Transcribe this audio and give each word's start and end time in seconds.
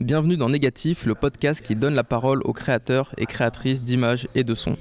Bienvenue 0.00 0.38
dans 0.38 0.48
Négatif, 0.48 1.04
le 1.04 1.14
podcast 1.14 1.60
qui 1.60 1.76
donne 1.76 1.94
la 1.94 2.04
parole 2.04 2.40
aux 2.46 2.54
créateurs 2.54 3.14
et 3.18 3.26
créatrices 3.26 3.82
d'images 3.82 4.28
et 4.34 4.44
de 4.44 4.54
sons. 4.54 4.78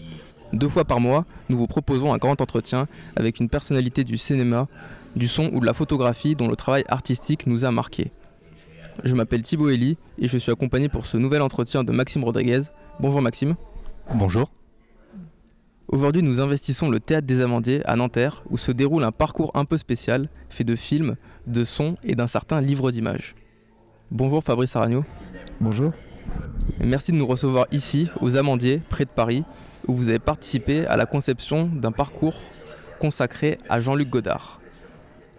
Deux 0.54 0.70
fois 0.70 0.86
par 0.86 1.02
mois, 1.02 1.26
nous 1.50 1.58
vous 1.58 1.68
proposons 1.68 2.14
un 2.14 2.17
grand 2.17 2.40
entretien 2.40 2.88
avec 3.17 3.42
une 3.42 3.50
personnalité 3.50 4.05
du 4.05 4.17
cinéma, 4.17 4.69
du 5.17 5.27
son 5.27 5.50
ou 5.53 5.59
de 5.59 5.66
la 5.66 5.74
photographie 5.74 6.35
dont 6.35 6.47
le 6.47 6.55
travail 6.55 6.85
artistique 6.87 7.47
nous 7.47 7.66
a 7.66 7.71
marqué. 7.71 8.13
Je 9.04 9.13
m'appelle 9.13 9.41
Thibaut 9.41 9.70
Elie 9.70 9.97
et 10.20 10.29
je 10.29 10.38
suis 10.38 10.54
accompagné 10.54 10.88
pour 10.88 11.05
ce 11.05 11.18
nouvel 11.18 11.41
entretien 11.41 11.83
de 11.83 11.91
Maxime 11.91 12.23
Rodriguez. 12.23 12.61
Bonjour 13.01 13.21
Maxime. 13.21 13.55
Bonjour. 14.15 14.49
Aujourd'hui, 15.89 16.23
nous 16.23 16.39
investissons 16.39 16.89
le 16.89 17.01
Théâtre 17.01 17.27
des 17.27 17.41
Amandiers 17.41 17.86
à 17.86 17.97
Nanterre 17.97 18.41
où 18.49 18.57
se 18.57 18.71
déroule 18.71 19.04
un 19.04 19.11
parcours 19.11 19.51
un 19.54 19.65
peu 19.65 19.77
spécial, 19.77 20.29
fait 20.49 20.63
de 20.63 20.77
films, 20.77 21.17
de 21.45 21.65
sons 21.65 21.95
et 22.05 22.15
d'un 22.15 22.27
certain 22.27 22.61
livre 22.61 22.89
d'images. 22.89 23.36
Bonjour 24.12 24.44
Fabrice 24.44 24.76
Aragno. 24.76 25.05
Bonjour. 25.62 25.91
Merci 26.80 27.12
de 27.12 27.17
nous 27.17 27.27
recevoir 27.27 27.67
ici, 27.72 28.08
aux 28.22 28.38
Amandiers, 28.38 28.81
près 28.90 29.05
de 29.05 29.09
Paris, 29.12 29.44
où 29.88 29.94
vous 29.94 30.09
avez 30.09 30.17
participé 30.17 30.88
à 30.88 30.98
la 30.98 31.05
conception 31.05 31.70
d'un 31.72 31.91
parcours 31.91 32.34
consacré 33.00 33.59
à 33.70 33.80
Jean-Luc 33.80 34.09
Godard. 34.09 34.59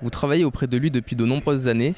Vous 0.02 0.10
travaillez 0.10 0.44
auprès 0.44 0.68
de 0.68 0.76
lui 0.76 0.92
depuis 0.92 1.16
de 1.16 1.24
nombreuses 1.24 1.66
années 1.66 1.94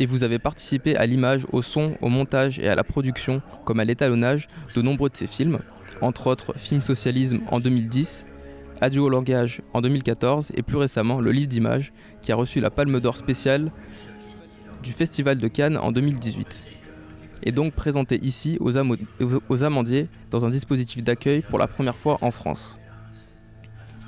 et 0.00 0.06
vous 0.06 0.24
avez 0.24 0.40
participé 0.40 0.96
à 0.96 1.06
l'image, 1.06 1.46
au 1.52 1.62
son, 1.62 1.96
au 2.02 2.08
montage 2.08 2.58
et 2.58 2.68
à 2.68 2.74
la 2.74 2.82
production, 2.82 3.40
comme 3.64 3.78
à 3.78 3.84
l'étalonnage, 3.84 4.48
de 4.74 4.82
nombreux 4.82 5.10
de 5.10 5.16
ses 5.16 5.28
films, 5.28 5.60
entre 6.00 6.26
autres 6.26 6.58
Film 6.58 6.82
Socialisme 6.82 7.42
en 7.52 7.60
2010, 7.60 8.26
Adieu 8.80 9.00
au 9.00 9.08
langage 9.08 9.62
en 9.72 9.80
2014 9.80 10.52
et 10.54 10.62
plus 10.62 10.76
récemment 10.76 11.20
le 11.20 11.32
livre 11.32 11.48
d'images 11.48 11.92
qui 12.20 12.30
a 12.30 12.36
reçu 12.36 12.60
la 12.60 12.70
Palme 12.70 13.00
d'Or 13.00 13.16
spéciale 13.16 13.70
du 14.86 14.92
Festival 14.92 15.38
de 15.38 15.48
Cannes 15.48 15.76
en 15.76 15.90
2018 15.90 16.64
et 17.42 17.50
donc 17.50 17.74
présenté 17.74 18.24
ici 18.24 18.56
aux, 18.60 18.70
aux 19.48 19.64
Amandiers 19.64 20.08
dans 20.30 20.44
un 20.44 20.50
dispositif 20.50 21.02
d'accueil 21.02 21.42
pour 21.42 21.58
la 21.58 21.66
première 21.66 21.96
fois 21.96 22.18
en 22.20 22.30
France. 22.30 22.78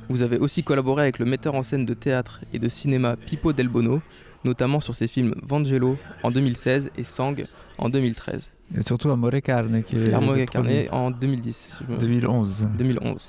Vous 0.08 0.22
avez 0.22 0.38
aussi 0.38 0.62
collaboré 0.62 1.02
avec 1.02 1.18
le 1.18 1.26
metteur 1.26 1.56
en 1.56 1.64
scène 1.64 1.84
de 1.84 1.94
théâtre 1.94 2.40
et 2.52 2.60
de 2.60 2.68
cinéma 2.68 3.16
Pippo 3.16 3.52
Del 3.52 3.68
Bono, 3.68 4.00
notamment 4.44 4.80
sur 4.80 4.94
ses 4.94 5.08
films 5.08 5.34
Vangelo 5.42 5.98
en 6.22 6.30
2016 6.30 6.90
et 6.96 7.02
Sang 7.02 7.34
en 7.76 7.88
2013. 7.88 8.52
Et 8.76 8.82
surtout 8.82 9.10
Amore 9.10 9.42
Carne 9.42 9.82
qui 9.82 9.96
est 9.96 10.14
Amore 10.14 10.36
Carne 10.48 10.70
en 10.92 11.10
2010. 11.10 11.80
2011. 11.98 12.68
2011. 12.78 13.28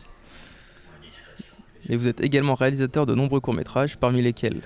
Et 1.89 1.97
vous 1.97 2.07
êtes 2.07 2.21
également 2.21 2.53
réalisateur 2.53 3.07
de 3.07 3.15
nombreux 3.15 3.39
courts-métrages, 3.39 3.97
parmi 3.97 4.21
lesquels 4.21 4.61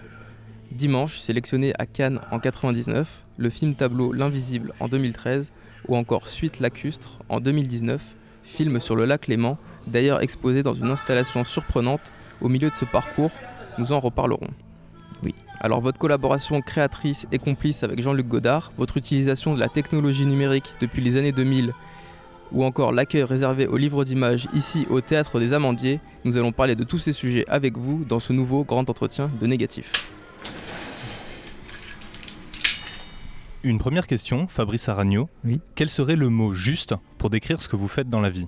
Dimanche, 0.73 1.19
sélectionné 1.19 1.73
à 1.79 1.85
Cannes 1.85 2.19
en 2.31 2.39
99, 2.39 3.23
le 3.37 3.49
film 3.49 3.75
tableau 3.75 4.11
L'Invisible 4.11 4.73
en 4.79 4.87
2013, 4.87 5.51
ou 5.87 5.95
encore 5.95 6.27
Suite 6.27 6.59
lacustre 6.59 7.19
en 7.29 7.39
2019, 7.39 8.01
film 8.43 8.79
sur 8.79 8.95
le 8.95 9.05
lac 9.05 9.27
Léman, 9.27 9.57
d'ailleurs 9.87 10.21
exposé 10.21 10.63
dans 10.63 10.73
une 10.73 10.89
installation 10.89 11.43
surprenante 11.43 12.11
au 12.41 12.49
milieu 12.49 12.69
de 12.69 12.75
ce 12.75 12.85
parcours, 12.85 13.31
nous 13.77 13.91
en 13.91 13.99
reparlerons. 13.99 14.49
Oui. 15.23 15.35
Alors 15.59 15.79
votre 15.79 15.99
collaboration 15.99 16.61
créatrice 16.61 17.27
et 17.31 17.39
complice 17.39 17.83
avec 17.83 18.01
Jean-Luc 18.01 18.27
Godard, 18.27 18.71
votre 18.77 18.97
utilisation 18.97 19.53
de 19.53 19.59
la 19.59 19.69
technologie 19.69 20.25
numérique 20.25 20.73
depuis 20.81 21.01
les 21.01 21.17
années 21.17 21.31
2000, 21.31 21.73
ou 22.51 22.63
encore 22.63 22.91
l'accueil 22.91 23.23
réservé 23.23 23.67
aux 23.67 23.77
livres 23.77 24.03
d'images 24.03 24.47
ici 24.53 24.85
au 24.89 25.01
Théâtre 25.01 25.39
des 25.39 25.53
Amandiers, 25.53 25.99
nous 26.25 26.37
allons 26.37 26.51
parler 26.51 26.75
de 26.75 26.83
tous 26.83 26.99
ces 26.99 27.13
sujets 27.13 27.45
avec 27.47 27.77
vous 27.77 28.03
dans 28.07 28.19
ce 28.19 28.33
nouveau 28.33 28.63
grand 28.63 28.89
entretien 28.89 29.29
de 29.39 29.47
négatif. 29.47 29.91
Une 33.63 33.77
première 33.77 34.07
question, 34.07 34.47
Fabrice 34.47 34.89
Aragno. 34.89 35.29
Oui. 35.45 35.61
Quel 35.75 35.89
serait 35.89 36.17
le 36.17 36.29
mot 36.29 36.53
juste 36.53 36.95
pour 37.17 37.29
décrire 37.29 37.61
ce 37.61 37.69
que 37.69 37.77
vous 37.77 37.87
faites 37.87 38.09
dans 38.09 38.19
la 38.19 38.29
vie? 38.29 38.47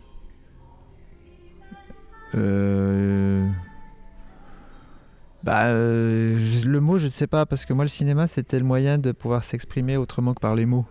Euh... 2.35 3.47
Bah, 5.43 5.67
euh, 5.67 6.37
le 6.65 6.79
mot, 6.81 6.97
je 6.97 7.05
ne 7.05 7.11
sais 7.11 7.27
pas, 7.27 7.45
parce 7.45 7.65
que 7.65 7.73
moi, 7.73 7.85
le 7.85 7.89
cinéma, 7.89 8.27
c'était 8.27 8.59
le 8.59 8.65
moyen 8.65 8.97
de 8.97 9.11
pouvoir 9.11 9.43
s'exprimer 9.43 9.95
autrement 9.95 10.33
que 10.33 10.41
par 10.41 10.55
les 10.55 10.65
mots, 10.65 10.87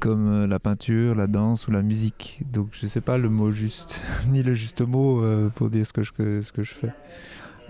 comme 0.00 0.28
euh, 0.32 0.46
la 0.46 0.58
peinture, 0.58 1.14
la 1.14 1.26
danse 1.26 1.68
ou 1.68 1.70
la 1.70 1.82
musique. 1.82 2.40
Donc, 2.50 2.70
je 2.72 2.86
ne 2.86 2.88
sais 2.88 3.02
pas 3.02 3.18
le 3.18 3.28
mot 3.28 3.52
juste, 3.52 4.02
ni 4.28 4.42
le 4.42 4.54
juste 4.54 4.80
mot 4.80 5.22
euh, 5.22 5.50
pour 5.50 5.70
dire 5.70 5.86
ce 5.86 5.92
que 5.92 6.02
je, 6.02 6.40
ce 6.40 6.52
que 6.52 6.62
je 6.64 6.72
fais. 6.72 6.92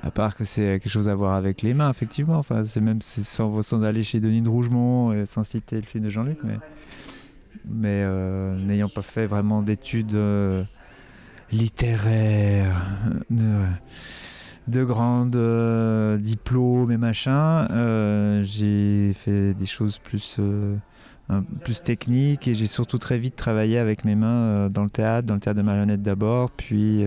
À 0.04 0.10
part 0.10 0.36
que 0.36 0.44
c'est 0.44 0.62
quelque 0.62 0.88
chose 0.88 1.08
à 1.08 1.14
voir 1.14 1.34
avec 1.34 1.62
les 1.62 1.74
mains, 1.74 1.90
effectivement. 1.90 2.36
Enfin, 2.36 2.62
c'est 2.62 2.80
même 2.80 3.00
sans, 3.02 3.84
aller 3.84 4.04
chez 4.04 4.20
Denis 4.20 4.42
de 4.42 4.48
Rougemont 4.48 5.12
et 5.12 5.26
sans 5.26 5.42
citer 5.44 5.76
le 5.76 5.82
film 5.82 6.04
de 6.04 6.10
Jean-Luc, 6.10 6.38
mais, 6.44 6.58
mais 7.64 8.06
n'ayant 8.64 8.90
pas 8.90 9.02
fait 9.02 9.26
vraiment 9.26 9.62
d'études 9.62 10.16
littéraires 11.50 12.94
de 14.68 14.84
grandes 14.84 15.36
euh, 15.36 16.16
diplômes 16.16 16.90
et 16.90 16.96
machin. 16.96 17.68
Euh, 17.70 18.42
j'ai 18.44 19.12
fait 19.12 19.54
des 19.54 19.66
choses 19.66 19.98
plus, 19.98 20.36
euh, 20.38 20.76
plus 21.62 21.82
techniques 21.82 22.48
et 22.48 22.54
j'ai 22.54 22.66
surtout 22.66 22.98
très 22.98 23.18
vite 23.18 23.36
travaillé 23.36 23.78
avec 23.78 24.04
mes 24.04 24.14
mains 24.14 24.68
dans 24.70 24.84
le 24.84 24.90
théâtre, 24.90 25.26
dans 25.26 25.34
le 25.34 25.40
théâtre 25.40 25.58
de 25.58 25.62
marionnettes 25.62 26.02
d'abord, 26.02 26.50
puis, 26.56 27.04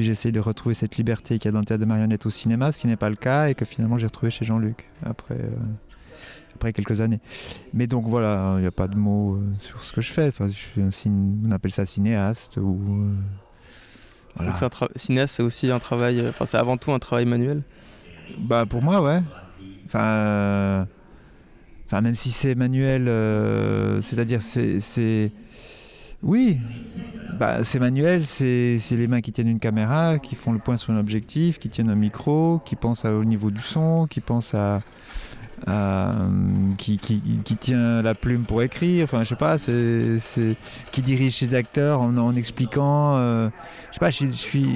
puis 0.00 0.06
j'ai 0.06 0.12
essayé 0.12 0.32
de 0.32 0.40
retrouver 0.40 0.74
cette 0.74 0.96
liberté 0.96 1.38
qu'il 1.38 1.44
y 1.44 1.48
a 1.48 1.52
dans 1.52 1.58
le 1.58 1.66
théâtre 1.66 1.82
de 1.82 1.86
marionnettes 1.86 2.24
au 2.24 2.30
cinéma, 2.30 2.72
ce 2.72 2.80
qui 2.80 2.86
n'est 2.86 2.96
pas 2.96 3.10
le 3.10 3.16
cas 3.16 3.48
et 3.48 3.54
que 3.54 3.66
finalement 3.66 3.98
j'ai 3.98 4.06
retrouvé 4.06 4.30
chez 4.30 4.46
Jean-Luc 4.46 4.86
après, 5.04 5.50
après 6.54 6.72
quelques 6.72 7.02
années. 7.02 7.20
Mais 7.74 7.86
donc 7.86 8.06
voilà, 8.06 8.54
il 8.56 8.62
n'y 8.62 8.66
a 8.66 8.70
pas 8.70 8.88
de 8.88 8.96
mots 8.96 9.38
sur 9.52 9.82
ce 9.82 9.92
que 9.92 10.00
je 10.00 10.10
fais. 10.10 10.28
Enfin, 10.28 10.48
je 10.48 10.54
suis 10.90 11.10
on 11.10 11.50
appelle 11.50 11.70
ça 11.70 11.84
cinéaste 11.84 12.56
ou 12.56 13.10
voilà. 14.36 14.52
Donc 14.52 14.88
cinéaste, 14.96 15.34
c'est 15.34 15.42
aussi 15.42 15.70
un 15.70 15.78
travail, 15.78 16.26
enfin 16.26 16.46
c'est 16.46 16.56
avant 16.56 16.78
tout 16.78 16.92
un 16.92 16.98
travail 16.98 17.26
manuel 17.26 17.62
Bah 18.38 18.64
pour 18.64 18.80
moi, 18.80 19.02
ouais. 19.02 19.20
Enfin, 19.84 20.04
euh, 20.04 20.84
enfin 21.84 22.00
même 22.00 22.14
si 22.14 22.30
c'est 22.30 22.54
manuel, 22.54 23.06
euh, 23.06 24.00
c'est-à-dire 24.00 24.40
c'est... 24.40 25.30
Oui, 26.22 26.58
bah, 27.38 27.64
c'est 27.64 27.78
manuel, 27.78 28.26
c'est 28.26 28.78
les 28.90 29.08
mains 29.08 29.22
qui 29.22 29.32
tiennent 29.32 29.48
une 29.48 29.58
caméra, 29.58 30.18
qui 30.18 30.34
font 30.34 30.52
le 30.52 30.58
point 30.58 30.76
sur 30.76 30.92
un 30.92 30.98
objectif, 30.98 31.58
qui 31.58 31.70
tiennent 31.70 31.90
un 31.90 31.94
micro, 31.94 32.60
qui 32.64 32.76
pensent 32.76 33.06
au 33.06 33.24
niveau 33.24 33.50
du 33.50 33.62
son, 33.62 34.06
qui 34.06 34.20
pensent 34.20 34.54
à, 34.54 34.80
euh, 35.68 36.12
qui, 36.78 36.98
qui, 36.98 37.56
tient 37.56 38.00
la 38.00 38.14
plume 38.14 38.44
pour 38.44 38.62
écrire, 38.62 39.04
enfin 39.04 39.24
je 39.24 39.30
sais 39.30 39.36
pas, 39.36 39.58
c'est, 39.58 40.56
qui 40.90 41.02
dirige 41.02 41.36
ses 41.36 41.54
acteurs 41.54 42.00
en, 42.00 42.16
en 42.16 42.34
expliquant, 42.34 43.16
euh, 43.16 43.50
je 43.90 43.94
sais 43.94 44.00
pas, 44.00 44.10
je, 44.10 44.26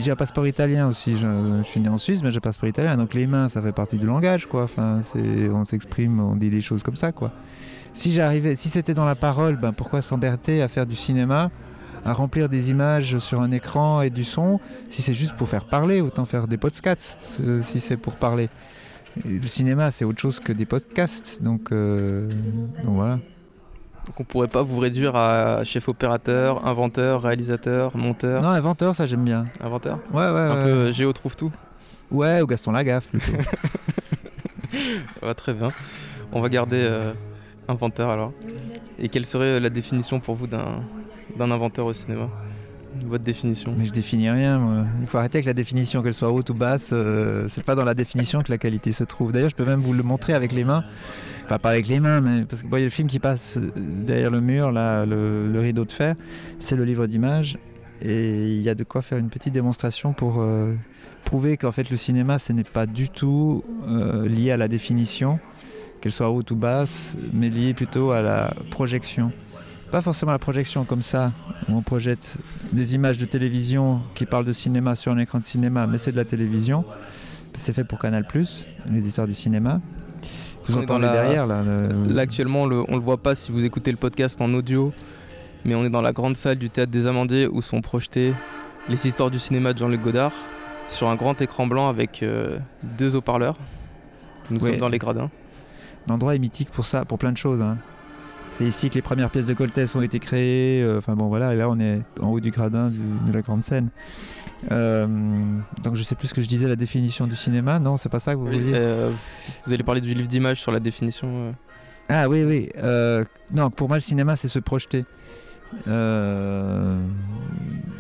j'ai 0.00 0.10
un 0.10 0.16
passeport 0.16 0.46
italien 0.46 0.88
aussi, 0.88 1.16
je, 1.16 1.62
suis 1.64 1.80
né 1.80 1.88
en 1.88 1.96
Suisse 1.96 2.22
mais 2.22 2.30
j'ai 2.32 2.36
un 2.36 2.40
passeport 2.40 2.68
italien, 2.68 2.98
donc 2.98 3.14
les 3.14 3.26
mains 3.26 3.48
ça 3.48 3.62
fait 3.62 3.72
partie 3.72 3.96
du 3.96 4.04
langage 4.04 4.46
quoi, 4.46 4.66
on 4.76 5.64
s'exprime, 5.64 6.20
on 6.20 6.36
dit 6.36 6.50
des 6.50 6.60
choses 6.60 6.82
comme 6.82 6.96
ça 6.96 7.12
quoi. 7.12 7.32
Si 7.94 8.12
j'arrivais, 8.12 8.56
si 8.56 8.68
c'était 8.68 8.92
dans 8.92 9.04
la 9.04 9.14
parole, 9.14 9.56
ben 9.56 9.72
pourquoi 9.72 10.02
s'emberter 10.02 10.62
à 10.62 10.68
faire 10.68 10.84
du 10.84 10.96
cinéma 10.96 11.50
à 12.04 12.12
remplir 12.12 12.50
des 12.50 12.70
images 12.70 13.18
sur 13.18 13.40
un 13.40 13.50
écran 13.50 14.02
et 14.02 14.10
du 14.10 14.24
son, 14.24 14.60
si 14.90 15.00
c'est 15.00 15.14
juste 15.14 15.36
pour 15.36 15.48
faire 15.48 15.64
parler, 15.64 16.02
autant 16.02 16.26
faire 16.26 16.48
des 16.48 16.58
podcasts 16.58 17.38
euh, 17.40 17.62
si 17.62 17.80
c'est 17.80 17.96
pour 17.96 18.16
parler 18.16 18.50
le 19.24 19.46
cinéma, 19.46 19.90
c'est 19.90 20.04
autre 20.04 20.20
chose 20.20 20.40
que 20.40 20.52
des 20.52 20.66
podcasts. 20.66 21.42
Donc, 21.42 21.72
euh, 21.72 22.28
donc 22.82 22.96
voilà. 22.96 23.18
Donc 24.06 24.20
on 24.20 24.24
pourrait 24.24 24.48
pas 24.48 24.62
vous 24.62 24.78
réduire 24.78 25.16
à 25.16 25.64
chef 25.64 25.88
opérateur, 25.88 26.66
inventeur, 26.66 27.22
réalisateur, 27.22 27.96
monteur 27.96 28.42
Non, 28.42 28.48
inventeur, 28.48 28.94
ça 28.94 29.06
j'aime 29.06 29.24
bien. 29.24 29.46
Inventeur 29.60 29.98
Ouais, 30.12 30.30
ouais. 30.30 30.40
Un 30.40 30.62
peu 30.62 30.92
Géo 30.92 31.12
trouve 31.12 31.36
tout 31.36 31.52
Ouais, 32.10 32.42
ou 32.42 32.46
Gaston 32.46 32.72
Lagaffe 32.72 33.08
plutôt. 33.08 33.32
très 35.36 35.54
bien. 35.54 35.68
On 36.32 36.42
va 36.42 36.48
garder 36.48 36.82
euh, 36.82 37.12
inventeur 37.68 38.10
alors. 38.10 38.32
Et 38.98 39.08
quelle 39.08 39.26
serait 39.26 39.60
la 39.60 39.70
définition 39.70 40.20
pour 40.20 40.34
vous 40.34 40.46
d'un 40.46 40.82
inventeur 41.38 41.86
au 41.86 41.92
cinéma? 41.92 42.28
Votre 43.02 43.24
définition 43.24 43.74
Mais 43.76 43.86
je 43.86 43.92
définis 43.92 44.30
rien, 44.30 44.58
moi. 44.58 44.84
Il 45.00 45.06
faut 45.06 45.18
arrêter 45.18 45.38
avec 45.38 45.46
la 45.46 45.52
définition, 45.52 46.02
qu'elle 46.02 46.14
soit 46.14 46.30
haute 46.30 46.50
ou 46.50 46.54
basse. 46.54 46.90
Euh, 46.92 47.46
c'est 47.48 47.64
pas 47.64 47.74
dans 47.74 47.84
la 47.84 47.94
définition 47.94 48.42
que 48.42 48.50
la 48.50 48.58
qualité 48.58 48.92
se 48.92 49.04
trouve. 49.04 49.32
D'ailleurs, 49.32 49.50
je 49.50 49.56
peux 49.56 49.64
même 49.64 49.80
vous 49.80 49.92
le 49.92 50.02
montrer 50.02 50.32
avec 50.32 50.52
les 50.52 50.64
mains. 50.64 50.84
Enfin, 51.44 51.58
pas 51.58 51.70
avec 51.70 51.88
les 51.88 52.00
mains, 52.00 52.20
mais 52.20 52.44
parce 52.44 52.62
que 52.62 52.68
voyez 52.68 52.84
le 52.84 52.90
film 52.90 53.08
qui 53.08 53.18
passe 53.18 53.58
euh, 53.58 53.70
derrière 53.76 54.30
le 54.30 54.40
mur, 54.40 54.70
là, 54.70 55.04
le, 55.04 55.58
rideau 55.58 55.84
de 55.84 55.92
fer, 55.92 56.14
c'est 56.58 56.76
le 56.76 56.84
livre 56.84 57.06
d'images. 57.06 57.58
Et 58.00 58.52
il 58.52 58.60
y 58.60 58.68
a 58.68 58.74
de 58.74 58.84
quoi 58.84 59.02
faire 59.02 59.18
une 59.18 59.28
petite 59.28 59.52
démonstration 59.52 60.12
pour 60.12 60.40
euh, 60.40 60.74
prouver 61.24 61.56
qu'en 61.56 61.72
fait, 61.72 61.90
le 61.90 61.96
cinéma, 61.96 62.38
ce 62.38 62.52
n'est 62.52 62.64
pas 62.64 62.86
du 62.86 63.08
tout 63.08 63.64
lié 64.24 64.50
à 64.50 64.56
la 64.56 64.68
définition, 64.68 65.38
qu'elle 66.04 66.12
soit 66.12 66.28
haute 66.28 66.50
ou 66.50 66.56
basse, 66.56 67.16
mais 67.32 67.48
lié 67.48 67.72
plutôt 67.72 68.10
à 68.10 68.20
la 68.20 68.52
projection 68.70 69.32
pas 69.90 70.02
forcément 70.02 70.32
la 70.32 70.40
projection 70.40 70.84
comme 70.84 71.02
ça, 71.02 71.30
où 71.68 71.76
on 71.76 71.80
projette 71.80 72.36
des 72.72 72.96
images 72.96 73.16
de 73.16 73.24
télévision 73.26 74.00
qui 74.16 74.26
parlent 74.26 74.44
de 74.44 74.50
cinéma 74.52 74.96
sur 74.96 75.12
un 75.12 75.18
écran 75.18 75.38
de 75.38 75.44
cinéma, 75.44 75.86
mais 75.86 75.98
c'est 75.98 76.10
de 76.10 76.16
la 76.16 76.24
télévision. 76.24 76.84
C'est 77.56 77.72
fait 77.72 77.84
pour 77.84 78.00
Canal, 78.00 78.26
les 78.90 79.06
histoires 79.06 79.28
du 79.28 79.34
cinéma. 79.34 79.80
Vous 80.64 80.76
entendez 80.78 81.06
la- 81.06 81.12
derrière 81.12 81.46
là. 81.46 81.62
le- 81.62 82.12
Là 82.12 82.22
actuellement 82.22 82.62
on 82.62 82.66
le, 82.66 82.82
on 82.88 82.94
le 82.96 83.00
voit 83.02 83.18
pas 83.22 83.36
si 83.36 83.52
vous 83.52 83.64
écoutez 83.64 83.92
le 83.92 83.96
podcast 83.96 84.40
en 84.40 84.52
audio, 84.52 84.92
mais 85.64 85.76
on 85.76 85.84
est 85.84 85.90
dans 85.90 86.02
la 86.02 86.12
grande 86.12 86.36
salle 86.36 86.58
du 86.58 86.70
théâtre 86.70 86.90
des 86.90 87.06
Amandiers 87.06 87.46
où 87.46 87.62
sont 87.62 87.80
projetées 87.80 88.34
les 88.88 89.06
histoires 89.06 89.30
du 89.30 89.38
cinéma 89.38 89.72
de 89.74 89.78
Jean-Luc 89.78 90.02
Godard 90.02 90.32
sur 90.88 91.08
un 91.08 91.14
grand 91.14 91.40
écran 91.40 91.68
blanc 91.68 91.88
avec 91.88 92.22
euh, 92.24 92.58
deux 92.98 93.14
haut-parleurs. 93.14 93.56
Nous 94.50 94.58
sommes 94.58 94.78
dans 94.78 94.88
les 94.88 94.98
gradins. 94.98 95.30
L'endroit 96.08 96.34
est 96.34 96.38
mythique 96.38 96.70
pour 96.70 96.84
ça, 96.86 97.04
pour 97.04 97.18
plein 97.18 97.32
de 97.32 97.36
choses. 97.36 97.60
hein. 97.62 97.76
C'est 98.56 98.64
ici 98.64 98.88
que 98.88 98.94
les 98.94 99.02
premières 99.02 99.30
pièces 99.30 99.46
de 99.46 99.54
Coltès 99.54 99.94
ont 99.96 100.02
été 100.02 100.18
créées. 100.20 100.82
euh, 100.82 100.98
Enfin 100.98 101.14
bon, 101.16 101.26
voilà, 101.28 101.54
et 101.54 101.56
là 101.56 101.68
on 101.68 101.78
est 101.80 102.02
en 102.20 102.28
haut 102.28 102.40
du 102.40 102.50
gradin 102.50 102.88
du- 102.88 102.98
de 103.26 103.32
la 103.32 103.42
grande 103.42 103.64
scène. 103.64 103.88
Euh, 104.70 105.06
donc 105.82 105.96
je 105.96 106.02
sais 106.02 106.14
plus 106.14 106.28
ce 106.28 106.34
que 106.34 106.40
je 106.40 106.46
disais, 106.46 106.68
la 106.68 106.76
définition 106.76 107.26
du 107.26 107.34
cinéma. 107.36 107.78
Non, 107.80 107.96
c'est 107.96 108.08
pas 108.08 108.18
ça 108.20 108.32
que 108.34 108.38
vous 108.38 108.46
vouliez 108.46 108.72
Euh, 108.74 109.10
vous 109.66 109.72
allez 109.72 109.82
parler 109.82 110.00
du 110.00 110.14
livre 110.14 110.28
d'images 110.28 110.60
sur 110.60 110.70
la 110.72 110.80
définition. 110.80 111.28
euh. 111.30 111.52
Ah 112.08 112.28
oui, 112.28 112.44
oui. 112.44 112.68
euh, 112.76 113.24
non, 113.52 113.70
pour 113.70 113.88
moi, 113.88 113.96
le 113.96 114.02
cinéma, 114.02 114.36
c'est 114.36 114.48
se 114.48 114.58
projeter. 114.58 115.04
Euh, 115.88 116.98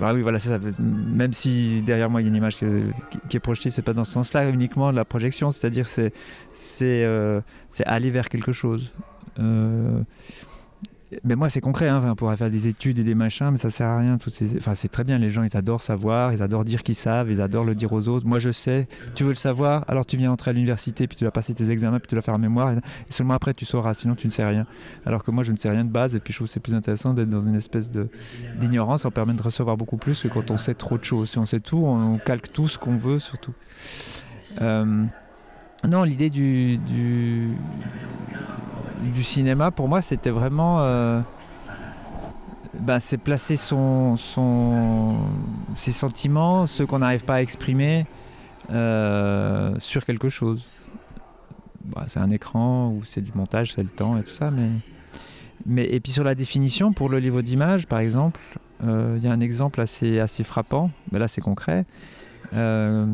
bah 0.00 0.12
oui, 0.14 0.22
voilà. 0.22 0.38
Même 0.78 1.32
si 1.32 1.82
derrière 1.82 2.10
moi 2.10 2.20
il 2.20 2.24
y 2.24 2.26
a 2.26 2.30
une 2.30 2.36
image 2.36 2.56
qui, 2.56 3.36
est 3.36 3.40
projetée, 3.40 3.70
c'est 3.70 3.82
pas 3.82 3.92
dans 3.92 4.04
ce 4.04 4.12
sens-là 4.12 4.48
uniquement 4.48 4.90
la 4.90 5.04
projection, 5.04 5.50
c'est-à-dire 5.50 5.86
c'est 5.86 6.12
c'est 6.52 7.04
euh, 7.04 7.40
c'est 7.68 7.84
aller 7.84 8.10
vers 8.10 8.28
quelque 8.28 8.52
chose. 8.52 8.92
Euh, 9.38 10.00
moi, 11.24 11.50
c'est 11.50 11.60
concret. 11.60 11.88
Hein. 11.88 12.02
On 12.04 12.14
pourrait 12.14 12.36
faire 12.36 12.50
des 12.50 12.68
études 12.68 12.98
et 12.98 13.04
des 13.04 13.14
machins, 13.14 13.50
mais 13.50 13.58
ça 13.58 13.70
sert 13.70 13.86
à 13.86 13.98
rien. 13.98 14.18
Toutes 14.18 14.34
ces... 14.34 14.56
enfin, 14.56 14.74
c'est 14.74 14.88
très 14.88 15.04
bien. 15.04 15.18
Les 15.18 15.30
gens, 15.30 15.42
ils 15.42 15.56
adorent 15.56 15.82
savoir, 15.82 16.32
ils 16.32 16.42
adorent 16.42 16.64
dire 16.64 16.82
qu'ils 16.82 16.94
savent, 16.94 17.30
ils 17.30 17.40
adorent 17.40 17.64
le 17.64 17.74
dire 17.74 17.92
aux 17.92 18.08
autres. 18.08 18.26
Moi, 18.26 18.38
je 18.38 18.50
sais. 18.50 18.88
Tu 19.14 19.24
veux 19.24 19.30
le 19.30 19.34
savoir, 19.34 19.84
alors 19.88 20.06
tu 20.06 20.16
viens 20.16 20.32
entrer 20.32 20.50
à 20.50 20.54
l'université, 20.54 21.06
puis 21.06 21.16
tu 21.16 21.24
vas 21.24 21.30
passer 21.30 21.54
tes 21.54 21.70
examens, 21.70 21.98
puis 21.98 22.08
tu 22.08 22.14
vas 22.14 22.22
faire 22.22 22.34
un 22.34 22.38
mémoire, 22.38 22.72
et 22.72 22.78
seulement 23.10 23.34
après 23.34 23.54
tu 23.54 23.64
sauras. 23.64 23.94
Sinon, 23.94 24.14
tu 24.14 24.26
ne 24.26 24.32
sais 24.32 24.44
rien. 24.44 24.66
Alors 25.06 25.22
que 25.24 25.30
moi, 25.30 25.44
je 25.44 25.52
ne 25.52 25.56
sais 25.56 25.70
rien 25.70 25.84
de 25.84 25.90
base, 25.90 26.16
et 26.16 26.20
puis 26.20 26.32
je 26.32 26.38
trouve 26.38 26.48
que 26.48 26.52
c'est 26.52 26.60
plus 26.60 26.74
intéressant 26.74 27.14
d'être 27.14 27.30
dans 27.30 27.42
une 27.42 27.56
espèce 27.56 27.90
d'ignorance. 28.58 29.02
Ça 29.02 29.10
permet 29.10 29.34
de 29.34 29.42
recevoir 29.42 29.76
beaucoup 29.76 29.96
plus 29.96 30.22
que 30.22 30.28
quand 30.28 30.50
on 30.50 30.56
sait 30.56 30.74
trop 30.74 30.98
de 30.98 31.04
choses. 31.04 31.30
Si 31.30 31.38
on 31.38 31.46
sait 31.46 31.60
tout, 31.60 31.84
on, 31.84 32.18
calque 32.18 32.50
tout 32.52 32.68
ce 32.68 32.78
qu'on 32.78 32.96
veut, 32.96 33.18
surtout. 33.18 33.54
Euh, 34.60 35.04
non, 35.88 36.02
l'idée 36.02 36.30
du, 36.30 36.78
du 39.00 39.22
cinéma, 39.24 39.70
pour 39.70 39.88
moi, 39.88 40.00
c'était 40.00 40.30
vraiment. 40.30 40.80
euh, 40.82 41.20
ben, 42.80 43.00
c'est 43.00 43.18
placer 43.18 43.56
son, 43.56 44.16
son, 44.16 45.16
ses 45.74 45.92
sentiments, 45.92 46.66
ceux 46.66 46.86
qu'on 46.86 46.98
n'arrive 46.98 47.24
pas 47.24 47.36
à 47.36 47.40
exprimer, 47.40 48.04
euh, 48.70 49.74
sur 49.78 50.04
quelque 50.04 50.28
chose. 50.28 50.64
Bah, 51.84 52.04
c'est 52.08 52.20
un 52.20 52.30
écran 52.30 52.88
ou 52.90 53.04
c'est 53.04 53.20
du 53.20 53.32
montage, 53.34 53.72
c'est 53.74 53.82
le 53.82 53.90
temps 53.90 54.18
et 54.18 54.22
tout 54.22 54.32
ça, 54.32 54.50
mais, 54.50 54.68
mais 55.66 55.84
et 55.84 56.00
puis 56.00 56.12
sur 56.12 56.24
la 56.24 56.34
définition 56.34 56.92
pour 56.92 57.08
le 57.08 57.18
livre 57.18 57.42
d'images, 57.42 57.86
par 57.86 58.00
exemple, 58.00 58.40
euh, 58.82 59.16
il 59.18 59.24
y 59.24 59.28
a 59.28 59.32
un 59.32 59.40
exemple 59.40 59.80
assez 59.80 60.18
assez 60.18 60.44
frappant, 60.44 60.90
mais 61.12 61.18
là 61.18 61.28
c'est 61.28 61.40
concret. 61.42 61.84
Euh, 62.52 63.06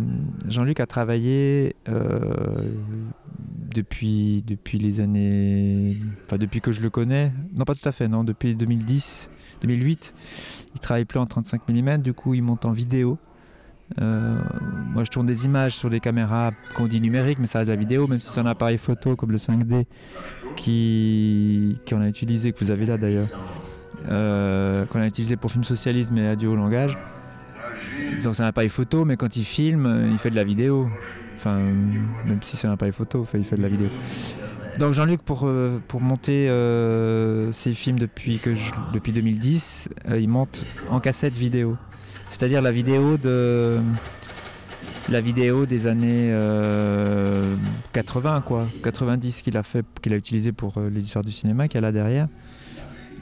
Jean-Luc 0.48 0.80
a 0.80 0.86
travaillé 0.86 1.76
euh, 1.88 2.18
depuis, 3.74 4.42
depuis 4.46 4.78
les 4.78 5.00
années. 5.00 5.96
Enfin, 6.24 6.38
depuis 6.38 6.60
que 6.60 6.72
je 6.72 6.80
le 6.80 6.90
connais. 6.90 7.32
Non, 7.56 7.64
pas 7.64 7.74
tout 7.74 7.88
à 7.88 7.92
fait, 7.92 8.08
non, 8.08 8.24
depuis 8.24 8.54
2010, 8.54 9.30
2008. 9.62 10.14
Il 10.74 10.80
travaille 10.80 11.04
plus 11.04 11.18
en 11.18 11.26
35 11.26 11.68
mm, 11.68 11.98
du 11.98 12.12
coup, 12.12 12.34
il 12.34 12.42
monte 12.42 12.64
en 12.64 12.72
vidéo. 12.72 13.18
Euh, 14.00 14.38
moi, 14.92 15.02
je 15.04 15.10
tourne 15.10 15.26
des 15.26 15.46
images 15.46 15.74
sur 15.74 15.90
des 15.90 16.00
caméras 16.00 16.52
qu'on 16.76 16.86
dit 16.86 17.00
numériques, 17.00 17.38
mais 17.40 17.48
ça 17.48 17.60
reste 17.60 17.68
de 17.68 17.72
la 17.72 17.78
vidéo, 17.78 18.06
même 18.06 18.20
si 18.20 18.30
c'est 18.30 18.40
un 18.40 18.46
appareil 18.46 18.78
photo 18.78 19.16
comme 19.16 19.32
le 19.32 19.38
5D 19.38 19.86
qui 20.54 21.76
qu'on 21.88 22.00
a 22.00 22.08
utilisé, 22.08 22.52
que 22.52 22.64
vous 22.64 22.70
avez 22.70 22.86
là 22.86 22.98
d'ailleurs, 22.98 23.26
qu'on 24.06 25.00
a 25.00 25.06
utilisé 25.06 25.36
pour 25.36 25.50
film 25.50 25.64
socialisme 25.64 26.16
et 26.18 26.28
adieu 26.28 26.48
au 26.48 26.54
langage. 26.56 26.96
Donc 28.25 28.34
c'est 28.34 28.42
un 28.42 28.46
appareil 28.46 28.69
photo, 28.69 29.04
mais 29.04 29.16
quand 29.16 29.37
il 29.37 29.44
filme, 29.44 29.87
euh, 29.87 30.08
il 30.10 30.19
fait 30.19 30.31
de 30.31 30.37
la 30.37 30.44
vidéo. 30.44 30.88
Enfin, 31.37 31.58
euh, 31.58 31.72
même 32.26 32.42
si 32.42 32.56
c'est 32.56 32.66
un 32.66 32.72
appareil 32.72 32.92
photo, 32.92 33.26
il 33.34 33.44
fait 33.44 33.56
de 33.56 33.62
la 33.62 33.69
vidéo. 33.69 33.88
Donc 34.78 34.94
Jean-Luc, 34.94 35.22
pour, 35.22 35.42
euh, 35.44 35.81
pour 35.88 36.00
monter 36.00 36.48
euh, 36.48 37.50
ses 37.52 37.75
films 37.75 37.98
depuis, 37.98 38.38
que 38.38 38.50
depuis 38.94 39.12
2010, 39.12 39.90
euh, 40.08 40.19
il 40.19 40.28
monte 40.28 40.64
en 40.90 41.00
cassette 41.00 41.34
vidéo. 41.34 41.76
C'est-à-dire 42.28 42.62
la 42.62 42.72
vidéo 42.72 43.16
de 43.16 43.78
la 45.08 45.20
vidéo 45.20 45.66
des 45.66 45.87
années 45.87 46.31
euh, 46.32 47.54
80 47.92 48.42
quoi, 48.46 48.66
90 48.82 49.42
qu'il 49.42 49.56
a 49.56 49.62
fait, 49.62 49.84
qu'il 50.00 50.12
a 50.12 50.16
utilisé 50.16 50.52
pour 50.52 50.78
euh, 50.78 50.88
les 50.88 51.02
histoires 51.04 51.25
du 51.25 51.32
cinéma, 51.32 51.69
qu'il 51.69 51.76
y 51.76 51.78
a 51.78 51.81
là 51.82 51.92
derrière. 51.92 52.28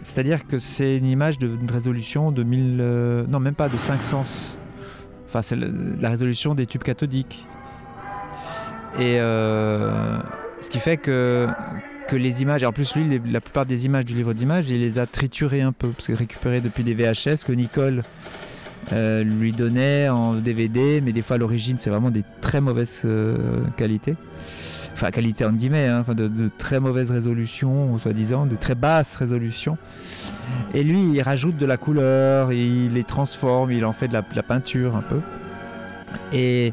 C'est-à-dire 0.08 0.46
que 0.46 0.58
c'est 0.58 0.96
une 0.96 1.06
image 1.06 1.38
de 1.38 1.46
une 1.46 1.70
résolution 1.70 2.32
de 2.32 2.42
1000, 2.42 2.78
euh, 2.80 3.26
non 3.28 3.40
même 3.40 3.54
pas 3.54 3.68
de 3.68 3.76
500. 3.76 4.22
Enfin 5.26 5.42
c'est 5.42 5.54
la 5.54 6.08
résolution 6.08 6.54
des 6.54 6.64
tubes 6.64 6.82
cathodiques. 6.82 7.46
Et 8.98 9.20
euh, 9.20 10.18
ce 10.62 10.70
qui 10.70 10.80
fait 10.80 10.96
que 10.96 11.46
les 12.10 12.40
images, 12.40 12.62
et 12.62 12.66
en 12.66 12.72
plus 12.72 12.96
lui, 12.96 13.20
la 13.30 13.42
plupart 13.42 13.66
des 13.66 13.84
images 13.84 14.06
du 14.06 14.14
livre 14.14 14.32
d'images, 14.32 14.70
il 14.70 14.80
les 14.80 14.98
a 14.98 15.06
triturées 15.06 15.60
un 15.60 15.72
peu, 15.72 15.88
parce 15.90 16.06
que 16.06 16.14
récupérées 16.14 16.62
depuis 16.62 16.84
des 16.84 16.94
VHS 16.94 17.44
que 17.46 17.52
Nicole 17.52 18.00
euh, 18.94 19.22
lui 19.22 19.52
donnait 19.52 20.08
en 20.08 20.32
DVD, 20.32 21.02
mais 21.02 21.12
des 21.12 21.20
fois 21.20 21.36
à 21.36 21.38
l'origine 21.38 21.76
c'est 21.76 21.90
vraiment 21.90 22.10
des 22.10 22.24
très 22.40 22.62
mauvaises 22.62 23.06
qualités. 23.76 24.16
Enfin 24.98 25.12
qualité 25.12 25.44
en 25.44 25.52
guillemets, 25.52 25.86
hein, 25.86 26.04
de, 26.08 26.50
très 26.58 26.80
mauvaise 26.80 27.12
résolution, 27.12 27.96
soi-disant, 27.98 28.46
de 28.46 28.56
très 28.56 28.74
basse 28.74 29.14
résolution. 29.14 29.78
Et 30.74 30.82
lui 30.82 31.00
il 31.12 31.22
rajoute 31.22 31.56
de 31.56 31.66
la 31.66 31.76
couleur, 31.76 32.52
il 32.52 32.94
les 32.94 33.04
transforme, 33.04 33.70
il 33.70 33.84
en 33.84 33.92
fait 33.92 34.08
de 34.08 34.12
la, 34.12 34.22
peinture 34.42 34.96
un 34.96 35.02
peu. 35.02 35.20
Et, 36.32 36.72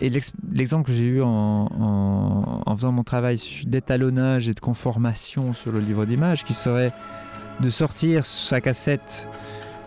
et 0.00 0.08
l'ex- 0.08 0.32
l'exemple 0.50 0.86
que 0.86 0.94
j'ai 0.94 1.04
eu 1.04 1.20
en, 1.22 2.64
faisant 2.78 2.92
mon 2.92 3.04
travail 3.04 3.38
d'étalonnage 3.66 4.48
et 4.48 4.54
de 4.54 4.60
conformation 4.60 5.52
sur 5.52 5.70
le 5.70 5.80
livre 5.80 6.06
d'images, 6.06 6.44
qui 6.44 6.54
serait 6.54 6.92
de 7.60 7.68
sortir 7.68 8.24
sa 8.24 8.62
cassette 8.62 9.28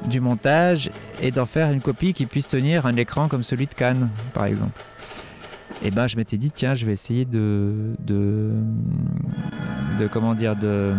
du 0.08 0.20
montage 0.20 0.92
et 1.24 1.32
d'en 1.32 1.48
faire 1.48 1.72
une 1.72 1.82
copie 1.82 2.14
qui 2.14 2.28
puisse 2.28 2.50
tenir 2.50 2.86
un 2.86 2.98
écran 2.98 3.28
comme 3.28 3.42
celui 3.42 3.66
de 3.66 3.74
Cannes, 3.74 4.10
par 4.36 4.46
exemple. 4.46 4.80
Et 5.82 5.92
ben, 5.92 6.08
je 6.08 6.18
m'étais 6.18 6.38
dit, 6.38 6.52
tiens, 6.52 6.76
je 6.76 6.86
vais 6.86 6.94
essayer 6.94 7.26
de, 7.26 7.94
de, 8.00 8.52
de 10.00 10.08
comment 10.08 10.36
dire, 10.36 10.56
de 10.56 10.94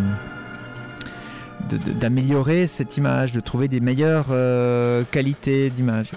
d'améliorer 1.69 2.67
cette 2.67 2.96
image, 2.96 3.32
de 3.32 3.41
trouver 3.41 3.69
des 3.69 3.81
meilleures 3.81 4.27
euh, 4.31 5.03
qualités 5.10 5.70
d'image. 5.70 6.10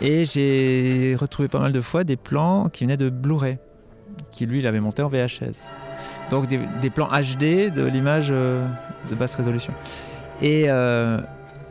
Et 0.00 0.24
j'ai 0.24 1.16
retrouvé 1.18 1.48
pas 1.48 1.58
mal 1.58 1.72
de 1.72 1.80
fois 1.80 2.04
des 2.04 2.16
plans 2.16 2.68
qui 2.68 2.84
venaient 2.84 2.96
de 2.96 3.10
Blu-ray, 3.10 3.58
qui 4.30 4.46
lui, 4.46 4.60
il 4.60 4.66
avait 4.66 4.80
monté 4.80 5.02
en 5.02 5.08
VHS. 5.08 5.72
Donc 6.30 6.46
des, 6.46 6.90
plans 6.90 7.08
HD 7.08 7.72
de 7.72 7.84
l'image 7.84 8.28
euh, 8.30 8.64
de 9.10 9.14
basse 9.14 9.34
résolution. 9.34 9.72
Et, 10.40 10.66
euh, 10.68 11.20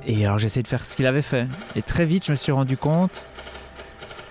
et 0.05 0.25
alors 0.25 0.39
j'ai 0.39 0.47
essayé 0.47 0.63
de 0.63 0.67
faire 0.67 0.83
ce 0.83 0.95
qu'il 0.95 1.05
avait 1.05 1.21
fait. 1.21 1.47
Et 1.75 1.81
très 1.81 2.05
vite, 2.05 2.25
je 2.25 2.31
me 2.31 2.35
suis 2.35 2.51
rendu 2.51 2.75
compte 2.75 3.23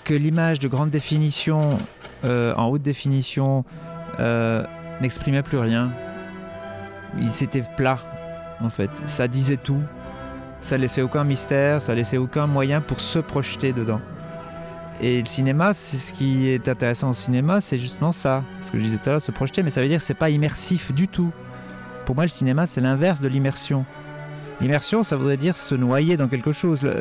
que 0.07 0.15
l'image 0.15 0.61
de 0.61 0.69
grande 0.69 0.91
définition, 0.91 1.79
euh, 2.25 2.55
en 2.55 2.69
haute 2.69 2.81
définition, 2.81 3.65
euh, 4.21 4.65
n'exprimait 5.01 5.43
plus 5.43 5.59
rien. 5.59 5.91
Il 7.19 7.33
s'était 7.33 7.65
plat, 7.77 7.99
en 8.61 8.71
fait. 8.71 8.91
Ça 9.07 9.27
disait 9.27 9.57
tout. 9.57 9.83
Ça 10.61 10.79
laissait 10.79 11.03
aucun 11.03 11.25
mystère, 11.25 11.83
ça 11.83 11.95
laissait 11.95 12.19
aucun 12.19 12.47
moyen 12.47 12.81
pour 12.81 13.01
se 13.01 13.19
projeter 13.19 13.73
dedans. 13.73 14.01
Et 15.01 15.21
le 15.21 15.27
cinéma, 15.27 15.75
c'est 15.75 15.99
ce 15.99 16.15
qui 16.15 16.49
est 16.49 16.69
intéressant 16.69 17.11
au 17.11 17.15
cinéma, 17.15 17.61
c'est 17.61 17.79
justement 17.79 18.13
ça. 18.13 18.45
Ce 18.63 18.71
que 18.71 18.79
je 18.79 18.85
disais 18.85 18.97
tout 18.99 19.11
à 19.11 19.13
l'heure, 19.15 19.23
se 19.23 19.33
projeter, 19.33 19.63
mais 19.65 19.71
ça 19.71 19.83
veut 19.83 19.89
dire 19.89 19.99
que 19.99 20.05
c'est 20.05 20.15
pas 20.15 20.31
immersif 20.31 20.93
du 20.95 21.09
tout. 21.09 21.33
Pour 22.05 22.15
moi, 22.15 22.25
le 22.25 22.31
cinéma, 22.31 22.69
c'est 22.69 22.81
l'inverse 22.81 23.21
de 23.21 23.29
l'immersion. 23.29 23.85
L'immersion, 24.61 25.03
ça 25.03 25.17
voudrait 25.17 25.37
dire 25.37 25.57
se 25.57 25.75
noyer 25.75 26.17
dans 26.17 26.29
quelque 26.29 26.53
chose. 26.53 26.83
Le- 26.83 26.95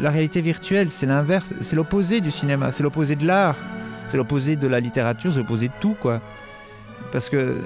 la 0.00 0.10
réalité 0.10 0.40
virtuelle, 0.40 0.90
c'est 0.90 1.06
l'inverse, 1.06 1.52
c'est 1.60 1.74
l'opposé 1.76 2.20
du 2.20 2.30
cinéma, 2.30 2.70
c'est 2.72 2.82
l'opposé 2.84 3.16
de 3.16 3.26
l'art, 3.26 3.56
c'est 4.06 4.16
l'opposé 4.16 4.56
de 4.56 4.68
la 4.68 4.78
littérature, 4.80 5.32
c'est 5.32 5.38
l'opposé 5.40 5.68
de 5.68 5.72
tout, 5.80 5.96
quoi. 6.00 6.20
Parce 7.12 7.28
que 7.28 7.56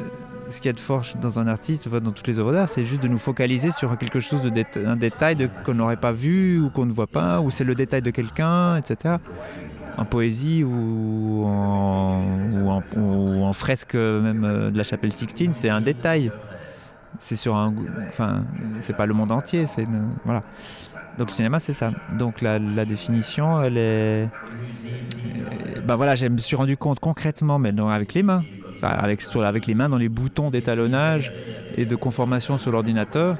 ce 0.51 0.57
qu'il 0.59 0.67
y 0.67 0.69
a 0.71 0.73
de 0.73 0.81
fort 0.81 1.05
dans 1.21 1.39
un 1.39 1.47
artiste, 1.47 1.89
dans 1.89 2.13
toutes 2.13 2.27
les 2.27 2.39
œuvres 2.39 2.53
d'art, 2.53 2.69
c'est 2.69 2.85
juste 2.87 3.03
de 3.03 3.09
nous 3.09 3.19
focaliser 3.19 3.71
sur 3.73 3.97
quelque 3.99 4.21
chose 4.21 4.41
de 4.41 4.87
un 4.87 4.97
détail 4.97 5.51
qu'on 5.65 5.75
n'aurait 5.75 5.97
pas 5.97 6.13
vu 6.13 6.59
ou 6.61 6.71
qu'on 6.71 6.87
ne 6.87 6.93
voit 6.93 7.07
pas, 7.07 7.41
ou 7.41 7.51
c'est 7.51 7.65
le 7.65 7.75
détail 7.75 8.01
de 8.03 8.11
quelqu'un, 8.11 8.77
etc. 8.77 9.17
En 9.99 10.05
poésie 10.07 10.65
ou 10.65 11.45
en, 11.47 12.23
ou 12.53 12.69
en, 12.71 12.83
ou 12.97 13.45
en 13.45 13.53
fresque 13.53 13.95
même 13.95 14.45
euh, 14.45 14.71
de 14.71 14.77
la 14.79 14.83
chapelle 14.83 15.13
Sixtine, 15.13 15.53
c'est 15.53 15.69
un 15.69 15.81
détail. 15.81 16.33
C'est 17.21 17.37
sur 17.37 17.57
un, 17.57 17.75
enfin, 18.09 18.45
c'est 18.81 18.97
pas 18.97 19.07
le 19.07 19.15
monde 19.15 19.33
entier, 19.33 19.67
c'est 19.67 19.87
voilà. 20.25 20.43
Donc 21.19 21.29
le 21.29 21.33
cinéma, 21.33 21.61
c'est 21.61 21.73
ça. 21.73 21.93
Donc 22.19 22.41
la, 22.41 22.59
définition, 22.85 23.63
elle 23.63 23.79
est, 23.79 24.29
ben 25.87 25.97
voilà, 25.97 26.17
je 26.17 26.27
me 26.27 26.39
suis 26.39 26.57
rendu 26.57 26.77
compte 26.77 26.99
concrètement, 26.99 27.59
mais 27.59 27.73
non, 27.73 27.89
avec 27.89 28.15
les 28.15 28.23
mains, 28.23 28.43
avec, 28.83 29.25
avec 29.37 29.67
les 29.67 29.75
mains 29.75 29.89
dans 29.89 29.97
les 29.97 30.09
boutons 30.09 30.51
d'étalonnage 30.51 31.33
et 31.77 31.87
de 31.87 31.97
conformation 31.97 32.59
sur 32.59 32.73
l'ordinateur. 32.73 33.37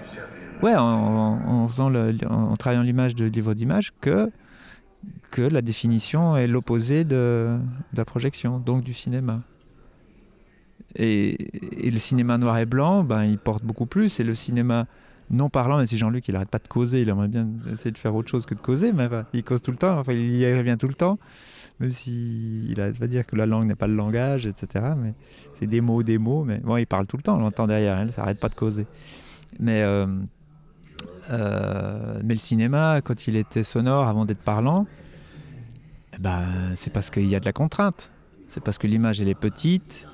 Ouais, 0.63 0.75
en, 0.77 1.67
faisant 1.69 1.93
en 1.95 2.57
travaillant 2.57 2.83
l'image 2.83 3.15
de 3.15 3.25
livre 3.25 3.55
d'image, 3.55 3.93
que, 4.01 4.31
que 5.31 5.43
la 5.43 5.61
définition 5.61 6.37
est 6.37 6.47
l'opposé 6.47 7.05
de, 7.05 7.59
la 7.95 8.05
projection, 8.05 8.59
donc 8.61 8.85
du 8.85 8.93
cinéma. 8.93 9.41
Et, 10.97 11.91
le 11.91 11.99
cinéma 11.99 12.39
noir 12.39 12.59
et 12.59 12.67
blanc, 12.67 13.05
ben, 13.05 13.25
il 13.25 13.39
porte 13.39 13.65
beaucoup 13.65 13.87
plus. 13.87 14.21
Et 14.21 14.25
le 14.25 14.35
cinéma 14.35 14.87
non 15.31 15.49
parlant, 15.49 15.79
même 15.79 15.87
si 15.87 15.97
Jean-Luc, 15.97 16.29
il 16.29 16.33
n'arrête 16.33 16.51
pas 16.51 16.59
de 16.59 16.69
causer, 16.69 17.01
il 17.01 17.09
aimerait 17.09 17.29
bien 17.29 17.49
essayer 17.73 17.91
de 17.91 17.99
faire 17.99 18.15
autre 18.15 18.29
chose 18.29 18.45
que 18.45 18.55
de 18.55 18.61
causer, 18.61 18.93
mais 18.93 19.09
il 19.33 19.43
cause 19.43 19.63
tout 19.63 19.71
le 19.71 19.79
temps, 19.79 19.99
enfin, 19.99 20.13
il 20.13 20.35
y 20.37 20.55
revient 20.55 20.77
tout 20.79 20.89
le 20.89 20.95
temps 20.95 21.19
même 21.81 21.91
s'il 21.91 22.71
il 22.71 22.77
va 22.77 23.07
dire 23.07 23.27
que 23.27 23.37
la 23.37 23.47
langue 23.47 23.67
n'est 23.67 23.75
pas 23.75 23.87
le 23.87 23.95
langage, 23.95 24.47
etc. 24.47 24.93
Mais 24.97 25.15
c'est 25.53 25.67
des 25.67 25.81
mots, 25.81 26.03
des 26.03 26.19
mots, 26.19 26.45
mais 26.45 26.59
bon, 26.59 26.77
il 26.77 26.87
parle 26.87 27.07
tout 27.07 27.17
le 27.17 27.23
temps, 27.23 27.37
on 27.37 27.41
l'entend 27.41 27.67
derrière, 27.67 27.99
elle, 27.99 28.13
ça 28.13 28.23
n'arrête 28.23 28.39
pas 28.39 28.49
de 28.49 28.55
causer. 28.55 28.87
Mais, 29.59 29.83
euh, 29.83 30.07
euh, 31.31 32.21
mais 32.23 32.35
le 32.35 32.41
cinéma, 32.41 33.01
quand 33.03 33.27
il 33.27 33.37
était 33.37 33.63
sonore 33.63 34.07
avant 34.07 34.25
d'être 34.25 34.43
parlant, 34.43 34.87
eh 36.15 36.19
ben, 36.21 36.47
c'est 36.77 36.93
parce 36.93 37.11
qu'il 37.11 37.27
y 37.27 37.35
a 37.35 37.41
de 37.41 37.45
la 37.45 37.53
contrainte. 37.53 38.11
C'est 38.47 38.63
parce 38.63 38.79
que 38.79 38.87
l'image, 38.87 39.21
elle 39.21 39.29
est 39.29 39.35
petite, 39.35 40.07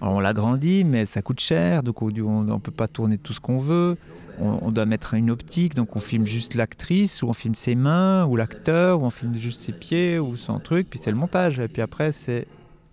on 0.00 0.20
l'agrandit, 0.20 0.84
mais 0.84 1.06
ça 1.06 1.22
coûte 1.22 1.40
cher, 1.40 1.82
donc 1.82 2.02
on 2.02 2.10
ne 2.10 2.58
peut 2.58 2.70
pas 2.70 2.88
tourner 2.88 3.18
tout 3.18 3.32
ce 3.32 3.40
qu'on 3.40 3.58
veut 3.58 3.96
on, 4.38 4.70
doit 4.70 4.86
mettre 4.86 5.14
une 5.14 5.30
optique, 5.30 5.74
donc 5.74 5.96
on 5.96 6.00
filme 6.00 6.26
juste 6.26 6.54
l'actrice, 6.54 7.22
ou 7.22 7.28
on 7.28 7.32
filme 7.32 7.54
ses 7.54 7.74
mains, 7.74 8.26
ou 8.26 8.36
l'acteur, 8.36 9.00
ou 9.00 9.04
on 9.04 9.10
filme 9.10 9.34
juste 9.34 9.60
ses 9.60 9.72
pieds, 9.72 10.18
ou 10.18 10.36
son 10.36 10.58
truc, 10.58 10.88
puis 10.90 10.98
c'est 10.98 11.10
le 11.10 11.16
montage. 11.16 11.58
Et 11.58 11.68
puis 11.68 11.82
après, 11.82 12.12
c'est, 12.12 12.46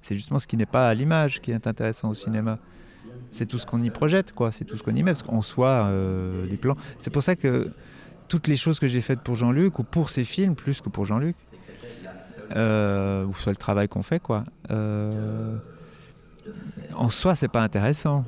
justement 0.10 0.40
ce 0.40 0.48
qui 0.48 0.58
n'est 0.58 0.66
pas 0.66 0.88
à 0.88 0.94
l'image 0.94 1.42
qui 1.42 1.52
est 1.52 1.68
intéressant 1.68 2.10
au 2.10 2.14
cinéma. 2.14 2.60
C'est 3.32 3.48
tout 3.48 3.58
ce 3.58 3.66
qu'on 3.66 3.82
y 3.82 3.90
projette, 3.90 4.32
quoi. 4.32 4.52
C'est 4.52 4.66
tout 4.66 4.78
ce 4.78 4.84
qu'on 4.84 4.96
y 4.96 5.04
met, 5.04 5.12
parce 5.12 5.24
qu'en 5.24 5.42
soi, 5.42 5.68
euh, 5.68 6.46
les 6.46 6.58
plans. 6.58 6.76
C'est 7.00 7.10
pour 7.10 7.24
ça 7.24 7.36
que 7.36 7.72
toutes 8.28 8.48
les 8.48 8.58
choses 8.58 8.80
que 8.80 8.88
j'ai 8.88 9.02
faites 9.02 9.22
pour 9.22 9.36
Jean-Luc, 9.36 9.80
ou 9.80 9.84
pour 9.84 10.10
ses 10.10 10.24
films, 10.24 10.56
plus 10.56 10.82
que 10.82 10.90
pour 10.90 11.06
Jean-Luc, 11.06 11.36
euh, 12.56 13.26
ou 13.26 13.34
soit 13.34 13.52
le 13.52 13.58
travail 13.58 13.88
qu'on 13.88 14.04
fait, 14.04 14.20
quoi. 14.20 14.46
Euh, 14.70 15.58
en 16.96 17.10
soi, 17.10 17.36
c'est 17.36 17.48
pas 17.48 17.62
intéressant. 17.62 18.26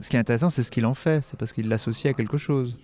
Ce 0.00 0.10
qui 0.10 0.16
est 0.16 0.18
intéressant, 0.18 0.50
c'est 0.50 0.62
ce 0.62 0.70
qu'il 0.70 0.86
en 0.86 0.94
fait, 0.94 1.24
c'est 1.24 1.38
parce 1.38 1.52
qu'il 1.52 1.68
l'associe 1.68 2.10
à 2.10 2.14
quelque 2.14 2.36
chose. 2.36 2.76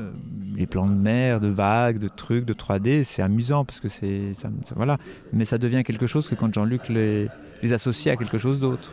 Euh, 0.00 0.10
les 0.56 0.66
plans 0.66 0.86
de 0.86 0.94
mer, 0.94 1.38
de 1.38 1.48
vagues, 1.48 1.98
de 1.98 2.08
trucs, 2.08 2.44
de 2.44 2.54
3D, 2.54 3.02
c'est 3.02 3.22
amusant 3.22 3.64
parce 3.64 3.80
que 3.80 3.88
c'est. 3.88 4.32
voilà. 4.74 4.98
Mais 5.32 5.44
ça 5.44 5.58
devient 5.58 5.82
quelque 5.84 6.06
chose 6.06 6.28
que 6.28 6.34
quand 6.34 6.52
Jean-Luc 6.52 6.88
les, 6.88 7.28
les 7.62 7.72
associe 7.72 8.12
à 8.12 8.16
quelque 8.16 8.38
chose 8.38 8.58
d'autre. 8.58 8.92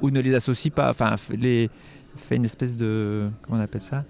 Ou 0.00 0.10
ne 0.10 0.20
les 0.20 0.34
associe 0.34 0.72
pas, 0.74 0.90
enfin, 0.90 1.16
fait 1.16 2.36
une 2.36 2.44
espèce 2.44 2.76
de. 2.76 3.28
Comment 3.42 3.58
on 3.58 3.62
appelle 3.62 3.82
ça? 3.82 4.04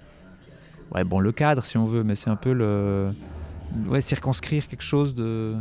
Ouais, 0.94 1.04
bon, 1.04 1.20
le 1.20 1.32
cadre 1.32 1.64
si 1.64 1.76
on 1.76 1.84
veut, 1.84 2.04
mais 2.04 2.14
c'est 2.14 2.30
un 2.30 2.36
peu 2.36 2.52
le. 2.52 3.12
Ouais, 3.86 4.00
circonscrire 4.00 4.66
quelque 4.68 4.84
chose 4.84 5.14
de. 5.14 5.54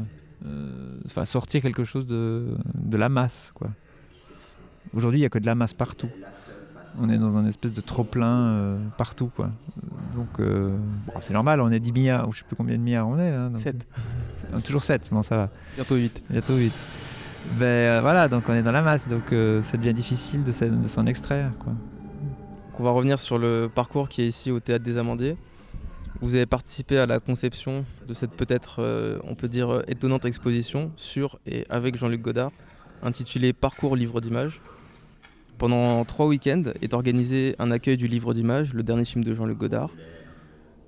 Euh, 0.45 0.97
enfin, 1.05 1.25
sortir 1.25 1.61
quelque 1.61 1.83
chose 1.83 2.05
de, 2.05 2.55
de 2.75 2.97
la 2.97 3.09
masse, 3.09 3.51
quoi. 3.53 3.69
Aujourd'hui, 4.93 5.19
il 5.19 5.21
n'y 5.21 5.25
a 5.25 5.29
que 5.29 5.39
de 5.39 5.45
la 5.45 5.55
masse 5.55 5.73
partout. 5.73 6.09
On 6.99 7.09
est 7.09 7.17
dans 7.17 7.37
un 7.37 7.45
espèce 7.45 7.73
de 7.73 7.81
trop-plein 7.81 8.39
euh, 8.39 8.77
partout. 8.97 9.31
Quoi. 9.33 9.49
Donc, 10.13 10.27
euh, 10.39 10.69
c'est 11.21 11.33
normal, 11.33 11.61
on 11.61 11.71
est 11.71 11.79
10 11.79 11.93
milliards, 11.93 12.27
ou 12.27 12.33
je 12.33 12.39
ne 12.39 12.41
sais 12.41 12.47
plus 12.47 12.55
combien 12.55 12.75
de 12.77 12.81
milliards 12.81 13.07
on 13.07 13.17
est. 13.17 13.29
Hein, 13.29 13.51
7. 13.55 13.87
Euh, 14.53 14.59
toujours 14.59 14.83
7, 14.83 15.09
bon, 15.11 15.21
ça 15.21 15.37
va. 15.37 15.49
Bientôt 15.75 15.95
8. 15.95 16.23
Bientôt 16.29 16.57
8. 16.57 16.73
Ben 17.57 18.01
voilà, 18.01 18.27
donc 18.27 18.43
on 18.49 18.53
est 18.53 18.61
dans 18.61 18.71
la 18.71 18.81
masse, 18.81 19.07
donc 19.07 19.33
c'est 19.61 19.79
bien 19.79 19.93
difficile 19.93 20.43
de, 20.43 20.51
s'en 20.51 21.05
extraire. 21.07 21.51
Quoi. 21.59 21.73
on 22.77 22.83
va 22.83 22.91
revenir 22.91 23.19
sur 23.19 23.39
le 23.39 23.67
parcours 23.73 24.09
qui 24.09 24.21
est 24.21 24.27
ici 24.27 24.51
au 24.51 24.59
Théâtre 24.59 24.85
des 24.85 24.97
Amandiers. 24.97 25.37
Vous 26.21 26.35
avez 26.35 26.45
participé 26.45 26.99
à 26.99 27.07
la 27.07 27.19
conception 27.19 27.83
de 28.07 28.13
cette 28.13 28.31
peut-être, 28.31 29.19
on 29.23 29.33
peut 29.33 29.47
dire, 29.47 29.81
étonnante 29.87 30.25
exposition 30.25 30.91
sur 30.97 31.39
et 31.47 31.65
avec 31.71 31.95
Jean-Luc 31.95 32.21
Godard, 32.21 32.51
intitulée 33.03 33.53
Parcours 33.53 33.95
livre 33.95 34.21
d'images. 34.21 34.61
Pendant 35.57 36.03
trois 36.05 36.25
week-ends 36.25 36.63
est 36.81 36.93
organisé 36.93 37.55
un 37.59 37.71
accueil 37.71 37.97
du 37.97 38.07
livre 38.07 38.33
d'images, 38.33 38.73
le 38.73 38.83
dernier 38.83 39.05
film 39.05 39.23
de 39.23 39.33
Jean-Luc 39.33 39.57
Godard. 39.57 39.91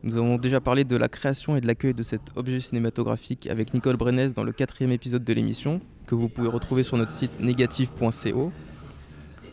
Nous 0.04 0.18
avons 0.18 0.38
déjà 0.38 0.60
parlé 0.60 0.84
de 0.84 0.98
la 0.98 1.08
création 1.08 1.56
et 1.56 1.62
de 1.62 1.68
l'accueil 1.68 1.94
de 1.94 2.04
cet 2.04 2.22
objet 2.36 2.60
cinématographique 2.60 3.48
avec 3.48 3.74
Nicole 3.74 3.96
Brenez 3.96 4.30
dans 4.30 4.44
le 4.44 4.52
quatrième 4.52 4.92
épisode 4.92 5.24
de 5.24 5.34
l'émission, 5.34 5.80
que 6.08 6.16
vous 6.16 6.28
pouvez 6.28 6.50
retrouver 6.50 6.84
sur 6.84 6.98
notre 6.98 7.12
site 7.12 7.40
négatif.co. 7.40 8.52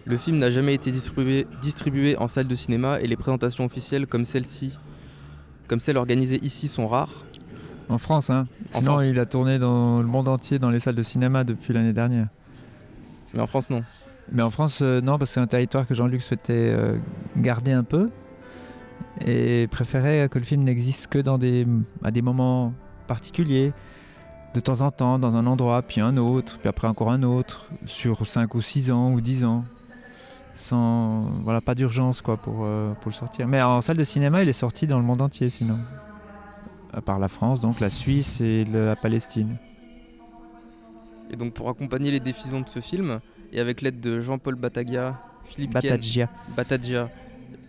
Le 0.07 0.17
film 0.17 0.39
n'a 0.39 0.51
jamais 0.51 0.75
été 0.75 0.91
distribué, 0.91 1.47
distribué, 1.63 2.17
en 2.17 2.27
salle 2.27 2.49
de 2.49 2.55
cinéma 2.55 3.01
et 3.01 3.07
les 3.07 3.17
présentations 3.17 3.65
officielles 3.65 4.07
comme 4.07 4.25
celle-ci, 4.25 4.77
comme 5.69 5.79
celles 5.79 5.99
organisées 5.99 6.41
ici, 6.43 6.67
sont 6.67 6.89
rares. 6.89 7.27
En 7.89 7.99
France, 7.99 8.31
hein. 8.31 8.49
Sinon, 8.71 9.01
il 9.03 9.19
a 9.19 9.27
tourné 9.27 9.59
dans 9.59 10.01
le 10.01 10.07
monde 10.07 10.29
entier 10.29 10.59
dans 10.59 10.71
les 10.71 10.81
salles 10.81 10.95
de 10.95 11.03
cinéma 11.03 11.45
depuis 11.45 11.75
l'année 11.75 11.93
dernière. 11.93 12.29
Mais 13.35 13.41
en 13.41 13.47
France, 13.47 13.71
non. 13.71 13.83
Mais 14.33 14.43
en 14.43 14.51
France, 14.51 14.81
euh, 14.83 15.01
non, 15.01 15.19
parce 15.19 15.31
que 15.31 15.35
c'est 15.35 15.41
un 15.41 15.47
territoire 15.47 15.87
que 15.87 15.95
Jean-Luc 15.95 16.23
souhaitait 16.23 16.53
euh, 16.53 16.97
garder 17.37 17.73
un 17.73 17.83
peu 17.83 18.11
et 19.25 19.67
préférait 19.71 20.29
que 20.29 20.39
le 20.39 20.45
film 20.45 20.63
n'existe 20.63 21.09
que 21.09 21.19
dans 21.19 21.39
des, 21.39 21.67
à 22.03 22.11
des 22.11 22.23
moments 22.23 22.73
particuliers, 23.07 23.73
de 24.55 24.61
temps 24.61 24.81
en 24.81 24.91
temps, 24.91 25.19
dans 25.19 25.37
un 25.37 25.47
endroit, 25.47 25.83
puis 25.83 26.01
un 26.01 26.17
autre, 26.17 26.59
puis 26.59 26.69
après 26.69 26.89
encore 26.89 27.11
un 27.11 27.23
autre, 27.23 27.69
sur 27.87 28.27
5 28.27 28.55
ou 28.55 28.63
6 28.63 28.91
ans 28.91 29.13
ou 29.13 29.21
10 29.21 29.45
ans. 29.45 29.65
Sans, 30.57 31.23
voilà, 31.43 31.61
pas 31.63 31.75
d'urgence 31.75 32.21
quoi 32.21 32.37
pour, 32.37 32.65
euh, 32.65 32.93
pour 33.01 33.11
le 33.11 33.15
sortir. 33.15 33.49
Mais 33.49 33.63
en 33.63 33.81
salle 33.81 33.97
de 33.97 34.05
cinéma, 34.05 34.43
il 34.43 34.49
est 34.49 34.53
sorti 34.53 34.87
dans 34.87 34.99
le 34.99 35.05
monde 35.05 35.23
entier 35.23 35.49
sinon. 35.49 35.79
À 36.93 37.01
part 37.01 37.19
la 37.19 37.29
France, 37.29 37.61
donc 37.61 37.81
la 37.81 37.89
Suisse 37.89 38.41
et 38.41 38.65
la 38.65 38.97
Palestine. 38.97 39.57
Et 41.31 41.37
donc 41.37 41.55
pour 41.55 41.69
accompagner 41.69 42.11
les 42.11 42.21
défisons 42.21 42.61
de 42.61 42.69
ce 42.69 42.81
film, 42.81 43.21
et 43.53 43.61
avec 43.61 43.83
l'aide 43.83 44.01
de 44.01 44.21
Jean-Paul 44.21 44.55
Batagia, 44.57 45.21
Philippe 45.45 45.73
Batagia. 45.73 46.29
Ken, 46.57 47.09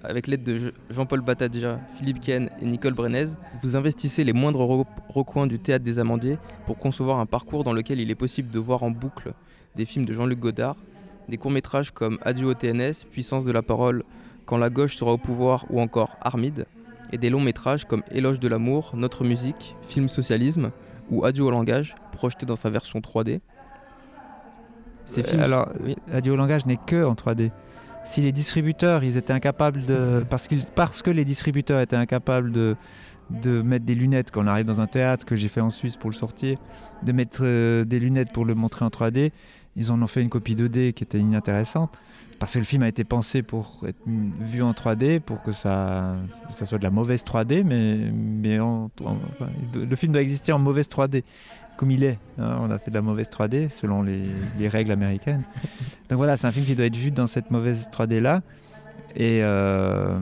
avec 0.04 0.28
l'aide 0.28 0.44
de 0.44 0.74
Jean-Paul 0.90 1.22
Batagia, 1.22 1.80
Philippe 1.98 2.20
Ken 2.20 2.50
et 2.62 2.66
Nicole 2.66 2.94
Brenez, 2.94 3.26
vous 3.62 3.76
investissez 3.76 4.24
les 4.24 4.34
moindres 4.34 4.86
recoins 5.10 5.48
du 5.48 5.60
théâtre 5.60 5.86
des 5.86 6.00
Amandiers 6.00 6.38
pour 6.66 6.78
concevoir 6.78 7.20
un 7.20 7.26
parcours 7.26 7.64
dans 7.64 7.74
lequel 7.74 8.00
il 8.00 8.10
est 8.10 8.16
possible 8.16 8.50
de 8.50 8.60
voir 8.60 8.84
en 8.84 8.90
boucle 8.90 9.34
des 9.76 9.86
films 9.86 10.06
de 10.06 10.14
Jean-Luc 10.14 10.40
Godard, 10.40 10.76
des 11.30 11.38
courts-métrages 11.38 11.92
comme 11.92 12.18
Adieu 12.24 12.48
au 12.48 12.54
TNS, 12.54 13.06
Puissance 13.12 13.46
de 13.46 13.52
la 13.52 13.62
parole, 13.62 14.04
Quand 14.46 14.58
la 14.58 14.70
gauche 14.70 14.98
sera 14.98 15.14
au 15.14 15.18
pouvoir 15.18 15.66
ou 15.70 15.80
encore 15.80 16.18
Armide, 16.20 16.66
et 17.12 17.18
des 17.18 17.30
longs-métrages 17.30 17.86
comme 17.86 18.04
Éloge 18.12 18.40
de 18.40 18.48
l'amour, 18.48 18.92
Notre 18.96 19.24
musique, 19.24 19.76
Film 19.88 20.10
socialisme 20.10 20.72
ou 21.12 21.26
Adieu 21.26 21.44
au 21.44 21.52
langage, 21.52 21.96
projeté 22.12 22.46
dans 22.46 22.56
sa 22.56 22.70
version 22.70 23.00
3D. 23.00 23.42
Ces 25.06 25.24
films, 25.24 25.42
Alors, 25.42 25.70
Adieu 26.12 26.32
au 26.32 26.36
langage 26.38 26.66
n'est 26.66 26.78
que 26.78 27.04
en 27.04 27.14
3D. 27.14 27.52
Si 28.06 28.22
les 28.22 28.32
distributeurs, 28.32 29.04
ils 29.04 29.18
étaient 29.18 29.34
incapables 29.34 29.86
de. 29.86 30.24
Parce, 30.30 30.48
parce 30.74 31.02
que 31.02 31.12
les 31.12 31.26
distributeurs 31.26 31.80
étaient 31.82 31.96
incapables 31.96 32.52
de, 32.52 32.76
de 33.30 33.62
mettre 33.62 33.86
des 33.86 33.96
lunettes 33.96 34.32
quand 34.32 34.44
on 34.44 34.48
arrive 34.48 34.66
dans 34.66 34.82
un 34.82 34.88
théâtre, 34.88 35.26
que 35.26 35.36
j'ai 35.36 35.48
fait 35.48 35.62
en 35.62 35.70
Suisse 35.70 35.98
pour 35.98 36.10
le 36.10 36.16
sortir, 36.16 36.58
de 37.04 37.12
mettre 37.12 37.42
euh, 37.44 37.86
des 37.86 38.00
lunettes 38.00 38.32
pour 38.32 38.46
le 38.46 38.56
montrer 38.56 38.86
en 38.86 38.90
3D, 38.90 39.32
ils 39.76 39.92
en 39.92 40.02
ont 40.02 40.08
fait 40.08 40.22
une 40.22 40.30
copie 40.30 40.56
2D 40.56 40.94
qui 40.94 41.04
était 41.04 41.20
inintéressante. 41.20 41.98
Parce 42.42 42.56
que 42.56 42.58
le 42.58 42.66
film 42.66 42.82
a 42.82 42.88
été 42.88 43.04
pensé 43.04 43.44
pour 43.44 43.84
être 43.88 44.00
vu 44.08 44.64
en 44.64 44.72
3D, 44.72 45.20
pour 45.20 45.44
que 45.44 45.52
ça, 45.52 46.16
ça 46.56 46.66
soit 46.66 46.80
de 46.80 46.84
la 46.84 46.90
mauvaise 46.90 47.24
3D, 47.24 47.64
mais, 47.64 48.00
mais 48.12 48.58
le 48.58 49.96
film 49.96 50.12
doit 50.12 50.24
exister 50.24 50.52
en 50.52 50.58
mauvaise 50.58 50.88
3D 50.88 51.22
comme 51.78 51.92
il 51.92 52.04
est. 52.04 52.18
Hein. 52.40 52.58
on 52.62 52.72
a 52.72 52.80
fait 52.80 52.90
de 52.90 52.96
la 52.96 53.04
mauvaise 53.04 53.30
3D 53.30 53.70
selon 53.70 54.02
les, 54.02 54.68
règles 54.68 54.92
américaines. 54.92 55.44
Donc 56.10 56.18
voilà, 56.18 56.36
c'est 56.36 56.48
un 56.48 56.52
film 56.52 56.66
qui 56.66 56.74
doit 56.74 56.88
être 56.88 56.98
vu 56.98 57.12
dans 57.12 57.28
cette 57.28 57.52
mauvaise 57.52 57.88
3D 57.94 58.20
là. 58.20 58.42
Et 59.16 59.44
euh, 59.44 60.18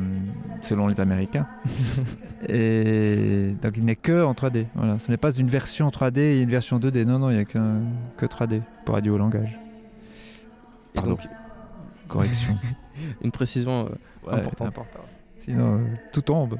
selon 0.62 0.88
les 0.88 1.00
Américains. 1.00 1.48
et 2.50 3.56
donc 3.62 3.78
il 3.78 3.86
n'est 3.86 3.96
que 3.96 4.26
en 4.26 4.34
3D. 4.34 4.66
Voilà. 4.76 5.00
Ce 5.00 5.10
n'est 5.10 5.18
pas 5.18 5.32
une 5.32 5.48
version 5.48 5.88
3D 5.88 6.20
et 6.20 6.42
une 6.42 6.50
version 6.50 6.80
2D. 6.80 7.06
Non, 7.06 7.18
non, 7.18 7.30
il 7.30 7.36
n'y 7.36 7.42
a 7.42 7.46
que, 7.46 7.60
que 8.18 8.26
3D 8.26 8.62
pour 8.84 8.96
radio 8.96 9.16
au 9.16 9.18
langage. 9.18 9.58
Pardon. 10.94 11.18
Correction. 12.10 12.58
une 13.24 13.32
précision 13.32 13.90
euh, 14.28 14.32
importante. 14.32 14.76
Sinon, 15.40 15.78
euh, 15.78 15.86
tout 16.12 16.22
tombe. 16.22 16.60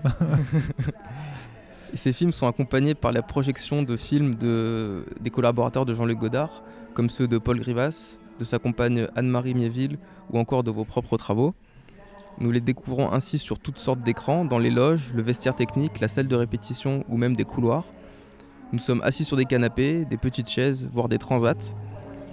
ces 1.94 2.14
films 2.14 2.32
sont 2.32 2.48
accompagnés 2.48 2.96
par 2.96 3.12
la 3.12 3.22
projection 3.22 3.84
de 3.84 3.98
films 3.98 4.36
de, 4.36 5.06
des 5.20 5.30
collaborateurs 5.30 5.86
de 5.86 5.94
Jean-Luc 5.94 6.20
Godard, 6.20 6.64
comme 6.94 7.10
ceux 7.10 7.28
de 7.28 7.38
Paul 7.38 7.60
Grivas, 7.60 8.18
de 8.40 8.46
sa 8.46 8.60
compagne 8.60 9.08
Anne-Marie 9.16 9.54
Miéville 9.54 9.98
ou 10.32 10.40
encore 10.40 10.64
de 10.64 10.72
vos 10.72 10.86
propres 10.86 11.18
travaux. 11.18 11.54
Nous 12.40 12.52
les 12.52 12.62
découvrons 12.62 13.12
ainsi 13.12 13.38
sur 13.38 13.60
toutes 13.60 13.80
sortes 13.80 14.00
d'écrans, 14.00 14.46
dans 14.46 14.60
les 14.60 14.70
loges, 14.70 15.12
le 15.14 15.22
vestiaire 15.22 15.56
technique, 15.56 16.00
la 16.00 16.08
salle 16.08 16.30
de 16.30 16.36
répétition 16.36 17.04
ou 17.10 17.18
même 17.18 17.36
des 17.36 17.44
couloirs. 17.44 17.86
Nous 18.72 18.80
sommes 18.80 19.02
assis 19.04 19.26
sur 19.26 19.36
des 19.36 19.46
canapés, 19.46 20.06
des 20.06 20.18
petites 20.18 20.50
chaises, 20.50 20.88
voire 20.94 21.10
des 21.10 21.18
transats, 21.18 21.74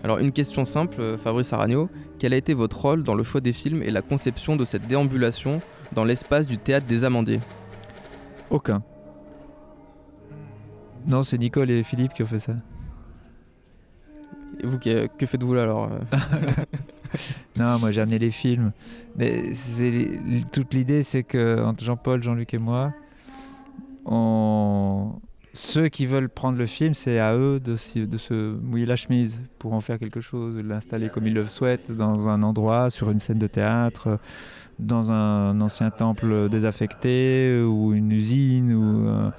Alors 0.07 0.19
une 0.19 0.31
question 0.31 0.65
simple, 0.65 1.01
euh, 1.01 1.19
Fabrice 1.19 1.53
Aragno, 1.53 1.91
quel 2.21 2.33
a 2.33 2.37
été 2.37 2.55
votre 2.55 2.81
rôle 2.81 3.03
dans 3.03 3.17
le 3.17 3.25
choix 3.25 3.41
des 3.41 3.53
films 3.53 3.83
et 3.83 3.91
la 3.91 4.03
conception 4.03 4.55
de 4.55 4.65
cette 4.65 4.87
déambulation 4.87 5.61
dans 5.95 6.05
l'espace 6.05 6.47
du 6.47 6.59
théâtre 6.59 6.87
des 6.87 7.03
Amandiers? 7.03 7.41
Aucun. 8.49 8.85
Non, 11.09 11.25
c'est 11.25 11.39
Nicole 11.39 11.73
et 11.73 11.83
Philippe 11.83 12.15
qui 12.15 12.23
ont 12.23 12.27
fait 12.27 12.39
ça. 12.39 12.53
Et 14.61 14.67
vous, 14.69 14.79
que, 14.79 15.09
que 15.09 15.27
faites-vous 15.27 15.55
là 15.55 15.65
alors 15.65 15.91
euh 15.91 15.99
Non, 17.57 17.81
moi 17.81 17.91
j'ai 17.91 18.01
amené 18.01 18.21
les 18.21 18.31
films. 18.31 18.71
Mais 19.17 19.55
c'est- 19.55 20.21
toute 20.53 20.73
l'idée, 20.73 21.03
c'est 21.03 21.25
que 21.25 21.65
entre 21.65 21.83
Jean-Paul, 21.83 22.23
Jean-Luc 22.23 22.55
et 22.55 22.59
moi, 22.59 22.93
on... 24.05 25.15
ceux 25.57 25.89
qui 25.89 26.07
veulent 26.07 26.29
prendre 26.29 26.59
le 26.59 26.67
film, 26.67 26.95
c'est 26.95 27.19
à 27.19 27.35
eux 27.37 27.59
de, 27.59 27.77
de 28.05 28.17
se 28.19 28.55
mouiller 28.61 28.87
la 28.87 28.97
chemise 28.97 29.41
pour 29.59 29.73
en 29.73 29.81
faire 29.81 29.99
quelque 29.99 30.21
chose, 30.21 30.57
l'installer 30.63 31.09
comme 31.09 31.27
ils 31.27 31.35
le 31.35 31.47
souhaitent 31.47 31.93
dans 31.97 32.29
un 32.29 32.43
endroit, 32.43 32.91
sur 32.91 33.11
une 33.11 33.19
scène 33.21 33.39
de 33.39 33.47
théâtre, 33.47 34.19
dans 34.79 35.11
un 35.11 35.61
ancien 35.61 35.91
temple 35.91 36.49
désaffecté, 36.49 37.63
ou 37.63 37.95
une 37.95 38.13
usine, 38.13 38.73
ou 38.75 39.09
euh, 39.09 39.31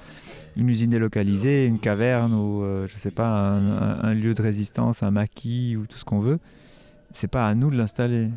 une 0.56 0.68
usine 0.68 0.90
délocalisée, 0.90 1.64
une 1.66 1.78
caverne, 1.78 2.34
ou 2.34 2.62
euh, 2.64 2.86
je 2.88 2.98
sais 2.98 3.12
pas, 3.12 3.28
un- 3.28 4.00
un 4.02 4.14
lieu 4.14 4.34
de 4.34 4.42
résistance, 4.42 5.02
un 5.02 5.12
maquis, 5.12 5.76
ou 5.76 5.86
tout 5.86 5.98
ce 5.98 6.04
qu'on 6.04 6.20
veut 6.20 6.38
c'est 7.10 7.28
pas 7.28 7.48
à 7.48 7.54
nous 7.54 7.70
de 7.70 7.76
l'installer. 7.76 8.28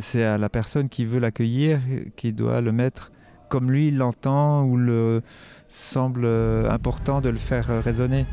C'est 0.00 0.24
à 0.24 0.36
la 0.36 0.48
personne 0.48 0.88
qui 0.88 1.04
veut 1.04 1.20
l'accueillir 1.20 1.78
qui 2.16 2.32
doit 2.32 2.60
le 2.60 2.72
mettre 2.72 3.12
comme 3.48 3.70
lui 3.70 3.88
il 3.88 3.98
l'entend 3.98 4.64
ou 4.64 4.76
le 4.76 5.22
semble 5.68 6.22
euh, 6.24 6.70
important 6.70 7.20
de 7.20 7.28
le 7.28 7.38
faire 7.38 7.70
euh, 7.70 7.80
résonner. 7.80 8.26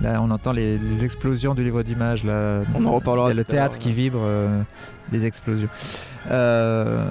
Là, 0.00 0.22
on 0.22 0.30
entend 0.30 0.52
les, 0.52 0.78
les 0.78 1.04
explosions 1.04 1.54
du 1.54 1.64
livre 1.64 1.82
d'images. 1.82 2.22
Là, 2.22 2.60
On 2.74 2.84
en 2.86 2.92
reparlera 2.92 3.28
Il 3.28 3.30
y 3.30 3.32
a 3.32 3.36
le 3.36 3.44
théâtre 3.44 3.78
qui 3.78 3.92
vibre 3.92 4.20
euh, 4.22 4.62
des 5.10 5.26
explosions. 5.26 5.68
Euh, 6.30 7.08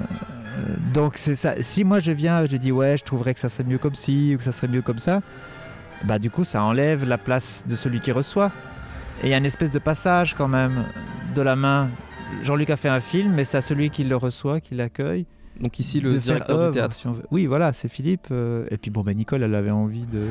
donc 0.94 1.18
c'est 1.18 1.36
ça. 1.36 1.56
Si 1.62 1.84
moi 1.84 2.00
je 2.00 2.12
viens, 2.12 2.46
je 2.46 2.56
dis 2.56 2.72
ouais, 2.72 2.96
je 2.98 3.04
trouverais 3.04 3.34
que 3.34 3.40
ça 3.40 3.50
serait 3.50 3.66
mieux 3.66 3.78
comme 3.78 3.96
ci 3.96 4.34
ou 4.34 4.38
que 4.38 4.44
ça 4.44 4.54
serait 4.54 4.70
mieux 4.70 4.82
comme 4.82 5.00
ça. 5.00 5.22
Bah 6.06 6.18
du 6.18 6.30
coup, 6.30 6.46
ça 6.46 6.64
enlève 6.64 7.08
la 7.08 7.18
place 7.18 7.66
de 7.68 7.76
celui 7.76 8.00
qui 8.00 8.12
reçoit. 8.12 8.52
Et 9.24 9.28
il 9.28 9.30
y 9.30 9.34
a 9.34 9.38
une 9.38 9.46
espèce 9.46 9.72
de 9.72 9.80
passage 9.80 10.36
quand 10.36 10.48
même 10.48 10.84
de 11.36 11.42
la 11.42 11.56
main. 11.56 11.90
Jean-Luc 12.44 12.70
a 12.70 12.78
fait 12.78 12.90
un 12.90 13.02
film, 13.02 13.34
mais 13.34 13.46
c'est 13.46 13.58
à 13.58 13.62
celui 13.62 13.90
qui 13.90 14.04
le 14.04 14.16
reçoit, 14.16 14.62
qui 14.62 14.76
l'accueille. 14.76 15.26
Donc 15.62 15.80
ici 15.80 16.00
le 16.00 16.14
directeur 16.14 16.68
du 16.70 16.74
théâtre. 16.76 16.96
si 16.96 17.08
on 17.08 17.12
veut. 17.14 17.24
Oui, 17.32 17.46
voilà, 17.46 17.74
c'est 17.74 17.88
Philippe. 17.90 18.28
euh, 18.32 18.66
et 18.70 18.78
puis 18.78 18.92
bon, 18.92 19.02
ben 19.02 19.16
Nicole, 19.16 19.44
elle 19.44 19.56
avait 19.56 19.72
envie 19.72 20.06
de, 20.06 20.24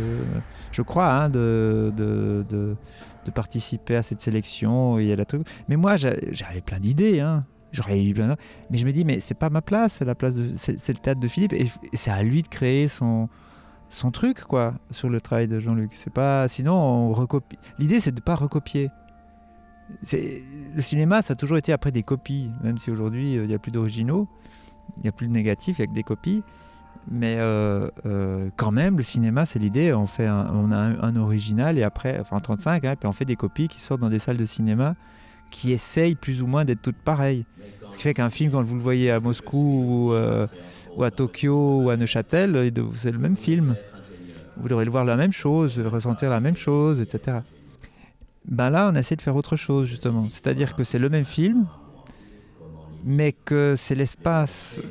je 0.73 0.83
crois, 0.83 1.13
hein, 1.13 1.29
de, 1.29 1.93
de, 1.97 2.45
de, 2.49 2.77
de 3.25 3.31
participer 3.31 3.97
à 3.97 4.03
cette 4.03 4.21
sélection. 4.21 4.99
Et 4.99 5.09
elle 5.09 5.21
a 5.21 5.25
tout. 5.25 5.43
Mais 5.69 5.77
moi, 5.77 5.97
j'a- 5.97 6.17
j'avais 6.31 6.61
plein 6.61 6.79
d'idées. 6.81 7.21
Hein. 7.21 7.45
J'aurais 7.73 8.03
eu 8.03 8.15
plein. 8.15 8.37
Mais 8.71 8.79
je 8.79 8.87
me 8.87 8.93
dis, 8.93 9.05
mais 9.05 9.21
c'est 9.21 9.35
pas 9.35 9.51
ma 9.51 9.61
place, 9.61 9.95
c'est 9.95 10.05
la 10.05 10.15
place 10.15 10.35
de, 10.37 10.53
c'est 10.57 10.89
le 10.89 10.99
théâtre 10.99 11.21
de 11.21 11.29
Philippe, 11.29 11.53
et, 11.53 11.67
et 11.93 11.97
c'est 11.97 12.11
à 12.13 12.23
lui 12.23 12.43
de 12.43 12.49
créer 12.49 12.89
son 12.89 13.29
son 13.89 14.11
truc, 14.11 14.41
quoi, 14.41 14.75
sur 14.91 15.09
le 15.09 15.21
travail 15.21 15.47
de 15.47 15.61
Jean-Luc. 15.61 15.91
C'est 15.93 16.13
pas, 16.13 16.49
sinon 16.49 16.75
on 16.75 17.13
recopie. 17.13 17.59
L'idée, 17.79 18.01
c'est 18.01 18.13
de 18.13 18.21
pas 18.21 18.35
recopier. 18.35 18.89
C'est 20.03 20.43
le 20.75 20.83
cinéma, 20.83 21.23
ça 21.23 21.35
a 21.35 21.37
toujours 21.37 21.57
été 21.59 21.73
après 21.73 21.93
des 21.93 22.03
copies, 22.03 22.51
même 22.65 22.79
si 22.79 22.91
aujourd'hui 22.91 23.37
euh, 23.39 23.45
il 23.45 23.49
n'y 23.49 23.55
a 23.55 23.59
plus 23.61 23.71
d'originaux, 23.71 24.27
il 24.97 25.03
n'y 25.03 25.09
a 25.09 25.13
plus 25.13 25.29
de 25.29 25.33
négatifs, 25.33 25.79
il 25.79 25.83
n'y 25.83 25.85
a 25.85 25.87
que 25.89 25.95
des 25.95 26.03
copies. 26.03 26.43
Mais 27.09 27.37
euh, 27.39 27.89
euh, 28.05 28.49
quand 28.57 28.73
même, 28.73 28.97
le 28.97 29.03
cinéma, 29.03 29.47
c'est 29.47 29.59
l'idée. 29.59 29.93
On 29.93 30.07
fait, 30.07 30.29
on 30.29 30.73
a 30.73 30.77
un, 30.77 31.17
original 31.17 31.79
et 31.79 31.83
après, 31.83 32.19
enfin 32.19 32.39
35, 32.41 32.85
hein, 32.85 32.97
puis 32.99 33.07
on 33.07 33.13
fait 33.13 33.25
des 33.25 33.37
copies 33.37 33.69
qui 33.69 33.81
sortent 33.81 34.01
dans 34.01 34.11
des 34.11 34.19
salles 34.19 34.37
de 34.37 34.45
cinéma 34.45 34.95
qui 35.51 35.73
essayent 35.73 36.17
plus 36.17 36.43
ou 36.43 36.49
moins 36.49 36.65
d'être 36.65 36.83
toutes 36.83 36.97
pareilles. 36.97 37.45
Ce 37.93 37.97
qui 37.97 38.03
fait 38.03 38.15
qu'un 38.15 38.31
film, 38.31 38.51
quand 38.51 38.63
vous 38.63 38.75
le 38.75 38.81
voyez 38.81 39.13
à 39.13 39.21
Moscou 39.21 40.09
ou, 40.09 40.13
euh, 40.13 40.47
ou 40.97 41.05
à 41.05 41.13
Tokyo 41.13 41.83
ou 41.83 41.91
à 41.91 41.97
Neuchâtel, 41.97 42.73
c'est 42.95 43.13
le 43.13 43.19
même 43.19 43.37
film. 43.37 43.77
Vous 44.57 44.69
devrez 44.69 44.85
le 44.85 44.91
voir 44.91 45.05
la 45.05 45.17
même 45.17 45.33
chose, 45.33 45.79
ressentir 45.79 46.31
la 46.31 46.41
même 46.41 46.57
chose, 46.57 47.01
etc. 47.01 47.39
Ben 48.47 48.71
là, 48.71 48.91
on 48.93 48.97
essaie 48.97 49.17
de 49.17 49.23
faire 49.23 49.37
autre 49.37 49.57
chose, 49.57 49.87
justement. 49.87 50.27
C'est-à-dire 50.31 50.75
que 50.75 50.83
c'est 50.83 50.99
le 50.99 51.09
même 51.09 51.25
film, 51.25 51.67
mais 53.07 53.33
que 53.33 53.75
c'est 53.77 53.95
l'espace, 53.95 54.83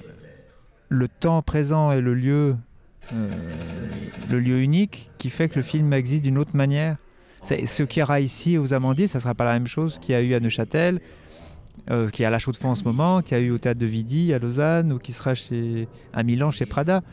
le 0.89 1.07
temps 1.07 1.41
présent 1.41 1.91
et 1.91 2.01
le 2.01 2.13
lieu, 2.13 2.55
euh, 3.13 3.29
le 4.31 4.39
lieu 4.39 4.59
unique, 4.61 5.11
qui 5.17 5.29
fait 5.29 5.49
que 5.49 5.57
le 5.57 5.61
film 5.61 5.91
existe 5.93 6.23
d'une 6.23 6.37
autre 6.37 6.55
manière. 6.55 6.95
Ce 7.43 7.83
qu'il 7.83 7.99
y 7.99 8.03
aura 8.03 8.21
ici 8.21 8.57
aux 8.57 8.73
Amandiers, 8.73 9.05
ça 9.05 9.19
ne 9.19 9.21
sera 9.21 9.35
pas 9.35 9.45
la 9.45 9.53
même 9.53 9.67
chose 9.67 9.99
qu'il 9.99 10.13
y 10.13 10.15
a 10.15 10.21
eu 10.21 10.33
à 10.33 10.39
Neuchâtel, 10.39 10.99
euh, 11.91 12.09
qu'il 12.09 12.23
y 12.23 12.25
a 12.25 12.29
à 12.29 12.31
la 12.31 12.39
Chaux-de-Fonds 12.39 12.69
en 12.69 12.75
ce 12.75 12.83
moment, 12.83 13.21
qu'il 13.21 13.37
y 13.37 13.39
a 13.39 13.43
eu 13.43 13.51
au 13.51 13.59
Théâtre 13.59 13.79
de 13.79 13.85
Vidi 13.85 14.33
à 14.33 14.39
Lausanne, 14.39 14.91
ou 14.91 14.97
qui 14.97 15.13
sera 15.13 15.35
chez, 15.35 15.87
à 16.13 16.23
Milan 16.23 16.49
chez 16.49 16.65
Prada, 16.65 17.03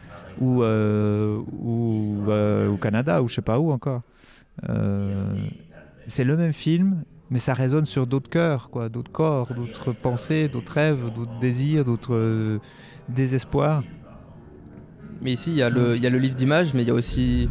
ou, 0.40 0.62
euh, 0.62 1.42
euh, 2.28 2.68
au 2.68 2.76
Canada, 2.78 3.22
ou 3.22 3.28
je 3.28 3.34
sais 3.34 3.42
pas 3.42 3.58
où 3.58 3.72
encore. 3.72 4.02
C'est 6.06 6.24
le 6.24 6.36
même 6.36 6.52
film, 6.52 7.04
mais 7.32 7.38
ça 7.38 7.54
résonne 7.54 7.86
sur 7.86 8.06
d'autres 8.06 8.28
cœurs, 8.28 8.68
quoi, 8.70 8.88
d'autres 8.90 9.10
corps, 9.10 9.54
d'autres 9.54 9.90
pensées, 9.92 10.48
d'autres 10.48 10.74
rêves, 10.74 11.10
d'autres 11.14 11.38
désirs, 11.40 11.84
d'autres 11.84 12.14
euh, 12.14 12.58
désespoirs. 13.08 13.82
Mais 15.22 15.32
ici 15.32 15.50
il 15.50 15.56
y, 15.56 15.62
a 15.62 15.70
le- 15.70 15.96
il 15.96 16.02
y 16.02 16.06
a 16.06 16.10
le 16.10 16.18
livre 16.18 16.34
d'images, 16.34 16.74
mais 16.74 16.82
il 16.82 16.88
y 16.88 16.90
a 16.90 16.94
aussi 16.94 17.48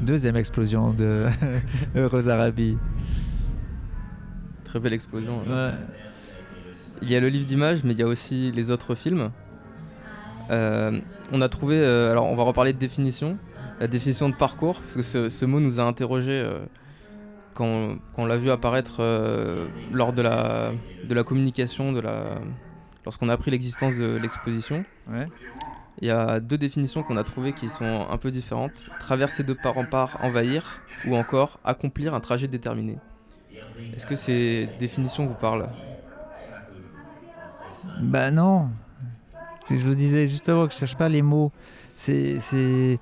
Deuxième 0.00 0.36
explosion 0.36 0.92
de 0.92 1.24
Heureuse 1.96 2.28
Arabie. 2.28 2.76
très 4.64 4.78
belle 4.78 4.92
explosion. 4.92 5.40
Il 7.02 7.10
y 7.10 7.16
a 7.16 7.20
le 7.20 7.28
livre 7.30 7.46
d'images, 7.46 7.82
mais 7.82 7.92
il 7.94 7.98
y 7.98 8.02
a 8.02 8.06
aussi 8.06 8.52
les 8.52 8.70
autres 8.70 8.94
films. 8.94 9.30
Euh, 10.50 11.00
on 11.32 11.40
a 11.40 11.48
trouvé, 11.48 11.76
euh, 11.78 12.12
alors 12.12 12.26
on 12.26 12.36
va 12.36 12.42
reparler 12.44 12.72
de 12.74 12.78
définition, 12.78 13.38
la 13.80 13.88
définition 13.88 14.28
de 14.28 14.34
parcours, 14.34 14.78
parce 14.80 14.94
que 14.96 15.02
ce, 15.02 15.28
ce 15.28 15.44
mot 15.46 15.58
nous 15.60 15.80
a 15.80 15.82
interrogé 15.84 16.30
euh, 16.32 16.58
quand, 17.56 17.96
quand 18.14 18.22
on 18.22 18.26
l'a 18.26 18.36
vu 18.36 18.50
apparaître 18.50 18.98
euh, 19.00 19.66
lors 19.90 20.12
de 20.12 20.22
la, 20.22 20.72
de 21.08 21.14
la 21.14 21.24
communication, 21.24 21.92
de 21.92 22.00
la, 22.00 22.38
lorsqu'on 23.04 23.28
a 23.28 23.32
appris 23.32 23.50
l'existence 23.50 23.96
de 23.96 24.16
l'exposition. 24.16 24.84
Ouais. 25.10 25.26
Il 26.02 26.08
y 26.08 26.10
a 26.10 26.40
deux 26.40 26.58
définitions 26.58 27.02
qu'on 27.02 27.16
a 27.16 27.24
trouvées 27.24 27.54
qui 27.54 27.70
sont 27.70 28.06
un 28.10 28.18
peu 28.18 28.30
différentes. 28.30 28.84
Traverser 29.00 29.42
de 29.42 29.54
part 29.54 29.78
en 29.78 29.86
part, 29.86 30.18
envahir, 30.22 30.82
ou 31.06 31.16
encore 31.16 31.58
accomplir 31.64 32.12
un 32.12 32.20
trajet 32.20 32.48
déterminé. 32.48 32.98
Est-ce 33.94 34.04
que 34.04 34.16
ces 34.16 34.68
définitions 34.78 35.26
vous 35.26 35.34
parlent? 35.34 35.68
Bah 38.02 38.30
non. 38.30 38.68
Je 39.70 39.86
le 39.88 39.94
disais 39.94 40.26
justement 40.26 40.66
que 40.66 40.74
je 40.74 40.78
cherche 40.78 40.96
pas 40.96 41.08
les 41.08 41.22
mots. 41.22 41.50
C'est, 41.96 42.40
c'est... 42.40 42.98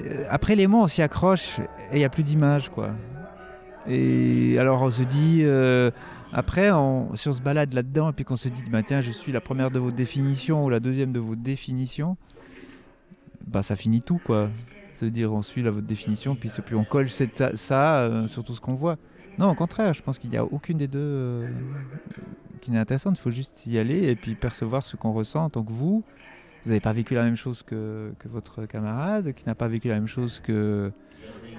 euh, 0.00 0.26
Après 0.28 0.56
les 0.56 0.66
mots, 0.66 0.82
on 0.82 0.88
s'y 0.88 1.02
accroche 1.02 1.60
et 1.92 1.94
il 1.94 1.98
n'y 1.98 2.04
a 2.04 2.08
plus 2.08 2.24
d'image, 2.24 2.70
quoi. 2.70 2.90
Et 3.88 4.58
alors 4.58 4.82
on 4.82 4.90
se 4.90 5.02
dit, 5.02 5.40
euh, 5.42 5.90
après, 6.32 6.70
si 7.14 7.28
on 7.28 7.32
se 7.32 7.40
balade 7.40 7.72
là-dedans 7.72 8.10
et 8.10 8.12
puis 8.12 8.24
qu'on 8.24 8.36
se 8.36 8.48
dit, 8.48 8.62
bah, 8.70 8.82
tiens, 8.82 9.00
je 9.00 9.10
suis 9.10 9.32
la 9.32 9.40
première 9.40 9.70
de 9.70 9.78
vos 9.78 9.90
définitions 9.90 10.64
ou 10.64 10.70
la 10.70 10.80
deuxième 10.80 11.12
de 11.12 11.20
vos 11.20 11.36
définitions, 11.36 12.16
bah 13.46 13.62
ça 13.62 13.76
finit 13.76 14.02
tout, 14.02 14.20
quoi. 14.24 14.50
C'est-à-dire, 14.92 15.32
on 15.32 15.42
suit 15.42 15.62
votre 15.62 15.86
définition, 15.86 16.34
puis, 16.34 16.50
on 16.72 16.84
colle 16.84 17.08
ça, 17.08 18.00
euh, 18.00 18.26
sur 18.26 18.42
tout 18.44 18.54
ce 18.54 18.60
qu'on 18.60 18.74
voit. 18.74 18.96
Non, 19.38 19.50
au 19.50 19.54
contraire, 19.54 19.92
je 19.92 20.02
pense 20.02 20.18
qu'il 20.18 20.30
n'y 20.30 20.38
a 20.38 20.44
aucune 20.44 20.78
des 20.78 20.88
deux 20.88 20.98
euh, 20.98 21.48
qui 22.62 22.70
n'est 22.70 22.78
intéressante. 22.78 23.18
Il 23.18 23.20
faut 23.20 23.30
juste 23.30 23.66
y 23.66 23.78
aller 23.78 24.08
et 24.08 24.16
puis 24.16 24.34
percevoir 24.34 24.82
ce 24.82 24.96
qu'on 24.96 25.12
ressent 25.12 25.44
en 25.44 25.50
tant 25.50 25.62
que 25.62 25.72
vous. 25.72 26.02
Vous 26.64 26.70
n'avez 26.70 26.80
pas 26.80 26.94
vécu 26.94 27.14
la 27.14 27.22
même 27.22 27.36
chose 27.36 27.62
que 27.62 28.12
votre 28.24 28.64
camarade, 28.64 29.34
qui 29.34 29.44
n'a 29.46 29.54
pas 29.54 29.68
vécu 29.68 29.88
la 29.88 29.94
même 29.94 30.08
chose 30.08 30.40
que, 30.40 30.90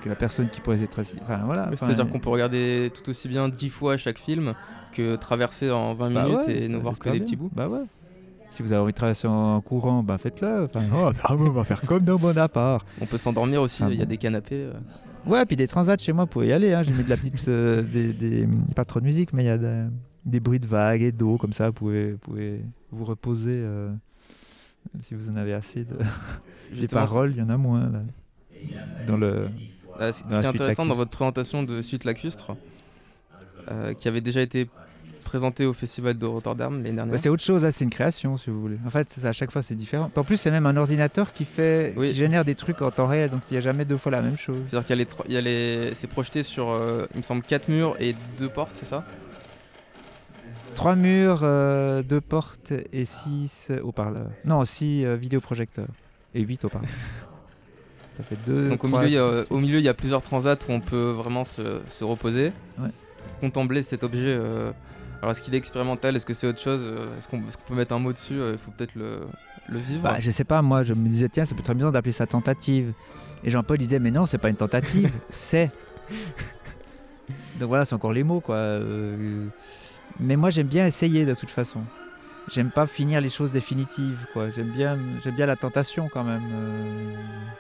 que 0.02 0.10
la 0.10 0.16
personne 0.16 0.50
qui 0.50 0.62
pourrait 0.62 0.82
être 0.82 1.00
assise. 1.00 1.20
Enfin, 1.24 1.42
voilà. 1.46 1.64
Oui, 1.68 1.74
Enfin, 1.74 1.88
C'est-à-dire 1.88 2.10
qu'on 2.10 2.20
peut 2.20 2.30
regarder 2.30 2.92
tout 2.94 3.10
aussi 3.10 3.28
bien 3.28 3.50
10 3.50 3.70
fois 3.70 3.98
chaque 3.98 4.18
film 4.20 4.54
que 4.94 5.16
traverser 5.16 5.70
en 5.72 5.94
20 5.94 6.12
bah 6.12 6.24
minutes 6.26 6.48
ouais, 6.48 6.64
et 6.64 6.68
ne 6.68 6.78
voir 6.78 6.98
que 6.98 7.10
des 7.10 7.20
petits 7.20 7.36
bouts. 7.36 7.52
Bah 7.56 7.68
ouais. 7.68 7.82
Si 8.50 8.64
vous 8.64 8.72
avez 8.72 8.82
envie 8.82 8.94
de 8.94 8.98
traverser 8.98 9.28
en 9.28 9.60
courant, 9.62 10.04
bah 10.04 10.18
faites-le. 10.18 10.64
Enfin, 10.66 10.82
oh, 10.96 11.12
bah, 11.14 11.36
on 11.38 11.50
va 11.50 11.64
faire 11.64 11.82
comme 11.82 12.04
dans 12.04 12.18
Bonaparte. 12.18 12.88
On 13.02 13.06
peut 13.06 13.18
s'endormir 13.18 13.62
aussi, 13.62 13.84
Ah 13.84 13.88
il 13.90 13.96
y 13.98 14.02
a 14.02 14.06
bon 14.06 14.10
des 14.10 14.18
canapés. 14.18 14.56
euh. 14.66 14.74
Ouais, 15.26 15.46
puis 15.46 15.58
des 15.58 15.68
transats 15.68 15.98
chez 15.98 16.14
moi, 16.14 16.24
vous 16.24 16.30
pouvez 16.30 16.48
y 16.48 16.54
aller. 16.54 16.74
hein. 16.74 16.84
J'ai 16.84 16.94
mis 16.94 17.04
de 17.04 17.10
la 17.10 17.18
petite. 17.18 17.48
euh, 17.50 17.82
des, 17.82 18.14
des- 18.14 18.48
pas 18.76 18.86
trop 18.86 19.00
de 19.02 19.06
musique, 19.06 19.34
mais 19.34 19.44
il 19.44 19.48
y 19.48 19.50
a 19.50 19.58
de- 19.58 19.88
des 20.26 20.40
bruits 20.40 20.60
de 20.60 20.68
vagues 20.68 21.02
et 21.02 21.12
d'eau, 21.12 21.38
comme 21.38 21.52
ça, 21.54 21.68
vous 21.68 21.74
pouvez, 21.74 22.12
vous 22.14 22.18
pouvez 22.20 22.62
vous 22.92 23.04
reposer. 23.04 23.56
euh, 23.56 23.90
si 25.02 25.14
vous 25.16 25.30
en 25.30 25.36
avez 25.36 25.54
assez 25.54 25.84
de. 25.84 25.98
des 26.80 26.88
paroles, 26.88 27.32
il 27.32 27.38
y 27.38 27.42
en 27.42 27.50
a 27.50 27.58
moins. 27.58 27.90
Là. 27.90 28.00
Dans 29.06 29.18
le. 29.18 29.50
Euh, 30.00 30.12
ce 30.12 30.24
qui 30.24 30.34
est 30.34 30.46
intéressant 30.46 30.86
dans 30.86 30.96
votre 30.96 31.12
présentation 31.12 31.64
de 31.64 31.82
Suite 31.82 32.04
Lacustre, 32.06 32.56
euh, 33.72 33.94
qui 33.94 34.08
avait 34.08 34.22
déjà 34.22 34.42
été 34.42 34.70
présenté 35.24 35.66
au 35.66 35.74
Festival 35.74 36.18
de 36.18 36.26
Rotterdam 36.26 36.78
l'année 36.78 36.94
dernière. 36.96 37.12
Bah, 37.12 37.18
c'est 37.18 37.28
autre 37.28 37.44
chose, 37.44 37.62
là, 37.64 37.72
c'est 37.74 37.84
une 37.84 37.90
création, 37.90 38.38
si 38.38 38.50
vous 38.50 38.62
voulez. 38.62 38.78
En 38.86 38.90
fait, 38.90 39.20
à 39.26 39.34
chaque 39.34 39.52
fois, 39.52 39.62
c'est 39.62 39.76
différent. 39.76 40.10
En 40.16 40.24
plus, 40.24 40.38
c'est 40.38 40.52
même 40.52 40.66
un 40.66 40.78
ordinateur 40.78 41.34
qui 41.34 41.44
fait, 41.44 41.94
Oui. 41.98 42.08
qui 42.10 42.14
génère 42.16 42.46
des 42.46 42.56
trucs 42.56 42.82
en 42.82 42.92
temps 42.92 43.08
réel, 43.08 43.30
donc 43.30 43.42
il 43.50 43.56
n'y 43.56 43.58
a 43.58 43.62
jamais 43.62 43.84
deux 43.84 43.98
fois 43.98 44.12
la 44.12 44.22
même 44.22 44.38
chose. 44.38 44.56
C'est-à-dire 44.70 44.86
qu'il 44.88 44.96
y 44.96 45.00
a 45.00 45.04
les, 45.04 45.06
tro- 45.06 45.24
il 45.28 45.34
y 45.34 45.38
a 45.38 45.42
les, 45.42 45.94
c'est 45.96 46.08
projeté 46.08 46.44
sur, 46.44 46.70
euh, 46.70 47.06
il 47.14 47.18
me 47.18 47.24
semble, 47.24 47.42
4 47.44 47.68
murs 47.68 47.98
et 48.00 48.16
deux 48.40 48.48
portes, 48.50 48.72
c'est 48.74 48.86
ça? 48.86 49.04
Trois 50.76 50.96
murs, 50.96 51.42
deux 52.04 52.22
portes 52.22 52.72
et 52.94 53.04
six 53.06 53.72
haut-parleurs. 53.84 54.30
Non, 54.46 54.64
six 54.64 55.04
vidéoprojecteurs 55.18 55.88
et 56.36 56.42
huit 56.42 56.64
haut-parleurs. 56.64 56.92
Ça 58.18 58.24
fait 58.24 58.38
deux. 58.48 58.70
Donc 58.70 58.84
au 58.84 58.88
milieu, 58.88 59.06
il 59.08 59.14
y 59.14 59.18
a, 59.18 59.44
six, 59.44 59.52
au 59.52 59.58
milieu, 59.60 59.78
il 59.78 59.84
y 59.84 59.90
a 59.90 59.94
plusieurs 59.94 60.22
transats 60.24 60.56
où 60.68 60.72
on 60.72 60.80
peut 60.80 61.12
vraiment 61.12 61.46
se, 61.46 61.80
se 61.92 62.04
reposer, 62.04 62.52
Ouais. 62.80 62.90
contempler 63.42 63.84
cet 63.84 64.04
objet. 64.04 64.26
euh, 64.26 64.72
alors 65.22 65.32
est-ce 65.32 65.42
qu'il 65.42 65.54
est 65.54 65.58
expérimental? 65.58 66.16
Est-ce 66.16 66.26
que 66.26 66.34
c'est 66.34 66.48
autre 66.48 66.60
chose? 66.60 66.82
Euh, 66.84 67.16
Est-ce 67.18 67.28
qu'on 67.28 67.38
est-ce 67.48 67.58
qu'on 67.58 67.64
peut 67.70 67.76
mettre 67.76 67.94
un 67.94 68.00
mot 68.00 68.12
dessus? 68.14 68.40
Euh, 68.40 68.54
Il 68.54 68.58
faut 68.58 68.72
peut-être 68.72 68.96
le, 68.96 69.20
le 69.70 69.80
vivre. 69.80 70.02
Bah, 70.02 70.18
je 70.20 70.32
sais 70.32 70.44
pas, 70.44 70.62
moi 70.62 70.84
je 70.84 70.94
me 70.94 71.08
disais, 71.10 71.30
tiens, 71.30 71.46
ça 71.46 71.54
peut 71.56 71.62
être 71.62 71.70
amusant 71.70 71.92
d'appeler 71.92 72.12
ça 72.12 72.26
tentative. 72.26 72.92
Et 73.44 73.50
Jean-Paul 73.52 73.78
disait, 73.78 74.00
mais 74.00 74.10
non, 74.12 74.26
c'est 74.26 74.38
pas 74.40 74.50
une 74.50 74.56
tentative, 74.56 75.12
c'est. 75.30 75.70
Donc 77.60 77.70
voilà, 77.70 77.86
c'est 77.86 77.96
encore 77.96 78.14
les 78.14 78.24
mots, 78.24 78.40
quoi. 78.40 78.56
Euh, 78.56 79.46
Mais 80.20 80.36
moi 80.36 80.50
j'aime 80.50 80.68
bien 80.68 80.86
essayer 80.88 81.26
de 81.26 81.34
toute 81.36 81.50
façon. 81.52 81.82
J'aime 82.50 82.70
pas 82.70 82.88
finir 82.88 83.20
les 83.20 83.30
choses 83.30 83.52
définitives, 83.52 84.26
quoi. 84.34 84.50
J'aime 84.50 84.70
bien, 84.70 84.98
j'aime 85.24 85.36
bien 85.36 85.46
la 85.46 85.56
tentation 85.56 86.10
quand 86.12 86.24
même. 86.24 86.44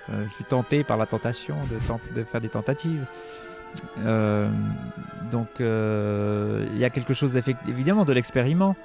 Euh, 0.09 0.25
je 0.29 0.33
suis 0.33 0.45
tenté 0.45 0.83
par 0.83 0.97
la 0.97 1.05
tentation 1.05 1.55
de, 2.15 2.23
faire 2.23 2.41
des 2.41 2.49
tentatives. 2.49 3.05
Euh, 4.05 4.49
donc 5.29 5.47
euh, 5.59 6.65
il 6.71 6.79
y 6.79 6.85
a 6.85 6.89
quelque 6.89 7.13
chose 7.13 7.39
évidemment 7.67 8.05
de 8.05 8.13
l'expériment. 8.13 8.75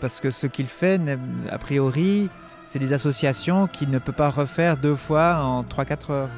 Parce 0.00 0.20
que 0.20 0.30
ce 0.30 0.46
qu'il 0.46 0.66
fait, 0.66 1.00
a 1.50 1.58
priori, 1.58 2.28
c'est 2.64 2.78
des 2.78 2.92
associations 2.92 3.66
qu'il 3.66 3.90
ne 3.90 3.98
peut 3.98 4.12
pas 4.12 4.30
refaire 4.30 4.76
deux 4.76 4.94
fois 4.94 5.42
en 5.42 5.62
3-4 5.62 6.12
heures. 6.12 6.28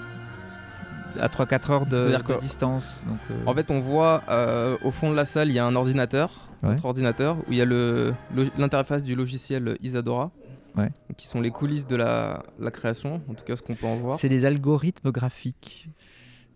À 1.20 1.28
3-4 1.28 1.70
heures 1.70 1.87
de, 1.87 2.16
distance. 2.40 3.02
Donc, 3.07 3.18
euh, 3.31 3.35
En 3.44 3.55
fait, 3.55 3.70
on 3.70 3.81
voit 3.81 4.22
euh, 4.31 4.78
au 4.83 4.90
fond 4.90 5.11
de 5.11 5.16
la 5.16 5.26
salle, 5.26 5.48
il 5.50 5.55
y 5.55 5.59
a 5.59 5.66
un 5.66 5.76
ordinateur, 5.76 6.31
Notre 6.70 6.85
ordinateur, 6.85 7.37
où 7.48 7.53
il 7.53 7.57
y 7.57 7.61
a 7.61 7.64
lo- 7.64 8.12
l'interface 8.57 9.03
du 9.05 9.14
logiciel 9.14 9.77
Isadora, 9.83 10.31
Ouais. 10.77 10.90
qui 11.18 11.27
sont 11.27 11.40
les 11.40 11.51
coulisses 11.51 11.87
de 11.87 11.96
la, 11.96 12.42
la 12.59 12.70
création, 12.70 13.20
en 13.29 13.35
tout 13.35 13.44
cas 13.44 13.57
ce 13.57 13.62
qu'on 13.62 13.75
peut 13.75 13.87
en 13.87 13.96
voir. 13.96 14.16
c'est 14.18 14.29
des 14.31 14.44
algorithmes 14.46 15.11
graphiques. 15.11 15.88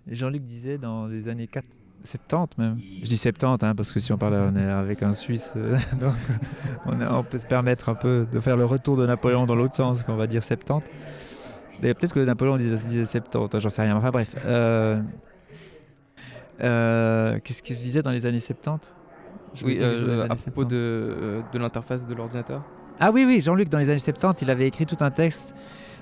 Jean-Luc 0.09 0.45
disait 0.45 0.79
dans 0.79 1.07
les 1.07 1.29
années 1.29 1.49
4, 1.49 1.64
70 2.05 2.57
même. 2.59 2.79
Je 3.03 3.09
dis 3.09 3.19
70 3.19 3.64
hein, 3.66 3.75
parce 3.75 3.90
que 3.92 3.99
si 4.01 4.12
on 4.12 4.16
parle 4.19 4.35
on 4.35 4.55
est 4.57 4.62
avec 4.64 5.03
un 5.03 5.12
Suisse, 5.12 5.53
euh, 5.57 5.77
donc 6.01 6.14
on, 6.87 7.01
a- 7.01 7.12
on 7.19 7.25
peut 7.25 7.38
se 7.38 7.47
permettre 7.47 7.88
un 7.88 7.95
peu 7.97 8.27
de 8.33 8.38
faire 8.40 8.57
le 8.57 8.64
retour 8.64 8.97
de 8.97 9.05
Napoléon 9.07 9.45
dans 9.45 9.57
l'autre 9.57 9.75
sens, 9.75 10.03
qu'on 10.05 10.16
va 10.16 10.27
dire 10.29 10.45
70. 10.45 10.88
D'ailleurs, 11.83 11.97
peut-être 11.97 12.14
que 12.14 12.21
Napoléon 12.21 12.57
disait, 12.57 12.77
disait 12.88 13.05
70, 13.05 13.55
hein, 13.57 13.59
j'en 13.59 13.69
sais 13.69 13.83
rien. 13.83 13.97
Enfin 13.97 14.11
bref. 14.11 14.35
Euh, 14.47 15.03
euh, 16.62 17.38
Qu'est-ce 17.45 17.62
que 17.62 17.75
je 17.75 17.79
disais 17.79 18.03
dans 18.03 18.11
les 18.12 18.25
années 18.27 18.40
70 18.40 18.92
Je 19.57 19.64
Oui, 19.64 19.79
euh, 19.81 20.23
à 20.25 20.35
propos 20.37 20.62
70. 20.62 20.69
de, 20.69 20.77
euh, 20.77 21.40
de 21.53 21.59
l'interface 21.59 22.07
de 22.07 22.14
l'ordinateur. 22.14 22.62
Ah 23.01 23.11
oui, 23.12 23.25
oui, 23.27 23.40
Jean-Luc, 23.40 23.69
dans 23.69 23.79
les 23.79 23.90
années 23.90 23.99
70, 23.99 24.42
il 24.42 24.51
avait 24.51 24.66
écrit 24.69 24.87
tout 24.87 24.97
un 25.01 25.11
texte. 25.11 25.55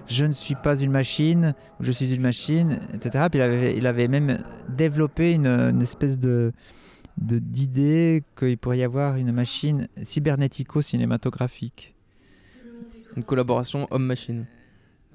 Je 0.07 0.27
ne 0.27 0.33
suis 0.33 0.55
pas 0.55 0.79
une 0.79 0.91
machine, 0.91 1.55
je 1.81 1.91
suis 1.91 2.15
une 2.15 2.21
machine, 2.21 2.79
etc. 2.93 3.27
Puis 3.31 3.39
il 3.39 3.43
avait, 3.43 3.77
il 3.77 3.87
avait 3.87 4.07
même 4.09 4.45
développé 4.69 5.33
une, 5.33 5.47
une 5.47 5.81
espèce 5.83 6.19
de 6.19 6.53
de- 7.17 7.39
d'idée 7.39 8.25
qu'il 8.37 8.59
pourrait 8.59 8.79
y 8.79 8.83
avoir 8.83 9.15
une 9.17 9.31
machine 9.33 9.87
cybernético-cinématographique. 10.03 11.95
Une 13.17 13.23
collaboration 13.23 13.87
homme-machine. 13.91 14.47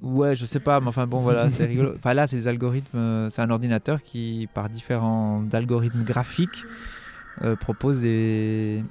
Ouais, 0.01 0.33
je 0.33 0.45
sais 0.45 0.61
pas, 0.61 0.79
mais 0.79 0.87
enfin 0.87 1.05
bon, 1.07 1.19
voilà, 1.19 1.49
c'est 1.49 1.65
rigolo. 1.65 1.91
Enfin 1.97 2.13
là, 2.13 2.25
c'est 2.25 2.37
des 2.37 2.47
algorithmes, 2.47 2.97
euh, 2.97 3.29
c'est 3.29 3.41
un 3.41 3.49
ordinateur 3.49 4.01
qui, 4.01 4.47
par 4.53 4.69
différents 4.69 5.43
algorithmes 5.51 6.03
graphiques, 6.05 6.63
euh, 7.43 7.55
propose 7.55 8.01
des. 8.01 8.83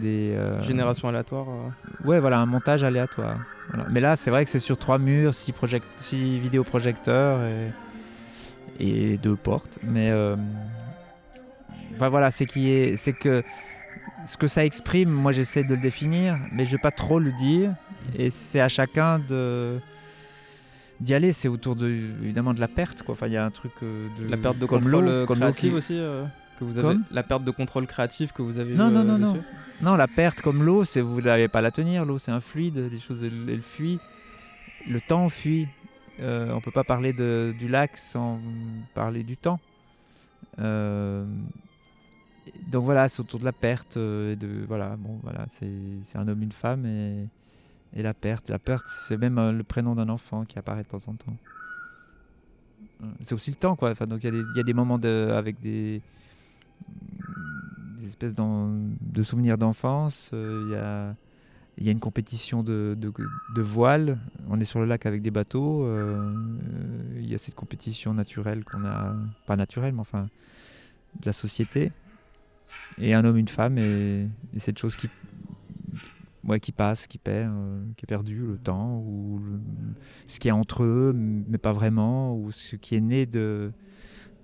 des 0.00 0.34
euh, 0.36 0.62
Génération 0.62 1.08
aléatoire. 1.08 1.46
euh. 1.48 2.06
Ouais, 2.08 2.20
voilà, 2.20 2.38
un 2.40 2.46
montage 2.46 2.84
aléatoire. 2.84 3.38
Voilà. 3.68 3.86
Mais 3.90 4.00
là, 4.00 4.16
c'est 4.16 4.30
vrai 4.30 4.44
que 4.44 4.50
c'est 4.50 4.58
sur 4.58 4.76
trois 4.76 4.98
murs, 4.98 5.34
six, 5.34 5.52
project 5.52 5.86
six 5.96 6.38
vidéoprojecteurs 6.38 7.40
et, 7.42 9.14
et 9.14 9.16
deux 9.18 9.36
portes. 9.36 9.78
Mais 9.82 10.10
euh, 10.10 10.36
enfin, 11.96 12.08
voilà, 12.08 12.30
c'est 12.30 12.46
qui 12.46 12.68
est, 12.70 12.96
c'est 12.96 13.12
que 13.12 13.42
ce 14.24 14.36
que 14.36 14.46
ça 14.46 14.64
exprime, 14.64 15.10
moi 15.10 15.32
j'essaie 15.32 15.64
de 15.64 15.74
le 15.74 15.80
définir, 15.80 16.38
mais 16.52 16.64
je 16.64 16.72
vais 16.72 16.82
pas 16.82 16.90
trop 16.90 17.18
le 17.18 17.32
dire. 17.32 17.74
Et 18.16 18.30
c'est 18.30 18.60
à 18.60 18.68
chacun 18.68 19.18
de 19.18 19.80
d'y 21.00 21.14
aller. 21.14 21.32
C'est 21.32 21.48
autour 21.48 21.74
de, 21.76 21.88
évidemment 22.22 22.54
de 22.54 22.60
la 22.60 22.68
perte, 22.68 23.02
quoi. 23.02 23.14
Enfin, 23.14 23.26
il 23.26 23.32
y 23.32 23.36
a 23.36 23.44
un 23.44 23.50
truc 23.50 23.72
euh, 23.82 24.06
de 24.20 24.28
La 24.28 24.36
perte 24.36 24.58
de 24.58 24.66
comme 24.66 24.82
contrôle 24.82 25.08
aussi 25.74 25.98
euh, 25.98 26.24
que 26.56 26.64
vous 26.64 26.78
avez. 26.78 26.94
Comme 26.94 27.04
La 27.10 27.22
perte 27.22 27.44
de 27.44 27.50
contrôle 27.50 27.86
créatif 27.86 28.32
que 28.32 28.42
vous 28.42 28.58
avez. 28.58 28.74
Non, 28.74 28.90
eu, 28.90 28.92
non, 28.92 29.00
euh, 29.00 29.04
non, 29.04 29.18
non. 29.18 29.44
Non, 29.82 29.94
la 29.96 30.08
perte 30.08 30.40
comme 30.42 30.62
l'eau, 30.62 30.84
c'est 30.84 31.00
vous 31.00 31.20
n'allez 31.20 31.48
pas 31.48 31.60
la 31.60 31.70
tenir. 31.70 32.04
L'eau, 32.04 32.18
c'est 32.18 32.32
un 32.32 32.40
fluide. 32.40 32.78
Les 32.90 32.98
choses, 32.98 33.22
elles, 33.22 33.48
elles 33.48 33.62
fuient. 33.62 34.00
Le 34.88 35.00
temps 35.00 35.28
fuit. 35.28 35.68
Euh, 36.20 36.50
on 36.52 36.60
peut 36.60 36.70
pas 36.70 36.84
parler 36.84 37.12
de, 37.12 37.54
du 37.58 37.68
lac 37.68 37.96
sans 37.96 38.40
parler 38.94 39.22
du 39.22 39.36
temps. 39.36 39.60
Euh, 40.58 41.24
donc 42.68 42.84
voilà, 42.84 43.08
c'est 43.08 43.20
autour 43.20 43.40
de 43.40 43.44
la 43.44 43.52
perte. 43.52 43.96
euh, 43.96 44.32
et 44.32 44.36
de 44.36 44.64
voilà, 44.66 44.96
bon, 44.96 45.18
voilà, 45.22 45.46
c'est 45.50 45.68
un 46.18 46.26
homme, 46.28 46.42
une 46.42 46.52
femme 46.52 46.86
et, 46.86 47.26
et 47.94 48.02
la 48.02 48.14
perte. 48.14 48.48
La 48.48 48.58
perte, 48.58 48.86
c'est 48.86 49.16
même 49.18 49.50
le 49.50 49.62
prénom 49.62 49.94
d'un 49.94 50.08
enfant 50.08 50.44
qui 50.44 50.58
apparaît 50.58 50.84
de 50.84 50.88
temps 50.88 51.06
en 51.08 51.14
temps. 51.14 51.36
C'est 53.22 53.34
aussi 53.34 53.50
le 53.50 53.56
temps, 53.56 53.76
quoi. 53.76 53.90
Enfin, 53.90 54.06
donc 54.06 54.22
il 54.22 54.26
y, 54.26 54.28
a 54.28 54.30
des- 54.30 54.38
il 54.54 54.56
y 54.56 54.60
a 54.60 54.62
des 54.62 54.72
moments 54.72 54.98
de, 54.98 55.28
avec 55.32 55.60
des 55.60 56.00
des 57.98 58.06
espèces 58.06 58.34
de 58.34 59.22
souvenirs 59.22 59.58
d'enfance. 59.58 60.30
euh, 60.32 61.14
Il 61.78 61.84
y, 61.84 61.88
a, 61.88 61.92
une 61.92 62.00
compétition 62.00 62.62
de, 62.62 62.96
voile. 63.58 64.18
On 64.48 64.60
est 64.60 64.64
sur 64.64 64.80
le 64.80 64.86
lac 64.86 65.06
avec 65.06 65.22
des 65.22 65.30
bateaux. 65.30 65.84
euh, 65.84 66.16
euh, 66.16 67.20
il 67.20 67.28
y 67.28 67.34
a 67.34 67.38
cette 67.38 67.54
compétition 67.54 68.14
naturelle 68.14 68.64
qu'on 68.64 68.84
a, 68.84 69.14
pas 69.46 69.56
naturelle, 69.56 69.94
mais 69.94 70.00
enfin 70.00 70.28
de 71.20 71.26
la 71.26 71.32
société. 71.32 71.92
Et 72.98 73.14
un 73.14 73.24
homme, 73.24 73.36
une 73.36 73.48
femme, 73.48 73.78
et, 73.78 74.28
et 74.54 74.58
cette 74.58 74.78
chose 74.78 74.96
qui, 74.96 75.08
ouais, 76.44 76.60
qui 76.60 76.72
passe, 76.72 77.06
qui 77.06 77.18
perd, 77.18 77.52
qui 77.96 78.04
est 78.04 78.06
perdu, 78.06 78.44
le 78.46 78.58
temps, 78.58 78.98
ou 78.98 79.40
ce 80.26 80.38
qui 80.40 80.48
est 80.48 80.52
entre 80.52 80.82
eux, 80.84 81.12
mais 81.14 81.58
pas 81.58 81.72
vraiment, 81.72 82.36
ou 82.36 82.50
ce 82.52 82.76
qui 82.76 82.94
est 82.94 83.00
né 83.00 83.26
de 83.26 83.72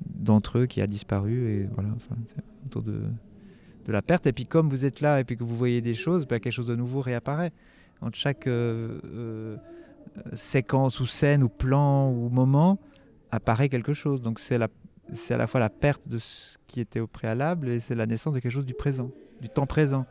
d'entre 0.07 0.59
eux 0.59 0.67
qui 0.67 0.81
a 0.81 0.87
disparu 0.87 1.49
et 1.51 1.69
voilà 1.75 1.91
enfin, 1.97 2.17
autour 2.67 2.83
de, 2.83 3.01
de 3.87 3.93
la 3.93 4.03
perte. 4.03 4.27
Et 4.27 4.33
puis 4.33 4.47
comme 4.47 4.69
vous 4.69 4.85
êtes 4.85 5.01
là 5.01 5.21
et 5.21 5.25
puis 5.25 5.37
que 5.37 5.45
vous 5.45 5.57
voyez 5.57 5.81
des 5.81 5.95
choses 5.95 6.27
bah, 6.27 6.41
quelque 6.41 6.53
chose 6.53 6.69
de 6.69 6.77
nouveau 6.77 7.01
réapparaît. 7.01 7.53
Entre 8.01 8.19
chaque 8.19 8.47
euh, 8.47 8.99
euh, 9.05 9.57
séquence 10.33 10.99
ou 11.01 11.07
scène 11.07 11.43
ou 11.43 11.49
plan 11.49 12.11
ou 12.11 12.29
moment 12.29 12.79
apparaît 13.31 13.69
quelque 13.69 13.93
chose. 13.93 14.23
Donc 14.23 14.39
c'est 14.39 14.59
la 14.59 14.69
c'est 15.13 15.35
à 15.35 15.37
la 15.37 15.47
fois 15.47 15.61
la 15.61 15.71
perte 15.71 16.09
de 16.09 16.19
ce 16.19 16.57
qui 16.67 16.81
était 16.81 17.01
au 17.01 17.07
préalable 17.07 17.69
et 17.69 17.81
c'est 17.81 17.95
la 17.95 18.07
naissance 18.07 18.35
de 18.35 18.41
quelque 18.41 18.53
chose 18.53 18.65
du 18.65 18.75
présent 18.75 19.11
du 19.41 19.49
temps 19.49 19.67
présent. 19.67 20.07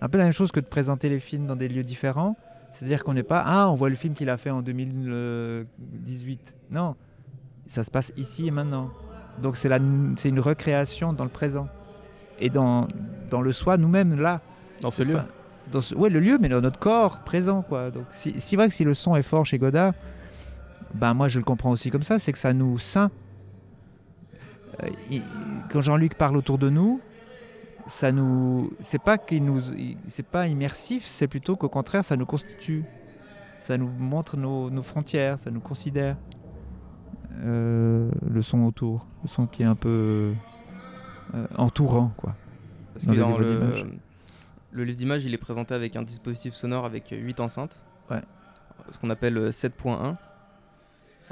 Un 0.00 0.08
peu 0.08 0.16
la 0.16 0.24
même 0.24 0.32
chose 0.32 0.50
que 0.50 0.60
de 0.60 0.66
présenter 0.66 1.08
les 1.10 1.20
films 1.20 1.46
dans 1.46 1.56
des 1.56 1.68
lieux 1.68 1.82
différents. 1.82 2.36
C'est-à-dire 2.72 3.04
qu'on 3.04 3.14
n'est 3.14 3.22
pas 3.22 3.42
ah 3.44 3.70
on 3.70 3.74
voit 3.74 3.90
le 3.90 3.96
film 3.96 4.14
qu'il 4.14 4.30
a 4.30 4.36
fait 4.36 4.50
en 4.50 4.62
2018 4.62 6.54
non 6.70 6.94
ça 7.66 7.82
se 7.84 7.90
passe 7.90 8.12
ici 8.16 8.46
et 8.46 8.50
maintenant 8.50 8.90
donc 9.42 9.56
c'est 9.56 9.68
la- 9.68 9.78
c'est 10.16 10.28
une 10.28 10.40
recréation 10.40 11.12
dans 11.12 11.24
le 11.24 11.30
présent 11.30 11.68
et 12.38 12.50
dans, 12.50 12.86
dans 13.30 13.40
le 13.42 13.52
soi 13.52 13.76
nous-mêmes 13.76 14.20
là. 14.20 14.40
Dans 14.80 14.90
ce 14.90 15.02
lieu. 15.02 15.14
Pas- 15.14 15.26
Dans 15.70 15.80
ce, 15.82 15.94
ouais, 15.94 16.10
le 16.10 16.18
lieu, 16.20 16.38
mais 16.40 16.48
dans 16.48 16.60
notre 16.60 16.78
corps 16.78 17.20
présent 17.20 17.62
quoi. 17.62 17.90
Donc 17.90 18.04
si, 18.12 18.40
si 18.40 18.56
vrai 18.56 18.68
que 18.68 18.74
si 18.74 18.82
le 18.84 18.94
son 18.94 19.14
est 19.16 19.22
fort 19.22 19.46
chez 19.46 19.58
Godard, 19.58 19.92
ben 20.94 21.14
moi 21.14 21.28
je 21.28 21.38
le 21.38 21.44
comprends 21.44 21.70
aussi 21.70 21.90
comme 21.90 22.02
ça, 22.02 22.18
c'est 22.18 22.32
que 22.32 22.38
ça 22.38 22.52
nous 22.52 22.78
ceint. 22.78 23.10
Euh, 24.82 24.88
il- 25.10 25.22
quand 25.70 25.80
Jean-Luc 25.80 26.14
parle 26.14 26.36
autour 26.36 26.58
de 26.58 26.70
nous, 26.70 27.00
ça 27.86 28.12
nous, 28.12 28.72
c'est 28.80 29.00
pas 29.02 29.18
qu'il 29.18 29.44
nous, 29.44 29.60
c'est 30.08 30.26
pas 30.26 30.46
immersif, 30.48 31.04
c'est 31.06 31.28
plutôt 31.28 31.56
qu'au 31.56 31.68
contraire 31.68 32.04
ça 32.04 32.16
nous 32.16 32.26
constitue, 32.26 32.84
ça 33.60 33.76
nous 33.76 33.88
montre 33.88 34.36
nos, 34.36 34.70
nos 34.70 34.82
frontières, 34.82 35.38
ça 35.38 35.50
nous 35.50 35.60
considère. 35.60 36.16
Euh, 37.42 38.10
le 38.28 38.42
son 38.42 38.60
autour, 38.64 39.06
le 39.22 39.28
son 39.28 39.46
qui 39.46 39.62
est 39.62 39.66
un 39.66 39.74
peu 39.74 40.32
euh, 41.34 41.46
entourant 41.56 42.12
quoi. 42.16 42.34
Parce 42.92 43.06
dans 43.06 43.12
que 43.12 43.16
le 43.16 43.22
dans 43.22 43.38
livre 43.38 43.40
le, 43.84 43.84
le 44.72 44.84
livre 44.84 44.98
d'image, 44.98 45.24
il 45.24 45.32
est 45.32 45.38
présenté 45.38 45.74
avec 45.74 45.96
un 45.96 46.02
dispositif 46.02 46.54
sonore 46.54 46.84
avec 46.84 47.08
8 47.12 47.40
enceintes. 47.40 47.82
Ouais. 48.10 48.20
Ce 48.90 48.98
qu'on 48.98 49.10
appelle 49.10 49.36
euh, 49.38 49.50
7.1. 49.50 50.16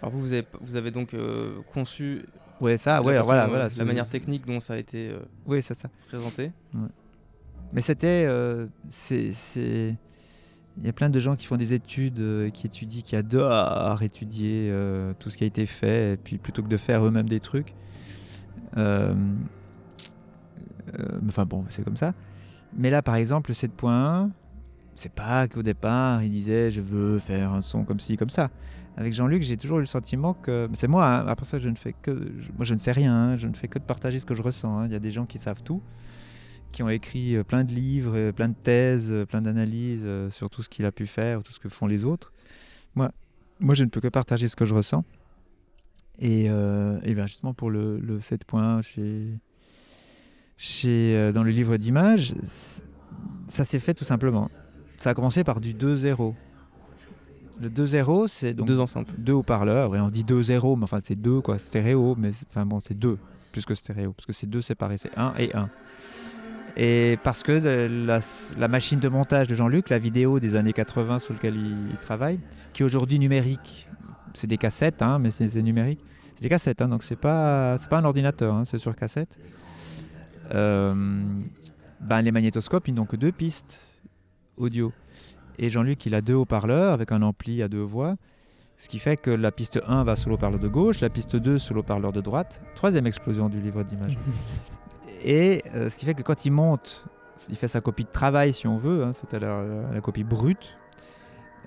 Alors 0.00 0.10
vous, 0.12 0.20
vous 0.20 0.32
avez, 0.32 0.46
vous 0.60 0.76
avez 0.76 0.90
donc 0.92 1.12
euh, 1.14 1.58
conçu 1.74 2.24
Ouais 2.60 2.76
ça, 2.76 2.94
la 2.94 3.02
ouais 3.02 3.20
voilà 3.20 3.44
dont- 3.44 3.50
voilà. 3.50 3.68
la 3.76 3.84
manière 3.84 4.08
technique 4.08 4.46
dont 4.46 4.60
ça 4.60 4.74
a 4.74 4.76
été 4.78 5.10
euh, 5.10 5.18
Oui 5.46 5.60
ça. 5.62 5.74
présenté. 6.08 6.52
Ouais. 6.74 6.80
Mais 7.72 7.82
c'était. 7.82 8.24
euh, 8.26 8.66
c'est- 8.90 9.94
Il 10.80 10.86
y 10.86 10.88
a 10.88 10.92
plein 10.92 11.10
de 11.10 11.18
gens 11.18 11.34
qui 11.34 11.46
font 11.46 11.56
des 11.56 11.72
études, 11.72 12.20
euh, 12.20 12.50
qui 12.50 12.66
étudient, 12.66 13.02
qui 13.02 13.16
adorent 13.16 14.02
étudier 14.02 14.68
euh, 14.70 15.12
tout 15.18 15.28
ce 15.28 15.36
qui 15.36 15.44
a 15.44 15.46
été 15.46 15.66
fait, 15.66 16.12
et 16.12 16.16
puis 16.16 16.38
plutôt 16.38 16.62
que 16.62 16.68
de 16.68 16.76
faire 16.76 17.04
eux-mêmes 17.04 17.28
des 17.28 17.40
trucs. 17.40 17.74
euh, 18.76 19.14
enfin 21.28 21.44
bon, 21.44 21.64
c'est 21.68 21.82
comme 21.84 21.96
ça. 21.96 22.14
Mais 22.76 22.90
là, 22.90 23.02
par 23.02 23.16
exemple, 23.16 23.50
le 23.50 23.54
7.1, 23.54 24.30
c'est 24.94 25.12
pas 25.12 25.48
qu'au 25.48 25.62
départ, 25.62 26.22
il 26.22 26.30
disait 26.30 26.70
je 26.70 26.80
veux 26.80 27.18
faire 27.18 27.52
un 27.52 27.60
son 27.60 27.84
comme 27.84 28.00
ci, 28.00 28.16
comme 28.16 28.30
ça. 28.30 28.50
Avec 28.96 29.12
Jean-Luc, 29.12 29.42
j'ai 29.42 29.56
toujours 29.56 29.78
eu 29.78 29.82
le 29.82 29.86
sentiment 29.86 30.34
que. 30.34 30.68
C'est 30.74 30.88
moi, 30.88 31.06
hein, 31.06 31.26
après 31.28 31.46
ça, 31.46 31.58
je 31.58 31.68
ne 31.68 31.76
fais 31.76 31.92
que. 31.92 32.10
Moi, 32.10 32.64
je 32.64 32.74
ne 32.74 32.78
sais 32.78 32.90
rien, 32.92 33.14
hein, 33.14 33.36
je 33.36 33.46
ne 33.46 33.54
fais 33.54 33.68
que 33.68 33.78
de 33.78 33.84
partager 33.84 34.18
ce 34.18 34.26
que 34.26 34.34
je 34.34 34.42
ressens. 34.42 34.76
hein. 34.78 34.86
Il 34.86 34.92
y 34.92 34.96
a 34.96 34.98
des 34.98 35.12
gens 35.12 35.24
qui 35.24 35.38
savent 35.38 35.62
tout, 35.62 35.82
qui 36.72 36.82
ont 36.82 36.88
écrit 36.88 37.36
euh, 37.36 37.44
plein 37.44 37.64
de 37.64 37.72
livres, 37.72 38.12
euh, 38.16 38.32
plein 38.32 38.48
de 38.48 38.54
thèses, 38.54 39.10
euh, 39.12 39.24
plein 39.26 39.42
d'analyses 39.42 40.06
sur 40.30 40.50
tout 40.50 40.62
ce 40.62 40.68
qu'il 40.68 40.84
a 40.84 40.92
pu 40.92 41.06
faire, 41.06 41.42
tout 41.42 41.52
ce 41.52 41.60
que 41.60 41.68
font 41.68 41.86
les 41.86 42.04
autres. 42.04 42.32
Moi, 42.94 43.10
moi 43.60 43.74
je 43.74 43.84
ne 43.84 43.88
peux 43.88 44.00
que 44.00 44.08
partager 44.08 44.48
ce 44.48 44.56
que 44.56 44.64
je 44.64 44.74
ressens. 44.74 45.04
Et, 46.20 46.46
euh, 46.48 46.98
et 47.04 47.14
ben 47.14 47.26
justement, 47.26 47.54
pour 47.54 47.70
le, 47.70 47.98
le 48.00 48.20
7 48.20 48.44
points 48.44 48.82
chez, 48.82 49.28
chez, 50.56 51.32
dans 51.32 51.44
le 51.44 51.50
livre 51.50 51.76
d'images, 51.76 52.34
ça 53.46 53.64
s'est 53.64 53.78
fait 53.78 53.94
tout 53.94 54.04
simplement. 54.04 54.50
Ça 54.98 55.10
a 55.10 55.14
commencé 55.14 55.44
par 55.44 55.60
du 55.60 55.74
2-0. 55.74 56.34
Le 57.60 57.70
2-0, 57.70 58.28
c'est 58.28 58.54
donc 58.54 58.66
Deux 58.66 58.78
enceintes. 58.80 59.14
deux 59.18 59.32
haut-parleurs. 59.32 59.90
Ouais, 59.90 60.00
on 60.00 60.10
dit 60.10 60.24
2-0, 60.24 60.76
mais 60.76 60.84
enfin 60.84 60.98
c'est 61.02 61.16
deux 61.16 61.40
quoi, 61.40 61.58
stéréo, 61.58 62.14
mais 62.16 62.30
enfin 62.50 62.66
bon, 62.66 62.80
c'est 62.80 62.98
deux 62.98 63.18
plus 63.52 63.64
que 63.64 63.74
stéréo, 63.74 64.12
parce 64.12 64.26
que 64.26 64.32
c'est 64.32 64.46
deux 64.46 64.62
séparés, 64.62 64.98
c'est 64.98 65.16
un 65.16 65.34
et 65.38 65.54
un. 65.54 65.70
Et 66.78 67.18
parce 67.24 67.42
que 67.42 67.52
la, 68.06 68.68
machine 68.68 69.00
de 69.00 69.08
montage 69.08 69.48
de 69.48 69.54
Jean-Luc, 69.56 69.90
la 69.90 69.98
vidéo 69.98 70.38
des 70.38 70.54
années 70.54 70.72
80 70.72 71.18
sur 71.18 71.34
laquelle 71.34 71.56
il, 71.56 71.90
il 71.90 71.96
travaille, 71.96 72.38
qui 72.72 72.84
aujourd'hui 72.84 73.18
numérique, 73.18 73.88
c'est 74.34 74.46
des 74.46 74.58
cassettes, 74.58 75.02
hein, 75.02 75.18
mais 75.18 75.32
c'est 75.32 75.52
numérique. 75.60 76.00
C'est 76.36 76.42
des 76.42 76.48
cassettes, 76.48 76.80
hein, 76.80 76.88
donc 76.88 77.02
c'est 77.02 77.16
pas 77.16 77.76
pas 77.90 77.98
un 77.98 78.04
ordinateur, 78.04 78.54
hein, 78.54 78.64
c'est 78.64 78.78
sur 78.78 78.94
cassette. 78.94 79.38
Euh, 80.54 80.94
ben, 82.00 82.22
les 82.22 82.30
magnétoscopes, 82.30 82.86
ils 82.86 82.94
n'ont 82.94 83.06
que 83.06 83.16
deux 83.16 83.32
pistes 83.32 83.80
audio. 84.56 84.92
Et 85.58 85.70
Jean-Luc, 85.70 86.06
il 86.06 86.14
a 86.14 86.20
deux 86.20 86.34
haut-parleurs 86.34 86.92
avec 86.92 87.10
un 87.10 87.22
ampli 87.22 87.60
à 87.60 87.68
deux 87.68 87.82
voix. 87.82 88.16
Ce 88.76 88.88
qui 88.88 89.00
fait 89.00 89.16
que 89.16 89.30
la 89.30 89.50
piste 89.50 89.80
1 89.88 90.04
va 90.04 90.14
sur 90.14 90.30
l'eau-parleur 90.30 90.60
de 90.60 90.68
gauche, 90.68 91.00
la 91.00 91.10
piste 91.10 91.34
2 91.34 91.58
sur 91.58 91.74
l'eau-parleur 91.74 92.12
de 92.12 92.20
droite. 92.20 92.62
Troisième 92.76 93.08
explosion 93.08 93.48
du 93.48 93.60
livre 93.60 93.82
d'images. 93.82 94.16
Et 95.22 95.62
euh, 95.74 95.88
ce 95.88 95.98
qui 95.98 96.06
fait 96.06 96.14
que 96.14 96.22
quand 96.22 96.46
il 96.46 96.52
monte, 96.52 97.04
il 97.48 97.56
fait 97.56 97.68
sa 97.68 97.80
copie 97.80 98.04
de 98.04 98.10
travail 98.10 98.52
si 98.52 98.66
on 98.66 98.76
veut, 98.76 99.04
hein, 99.04 99.12
c'est-à-dire 99.12 99.48
la, 99.48 99.92
la 99.94 100.00
copie 100.00 100.24
brute. 100.24 100.76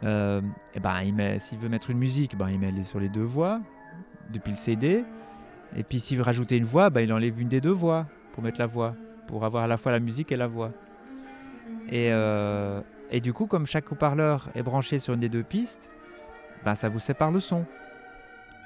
Euh, 0.04 0.42
et 0.74 0.80
ben, 0.80 1.02
il 1.02 1.14
met, 1.14 1.40
s'il 1.40 1.60
veut 1.60 1.70
mettre 1.70 1.90
une 1.90 1.98
musique, 1.98 2.38
ben, 2.38 2.50
il 2.50 2.60
met 2.60 2.72
les, 2.72 2.84
sur 2.84 3.00
les 3.00 3.10
deux 3.10 3.24
voix 3.24 3.60
depuis 4.32 4.52
le 4.52 4.58
CD. 4.58 5.06
Et 5.76 5.84
puis 5.84 6.00
s'il 6.00 6.18
veut 6.18 6.24
rajouter 6.24 6.58
une 6.58 6.66
voix, 6.66 6.90
ben, 6.90 7.02
il 7.02 7.14
enlève 7.14 7.40
une 7.40 7.48
des 7.48 7.62
deux 7.62 7.72
voix 7.72 8.08
pour 8.34 8.44
mettre 8.44 8.60
la 8.60 8.68
voix, 8.68 8.96
pour 9.28 9.46
avoir 9.46 9.64
à 9.64 9.68
la 9.68 9.78
fois 9.78 9.92
la 9.92 10.00
musique 10.00 10.32
et 10.32 10.36
la 10.36 10.48
voix. 10.48 10.72
Et, 11.90 12.10
euh, 12.12 12.82
et 13.10 13.22
du 13.22 13.34
coup, 13.34 13.46
comme 13.46 13.66
chaque 13.66 13.92
haut-parleur 13.92 14.50
est 14.56 14.64
branché 14.64 15.00
sur 15.00 15.14
une 15.14 15.20
des 15.20 15.30
deux 15.30 15.44
pistes, 15.44 15.90
ben, 16.66 16.76
ça 16.76 16.90
vous 16.90 17.00
sépare 17.00 17.32
le 17.32 17.40
son. 17.40 17.66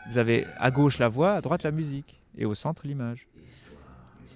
Vous 0.09 0.17
avez 0.17 0.45
à 0.57 0.71
gauche 0.71 0.99
la 0.99 1.09
voix, 1.09 1.33
à 1.33 1.41
droite 1.41 1.63
la 1.63 1.71
musique, 1.71 2.19
et 2.37 2.45
au 2.45 2.53
centre 2.53 2.85
l'image. 2.85 3.27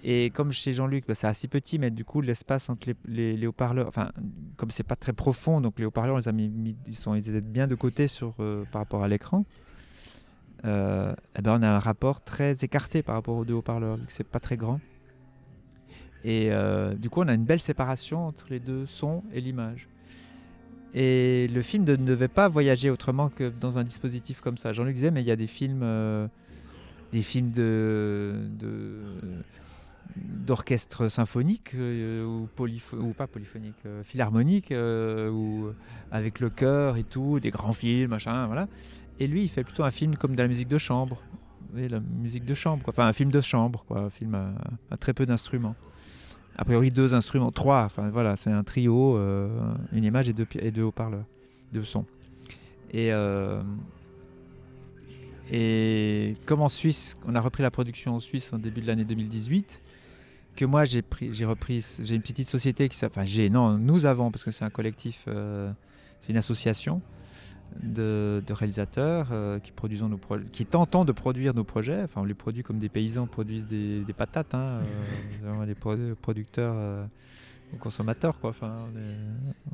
Et 0.04 0.30
comme 0.30 0.52
chez 0.52 0.72
Jean-Luc, 0.72 1.06
ben, 1.08 1.14
c'est 1.14 1.28
assez 1.28 1.48
petit, 1.48 1.78
mais 1.78 1.92
du 1.92 2.06
coup 2.06 2.22
l'espace 2.22 2.70
entre 2.70 2.88
les, 3.06 3.48
haut-parleurs, 3.48 3.88
enfin 3.88 4.12
comme 4.56 4.72
c'est 4.72 4.84
pas 4.84 4.96
très 4.96 5.14
profond, 5.14 5.60
donc 5.60 5.78
les 5.78 5.86
haut-parleurs, 5.86 6.20
mis, 6.34 6.78
ils 6.88 6.96
sont, 6.96 7.16
ils 7.16 7.30
étaient 7.30 7.42
bien 7.42 7.68
de 7.68 7.76
côté 7.76 8.08
euh, 8.40 8.64
par 8.72 8.82
rapport 8.82 9.04
à 9.04 9.08
l'écran. 9.08 9.46
Euh, 10.66 11.14
eh 11.38 11.42
ben, 11.42 11.58
on 11.60 11.64
a 11.64 11.70
un 11.70 11.80
rapport 11.80 12.22
très 12.22 12.64
écarté 12.64 13.02
par 13.02 13.16
rapport 13.16 13.36
aux 13.36 13.46
deux 13.46 13.54
haut-parleurs, 13.54 13.98
vu 13.98 14.06
que 14.06 14.14
c'est 14.14 14.28
pas 14.28 14.40
très 14.40 14.58
grand. 14.58 14.80
Et 16.24 16.50
euh, 16.52 16.94
du 16.96 17.10
coup, 17.10 17.22
on 17.22 17.28
a 17.28 17.34
une 17.34 17.46
belle 17.46 17.62
séparation 17.62 18.26
entre 18.26 18.48
les 18.50 18.60
deux 18.60 18.86
sons 18.86 19.24
et 19.34 19.42
l'image. 19.42 19.88
Et 20.94 21.48
le 21.54 21.62
film 21.62 21.84
ne 21.84 21.96
devait 21.96 22.28
pas 22.28 22.48
voyager 22.50 22.90
autrement 22.90 23.30
que 23.30 23.50
dans 23.50 23.78
un 23.78 23.84
dispositif 23.84 24.42
comme 24.42 24.58
ça. 24.58 24.74
Jean-Luc 24.74 24.96
disait, 24.96 25.12
mais 25.12 25.22
il 25.22 25.28
y 25.28 25.32
a 25.32 25.36
des 25.36 25.48
films, 25.48 25.82
euh, 25.84 26.28
des 27.12 27.22
films 27.22 27.52
de- 27.52 28.34
d'orchestre 30.16 31.08
symphonique 31.08 31.72
euh, 31.76 32.26
ou, 32.26 32.50
ou 32.98 33.14
pas 33.14 33.28
polyphonique, 33.28 33.76
euh, 33.86 34.04
philharmonique, 34.04 34.72
euh, 34.72 35.30
ou 35.30 35.70
avec 36.12 36.40
le 36.40 36.50
chœur 36.50 36.98
et 36.98 37.04
tout, 37.04 37.40
des 37.40 37.52
grands 37.52 37.74
films, 37.74 38.10
machin, 38.12 38.48
voilà. 38.48 38.68
Et 39.20 39.28
lui, 39.28 39.44
il 39.44 39.50
fait 39.50 39.64
plutôt 39.64 39.84
un 39.84 39.92
film 39.92 40.16
comme 40.16 40.36
de 40.36 40.42
la 40.42 40.48
musique 40.48 40.68
de 40.68 40.78
chambre, 40.78 41.22
Vous 41.74 41.88
la 41.88 42.00
musique 42.00 42.46
de 42.46 42.54
chambre, 42.54 42.84
quoi. 42.84 42.94
enfin 42.94 43.08
un 43.08 43.14
film 43.14 43.32
de 43.32 43.42
chambre, 43.42 43.84
quoi, 43.88 44.00
un 44.00 44.10
film 44.10 44.36
à, 44.36 44.54
à 44.92 44.98
très 44.98 45.14
peu 45.14 45.26
d'instruments. 45.26 45.76
A 46.58 46.66
priori 46.66 46.90
deux 46.90 47.14
instruments, 47.14 47.52
trois, 47.52 47.84
enfin 47.86 48.10
voilà, 48.10 48.36
c'est 48.36 48.52
un 48.52 48.64
trio, 48.64 49.16
euh, 49.16 49.48
une 49.94 50.04
image 50.04 50.28
et 50.28 50.34
deux, 50.34 50.46
et 50.60 50.72
deux 50.72 50.84
haut-parleurs, 50.84 51.24
deux 51.72 51.86
sons. 51.86 52.06
Et, 52.92 53.14
euh, 53.14 53.62
et 55.52 56.36
comme 56.46 56.62
en 56.62 56.68
Suisse, 56.68 57.16
on 57.26 57.36
a 57.36 57.40
repris 57.40 57.64
la 57.64 57.72
production 57.72 58.16
en 58.16 58.20
Suisse 58.20 58.52
en 58.52 58.58
début 58.58 58.82
de 58.82 58.88
l'année 58.88 59.06
2018, 59.06 59.80
que 60.56 60.66
moi 60.66 60.86
j'ai 60.86 61.02
pris, 61.02 61.34
j'ai 61.34 61.46
repris, 61.46 61.86
j'ai 62.02 62.16
une 62.16 62.22
petite 62.22 62.48
société 62.48 62.90
qui 62.90 62.98
s'appelle, 62.98 63.24
enfin 63.24 63.26
j'ai, 63.26 63.50
non, 63.50 63.78
nous 63.78 64.06
avons, 64.06 64.32
parce 64.32 64.44
que 64.44 64.52
c'est 64.52 64.66
un 64.66 64.70
collectif, 64.70 65.26
euh, 65.28 65.72
c'est 66.20 66.32
une 66.32 66.38
association 66.38 67.02
de, 67.84 68.44
réalisateurs 68.50 69.28
euh, 69.32 69.60
qui 69.60 69.72
produisons 69.72 70.10
nos 70.10 70.20
qui 70.52 70.66
de 70.66 71.12
produire 71.12 71.54
nos 71.54 71.64
projets. 71.64 72.04
Enfin, 72.04 72.22
on 72.22 72.26
les 72.26 72.34
produit 72.34 72.64
comme 72.64 72.80
des 72.80 72.90
paysans 72.90 73.28
produisent 73.28 73.68
des, 73.68 74.04
patates, 74.16 74.54
hein, 74.54 74.82
euh, 75.44 75.66
des 75.66 75.76
pro- 75.76 75.96
producteurs 76.22 76.74
euh, 76.76 77.06
consommateurs, 77.80 78.40
quoi. 78.40 78.50
Enfin, 78.50 78.88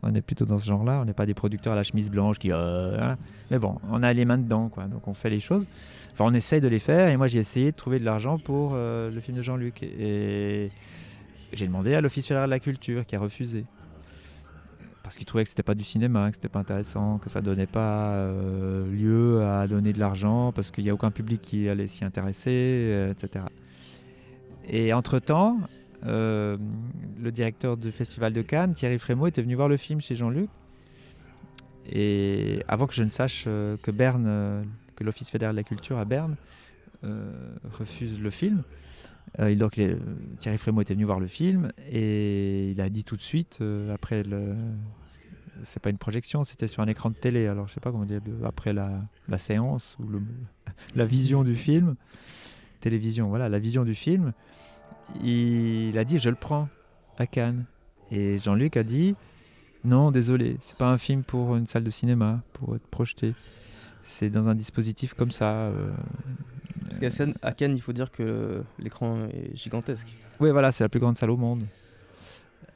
on 0.03 0.13
est, 0.13 0.21
plutôt 0.21 0.45
dans 0.45 0.59
ce 0.59 0.65
genre-là. 0.65 0.99
On 1.01 1.05
n'est 1.05 1.13
pas 1.13 1.25
des 1.25 1.33
producteurs 1.33 1.73
à 1.73 1.75
la 1.75 1.83
chemise 1.83 2.09
blanche 2.09 2.37
qui, 2.37 2.51
hein. 2.51 3.17
mais 3.49 3.59
bon, 3.59 3.77
on 3.89 4.03
a 4.03 4.11
les 4.13 4.25
mains 4.25 4.37
dedans, 4.37 4.69
quoi. 4.69 4.85
Donc 4.85 5.07
on 5.07 5.13
fait 5.13 5.29
les 5.29 5.39
choses. 5.39 5.67
Enfin, 6.15 6.23
on 6.29 6.33
essaye 6.33 6.61
de 6.61 6.69
les 6.69 6.79
faire. 6.79 7.09
Et 7.09 7.17
moi, 7.17 7.27
j'ai 7.27 7.39
essayé 7.39 7.71
de 7.73 7.75
trouver 7.75 7.99
de 7.99 8.05
l'argent 8.05 8.39
pour 8.39 8.71
euh, 8.73 9.11
le 9.11 9.19
film 9.19 9.35
de 9.35 9.43
Jean-Luc. 9.43 9.83
Et 9.83 10.69
j'ai 11.51 11.67
demandé 11.67 11.93
à 11.93 11.99
l'Office 11.99 12.25
fédéral 12.25 12.47
de 12.47 12.51
la 12.51 12.59
culture 12.61 13.05
qui 13.05 13.17
a 13.17 13.19
refusé 13.19 13.65
parce 15.03 15.17
qu'il 15.17 15.25
trouvait 15.27 15.43
que 15.43 15.49
c'était 15.49 15.61
pas 15.61 15.75
du 15.75 15.83
cinéma, 15.83 16.31
que 16.31 16.37
c'était 16.37 16.47
pas 16.47 16.57
intéressant, 16.59 17.19
que 17.19 17.29
ça 17.29 17.41
donnait 17.41 17.67
pas 17.67 18.13
euh, 18.13 18.91
lieu 18.91 19.43
à 19.43 19.67
donner 19.67 19.93
de 19.93 19.99
l'argent, 19.99 20.51
parce 20.51 20.71
qu'il 20.71 20.83
n'y 20.83 20.89
a 20.89 20.95
aucun 20.95 21.11
public 21.11 21.43
qui 21.43 21.69
allait 21.69 21.85
s'y 21.85 22.03
intéresser, 22.03 22.49
euh, 22.51 23.11
etc. 23.11 23.45
Et 24.67 24.93
entre-temps, 24.93 25.59
le 26.01 26.57
directeur 27.31 27.77
du 27.77 27.91
Festival 27.91 28.33
de 28.33 28.41
Cannes, 28.41 28.73
Thierry 28.73 28.97
Frémaux, 28.97 29.27
était 29.27 29.43
venu 29.43 29.53
voir 29.53 29.67
le 29.67 29.77
film 29.77 30.01
chez 30.01 30.15
Jean-Luc. 30.15 30.49
Et 31.87 32.63
avant 32.67 32.87
que 32.87 32.95
je 32.95 33.03
ne 33.03 33.11
sache 33.11 33.43
que 33.43 33.91
Berne, 33.91 34.65
que 34.95 35.03
l'Office 35.03 35.29
fédéral 35.29 35.55
de 35.55 35.59
la 35.59 35.63
culture 35.63 35.97
à 35.97 36.05
Berne 36.05 36.35
euh, 37.03 37.31
refuse 37.71 38.19
le 38.21 38.29
film, 38.29 38.63
euh, 39.39 39.51
il- 39.51 39.57
donc 39.57 39.79
Thierry 40.39 40.57
Frémaux 40.57 40.81
était 40.81 40.93
venu 40.93 41.05
voir 41.05 41.19
le 41.19 41.27
film 41.27 41.71
et 41.91 42.71
il 42.71 42.81
a 42.81 42.89
dit 42.89 43.03
tout 43.03 43.17
de 43.17 43.21
suite, 43.21 43.59
euh, 43.61 43.93
après 43.93 44.23
le. 44.23 44.55
C'est 45.63 45.81
pas 45.81 45.89
une 45.89 45.97
projection, 45.97 46.43
c'était 46.43 46.67
sur 46.67 46.83
un 46.83 46.87
écran 46.87 47.09
de 47.09 47.15
télé, 47.15 47.47
alors 47.47 47.67
je 47.69 47.73
sais 47.73 47.79
pas 47.79 47.89
comment 47.91 48.05
dire, 48.05 48.19
après 48.43 48.73
la, 48.73 49.07
séance 49.37 49.95
ou 49.99 50.05
la 50.95 51.05
vision 51.05 51.43
du 51.45 51.55
film, 51.55 51.95
télévision, 52.81 53.29
voilà, 53.29 53.47
la 53.47 53.57
vision 53.57 53.85
du 53.85 53.95
film, 53.95 54.33
il 55.23 55.97
a 55.97 56.03
dit 56.03 56.19
je 56.19 56.29
le 56.29 56.35
prends 56.35 56.67
à 57.17 57.25
Cannes. 57.25 57.65
Et 58.11 58.37
Jean-Luc 58.37 58.75
a 58.77 58.83
dit 58.83 59.15
non, 59.85 60.11
désolé, 60.11 60.57
c'est 60.59 60.77
pas 60.77 60.91
un 60.91 60.97
film 60.97 61.23
pour 61.23 61.55
une 61.55 61.67
salle 61.67 61.83
de 61.83 61.89
cinéma, 61.91 62.41
pour 62.53 62.75
être 62.75 62.87
projeté. 62.87 63.33
C'est 64.07 64.29
dans 64.29 64.47
un 64.47 64.53
dispositif 64.55 65.15
comme 65.15 65.31
ça. 65.31 65.51
euh, 65.51 65.91
Parce 66.85 66.99
qu'à 66.99 67.51
Cannes, 67.53 67.75
il 67.75 67.81
faut 67.81 67.91
dire 67.91 68.11
que 68.11 68.61
l'écran 68.77 69.25
est 69.33 69.55
gigantesque. 69.57 70.15
Oui, 70.39 70.51
voilà, 70.51 70.71
c'est 70.71 70.83
la 70.83 70.89
plus 70.89 70.99
grande 70.99 71.17
salle 71.17 71.31
au 71.31 71.37
monde. 71.37 71.63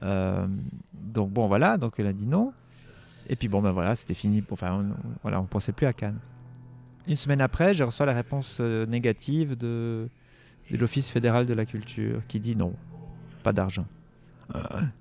Euh, 0.02 0.48
donc 0.94 1.30
bon, 1.30 1.48
voilà, 1.48 1.78
donc 1.78 1.94
elle 2.00 2.08
a 2.08 2.13
dit 2.13 2.26
non. 2.26 2.52
Et 3.30 3.36
puis 3.36 3.48
bon, 3.48 3.62
ben 3.62 3.72
voilà, 3.72 3.96
c'était 3.96 4.15
fini. 4.15 4.44
Enfin, 4.50 4.74
on, 4.74 4.96
voilà, 5.22 5.39
on 5.39 5.46
pensait 5.46 5.72
plus 5.72 5.86
à 5.86 5.94
Cannes. 5.94 6.18
Une 7.08 7.15
semaine 7.15 7.42
après, 7.42 7.76
je 7.76 7.84
reçois 7.84 8.08
la 8.08 8.13
réponse 8.13 8.58
euh, 8.60 8.88
négative 8.88 9.56
de, 9.56 10.10
de 10.72 10.78
l'Office 10.78 11.12
fédéral 11.12 11.46
de 11.46 11.54
la 11.54 11.65
culture 11.65 12.24
qui 12.28 12.39
dit 12.39 12.56
non, 12.56 12.74
pas 13.44 13.54
d'argent. 13.54 13.86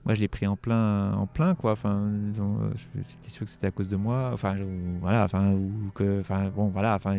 Moi, 0.05 0.15
je 0.15 0.21
l'ai 0.21 0.29
pris 0.29 0.47
en 0.47 0.57
plein, 0.57 1.13
en 1.13 1.27
plein 1.27 1.55
quoi. 1.55 1.73
Enfin, 1.73 2.09
disons, 2.31 2.59
euh, 2.63 3.01
c'était 3.07 3.31
sûr 3.31 3.47
que 3.47 3.51
c'était 3.51 3.67
à 3.67 3.71
cause 3.71 3.89
de 3.89 3.97
moi. 3.97 4.31
Enfin, 4.33 4.57
voilà, 5.01 5.25
enfin, 5.25 5.53
ou 5.53 5.91
que, 5.95 6.21
enfin, 6.21 6.51
bon, 6.55 6.69
voilà, 6.69 6.95
enfin, 6.95 7.17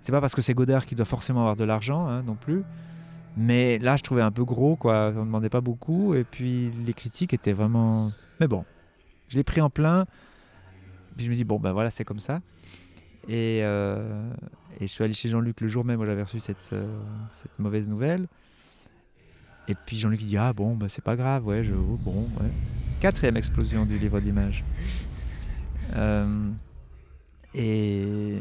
c'est 0.00 0.12
pas 0.12 0.20
parce 0.20 0.34
que 0.34 0.42
c'est 0.42 0.54
Godard 0.54 0.86
qui 0.86 0.94
doit 0.94 1.04
forcément 1.04 1.40
avoir 1.40 1.56
de 1.56 1.64
l'argent, 1.64 2.06
hein, 2.06 2.22
non 2.22 2.34
plus. 2.34 2.62
Mais 3.36 3.78
là, 3.78 3.96
je 3.96 4.02
trouvais 4.02 4.22
un 4.22 4.30
peu 4.30 4.44
gros, 4.44 4.76
quoi. 4.76 5.12
On 5.16 5.24
demandait 5.24 5.48
pas 5.48 5.60
beaucoup. 5.60 6.14
Et 6.14 6.24
puis, 6.24 6.70
les 6.84 6.92
critiques 6.92 7.32
étaient 7.32 7.52
vraiment. 7.52 8.10
Mais 8.40 8.48
bon, 8.48 8.64
je 9.28 9.36
l'ai 9.36 9.44
pris 9.44 9.60
en 9.60 9.70
plein. 9.70 10.06
Puis 11.16 11.26
je 11.26 11.30
me 11.30 11.36
dis, 11.36 11.44
bon, 11.44 11.58
ben 11.58 11.72
voilà, 11.72 11.90
c'est 11.90 12.04
comme 12.04 12.20
ça. 12.20 12.40
Et, 13.28 13.60
euh, 13.62 14.30
je 14.80 14.86
suis 14.86 15.04
allé 15.04 15.12
chez 15.12 15.28
Jean-Luc 15.28 15.60
le 15.60 15.68
jour 15.68 15.84
même 15.84 16.00
où 16.00 16.06
j'avais 16.06 16.22
reçu 16.22 16.38
euh, 16.72 16.98
cette, 17.28 17.58
mauvaise 17.58 17.88
nouvelle. 17.88 18.26
Et 19.70 19.76
puis 19.86 19.96
Jean-Luc 19.96 20.20
dit, 20.24 20.36
ah 20.36 20.52
bon, 20.52 20.74
ben 20.74 20.88
c'est 20.88 21.04
pas 21.04 21.14
grave, 21.14 21.46
ouais, 21.46 21.62
je, 21.62 21.72
bon. 21.72 22.28
Quatrième 22.98 23.36
explosion 23.36 23.86
du 23.86 23.98
livre 23.98 24.18
d'images. 24.18 24.64
Euh, 25.94 26.50
et, 27.54 28.38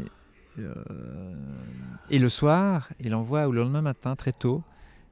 et 2.09 2.17
le 2.17 2.29
soir, 2.29 2.89
il 2.99 3.13
envoie, 3.13 3.47
ou 3.47 3.51
le 3.51 3.61
lendemain 3.61 3.83
matin, 3.83 4.15
très 4.15 4.31
tôt, 4.31 4.63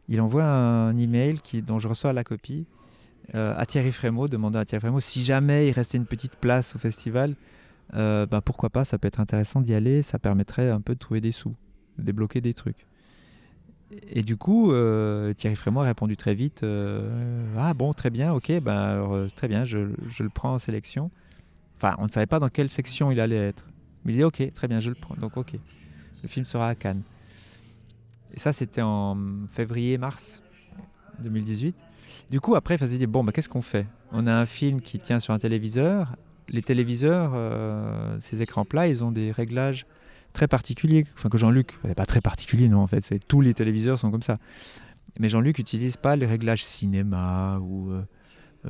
il 0.10 0.20
envoie 0.20 0.44
un 0.44 0.98
email 0.98 1.40
qui, 1.40 1.62
dont 1.62 1.78
je 1.78 1.88
reçois 1.88 2.14
la 2.14 2.24
copie 2.24 2.66
euh, 3.36 3.54
à 3.56 3.68
Thierry 3.68 3.92
Frémaux, 3.92 4.28
demandant 4.28 4.58
à 4.58 4.66
Thierry 4.66 4.82
Frémaux 4.82 5.00
si 5.00 5.24
jamais 5.24 5.68
il 5.68 5.72
restait 5.72 6.00
une 6.00 6.08
petite 6.08 6.38
place 6.38 6.76
au 6.76 6.80
festival, 6.80 7.36
euh, 7.94 8.26
bah, 8.26 8.42
pourquoi 8.42 8.72
pas, 8.72 8.86
ça 8.86 8.98
peut 8.98 9.08
être 9.08 9.20
intéressant 9.20 9.62
d'y 9.62 9.76
aller, 9.76 10.02
ça 10.02 10.18
permettrait 10.18 10.72
un 10.72 10.82
peu 10.82 10.96
de 10.96 11.00
trouver 11.00 11.22
des 11.22 11.32
sous, 11.32 11.54
de 12.00 12.04
débloquer 12.04 12.42
des 12.42 12.56
trucs. 12.56 12.87
Et 14.10 14.22
du 14.22 14.36
coup, 14.36 14.72
euh, 14.72 15.34
Thierry 15.34 15.56
Frémaux 15.56 15.82
a 15.82 15.86
répondu 15.86 16.18
très 16.18 16.34
vite 16.34 16.66
Ah 17.58 17.74
bon, 17.74 17.94
très 17.94 18.10
bien, 18.10 18.34
ok, 18.34 18.60
ben, 18.62 19.28
très 19.36 19.48
bien, 19.48 19.66
je, 19.66 19.78
le 19.78 20.30
prends 20.30 20.54
en 20.54 20.60
sélection. 20.60 21.10
Enfin, 21.78 21.96
on 22.00 22.06
ne 22.06 22.10
savait 22.10 22.26
pas 22.26 22.40
dans 22.40 22.50
quelle 22.50 22.70
section 22.70 23.12
il 23.12 23.20
allait 23.20 23.50
être. 23.50 23.66
Mais 24.04 24.14
il 24.14 24.18
dit 24.18 24.24
Ok, 24.24 24.42
très 24.54 24.68
bien, 24.68 24.80
je 24.80 24.90
le 24.90 24.96
prends. 24.96 25.16
Donc, 25.16 25.38
ok, 25.38 25.54
le 26.22 26.28
film 26.28 26.46
sera 26.46 26.70
à 26.70 26.76
Cannes. 26.76 27.04
Et 28.34 28.40
ça, 28.40 28.52
c'était 28.52 28.82
en 28.82 29.18
février-mars 29.48 30.42
2018. 31.20 31.76
Du 32.30 32.42
coup, 32.42 32.56
après, 32.56 32.76
il 32.76 32.88
dit 32.98 33.08
bon, 33.08 33.24
bah, 33.24 33.32
qu'est-ce 33.32 33.50
qu'on 33.50 33.62
fait? 33.62 33.86
On 34.12 34.28
a 34.28 34.34
un 34.34 34.46
film 34.46 34.82
qui 34.82 35.00
tient 35.00 35.20
sur 35.20 35.34
un 35.34 35.40
téléviseur. 35.40 36.16
Les 36.50 36.62
téléviseurs, 36.62 37.32
euh, 37.36 38.18
ces 38.22 38.42
écrans 38.42 38.66
plats, 38.66 38.88
ils 38.88 39.04
ont 39.04 39.12
des 39.12 39.32
réglages 39.32 39.86
très 40.34 40.48
particuliers. 40.48 41.06
Enfin, 41.16 41.30
que 41.30 41.38
Jean-Luc, 41.38 41.80
pas 41.96 42.06
très 42.06 42.22
particulier, 42.22 42.70
non, 42.70 42.80
en 42.80 42.88
fait, 42.88 43.04
c'est 43.04 43.20
tous 43.28 43.42
les 43.42 43.54
téléviseurs 43.54 44.00
sont 44.00 44.12
comme 44.12 44.22
ça. 44.22 44.38
Mais 45.20 45.30
Jean-Luc 45.30 45.58
n'utilise 45.58 45.98
pas 45.98 46.16
les 46.16 46.26
réglages 46.26 46.64
cinéma 46.64 47.60
ou 47.60 47.92
euh, 47.92 48.02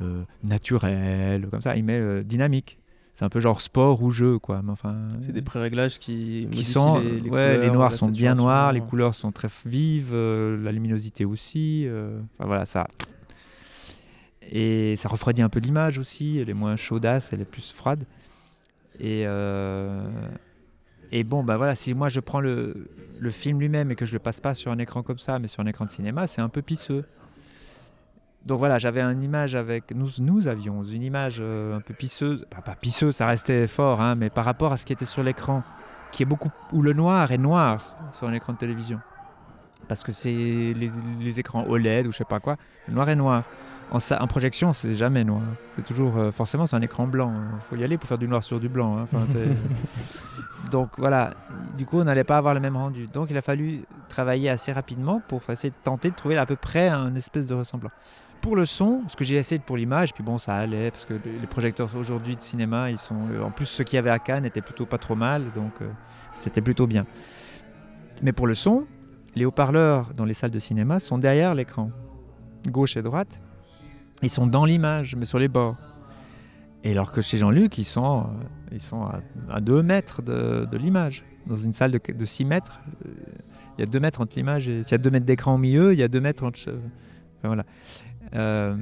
euh, 0.00 0.24
naturel, 0.42 1.48
comme 1.50 1.60
ça. 1.60 1.76
Il 1.76 1.84
met 1.84 2.22
dynamique 2.24 2.78
c'est 3.14 3.24
un 3.24 3.30
peu 3.30 3.40
genre 3.40 3.60
sport 3.60 4.00
ou 4.00 4.12
jeu 4.12 4.38
quoi 4.38 4.62
mais 4.62 4.70
enfin 4.70 5.08
c'est 5.22 5.32
des 5.32 5.42
pré-réglages 5.42 5.98
qui, 5.98 6.46
qui 6.52 6.62
sont 6.62 7.00
les, 7.00 7.20
les, 7.20 7.28
ouais, 7.28 7.58
les 7.58 7.68
noirs 7.68 7.92
sont 7.92 8.06
bien 8.06 8.34
noirs 8.34 8.72
les 8.72 8.80
couleurs 8.80 9.16
sont 9.16 9.32
très 9.32 9.48
vives 9.66 10.14
la 10.14 10.70
luminosité 10.70 11.24
aussi 11.24 11.88
enfin 11.88 12.46
voilà 12.46 12.64
ça 12.64 12.86
et 14.50 14.96
ça 14.96 15.08
refroidit 15.08 15.42
un 15.42 15.48
peu 15.48 15.60
l'image 15.60 15.98
aussi, 15.98 16.38
elle 16.38 16.48
est 16.48 16.54
moins 16.54 16.76
chaudasse, 16.76 17.32
elle 17.32 17.40
est 17.40 17.50
plus 17.50 17.70
froide. 17.70 18.04
Et, 18.98 19.24
euh, 19.26 20.08
et 21.12 21.24
bon, 21.24 21.42
bah 21.42 21.56
voilà, 21.56 21.74
si 21.74 21.94
moi 21.94 22.08
je 22.08 22.20
prends 22.20 22.40
le, 22.40 22.88
le 23.18 23.30
film 23.30 23.60
lui-même 23.60 23.90
et 23.90 23.96
que 23.96 24.06
je 24.06 24.12
le 24.12 24.18
passe 24.18 24.40
pas 24.40 24.54
sur 24.54 24.70
un 24.70 24.78
écran 24.78 25.02
comme 25.02 25.18
ça, 25.18 25.38
mais 25.38 25.48
sur 25.48 25.62
un 25.62 25.66
écran 25.66 25.84
de 25.84 25.90
cinéma, 25.90 26.26
c'est 26.26 26.40
un 26.40 26.48
peu 26.48 26.62
pisseux. 26.62 27.04
Donc 28.44 28.58
voilà, 28.58 28.78
j'avais 28.78 29.02
une 29.02 29.22
image 29.22 29.54
avec. 29.54 29.90
Nous, 29.94 30.08
nous 30.20 30.48
avions 30.48 30.82
une 30.84 31.02
image 31.02 31.38
euh, 31.40 31.76
un 31.76 31.80
peu 31.80 31.94
pisseuse. 31.94 32.46
pas 32.64 32.74
pisseuse, 32.74 33.16
ça 33.16 33.26
restait 33.26 33.66
fort, 33.66 34.00
hein, 34.00 34.14
mais 34.14 34.30
par 34.30 34.44
rapport 34.44 34.72
à 34.72 34.76
ce 34.76 34.86
qui 34.86 34.92
était 34.92 35.04
sur 35.04 35.22
l'écran, 35.22 35.62
qui 36.12 36.22
est 36.22 36.26
beaucoup. 36.26 36.50
où 36.72 36.82
le 36.82 36.92
noir 36.92 37.32
est 37.32 37.38
noir 37.38 37.96
sur 38.12 38.26
un 38.26 38.32
écran 38.32 38.52
de 38.52 38.58
télévision. 38.58 39.00
Parce 39.86 40.04
que 40.04 40.12
c'est 40.12 40.30
les, 40.30 40.90
les, 41.20 41.40
écrans 41.40 41.64
OLED 41.66 42.06
ou 42.06 42.12
je 42.12 42.18
sais 42.18 42.24
pas 42.24 42.40
quoi, 42.40 42.56
le 42.86 42.94
noir 42.94 43.08
est 43.08 43.16
noir. 43.16 43.44
En, 43.90 44.26
projection, 44.26 44.72
c'est 44.72 44.94
jamais 44.94 45.24
noir. 45.24 45.40
C'est 45.74 45.84
toujours, 45.84 46.18
euh, 46.18 46.30
forcément, 46.30 46.66
c'est 46.66 46.76
un 46.76 46.82
écran 46.82 47.06
blanc. 47.06 47.32
Il 47.34 47.38
hein. 47.38 47.58
faut 47.70 47.76
y 47.76 47.84
aller 47.84 47.96
pour 47.96 48.08
faire 48.08 48.18
du 48.18 48.28
noir 48.28 48.44
sur 48.44 48.60
du 48.60 48.68
blanc. 48.68 48.98
Hein. 48.98 49.06
Donc 50.70 50.90
voilà, 50.98 51.32
du 51.76 51.86
coup, 51.86 51.98
on 51.98 52.04
n'allait 52.04 52.24
pas 52.24 52.36
avoir 52.36 52.52
le 52.52 52.60
même 52.60 52.76
rendu. 52.76 53.06
Donc 53.06 53.28
il 53.30 53.36
a 53.38 53.42
fallu 53.42 53.84
travailler 54.08 54.50
assez 54.50 54.72
rapidement 54.72 55.22
pour 55.26 55.40
essayer 55.48 55.70
de 55.70 55.76
tenter 55.82 56.10
de 56.10 56.14
trouver 56.14 56.36
à 56.36 56.44
peu 56.44 56.56
près 56.56 56.88
un 56.88 57.14
espèce 57.14 57.46
de 57.46 57.54
ressemblant. 57.54 57.90
Pour 58.42 58.54
le 58.54 58.66
son, 58.66 59.02
ce 59.08 59.16
que 59.16 59.24
j'ai 59.24 59.36
essayé 59.36 59.60
pour 59.64 59.76
l'image, 59.76 60.12
puis 60.12 60.22
bon, 60.22 60.38
ça 60.38 60.54
allait, 60.54 60.90
parce 60.90 61.06
que 61.06 61.14
les 61.14 61.46
projecteurs 61.48 61.94
aujourd'hui 61.96 62.36
de 62.36 62.42
cinéma, 62.42 62.90
ils 62.90 62.98
sont. 62.98 63.16
Euh, 63.32 63.42
en 63.42 63.50
plus, 63.50 63.66
ceux 63.66 63.84
qu'il 63.84 63.96
y 63.96 63.98
avait 63.98 64.10
à 64.10 64.18
Cannes 64.18 64.44
étaient 64.44 64.62
plutôt 64.62 64.86
pas 64.86 64.98
trop 64.98 65.16
mal, 65.16 65.44
donc 65.54 65.72
euh, 65.80 65.88
c'était 66.34 66.60
plutôt 66.60 66.86
bien. 66.86 67.04
Mais 68.22 68.32
pour 68.32 68.46
le 68.46 68.54
son, 68.54 68.86
les 69.34 69.44
haut-parleurs 69.44 70.14
dans 70.14 70.24
les 70.24 70.34
salles 70.34 70.50
de 70.50 70.58
cinéma 70.58 71.00
sont 71.00 71.18
derrière 71.18 71.54
l'écran, 71.54 71.90
gauche 72.68 72.96
et 72.96 73.02
droite. 73.02 73.40
Ils 74.22 74.30
sont 74.30 74.46
dans 74.46 74.64
l'image, 74.64 75.14
mais 75.16 75.24
sur 75.24 75.38
les 75.38 75.48
bords. 75.48 75.76
Et 76.84 76.92
alors 76.92 77.12
que 77.12 77.20
chez 77.20 77.38
Jean-Luc, 77.38 77.78
ils 77.78 77.84
sont, 77.84 78.20
euh, 78.20 78.44
ils 78.72 78.80
sont 78.80 79.08
à, 79.50 79.60
2 79.60 79.82
mètres 79.82 80.22
de, 80.22 80.76
l'image. 80.76 81.24
Dans 81.46 81.56
une 81.56 81.72
salle 81.72 81.92
de, 81.92 82.00
de 82.12 82.24
6 82.24 82.44
mètres, 82.44 82.80
euh, 83.06 83.10
il 83.76 83.80
y 83.80 83.84
a 83.84 83.86
2 83.86 84.00
mètres 84.00 84.20
entre 84.20 84.36
l'image 84.36 84.68
et. 84.68 84.82
S'il 84.82 84.92
y 84.92 84.94
a 84.94 84.98
2 84.98 85.10
mètres 85.10 85.26
d'écran 85.26 85.54
au 85.54 85.58
milieu, 85.58 85.92
il 85.92 85.98
y 85.98 86.02
a 86.02 86.08
2 86.08 86.20
mètres 86.20 86.44
entre. 86.44 86.58
Enfin, 86.60 87.48
voilà. 87.48 87.64
Euh, 88.34 88.76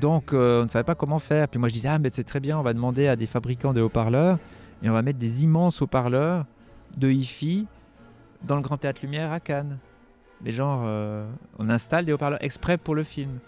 donc, 0.00 0.30
on 0.32 0.64
ne 0.64 0.68
savait 0.68 0.84
pas 0.84 0.94
comment 0.94 1.18
faire. 1.18 1.48
Puis 1.48 1.58
moi, 1.58 1.68
je 1.68 1.74
disais, 1.74 1.88
ah, 1.88 1.98
mais 1.98 2.10
c'est 2.10 2.24
très 2.24 2.40
bien, 2.40 2.58
on 2.58 2.62
va 2.62 2.74
demander 2.74 3.06
à 3.06 3.16
des 3.16 3.26
fabricants 3.26 3.72
de 3.72 3.80
haut-parleurs 3.80 4.38
et 4.82 4.90
on 4.90 4.92
va 4.92 5.02
mettre 5.02 5.18
des 5.18 5.44
immenses 5.44 5.80
haut-parleurs 5.80 6.44
de 6.96 7.08
hi-fi 7.08 7.66
dans 8.42 8.56
le 8.56 8.62
Grand 8.62 8.76
Théâtre 8.76 9.00
Lumière 9.02 9.32
à 9.32 9.40
Cannes. 9.40 9.78
Mais 10.42 10.50
genre, 10.50 10.84
on 11.58 11.70
installe 11.70 12.04
des 12.04 12.12
haut-parleurs 12.12 12.42
exprès 12.42 12.76
pour 12.76 12.94
le 12.94 13.04
film 13.04 13.38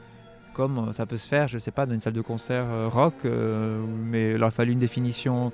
comme 0.58 0.92
ça 0.92 1.06
peut 1.06 1.16
se 1.16 1.28
faire, 1.28 1.46
je 1.46 1.56
sais 1.56 1.70
pas, 1.70 1.86
dans 1.86 1.94
une 1.94 2.00
salle 2.00 2.14
de 2.14 2.20
concert 2.20 2.64
euh, 2.64 2.88
rock, 2.88 3.14
euh, 3.24 3.80
mais 4.04 4.32
il 4.32 4.42
aurait 4.42 4.50
fallu 4.50 4.72
une 4.72 4.80
définition 4.80 5.52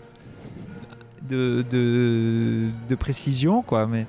de, 1.28 1.62
de, 1.70 2.94
précision, 2.94 3.60
quoi. 3.60 3.86
Mais... 3.86 4.06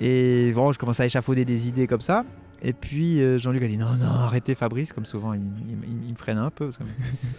Et 0.00 0.52
bon, 0.54 0.72
je 0.72 0.78
commence 0.78 1.00
à 1.00 1.04
échafauder 1.04 1.44
des 1.44 1.68
idées 1.68 1.86
comme 1.86 2.00
ça. 2.00 2.24
Et 2.62 2.72
puis 2.72 3.20
euh, 3.20 3.36
Jean-Luc 3.36 3.62
a 3.62 3.66
dit 3.66 3.76
non, 3.76 3.92
non, 4.00 4.06
arrêtez 4.06 4.54
Fabrice, 4.54 4.94
comme 4.94 5.04
souvent, 5.04 5.34
il, 5.34 5.42
me 5.42 6.14
freine 6.16 6.38
un 6.38 6.50
peu. 6.50 6.70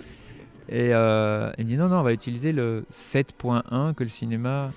Et 0.70 0.92
il 0.92 1.66
dit 1.66 1.78
non, 1.78 1.90
non, 1.90 1.98
on 1.98 2.04
va 2.04 2.14
utiliser 2.14 2.52
le 2.52 2.86
7.1 2.92 3.96
que 3.96 4.04
le 4.04 4.10
cinéma 4.10 4.70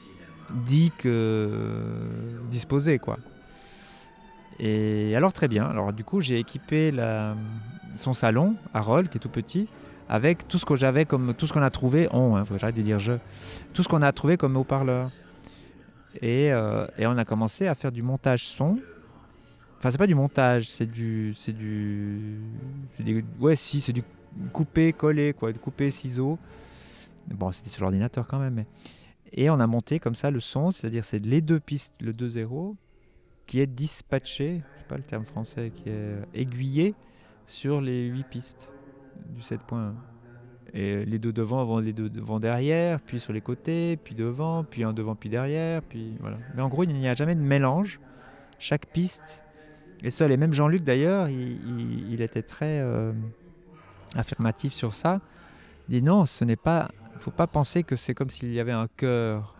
dit 0.50 0.90
que 0.96 1.76
disposer, 2.50 2.98
quoi. 2.98 3.18
Et 4.58 5.14
alors 5.16 5.32
très 5.32 5.48
bien. 5.48 5.64
Alors 5.64 5.92
du 5.92 6.04
coup, 6.04 6.20
j'ai 6.20 6.38
équipé 6.38 6.92
son 7.96 8.14
salon 8.14 8.56
à 8.72 8.80
Roll, 8.80 9.08
qui 9.08 9.18
est 9.18 9.20
tout 9.20 9.28
petit, 9.28 9.68
avec 10.08 10.46
tout 10.48 10.58
ce 10.58 10.64
que 10.64 10.76
j'avais 10.76 11.04
comme 11.04 11.34
tout 11.34 11.46
ce 11.46 11.52
qu'on 11.52 11.62
a 11.62 11.70
trouvé. 11.70 12.08
On, 12.12 12.36
hein, 12.36 12.44
faut 12.44 12.54
de 12.54 12.82
dire 12.82 12.98
je. 12.98 13.14
Tout 13.72 13.82
ce 13.82 13.88
qu'on 13.88 14.02
a 14.02 14.12
trouvé 14.12 14.36
comme 14.36 14.56
haut-parleur. 14.56 15.08
Et, 16.22 16.52
euh, 16.52 16.86
et, 16.96 17.06
on 17.08 17.18
a 17.18 17.24
commencé 17.24 17.66
à 17.66 17.74
faire 17.74 17.90
du 17.90 18.02
montage 18.02 18.44
son. 18.44 18.78
Enfin, 19.78 19.90
c'est 19.90 19.98
pas 19.98 20.06
du 20.06 20.14
montage, 20.14 20.70
c'est 20.70 20.90
du, 20.90 21.34
c'est 21.36 21.52
du, 21.52 22.38
ouais, 23.40 23.56
si, 23.56 23.80
c'est 23.80 23.92
du 23.92 24.02
coupé, 24.52 24.92
collé, 24.92 25.34
quoi, 25.34 25.52
coupé, 25.52 25.90
ciseaux. 25.90 26.38
Bon, 27.26 27.50
c'était 27.52 27.68
sur 27.68 27.82
l'ordinateur 27.82 28.26
quand 28.26 28.38
même. 28.38 28.54
Mais... 28.54 28.66
Et 29.32 29.50
on 29.50 29.58
a 29.58 29.66
monté 29.66 29.98
comme 29.98 30.14
ça 30.14 30.30
le 30.30 30.40
son, 30.40 30.70
c'est-à-dire 30.70 31.04
c'est 31.04 31.18
les 31.18 31.40
deux 31.40 31.60
pistes, 31.60 31.94
le 32.00 32.12
2-0, 32.12 32.76
qui 33.46 33.60
est 33.60 33.66
dispatché, 33.66 34.62
je 34.74 34.80
sais 34.80 34.88
pas 34.88 34.96
le 34.96 35.02
terme 35.02 35.24
français, 35.24 35.70
qui 35.74 35.88
est 35.88 36.16
aiguillé 36.32 36.94
sur 37.46 37.80
les 37.80 38.06
8 38.06 38.24
pistes 38.28 38.72
du 39.28 39.40
7.1. 39.40 39.92
Et 40.72 41.04
les 41.04 41.20
deux 41.20 41.32
devant 41.32 41.64
vont 41.64 41.78
les 41.78 41.92
deux 41.92 42.10
devant 42.10 42.40
derrière, 42.40 43.00
puis 43.00 43.20
sur 43.20 43.32
les 43.32 43.40
côtés, 43.40 43.96
puis 43.96 44.16
devant, 44.16 44.64
puis 44.64 44.82
un 44.82 44.92
devant, 44.92 45.14
puis 45.14 45.28
derrière, 45.28 45.82
puis 45.82 46.16
voilà. 46.20 46.38
Mais 46.54 46.62
en 46.62 46.68
gros, 46.68 46.82
il 46.82 46.92
n'y 46.92 47.06
a 47.06 47.14
jamais 47.14 47.36
de 47.36 47.40
mélange. 47.40 48.00
Chaque 48.58 48.86
piste 48.86 49.44
est 50.02 50.10
seule. 50.10 50.32
Et 50.32 50.36
même 50.36 50.52
Jean-Luc, 50.52 50.82
d'ailleurs, 50.82 51.28
il, 51.28 52.20
était 52.20 52.42
très 52.42 52.80
euh, 52.80 53.12
affirmatif 54.16 54.74
sur 54.74 54.94
ça. 54.94 55.20
Il 55.88 56.00
dit 56.00 56.02
non, 56.02 56.26
ce 56.26 56.44
n'est 56.44 56.56
pas. 56.56 56.90
Faut 57.20 57.30
pas 57.30 57.46
penser 57.46 57.84
que 57.84 57.94
c'est 57.94 58.12
comme 58.12 58.28
s'il 58.28 58.52
y 58.52 58.58
avait 58.58 58.72
un 58.72 58.88
chœur 58.96 59.54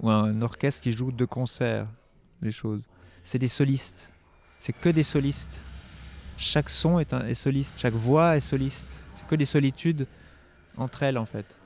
ou 0.00 0.10
un 0.10 0.42
orchestre 0.42 0.82
qui 0.82 0.90
joue 0.90 1.12
de 1.12 1.24
concert 1.24 1.86
les 2.42 2.50
choses 2.50 2.88
c'est 3.22 3.38
des 3.38 3.48
solistes. 3.48 4.10
C'est 4.60 4.72
que 4.72 4.88
des 4.88 5.02
solistes. 5.02 5.60
Chaque 6.36 6.70
son 6.70 6.98
est, 6.98 7.12
un, 7.12 7.34
soliste, 7.34 7.74
chaque 7.78 7.94
voix 7.94 8.36
est 8.36 8.40
soliste. 8.40 9.04
C'est 9.14 9.26
que 9.26 9.34
des 9.34 9.44
solitudes 9.44 10.06
entre 10.76 11.02
elles 11.02 11.18
en 11.18 11.24
fait, 11.24 11.58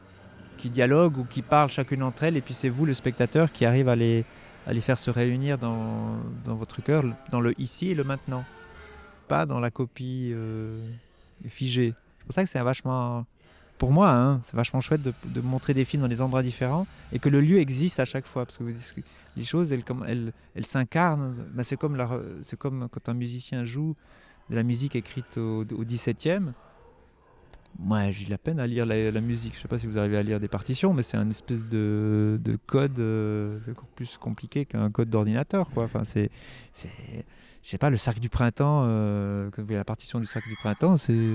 qui 0.57 0.71
dialoguent 0.71 1.19
ou 1.19 1.25
qui 1.25 1.43
parlent 1.43 1.71
chacune 1.71 2.01
d'entre 2.01 2.25
elles, 2.25 2.37
et 2.37 2.41
puis 2.41 2.55
c'est 2.55 2.71
vous 2.71 2.87
le 2.87 2.95
spectateur 2.95 3.53
qui 3.53 3.67
arrive 3.67 3.89
à 3.89 3.97
les, 3.97 4.25
faire 4.81 4.97
se 4.97 5.11
réunir 5.11 5.59
dans, 5.59 6.17
votre 6.47 6.83
cœur, 6.83 7.05
dans 7.31 7.41
le 7.41 7.59
ici 7.61 7.91
et 7.91 7.95
le 7.95 8.05
maintenant, 8.05 8.45
pas 9.29 9.45
dans 9.45 9.61
la 9.61 9.71
copie 9.71 10.31
euh, 10.33 10.83
figée. 11.49 11.95
C'est 12.19 12.25
pour 12.25 12.35
ça 12.35 12.45
que 12.45 12.49
c'est 12.49 12.61
vachement 12.61 13.27
pour 13.83 13.91
moi, 13.91 14.11
hein, 14.11 14.41
c'est 14.45 14.55
vachement 14.55 14.81
chouette 14.81 15.03
de, 15.03 15.41
montrer 15.41 15.75
des 15.75 15.85
films 15.85 16.03
dans 16.03 16.09
des 16.09 16.21
endroits 16.21 16.45
différents 16.45 16.87
et 17.13 17.19
que 17.19 17.29
le 17.29 17.41
lieu 17.41 17.59
existe 17.59 17.99
à 17.99 18.05
chaque 18.05 18.27
fois. 18.27 18.47
Parce 18.47 18.57
que 18.57 18.63
vous 18.63 18.71
que 18.71 19.01
les 19.37 19.45
choses, 19.45 19.73
elles, 19.73 19.85
elles, 20.07 20.33
elles 20.55 20.67
s'incarnent. 20.67 21.35
Ben, 21.53 21.63
c'est 21.63 21.77
comme, 21.77 21.97
comme 22.59 22.89
quand 22.89 23.09
un 23.09 23.15
musicien 23.15 23.65
joue 23.65 23.97
de 24.51 24.57
la 24.57 24.63
musique 24.63 24.97
écrite 24.97 25.39
au, 25.39 25.61
au 25.63 25.85
17e. 25.85 26.53
Moi, 27.79 28.11
j'ai 28.11 28.27
de 28.27 28.31
la 28.31 28.39
peine 28.39 28.61
à 28.61 28.67
lire 28.67 28.85
la, 28.85 29.21
musique. 29.21 29.55
Je 29.55 29.61
sais 29.61 29.69
pas 29.69 29.79
si 29.79 29.87
vous 29.87 29.99
arrivez 29.99 30.19
à 30.19 30.23
lire 30.23 30.39
des 30.39 30.49
partitions, 30.49 30.93
mais 30.93 31.03
c'est 31.03 31.17
un 31.17 31.31
espèce 31.31 31.67
de, 31.67 32.39
de 32.43 32.59
code 32.67 32.99
euh, 32.99 33.59
plus 33.97 34.19
compliqué 34.19 34.67
qu'un 34.67 34.91
code 34.91 35.09
d'ordinateur. 35.09 35.69
Enfin, 35.77 36.05
c'est, 36.05 36.31
c'est, 36.73 36.91
je 37.63 37.69
sais 37.69 37.79
pas, 37.79 37.89
le 37.89 37.97
cercle 37.97 38.21
du 38.21 38.29
printemps, 38.29 38.83
quand 39.53 39.63
vous 39.63 39.67
voyez 39.67 39.79
la 39.79 39.85
partition 39.85 40.21
du 40.21 40.27
cercle 40.27 40.51
du 40.51 40.57
printemps, 40.57 40.99
c'est 40.99 41.31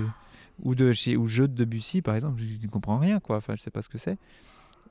ou 0.62 0.74
de 0.74 0.92
chez 0.92 1.16
ou 1.16 1.26
jeu 1.26 1.46
de 1.46 1.54
Debussy 1.54 2.02
par 2.02 2.14
exemple, 2.14 2.40
je 2.40 2.66
ne 2.66 2.70
comprends 2.70 2.98
rien 2.98 3.20
quoi. 3.20 3.36
Enfin, 3.36 3.54
je 3.56 3.62
sais 3.62 3.70
pas 3.70 3.82
ce 3.82 3.88
que 3.88 3.98
c'est. 3.98 4.18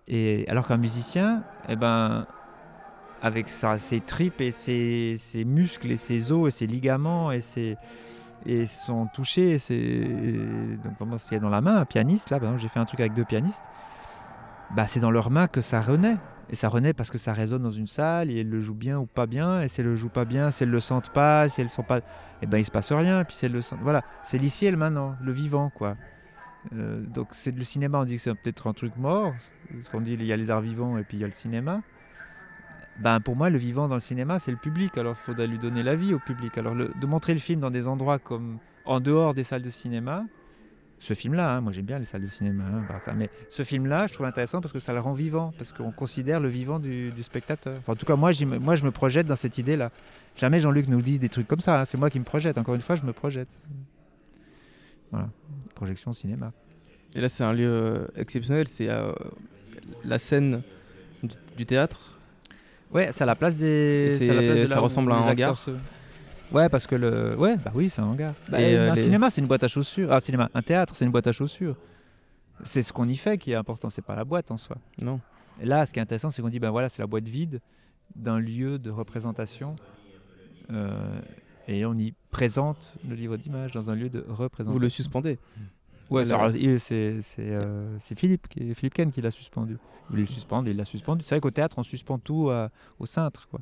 Et 0.08 0.46
alors 0.48 0.68
qu'un 0.68 0.78
musicien, 0.78 1.44
eh 1.68 1.76
ben, 1.76 2.28
avec 3.22 3.50
sa, 3.50 3.80
ses 3.80 4.00
tripes 4.02 4.42
et 4.42 4.52
ses, 4.52 5.18
muscles 5.46 5.92
et 5.92 5.98
ses 5.98 6.32
os 6.32 6.48
et 6.48 6.52
ses 6.52 6.68
ligaments 6.68 7.32
et 7.32 7.42
ses 7.42 7.78
et 8.46 8.66
son 8.66 9.08
toucher, 9.08 9.58
donc 10.84 10.94
vraiment 11.00 11.18
ce 11.18 11.28
qu'il 11.28 11.36
y 11.36 11.40
a 11.40 11.42
dans 11.42 11.50
la 11.50 11.60
main, 11.60 11.78
un 11.78 11.86
pianiste 11.86 12.30
là, 12.30 12.40
j'ai 12.58 12.70
fait 12.70 12.80
un 12.80 12.86
truc 12.86 13.00
avec 13.02 13.14
deux 13.14 13.26
pianistes, 13.26 13.64
bah 14.76 14.88
c'est 14.88 15.00
dans 15.00 15.12
leurs 15.12 15.32
mains 15.32 15.48
que 15.48 15.62
ça 15.62 15.82
renaît. 15.82 16.18
Et 16.50 16.56
ça 16.56 16.70
renaît 16.70 16.94
parce 16.94 17.12
que 17.12 17.18
ça 17.18 17.34
résonne 17.34 17.64
dans 17.64 17.72
une 17.72 17.88
salle 17.88 18.32
et 18.32 18.40
elles 18.40 18.50
le 18.50 18.62
jouent 18.62 18.74
bien 18.74 18.98
ou 18.98 19.06
pas 19.06 19.26
bien. 19.26 19.62
Et 19.62 19.68
si 19.68 19.82
elles 19.82 19.88
le 19.88 19.98
jouent 19.98 20.08
pas 20.08 20.24
bien, 20.24 20.50
si 20.50 20.64
elles 20.64 20.70
le 20.70 20.80
sentent 20.80 21.10
pas, 21.10 21.50
si 21.50 21.62
pas, 21.86 22.00
et 22.42 22.46
ben 22.46 22.58
il 22.58 22.64
se 22.64 22.72
passe 22.72 22.92
rien. 22.94 23.20
Et 23.20 23.26
puis 23.26 23.36
si 23.36 23.46
elles 23.46 23.52
le 23.52 23.62
sentent, 23.62 23.82
voilà, 23.82 24.04
c'est 24.24 24.38
l'ici 24.38 24.66
et 24.66 24.72
le 24.72 24.78
maintenant, 24.78 25.18
le 25.22 25.32
vivant 25.34 25.70
quoi. 25.70 25.98
Euh, 26.74 27.02
donc 27.02 27.30
c'est 27.32 27.56
le 27.56 27.64
cinéma, 27.64 28.00
on 28.00 28.06
dit 28.06 28.16
que 28.16 28.22
c'est 28.22 28.34
peut-être 28.34 28.68
un 28.68 28.74
truc 28.74 28.96
mort, 28.98 29.34
parce 29.72 29.90
qu'on 29.90 30.02
dit 30.02 30.14
il 30.14 30.24
y 30.24 30.32
a 30.32 30.38
les 30.38 30.50
arts 30.50 30.62
vivants 30.62 30.98
et 30.98 31.04
puis 31.04 31.18
il 31.18 31.22
y 31.22 31.24
a 31.24 31.28
le 31.28 31.34
cinéma. 31.34 31.82
Ben 33.00 33.20
pour 33.20 33.36
moi 33.36 33.50
le 33.50 33.58
vivant 33.58 33.88
dans 33.88 33.96
le 33.96 34.02
cinéma 34.02 34.40
c'est 34.40 34.52
le 34.52 34.58
public, 34.58 34.98
alors 34.98 35.16
il 35.20 35.24
faudrait 35.26 35.48
lui 35.48 35.58
donner 35.58 35.84
la 35.84 35.96
vie 35.96 36.14
au 36.14 36.20
public. 36.20 36.58
Alors 36.58 36.76
de 36.76 37.06
montrer 37.06 37.34
le 37.34 37.40
film 37.40 37.60
dans 37.60 37.70
des 37.70 37.88
endroits 37.88 38.20
comme 38.20 38.58
en 38.86 39.00
dehors 39.00 39.34
des 39.34 39.44
salles 39.44 39.62
de 39.62 39.70
cinéma, 39.70 40.26
ce 41.00 41.14
film-là, 41.14 41.56
hein, 41.56 41.62
moi 41.62 41.72
j'aime 41.72 41.86
bien 41.86 42.00
les 42.00 42.06
salles 42.06 42.24
de 42.24 42.28
cinéma, 42.28 42.64
hein, 42.64 43.14
mais 43.16 43.30
ce 43.50 43.64
film-là 43.64 44.08
je 44.08 44.14
trouve 44.14 44.26
intéressant 44.26 44.62
parce 44.62 44.74
que 44.74 44.80
ça 44.80 44.94
le 44.94 45.00
rend 45.00 45.14
vivant, 45.14 45.54
parce 45.58 45.74
qu'on 45.74 45.92
considère 45.92 46.40
le 46.40 46.50
vivant 46.50 46.80
du, 46.80 47.12
spectateur. 47.22 47.76
En 47.88 47.96
tout 47.96 48.06
cas 48.06 48.16
moi, 48.16 48.32
moi 48.62 48.76
je 48.76 48.84
me 48.84 48.92
projette 48.92 49.28
dans 49.28 49.36
cette 49.36 49.58
idée-là. 49.58 49.92
Jamais 50.36 50.60
Jean-Luc 50.60 50.88
nous 50.88 51.02
dit 51.02 51.20
des 51.20 51.30
trucs 51.30 51.48
comme 51.48 51.60
ça, 51.60 51.82
hein, 51.82 51.86
c'est 51.86 51.98
moi 51.98 52.10
qui 52.10 52.20
me 52.20 52.26
projette, 52.26 52.58
encore 52.58 52.76
une 52.76 52.82
fois 52.82 52.96
je 52.96 53.04
me 53.04 53.14
projette. 53.14 53.50
Voilà, 55.12 55.30
projection 55.76 56.12
au 56.12 56.14
cinéma. 56.14 56.52
Et 57.16 57.22
là, 57.22 57.30
c'est 57.30 57.44
un 57.44 57.54
lieu 57.54 57.68
euh, 57.68 58.08
exceptionnel. 58.16 58.68
C'est 58.68 58.90
euh, 58.90 59.12
la 60.04 60.20
scène 60.20 60.62
du 61.58 61.66
théâtre. 61.66 62.17
Ouais, 62.92 63.10
c'est 63.12 63.24
à 63.24 63.26
la 63.28 63.36
place 63.36 63.56
des. 63.58 63.66
Et 64.08 64.12
c'est- 64.12 64.26
c'est 64.26 64.32
à 64.32 64.34
la 64.36 64.42
place 64.42 64.60
de 64.60 64.66
ça 64.66 64.76
là 64.76 64.82
ressemble 64.82 65.12
à 65.12 65.16
un 65.16 65.32
hangar 65.32 65.58
se- 65.58 65.72
Ouais, 66.52 66.70
parce 66.70 66.88
que 66.88 66.96
le. 66.96 67.36
Ouais, 67.38 67.58
bah 67.58 67.72
oui, 67.76 67.90
c'est 67.90 68.02
un 68.02 68.06
hangar. 68.06 68.34
Bah, 68.50 68.62
Et, 68.62 68.76
euh, 68.76 68.92
un 68.92 68.96
les- 68.96 69.04
cinéma, 69.04 69.30
c'est 69.30 69.42
une 69.42 69.48
boîte 69.48 69.64
à 69.64 69.68
chaussures. 69.68 70.12
Ah, 70.12 70.20
cinéma, 70.22 70.50
un 70.54 70.62
théâtre, 70.62 70.96
c'est 70.96 71.04
une 71.06 71.12
boîte 71.12 71.28
à 71.28 71.32
chaussures. 71.34 71.76
C'est 72.64 72.82
ce 72.82 72.94
qu'on 72.94 73.08
y 73.08 73.16
fait 73.18 73.38
qui 73.38 73.52
est 73.52 73.56
important, 73.56 73.90
c'est 73.90 74.02
pas 74.02 74.16
la 74.16 74.24
boîte 74.24 74.50
en 74.52 74.58
soi. 74.58 74.78
Non. 75.02 75.20
Et 75.62 75.66
là, 75.66 75.86
ce 75.86 75.92
qui 75.94 76.00
est 76.00 76.02
intéressant, 76.02 76.30
c'est 76.30 76.42
qu'on 76.42 76.50
dit, 76.50 76.60
ben 76.60 76.70
voilà, 76.72 76.88
c'est 76.90 77.02
la 77.02 77.08
boîte 77.08 77.28
vide 77.28 77.60
d'un 78.16 78.40
lieu 78.40 78.80
de 78.80 78.90
représentation. 78.90 79.76
euh, 80.70 81.20
et 81.70 81.86
on 81.86 81.94
y 81.94 82.14
présente 82.30 82.96
le 83.08 83.16
livre 83.16 83.38
d'images 83.38 83.72
dans 83.72 83.90
un 83.90 83.96
lieu 83.96 84.10
de 84.10 84.20
représentation. 84.28 84.72
Vous 84.74 84.80
le 84.80 84.90
suspendez. 84.90 85.38
Ouais, 86.10 86.24
c'est- 87.22 87.42
euh, 87.42 87.96
c'est 88.00 88.18
Philippe, 88.18 88.48
qui, 88.48 88.74
Philippe 88.76 88.94
Ken 88.94 89.12
qui 89.12 89.22
l'a 89.22 89.32
suspendu. 89.32 89.74
Il 89.74 90.12
voulait 90.12 90.22
le 90.22 90.28
suspendre, 90.28 90.70
il 90.70 90.78
l'a 90.78 90.86
suspendu. 90.86 91.24
C'est 91.24 91.36
vrai 91.36 91.42
qu'au 91.42 91.52
théâtre, 91.52 91.76
on 91.80 91.84
suspend 91.84 92.18
tout 92.18 92.50
à- 92.50 92.70
au 93.00 93.06
cintre. 93.06 93.48
Quoi. 93.50 93.60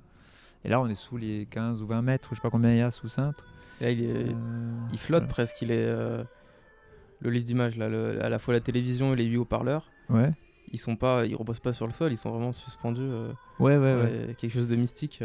Et 0.63 0.69
là, 0.69 0.79
on 0.79 0.87
est 0.87 0.95
sous 0.95 1.17
les 1.17 1.47
15 1.49 1.81
ou 1.81 1.87
20 1.87 2.01
mètres, 2.01 2.29
je 2.31 2.35
sais 2.35 2.41
pas 2.41 2.49
combien 2.51 2.71
il 2.71 2.77
y 2.77 2.81
a 2.81 2.91
sous 2.91 3.07
cintre. 3.07 3.43
Là, 3.81 3.89
il, 3.91 4.03
est- 4.03 4.07
Euh, 4.09 4.31
il 4.91 4.97
flotte 4.99 5.23
voilà. 5.23 5.33
presque. 5.33 5.61
Il 5.61 5.71
est 5.71 5.75
euh, 5.85 6.23
le 7.19 7.29
livre 7.29 7.45
d'image 7.45 7.75
là, 7.77 7.89
le- 7.89 8.23
à 8.23 8.29
la 8.29 8.39
fois 8.39 8.53
la 8.53 8.59
télévision 8.59 9.13
et 9.13 9.15
les 9.15 9.25
huit 9.25 9.37
haut-parleurs. 9.37 9.89
Ouais, 10.09 10.31
Ils 10.71 10.79
sont 10.79 10.95
pas, 10.95 11.25
ils 11.25 11.35
reposent 11.35 11.59
pas 11.59 11.73
sur 11.73 11.87
le 11.87 11.93
sol. 11.93 12.11
Ils 12.11 12.17
sont 12.17 12.29
vraiment 12.31 12.51
suspendus. 12.53 13.01
euh, 13.01 13.31
ouais. 13.59 13.77
ouais. 13.77 13.95
ouais, 13.95 14.35
Quelque 14.37 14.51
chose 14.51 14.67
de 14.67 14.75
mystique. 14.75 15.21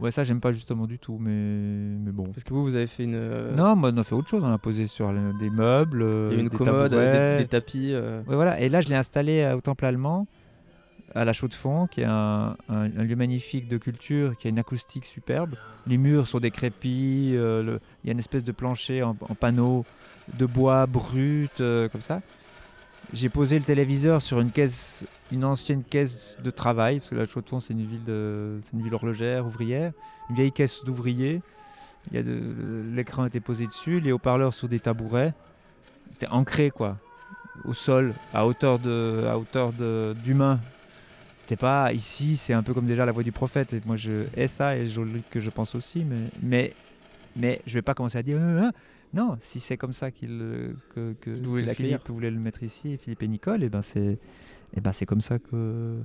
Euh. 0.00 0.04
Ouais, 0.04 0.10
ça, 0.10 0.24
j'aime 0.24 0.40
pas 0.40 0.52
justement 0.52 0.86
du 0.86 0.98
tout, 0.98 1.18
mais, 1.18 1.30
mais 1.30 2.12
bon. 2.12 2.24
Parce 2.24 2.44
que 2.44 2.52
vous, 2.54 2.62
vous 2.62 2.74
avez 2.76 2.86
fait 2.86 3.04
une. 3.04 3.14
euh, 3.14 3.54
Non, 3.54 3.74
moi, 3.76 3.90
on 3.92 3.96
a 3.98 4.04
fait 4.04 4.14
autre 4.14 4.28
chose. 4.28 4.42
On 4.44 4.52
a 4.52 4.58
posé 4.58 4.86
sur 4.86 5.12
des 5.38 5.50
meubles, 5.50 5.98
il 6.00 6.04
y 6.04 6.06
a 6.06 6.08
euh, 6.08 6.40
une 6.40 6.48
des 6.48 6.56
commode, 6.56 6.90
tabourets. 6.90 7.36
des, 7.38 7.44
des 7.44 7.48
tapis. 7.48 7.92
euh, 7.92 8.20
Ouais, 8.26 8.34
voilà. 8.36 8.60
Et 8.60 8.68
là, 8.68 8.80
je 8.80 8.88
l'ai 8.88 8.94
installé 8.96 9.52
au 9.56 9.60
Temple 9.60 9.84
allemand, 9.84 10.26
à 11.14 11.24
la 11.24 11.32
Chaux 11.32 11.48
de 11.48 11.54
Fonds, 11.54 11.86
qui 11.86 12.02
est 12.02 12.06
un, 12.06 12.56
un- 12.68 12.82
un 12.96 13.02
lieu 13.04 13.16
magnifique 13.16 13.66
de 13.68 13.78
culture, 13.78 14.36
qui 14.36 14.46
a 14.46 14.50
une 14.50 14.58
acoustique 14.58 15.04
superbe. 15.04 15.54
Les 15.86 15.96
murs 15.98 16.28
sont 16.28 16.38
décrépits, 16.38 17.32
euh, 17.34 17.62
le- 17.62 17.80
il 18.04 18.08
y 18.08 18.10
a 18.10 18.12
une 18.12 18.18
espèce 18.18 18.44
de 18.44 18.52
plancher 18.52 19.02
en, 19.02 19.16
en 19.28 19.34
panneau 19.34 19.84
de 20.38 20.44
bois 20.46 20.86
brut, 20.86 21.60
euh, 21.60 21.88
comme 21.88 22.02
ça. 22.02 22.20
J'ai 23.12 23.28
posé 23.28 23.58
le 23.58 23.64
téléviseur 23.64 24.20
sur 24.20 24.40
une 24.40 25.44
ancienne 25.44 25.82
caisse 25.82 26.36
de 26.44 26.50
travail, 26.50 27.00
parce 27.00 27.10
que 27.10 27.14
de 27.14 27.26
Fonds, 27.26 27.60
c'est 27.60 27.72
une 27.72 27.86
ville, 27.86 28.60
c'est 28.62 28.76
une 28.76 28.82
ville 28.82 28.94
horlogère, 28.94 29.46
ouvrière, 29.46 29.92
une 30.28 30.36
vieille 30.36 30.52
caisse 30.52 30.84
d'ouvriers. 30.84 31.40
Il 32.10 32.18
a 32.18 32.22
de- 32.22 32.84
l'écran 32.94 33.24
était 33.26 33.40
posé 33.40 33.66
dessus, 33.66 34.00
les 34.00 34.12
haut-parleurs 34.12 34.54
sur 34.54 34.68
des 34.68 34.80
tabourets. 34.80 35.32
C'était 36.12 36.28
ancré, 36.28 36.70
quoi 36.70 36.96
au 37.64 37.74
sol, 37.74 38.12
à 38.32 38.46
hauteur 38.46 38.78
de, 38.78 40.14
d'humain. 40.24 40.58
C'était 41.38 41.56
pas 41.56 41.92
ici, 41.92 42.36
c'est 42.36 42.52
un 42.52 42.62
peu 42.62 42.74
comme 42.74 42.86
déjà 42.86 43.06
la 43.06 43.12
voix 43.12 43.22
du 43.22 43.32
prophète. 43.32 43.74
Moi, 43.86 43.96
je 43.96 44.24
hais 44.36 44.48
ça 44.48 44.76
et 44.76 44.86
je 44.86 45.00
que 45.30 45.40
je 45.40 45.50
pense 45.50 45.74
aussi, 45.74 46.04
mais, 46.04 46.16
mais, 46.42 46.72
mais 47.36 47.60
je 47.66 47.74
vais 47.74 47.82
pas 47.82 47.94
commencer 47.94 48.18
à 48.18 48.22
dire 48.22 48.36
euh, 48.38 48.64
euh. 48.68 48.70
Non. 49.14 49.36
Si 49.40 49.60
c'est 49.60 49.76
comme 49.76 49.92
ça 49.92 50.10
qu'il 50.10 50.38
euh, 50.40 50.72
que. 50.94 51.34
Philippe 51.74 52.08
voulait 52.08 52.30
le 52.30 52.38
mettre 52.38 52.62
ici, 52.62 52.96
Philippe 52.98 53.22
et 53.22 53.28
Nicole, 53.28 53.62
et 53.62 53.68
ben 53.68 53.82
c'est, 53.82 54.18
et 54.74 54.80
ben 54.80 54.92
c'est 54.92 55.06
comme 55.06 55.20
ça 55.20 55.38
que, 55.38 55.98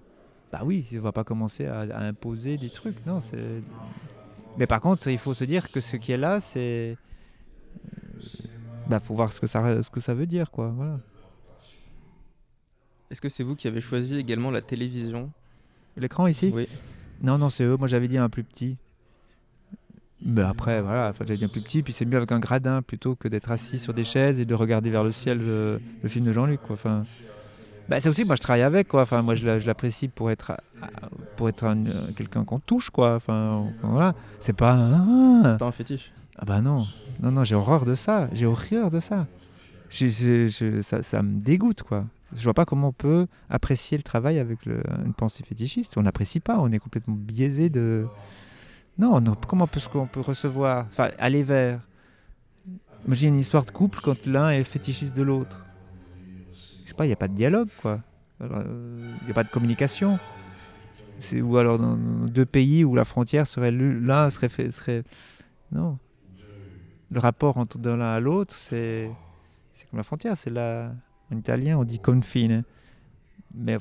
bah 0.52 0.62
oui, 0.64 0.88
on 0.94 1.02
va 1.02 1.12
pas 1.12 1.24
commencer 1.24 1.66
à, 1.66 1.82
à 1.82 2.04
imposer 2.04 2.58
des 2.58 2.70
trucs, 2.70 3.06
non. 3.06 3.20
C'est, 3.20 3.62
mais 4.58 4.66
par 4.68 4.82
contre, 4.82 5.08
il 5.08 5.18
faut 5.18 5.34
se 5.34 5.44
dire 5.44 5.72
que 5.72 5.82
ce 5.82 5.98
qui 5.98 6.12
est 6.12 6.18
là, 6.18 6.40
c'est, 6.40 6.98
bah 8.88 9.00
faut 9.00 9.16
voir 9.16 9.34
ce 9.34 9.42
que 9.42 9.48
ça, 9.48 9.82
ce 9.82 9.90
que 9.90 10.00
ça 10.00 10.14
veut 10.14 10.28
dire, 10.28 10.52
quoi. 10.52 10.70
Voilà. 10.70 11.00
Est-ce 13.10 13.22
que 13.22 13.30
c'est 13.30 13.44
vous 13.44 13.56
qui 13.56 13.68
avez 13.68 13.82
choisi 13.82 14.18
également 14.18 14.50
la 14.50 14.62
télévision? 14.62 15.32
L'écran 15.98 16.26
ici? 16.26 16.52
Oui. 16.52 16.68
Non, 17.22 17.38
non, 17.38 17.52
c'est 17.52 17.64
eux. 17.64 17.78
Moi, 17.78 17.88
j'avais 17.88 18.08
dit 18.08 18.18
un 18.18 18.28
plus 18.28 18.44
petit. 18.44 18.78
Mais 20.26 20.42
après, 20.42 20.82
voilà, 20.82 21.10
enfin, 21.10 21.26
j'avais 21.28 21.38
dit 21.38 21.46
un 21.46 21.50
plus 21.50 21.62
petit, 21.62 21.84
puis 21.84 21.92
c'est 21.94 22.06
mieux 22.06 22.18
avec 22.18 22.32
un 22.32 22.40
gradin 22.40 22.82
plutôt 22.82 23.16
que 23.16 23.28
d'être 23.28 23.52
assis 23.52 23.78
sur 23.80 23.94
des 23.94 24.04
chaises 24.06 24.40
et 24.40 24.46
de 24.46 24.54
regarder 24.56 24.90
vers 24.90 25.04
le 25.04 25.12
ciel 25.12 25.40
le, 25.40 25.82
le 26.02 26.10
film 26.10 26.26
de 26.26 26.32
Jean-Luc. 26.32 26.62
Enfin, 26.70 27.04
bah, 27.90 28.00
c'est 28.00 28.08
aussi, 28.08 28.24
moi, 28.24 28.36
je 28.36 28.42
travaille 28.42 28.62
avec, 28.62 28.88
quoi. 28.88 29.02
Enfin, 29.02 29.22
moi, 29.22 29.36
je 29.36 29.46
l'a- 29.46 29.60
je 29.60 29.68
l'apprécie 29.68 30.08
pour 30.08 30.32
être, 30.32 30.54
pour 31.36 31.50
être 31.50 31.66
euh, 31.66 31.76
quelqu'un 32.16 32.46
qu'on 32.46 32.60
touche, 32.60 32.90
quoi. 32.90 33.16
Enfin, 33.16 33.66
voilà. 33.82 34.16
C'est 34.40 34.54
pas. 34.56 34.74
un- 34.74 35.58
Pas 35.58 35.66
un 35.66 35.72
fétiche. 35.74 36.12
ah 36.40 36.46
bah 36.46 36.62
non, 36.62 36.86
non, 37.22 37.32
non, 37.32 37.44
j'ai 37.44 37.56
horreur 37.56 37.84
de 37.86 37.96
ça. 37.96 38.30
J'ai 38.32 38.46
horreur 38.46 38.92
de 38.92 39.02
ça. 39.02 39.28
Je- 39.90 40.08
je- 40.08 40.48
je- 40.48 40.82
ça. 40.82 41.04
Ça 41.04 41.22
me 41.22 41.42
dégoûte, 41.42 41.84
quoi. 41.84 42.06
Je 42.36 42.44
vois 42.44 42.54
pas 42.54 42.66
comment 42.66 42.88
on 42.88 42.92
peut 42.94 43.28
apprécier 43.50 43.98
le 43.98 44.04
travail 44.04 44.40
avec 44.40 44.66
le- 44.66 44.82
une 45.06 45.14
pensée 45.14 45.44
fétichiste. 45.44 45.98
On 45.98 46.04
n'apprécie 46.04 46.40
pas, 46.40 46.58
on 46.60 46.72
est 46.72 46.80
complètement 46.80 47.16
biaisé 47.16 47.70
de... 47.70 48.08
Non, 48.98 49.20
non 49.20 49.36
comment 49.48 49.68
peut-ce 49.68 49.90
qu'on 49.90 50.08
peut 50.08 50.22
recevoir 50.22 50.86
Enfin, 50.88 51.10
aller 51.18 51.44
vers... 51.44 51.80
Imagine 53.06 53.34
une 53.34 53.40
histoire 53.40 53.66
de 53.66 53.72
couple 53.72 54.00
quand 54.02 54.26
l'un 54.26 54.50
est 54.50 54.64
fétichiste 54.64 55.16
de 55.16 55.24
l'autre. 55.24 55.66
Je 56.84 56.90
sais 56.90 56.94
pas, 56.94 57.06
il 57.06 57.10
n'y 57.10 57.14
a 57.14 57.18
pas 57.18 57.28
de 57.28 57.36
dialogue, 57.36 57.70
quoi. 57.82 58.00
Il 58.40 58.48
n'y 59.26 59.32
a 59.32 59.34
pas 59.34 59.44
de 59.44 59.50
communication. 59.50 60.20
Ou 61.42 61.58
alors 61.58 61.80
dans, 61.80 61.96
deux 61.96 62.46
pays 62.46 62.84
où 62.84 62.96
la 62.96 63.06
frontière 63.06 63.48
serait... 63.48 63.72
L'un 63.72 64.30
serait... 64.30 64.50
Serait 64.72 65.04
non. 65.72 65.98
Le 67.12 67.20
rapport 67.20 67.58
entre 67.58 67.78
l'un 67.80 68.00
à 68.00 68.20
l'autre, 68.20 68.54
c'est... 68.54 69.10
Comme 69.90 69.98
la 69.98 70.04
frontière, 70.04 70.38
c'est 70.38 70.50
la... 70.50 70.92
En 71.32 71.38
italien, 71.38 71.78
on 71.78 71.84
dit 71.84 72.00
confine. 72.00 72.64
Mais, 73.56 73.78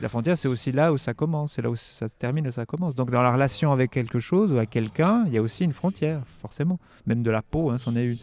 la 0.00 0.08
frontière, 0.08 0.36
c'est 0.36 0.48
aussi 0.48 0.72
là 0.72 0.92
où 0.92 0.98
ça 0.98 1.14
commence. 1.14 1.52
C'est 1.54 1.62
là 1.62 1.70
où 1.70 1.76
ça 1.76 2.08
se 2.08 2.16
termine, 2.16 2.48
où 2.48 2.50
ça 2.50 2.66
commence. 2.66 2.94
Donc, 2.96 3.10
dans 3.10 3.22
la 3.22 3.32
relation 3.32 3.70
avec 3.72 3.90
quelque 3.92 4.18
chose 4.18 4.52
ou 4.52 4.58
à 4.58 4.66
quelqu'un, 4.66 5.24
il 5.28 5.32
y 5.32 5.38
a 5.38 5.42
aussi 5.42 5.62
une 5.64 5.72
frontière, 5.72 6.22
forcément. 6.40 6.80
Même 7.06 7.22
de 7.22 7.30
la 7.30 7.40
peau, 7.42 7.70
hein, 7.70 7.78
c'en 7.78 7.94
est 7.94 8.04
une. 8.04 8.18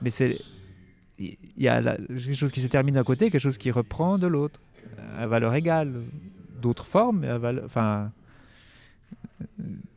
Mais 0.00 0.08
c'est. 0.10 0.38
Il 1.18 1.36
y 1.58 1.68
a 1.68 1.80
la- 1.82 1.96
quelque 1.98 2.32
chose 2.32 2.50
qui 2.50 2.62
se 2.62 2.68
termine 2.68 2.94
d'un 2.94 3.04
côté, 3.04 3.30
quelque 3.30 3.40
chose 3.42 3.58
qui 3.58 3.70
reprend 3.70 4.16
de 4.18 4.26
l'autre. 4.26 4.58
À 5.18 5.26
valeur 5.26 5.54
égale. 5.54 5.92
D'autres 6.62 6.86
formes, 6.86 7.24
à 7.24 7.36
valeur. 7.38 7.64
Enfin. 7.66 8.10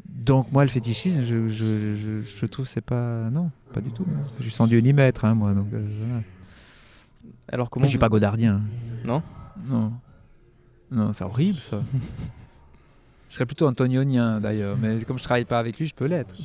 Donc, 0.09 0.51
moi, 0.51 0.63
le 0.63 0.69
fétichisme, 0.69 1.21
je, 1.21 1.47
je, 1.49 1.95
je, 1.95 2.21
je 2.21 2.45
trouve 2.47 2.65
que 2.65 2.71
c'est 2.71 2.81
pas. 2.81 3.29
Non, 3.29 3.51
pas 3.73 3.81
du 3.81 3.91
tout. 3.91 4.05
Je 4.39 4.43
suis 4.43 4.51
sans 4.51 4.67
Dieu 4.67 4.79
ni 4.79 4.91
maître, 4.93 5.23
hein, 5.25 5.35
moi. 5.35 5.53
Donc, 5.53 5.67
euh, 5.73 5.85
voilà. 5.99 6.21
Alors 7.51 7.69
comment 7.69 7.85
je 7.85 7.89
suis 7.89 7.97
vous- 7.97 8.01
pas 8.01 8.09
godardien. 8.09 8.61
Non? 9.03 9.21
Non. 9.67 9.93
Non, 10.91 11.13
c'est 11.13 11.23
horrible 11.23 11.59
ça. 11.59 11.81
je 13.29 13.35
serais 13.35 13.45
plutôt 13.45 13.67
antonionien 13.67 14.39
d'ailleurs, 14.39 14.77
mais 14.77 15.03
comme 15.03 15.17
je 15.17 15.23
travaille 15.23 15.45
pas 15.45 15.59
avec 15.59 15.79
lui, 15.79 15.87
je 15.87 15.95
peux 15.95 16.05
l'être. 16.05 16.35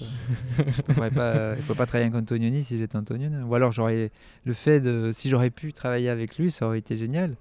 je 0.58 0.92
pourrais 0.92 1.10
pas, 1.10 1.56
faut 1.56 1.74
pas 1.74 1.86
travailler 1.86 2.10
avec 2.10 2.20
Antonioni 2.20 2.64
si 2.64 2.78
j'étais 2.78 2.96
antonionien. 2.96 3.44
Ou 3.44 3.54
alors 3.54 3.72
j'aurais 3.72 4.10
le 4.44 4.52
fait 4.52 4.80
de, 4.80 5.10
si 5.12 5.28
j'aurais 5.28 5.50
pu 5.50 5.72
travailler 5.72 6.08
avec 6.08 6.38
lui, 6.38 6.50
ça 6.50 6.66
aurait 6.66 6.78
été 6.78 6.96
génial. 6.96 7.36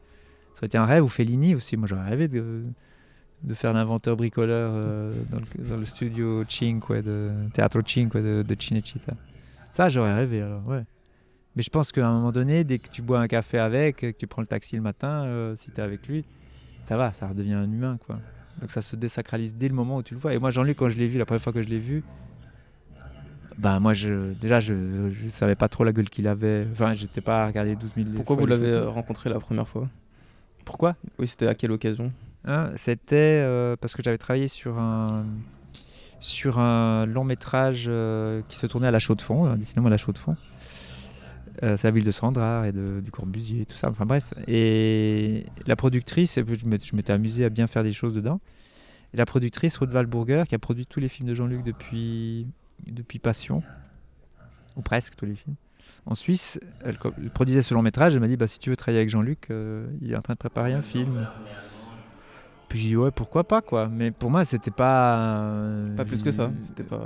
Ça 0.53 0.59
aurait 0.59 0.67
été 0.67 0.77
un 0.77 0.85
rêve. 0.85 1.03
Ou 1.03 1.07
Fellini 1.07 1.55
aussi. 1.55 1.77
Moi, 1.77 1.87
j'aurais 1.87 2.09
rêvé 2.09 2.27
de, 2.27 2.63
faire 3.53 3.73
l'inventeur 3.73 4.17
bricoleur 4.17 4.71
euh, 4.73 5.13
dans, 5.31 5.39
le, 5.39 5.69
dans 5.69 5.77
le 5.77 5.85
studio 5.85 6.43
Cinque, 6.49 6.91
de 6.91 7.31
Teatro 7.53 7.81
Cinque 7.85 8.17
de, 8.17 8.43
de. 8.43 8.57
Ça, 9.71 9.87
j'aurais 9.87 10.15
rêvé. 10.15 10.43
Mais 11.55 11.63
je 11.63 11.69
pense 11.69 11.91
qu'à 11.91 12.07
un 12.07 12.13
moment 12.13 12.31
donné, 12.31 12.63
dès 12.63 12.77
que 12.77 12.89
tu 12.89 13.01
bois 13.01 13.19
un 13.19 13.27
café 13.27 13.57
avec, 13.57 13.97
que 13.97 14.11
tu 14.11 14.27
prends 14.27 14.41
le 14.41 14.47
taxi 14.47 14.75
le 14.75 14.81
matin, 14.81 15.25
euh, 15.25 15.55
si 15.55 15.71
tu 15.71 15.79
es 15.79 15.83
avec 15.83 16.07
lui, 16.07 16.23
ça 16.89 16.97
va, 16.97 17.13
ça 17.13 17.27
redevient 17.27 17.53
un 17.53 17.71
humain. 17.71 17.99
quoi. 18.07 18.17
Donc 18.59 18.71
ça 18.71 18.81
se 18.81 18.95
désacralise 18.95 19.55
dès 19.55 19.67
le 19.67 19.75
moment 19.75 19.97
où 19.97 20.03
tu 20.03 20.15
le 20.15 20.19
vois. 20.19 20.33
Et 20.33 20.39
moi, 20.39 20.49
Jean-Luc, 20.49 20.75
quand 20.77 20.89
je 20.89 20.97
l'ai 20.97 21.07
vu, 21.07 21.19
la 21.19 21.25
première 21.25 21.41
fois 21.41 21.53
que 21.53 21.61
je 21.61 21.69
l'ai 21.69 21.77
vu, 21.77 22.03
bah 23.59 23.79
moi, 23.79 23.93
je, 23.93 24.33
déjà, 24.41 24.59
je 24.59 24.73
ne 24.73 25.29
savais 25.29 25.53
pas 25.53 25.67
trop 25.67 25.83
la 25.83 25.91
gueule 25.91 26.09
qu'il 26.09 26.27
avait. 26.27 26.65
Enfin, 26.71 26.95
j'étais 26.95 27.21
pas 27.21 27.43
à 27.43 27.47
regarder 27.47 27.75
12 27.75 27.91
000 27.95 28.07
Pourquoi 28.15 28.35
vous 28.37 28.47
l'avez 28.47 28.71
euh, 28.71 28.89
rencontré 28.89 29.29
la 29.29 29.39
première 29.39 29.67
fois? 29.67 29.87
Pourquoi? 30.65 30.95
Oui, 31.19 31.27
c'était 31.27 31.47
à 31.47 31.53
quelle 31.53 31.71
occasion? 31.71 32.11
Hein, 32.45 32.71
C'était 32.75 33.43
euh, 33.43 33.75
parce 33.79 33.93
que 33.95 34.01
j'avais 34.01 34.17
travaillé 34.17 34.47
sur 34.47 34.79
un, 34.79 35.25
sur 36.19 36.57
un 36.57 37.05
long 37.05 37.23
métrage 37.23 37.85
euh, 37.87 38.41
qui 38.49 38.57
se 38.57 38.65
tournait 38.65 38.87
à 38.87 38.91
la 38.91 38.99
chaux 38.99 39.15
de 39.15 39.21
fond, 39.21 39.45
un 39.45 39.61
cinéma 39.61 39.87
à 39.87 39.91
la 39.91 39.97
chaux 39.97 40.13
de 40.13 40.17
fond. 40.17 40.35
Euh, 41.63 41.75
c'est 41.77 41.87
la 41.87 41.91
ville 41.91 42.05
de 42.05 42.11
Sandra 42.11 42.67
et 42.67 42.71
de, 42.71 43.01
du 43.03 43.11
Corbusier, 43.11 43.65
tout 43.65 43.75
ça. 43.75 43.89
Enfin 43.89 44.05
bref. 44.05 44.33
Et 44.47 45.45
la 45.67 45.75
productrice, 45.75 46.39
je 46.39 46.95
m'étais 46.95 47.13
amusé 47.13 47.45
à 47.45 47.49
bien 47.49 47.67
faire 47.67 47.83
des 47.83 47.91
choses 47.91 48.13
dedans. 48.13 48.39
Et 49.13 49.17
la 49.17 49.25
productrice, 49.25 49.77
Ruth 49.77 49.93
Walburger, 49.93 50.43
qui 50.47 50.55
a 50.55 50.59
produit 50.59 50.85
tous 50.85 50.99
les 50.99 51.09
films 51.09 51.27
de 51.27 51.33
Jean-Luc 51.33 51.63
depuis, 51.63 52.47
depuis 52.87 53.19
Passion, 53.19 53.63
ou 54.75 54.81
presque 54.81 55.15
tous 55.15 55.25
les 55.25 55.35
films. 55.35 55.55
En 56.05 56.15
Suisse, 56.15 56.59
elle, 56.85 56.97
produisait 57.33 57.63
ce 57.63 57.73
long 57.73 57.81
métrage. 57.81 58.15
Elle 58.15 58.21
m'a 58.21 58.27
dit 58.27 58.37
bah, 58.37 58.47
si 58.47 58.59
tu 58.59 58.69
veux 58.69 58.77
travailler 58.77 58.99
avec 58.99 59.09
Jean-Luc, 59.09 59.47
euh, 59.49 59.87
il 60.01 60.11
est 60.11 60.15
en 60.15 60.21
train 60.21 60.33
de 60.33 60.39
préparer 60.39 60.73
un 60.73 60.81
film. 60.81 61.27
Puis 62.69 62.79
j'ai 62.79 62.89
dit 62.89 62.95
ouais, 62.95 63.11
pourquoi 63.11 63.43
pas 63.43 63.61
quoi. 63.61 63.87
Mais 63.87 64.11
pour 64.11 64.29
moi, 64.29 64.45
c'était 64.45 64.71
pas. 64.71 65.51
Pas 65.97 66.05
plus 66.05 66.21
que 66.21 66.31
ça. 66.31 66.51
C'était 66.63 66.83
pas. 66.83 67.01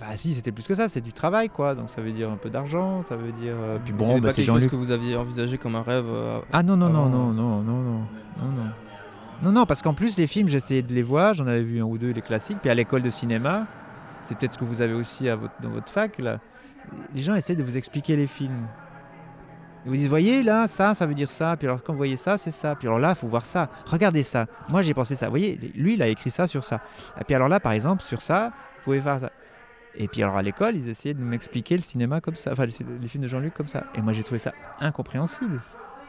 Bah 0.00 0.06
si, 0.16 0.32
c'était 0.34 0.52
plus 0.52 0.66
que 0.66 0.74
ça. 0.74 0.88
C'est 0.88 1.00
du 1.00 1.12
travail 1.12 1.48
quoi. 1.48 1.74
Donc 1.74 1.90
ça 1.90 2.00
veut 2.00 2.12
dire 2.12 2.30
un 2.30 2.36
peu 2.36 2.50
d'argent. 2.50 3.02
Ça 3.02 3.16
veut 3.16 3.32
dire. 3.32 3.54
euh, 3.58 3.78
Puis 3.84 3.92
bon, 3.92 4.14
pas 4.14 4.20
bah, 4.20 4.28
c'est 4.32 4.42
quelque 4.44 4.54
chose 4.60 4.66
que 4.68 4.76
vous 4.76 4.90
aviez 4.92 5.16
envisagé 5.16 5.58
comme 5.58 5.74
un 5.74 5.82
rêve. 5.82 6.06
euh, 6.08 6.40
Ah 6.52 6.62
non, 6.62 6.76
non, 6.76 6.88
non, 6.88 7.08
non, 7.08 7.32
non, 7.32 7.62
non, 7.62 7.80
non, 7.82 7.82
non, 8.40 8.52
non. 8.56 8.70
Non, 9.42 9.52
non, 9.52 9.66
parce 9.66 9.82
qu'en 9.82 9.94
plus, 9.94 10.16
les 10.18 10.26
films, 10.26 10.48
j'essayais 10.48 10.82
de 10.82 10.92
les 10.92 11.02
voir. 11.02 11.34
J'en 11.34 11.46
avais 11.46 11.62
vu 11.62 11.80
un 11.80 11.84
ou 11.84 11.96
deux, 11.98 12.10
les 12.12 12.22
classiques. 12.22 12.58
Puis 12.60 12.70
à 12.70 12.74
l'école 12.74 13.02
de 13.02 13.10
cinéma, 13.10 13.66
c'est 14.22 14.36
peut-être 14.38 14.54
ce 14.54 14.58
que 14.58 14.64
vous 14.64 14.82
avez 14.82 14.94
aussi 14.94 15.28
à 15.28 15.36
votre, 15.36 15.54
dans 15.60 15.70
votre 15.70 15.88
fac. 15.90 16.18
Là. 16.18 16.38
Les 17.14 17.22
gens 17.22 17.34
essayent 17.34 17.56
de 17.56 17.62
vous 17.62 17.76
expliquer 17.76 18.16
les 18.16 18.26
films. 18.26 18.66
Ils 19.84 19.90
vous 19.90 19.96
disent, 19.96 20.08
voyez 20.08 20.42
là, 20.42 20.66
ça, 20.66 20.92
ça 20.94 21.06
veut 21.06 21.14
dire 21.14 21.30
ça. 21.30 21.56
Puis 21.56 21.66
alors, 21.68 21.82
quand 21.84 21.92
vous 21.92 21.98
voyez 21.98 22.16
ça, 22.16 22.36
c'est 22.36 22.50
ça. 22.50 22.74
Puis 22.74 22.88
alors 22.88 22.98
là, 22.98 23.10
il 23.10 23.14
faut 23.16 23.28
voir 23.28 23.46
ça. 23.46 23.68
Regardez 23.86 24.22
ça. 24.24 24.46
Moi, 24.70 24.82
j'ai 24.82 24.92
pensé 24.94 25.14
ça. 25.16 25.26
Vous 25.26 25.32
voyez, 25.32 25.56
lui, 25.74 25.94
il 25.94 26.02
a 26.02 26.08
écrit 26.08 26.30
ça 26.30 26.46
sur 26.48 26.64
ça. 26.64 26.80
Et 27.20 27.24
puis 27.24 27.34
alors 27.34 27.48
là, 27.48 27.58
par 27.60 27.72
exemple, 27.72 28.02
sur 28.02 28.20
ça, 28.20 28.48
vous 28.78 28.84
pouvez 28.84 29.00
faire 29.00 29.20
ça. 29.20 29.30
Et 29.98 30.06
puis 30.06 30.22
alors 30.22 30.36
à 30.36 30.42
l'école, 30.42 30.76
ils 30.76 30.88
essayaient 30.88 31.14
de 31.14 31.22
m'expliquer 31.22 31.76
le 31.76 31.82
cinéma 31.82 32.20
comme 32.20 32.36
ça, 32.36 32.52
enfin 32.52 32.66
les, 32.66 32.72
films 32.72 33.22
de 33.22 33.28
Jean-Luc 33.28 33.52
comme 33.52 33.66
ça. 33.66 33.84
Et 33.94 34.00
moi, 34.00 34.12
j'ai 34.12 34.22
trouvé 34.22 34.38
ça 34.38 34.54
incompréhensible. 34.80 35.60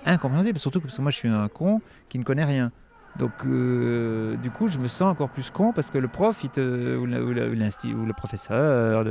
Incompréhensible, 0.05 0.59
surtout 0.59 0.79
parce 0.79 0.95
que 0.95 1.01
moi, 1.01 1.11
je 1.11 1.17
suis 1.17 1.27
un 1.27 1.47
con 1.49 1.81
qui 2.07 2.19
ne 2.19 2.23
connaît 2.23 2.45
rien. 2.45 2.71
Donc, 3.17 3.31
euh, 3.45 4.37
du 4.37 4.51
coup, 4.51 4.67
je 4.67 4.77
me 4.77 4.87
sens 4.87 5.11
encore 5.11 5.29
plus 5.29 5.49
con 5.49 5.73
parce 5.73 5.89
que 5.89 5.97
le 5.97 6.07
prof, 6.07 6.41
ou, 6.43 7.05
la- 7.05 7.21
ou 7.23 7.33
le 7.33 8.13
professeur 8.13 9.03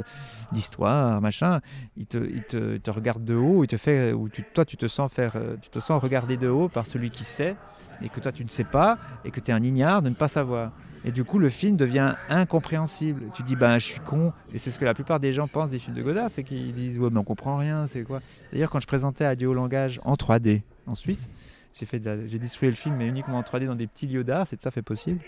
d'histoire, 0.52 1.20
machin, 1.20 1.60
il 1.96 2.06
te, 2.06 2.18
il, 2.18 2.44
te, 2.44 2.74
il 2.76 2.80
te 2.80 2.90
regarde 2.92 3.24
de 3.24 3.34
haut, 3.34 3.64
il 3.64 3.66
te 3.66 3.76
fait, 3.76 4.12
ou 4.12 4.28
toi, 4.54 4.64
tu 4.64 4.76
te 4.76 4.86
sens 4.86 5.12
faire, 5.12 5.32
tu 5.60 5.68
te 5.70 5.80
sens 5.80 6.00
regarder 6.00 6.36
de 6.36 6.48
haut 6.48 6.68
par 6.68 6.86
celui 6.86 7.10
qui 7.10 7.24
sait, 7.24 7.56
et 8.00 8.08
que 8.08 8.20
toi, 8.20 8.30
tu 8.30 8.44
ne 8.44 8.48
sais 8.48 8.64
pas, 8.64 8.96
et 9.24 9.32
que 9.32 9.40
tu 9.40 9.50
es 9.50 9.54
un 9.54 9.62
ignare 9.62 10.02
de 10.02 10.08
ne 10.08 10.14
pas 10.14 10.28
savoir. 10.28 10.70
Et 11.08 11.10
du 11.10 11.24
coup, 11.24 11.38
le 11.38 11.48
film 11.48 11.78
devient 11.78 12.16
incompréhensible. 12.28 13.30
Tu 13.32 13.42
dis, 13.42 13.56
ben, 13.56 13.78
je 13.78 13.84
suis 13.86 14.00
con, 14.00 14.34
et 14.52 14.58
c'est 14.58 14.70
ce 14.70 14.78
que 14.78 14.84
la 14.84 14.92
plupart 14.92 15.20
des 15.20 15.32
gens 15.32 15.48
pensent 15.48 15.70
des 15.70 15.78
films 15.78 15.96
de 15.96 16.02
Godard, 16.02 16.30
c'est 16.30 16.44
qu'ils 16.44 16.74
disent, 16.74 16.98
ouais, 16.98 17.08
mais 17.10 17.18
on 17.18 17.24
comprend 17.24 17.56
rien, 17.56 17.86
c'est 17.86 18.02
quoi 18.02 18.20
D'ailleurs, 18.52 18.68
quand 18.68 18.78
je 18.78 18.86
présentais 18.86 19.24
Adieu 19.24 19.48
au 19.48 19.54
langage 19.54 20.02
en 20.04 20.16
3D 20.16 20.60
en 20.86 20.94
Suisse, 20.94 21.30
j'ai 21.72 22.38
distribué 22.38 22.68
le 22.68 22.76
film, 22.76 22.96
mais 22.96 23.06
uniquement 23.06 23.38
en 23.38 23.40
3D 23.40 23.64
dans 23.64 23.74
des 23.74 23.86
petits 23.86 24.06
lieux 24.06 24.22
d'art, 24.22 24.46
c'est 24.46 24.58
tout 24.58 24.68
à 24.68 24.70
fait 24.70 24.82
possible, 24.82 25.20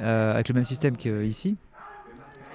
euh, 0.00 0.34
avec 0.34 0.48
le 0.48 0.54
même 0.54 0.62
système 0.62 0.96
qu'ici. 0.96 1.56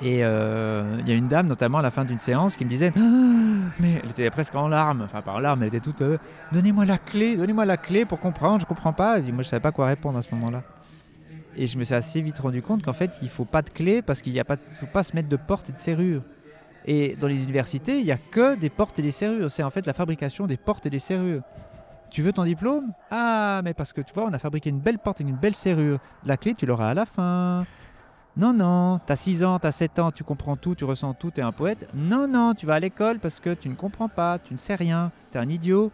Et 0.02 0.24
euh, 0.24 0.96
il 1.02 1.10
y 1.10 1.12
a 1.12 1.16
une 1.16 1.28
dame, 1.28 1.48
notamment 1.48 1.80
à 1.80 1.82
la 1.82 1.92
fin 1.92 2.06
d'une 2.06 2.18
séance, 2.18 2.56
qui 2.56 2.64
me 2.64 2.70
disait 2.70 2.94
Ah, 2.96 3.74
Mais 3.82 4.00
elle 4.02 4.12
était 4.12 4.30
presque 4.30 4.56
en 4.56 4.70
larmes, 4.70 5.02
enfin 5.02 5.22
pas 5.22 5.34
en 5.34 5.40
larmes, 5.40 5.64
elle 5.64 5.68
était 5.68 5.82
toute 5.82 6.02
euh, 6.02 6.18
Donnez-moi 6.54 6.86
la 6.86 6.98
clé, 6.98 7.36
donnez-moi 7.36 7.66
la 7.66 7.76
clé 7.76 8.06
pour 8.06 8.22
comprendre, 8.22 8.62
je 8.62 8.66
comprends 8.66 8.94
pas. 8.94 9.20
Et 9.20 9.34
moi 9.34 9.44
je 9.44 9.50
savais 9.50 9.60
pas 9.60 9.74
quoi 9.74 9.88
répondre 9.88 10.18
à 10.18 10.22
ce 10.22 10.34
moment-là. 10.34 10.64
Et 11.58 11.66
je 11.66 11.78
me 11.80 11.84
suis 11.84 11.96
assez 11.96 12.22
vite 12.22 12.38
rendu 12.38 12.62
compte 12.62 12.84
qu'en 12.84 12.94
fait 12.94 13.18
il 13.22 13.30
faut 13.30 13.46
pas 13.46 13.64
de 13.64 13.70
clé 13.70 14.02
parce 14.04 14.22
qu'il 14.22 14.34
ne 14.34 14.44
faut 14.80 14.86
pas 14.86 15.04
se 15.04 15.16
mettre 15.16 15.28
de 15.28 15.36
porte 15.36 15.70
et 15.70 15.74
de 15.74 15.80
serrure. 15.80 16.22
Et 16.86 17.16
dans 17.18 17.28
les 17.28 17.44
universités, 17.44 17.98
il 17.98 18.06
n'y 18.06 18.12
a 18.12 18.18
que 18.18 18.56
des 18.56 18.70
portes 18.70 18.98
et 19.00 19.02
des 19.02 19.12
serrures. 19.12 19.52
C'est 19.52 19.64
en 19.64 19.70
fait 19.70 19.86
la 19.86 19.94
fabrication 19.94 20.48
des 20.48 20.56
portes 20.56 20.86
et 20.86 20.90
des 20.90 21.00
serrures. 21.00 21.42
Tu 22.10 22.22
veux 22.22 22.32
ton 22.32 22.46
diplôme? 22.46 22.94
Ah, 23.12 23.62
mais 23.66 23.74
parce 23.74 23.92
que 23.92 24.00
tu 24.00 24.14
vois, 24.14 24.26
on 24.26 24.34
a 24.34 24.40
fabriqué 24.40 24.70
une 24.70 24.80
belle 24.80 25.00
porte 25.00 25.20
et 25.20 25.24
une 25.24 25.36
belle 25.36 25.56
serrure. 25.56 26.00
La 26.24 26.38
clé, 26.38 26.54
tu 26.54 26.66
l'auras 26.66 26.92
à 26.92 26.94
la 26.94 27.06
fin. 27.06 27.66
Non, 28.38 28.54
non, 28.54 29.00
t'as 29.00 29.16
6 29.16 29.44
ans, 29.44 29.58
t'as 29.58 29.72
7 29.72 29.98
ans, 30.00 30.12
tu 30.12 30.24
comprends 30.24 30.56
tout, 30.56 30.76
tu 30.76 30.86
ressens 30.86 31.16
tout, 31.16 31.32
t'es 31.32 31.42
un 31.42 31.52
poète. 31.52 31.90
Non, 31.96 32.28
non, 32.28 32.54
tu 32.54 32.68
vas 32.68 32.76
à 32.76 32.80
l'école 32.80 33.18
parce 33.18 33.40
que 33.40 33.56
tu 33.56 33.68
ne 33.68 33.74
comprends 33.74 34.10
pas, 34.10 34.38
tu 34.38 34.54
ne 34.54 34.60
sais 34.60 34.76
rien, 34.76 35.12
t'es 35.32 35.40
un 35.40 35.50
idiot. 35.50 35.92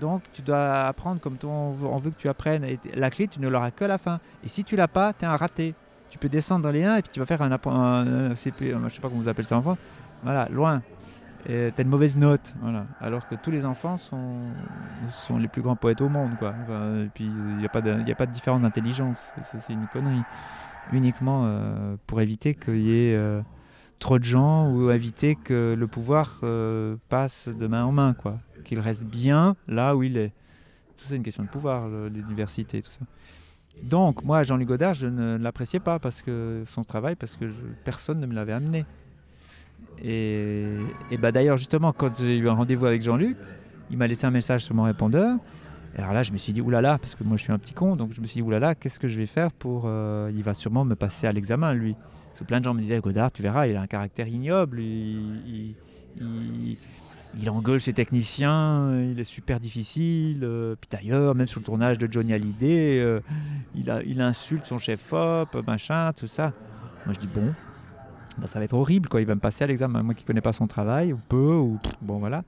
Donc 0.00 0.22
tu 0.32 0.42
dois 0.42 0.86
apprendre 0.86 1.20
comme 1.20 1.36
on 1.44 1.72
veut, 1.72 1.86
on 1.86 1.96
veut 1.96 2.10
que 2.10 2.16
tu 2.16 2.28
apprennes. 2.28 2.64
Et 2.64 2.78
la 2.94 3.10
clé, 3.10 3.28
tu 3.28 3.40
ne 3.40 3.48
l'auras 3.48 3.70
que 3.70 3.84
la 3.84 3.98
fin. 3.98 4.20
Et 4.44 4.48
si 4.48 4.64
tu 4.64 4.76
l'as 4.76 4.88
pas, 4.88 5.12
t'es 5.12 5.26
un 5.26 5.36
raté. 5.36 5.74
Tu 6.10 6.18
peux 6.18 6.28
descendre 6.28 6.64
dans 6.64 6.70
les 6.70 6.84
1 6.84 6.96
et 6.96 7.02
puis 7.02 7.10
tu 7.10 7.20
vas 7.20 7.26
faire 7.26 7.40
un, 7.40 7.50
un, 7.52 8.36
CP, 8.36 8.70
je 8.70 8.88
sais 8.94 9.00
pas 9.00 9.08
comment 9.08 9.22
vous 9.22 9.28
appelez 9.28 9.46
ça 9.46 9.56
en 9.56 9.62
France. 9.62 9.78
Voilà, 10.22 10.46
loin. 10.50 10.82
Et 11.48 11.72
T'as 11.74 11.82
une 11.82 11.88
mauvaise 11.88 12.16
note, 12.16 12.54
voilà. 12.60 12.86
Alors 13.00 13.26
que 13.26 13.34
tous 13.34 13.50
les 13.50 13.64
enfants 13.64 13.96
sont, 13.98 14.42
les 15.38 15.48
plus 15.48 15.62
grands 15.62 15.74
poètes 15.74 16.00
au 16.00 16.08
monde, 16.08 16.36
quoi. 16.38 16.54
Et 17.02 17.08
puis 17.14 17.24
il 17.24 17.56
n'y 17.56 17.64
a, 17.64 17.68
pas 17.68 17.80
de- 17.80 17.98
il 18.00 18.08
y 18.08 18.12
a 18.12 18.14
pas 18.14 18.26
de 18.26 18.32
différence 18.32 18.60
d'intelligence. 18.60 19.32
C'est 19.58 19.72
une 19.72 19.86
connerie. 19.88 20.22
Uniquement 20.92 21.42
euh, 21.46 21.96
pour 22.06 22.20
éviter 22.20 22.54
qu'il 22.54 22.82
y 22.82 22.90
ait 22.90 23.16
euh, 23.16 23.40
trop 23.98 24.18
de 24.18 24.24
gens 24.24 24.68
ou 24.68 24.90
éviter 24.90 25.36
que 25.36 25.74
le 25.78 25.86
pouvoir 25.86 26.40
euh, 26.42 26.96
passe 27.08 27.48
de 27.48 27.66
main 27.66 27.84
en 27.84 27.92
main, 27.92 28.14
quoi. 28.14 28.38
Qu'il 28.64 28.78
reste 28.80 29.04
bien 29.04 29.56
là 29.68 29.96
où 29.96 30.02
il 30.02 30.16
est. 30.16 30.32
Tout 30.96 31.04
ça, 31.04 31.10
c'est 31.10 31.16
une 31.16 31.22
question 31.22 31.42
de 31.42 31.48
pouvoir, 31.48 31.88
le- 31.88 32.08
l'université, 32.08 32.82
tout 32.82 32.90
ça. 32.90 33.04
Donc, 33.84 34.22
moi, 34.22 34.42
Jean-Luc 34.42 34.68
Godard, 34.68 34.94
je 34.94 35.06
ne 35.06 35.36
l'appréciais 35.38 35.80
pas 35.80 35.98
parce 35.98 36.20
que 36.22 36.62
son 36.66 36.84
travail, 36.84 37.16
parce 37.16 37.36
que 37.36 37.46
personne 37.84 38.20
ne 38.20 38.26
me 38.26 38.34
l'avait 38.34 38.52
amené. 38.52 38.84
Et, 40.04 40.76
bah 41.20 41.32
d'ailleurs, 41.32 41.56
justement, 41.56 41.92
quand 41.92 42.18
j'ai 42.18 42.38
eu 42.38 42.48
un 42.48 42.54
rendez-vous 42.54 42.86
avec 42.86 43.02
Jean-Luc, 43.02 43.36
il 43.90 43.96
m'a 43.98 44.06
laissé 44.06 44.26
un 44.26 44.30
message 44.30 44.64
sur 44.64 44.74
mon 44.74 44.82
répondeur. 44.84 45.38
Alors 45.96 46.12
là, 46.12 46.22
je 46.22 46.32
me 46.32 46.38
suis 46.38 46.52
dit, 46.52 46.60
oulala, 46.62 46.98
parce 46.98 47.14
que 47.14 47.22
moi 47.22 47.36
je 47.36 47.42
suis 47.42 47.52
un 47.52 47.58
petit 47.58 47.74
con, 47.74 47.96
donc 47.96 48.12
je 48.14 48.20
me 48.20 48.26
suis 48.26 48.40
dit, 48.40 48.42
oulala, 48.42 48.74
qu'est-ce 48.74 48.98
que 48.98 49.08
je 49.08 49.18
vais 49.18 49.26
faire 49.26 49.52
pour. 49.52 49.82
euh, 49.86 50.30
il 50.34 50.42
va 50.42 50.54
sûrement 50.54 50.84
me 50.84 50.94
passer 50.94 51.26
à 51.26 51.32
l'examen, 51.32 51.74
lui. 51.74 51.94
Parce 52.28 52.40
que 52.40 52.44
plein 52.44 52.60
de 52.60 52.64
gens 52.64 52.72
me 52.72 52.80
disaient, 52.80 52.98
Godard, 53.00 53.30
tu 53.30 53.42
verras, 53.42 53.66
il 53.66 53.76
a 53.76 53.82
un 53.82 53.86
caractère 53.86 54.26
ignoble, 54.26 54.80
il- 54.80 55.74
il 57.38 57.48
engueule 57.50 57.80
ses 57.80 57.92
techniciens, 57.92 59.00
il 59.00 59.18
est 59.18 59.24
super 59.24 59.60
difficile. 59.60 60.40
euh, 60.42 60.74
puis 60.80 60.88
d'ailleurs, 60.90 61.34
même 61.34 61.46
sur 61.46 61.60
le 61.60 61.64
tournage 61.64 61.98
de 61.98 62.10
Johnny 62.10 62.32
Hallyday, 62.32 63.00
euh, 63.00 63.20
il, 63.74 64.20
insulte 64.20 64.66
son 64.66 64.78
chef-op, 64.78 65.56
machin, 65.66 66.12
tout 66.12 66.26
ça. 66.26 66.52
Moi 67.06 67.14
je 67.14 67.20
dis, 67.20 67.26
bon, 67.26 67.54
bah, 68.38 68.46
ça 68.46 68.58
va 68.58 68.64
être 68.64 68.74
horrible, 68.74 69.08
quoi. 69.08 69.20
Il 69.20 69.26
va 69.26 69.34
me 69.34 69.40
passer 69.40 69.64
à 69.64 69.66
l'examen. 69.66 70.02
Moi 70.02 70.14
qui 70.14 70.24
connais 70.24 70.40
pas 70.40 70.52
son 70.52 70.66
travail, 70.66 71.12
ou 71.12 71.20
peu, 71.28 71.54
ou 71.54 71.78
bon 72.02 72.18
voilà. 72.18 72.44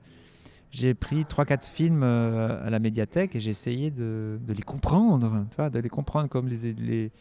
J'ai 0.71 0.93
pris 0.93 1.23
3-4 1.23 1.69
films 1.69 2.03
euh, 2.03 2.65
à 2.65 2.69
la 2.69 2.79
médiathèque 2.79 3.35
et 3.35 3.39
j'ai 3.39 3.51
essayé 3.51 3.91
de, 3.91 4.39
les 4.47 4.61
comprendre, 4.61 5.45
tu 5.49 5.55
vois, 5.55 5.69
de 5.69 5.79
les 5.79 5.89
comprendre 5.89 6.27
comme 6.27 6.49
les, 6.49 7.11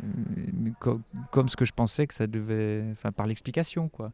ce 0.00 1.56
que 1.56 1.64
je 1.64 1.72
pensais 1.72 2.06
que 2.06 2.14
ça 2.14 2.26
devait, 2.26 2.84
enfin 2.92 3.12
par 3.12 3.26
l'explication, 3.26 3.88
quoi. 3.88 4.10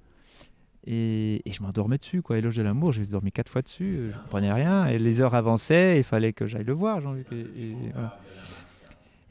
Et, 0.86 1.42
je 1.46 1.62
m'endormais 1.62 1.98
dessus, 1.98 2.22
quoi. 2.22 2.38
Éloge 2.38 2.56
de 2.56 2.62
l'amour, 2.62 2.92
j'ai 2.92 3.04
dormi 3.04 3.32
quatre 3.32 3.50
fois 3.50 3.62
dessus, 3.62 3.96
euh, 3.98 4.12
je 4.12 4.18
comprenais 4.18 4.52
rien. 4.52 4.86
Et 4.86 4.98
les 4.98 5.20
heures 5.20 5.34
avançaient, 5.34 5.98
il 5.98 6.04
fallait 6.04 6.32
que 6.32 6.46
j'aille 6.46 6.64
le 6.64 6.72
voir, 6.72 7.00
Jean-Luc. 7.00 7.26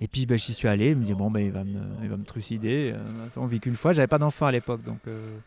Et, 0.02 0.08
puis 0.08 0.26
ben, 0.26 0.38
j'y 0.38 0.54
suis 0.54 0.68
allé, 0.68 0.92
je 0.92 0.96
me 0.96 1.02
disais, 1.02 1.14
bon, 1.14 1.30
ben, 1.30 1.42
il, 1.42 1.52
va 1.52 1.64
me, 1.64 1.80
il 2.04 2.24
trucider. 2.24 2.94
Euh, 2.96 3.00
on 3.36 3.48
vit 3.48 3.60
qu'une 3.60 3.76
fois, 3.76 3.92
j'avais 3.92 4.08
pas 4.08 4.20
d'enfant 4.20 4.46
à 4.46 4.52
l'époque, 4.52 4.84
donc 4.84 5.00
euh, 5.08 5.38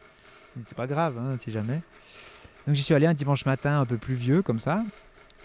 c'est 0.64 0.76
pas 0.76 0.86
grave, 0.86 1.16
hein, 1.18 1.36
si 1.38 1.50
jamais. 1.50 1.80
Donc 2.66 2.76
j'y 2.76 2.82
suis 2.82 2.94
allé 2.94 3.06
un 3.06 3.14
dimanche 3.14 3.46
matin 3.46 3.80
un 3.80 3.86
peu 3.86 3.96
pluvieux, 3.96 4.42
comme 4.42 4.58
ça. 4.58 4.84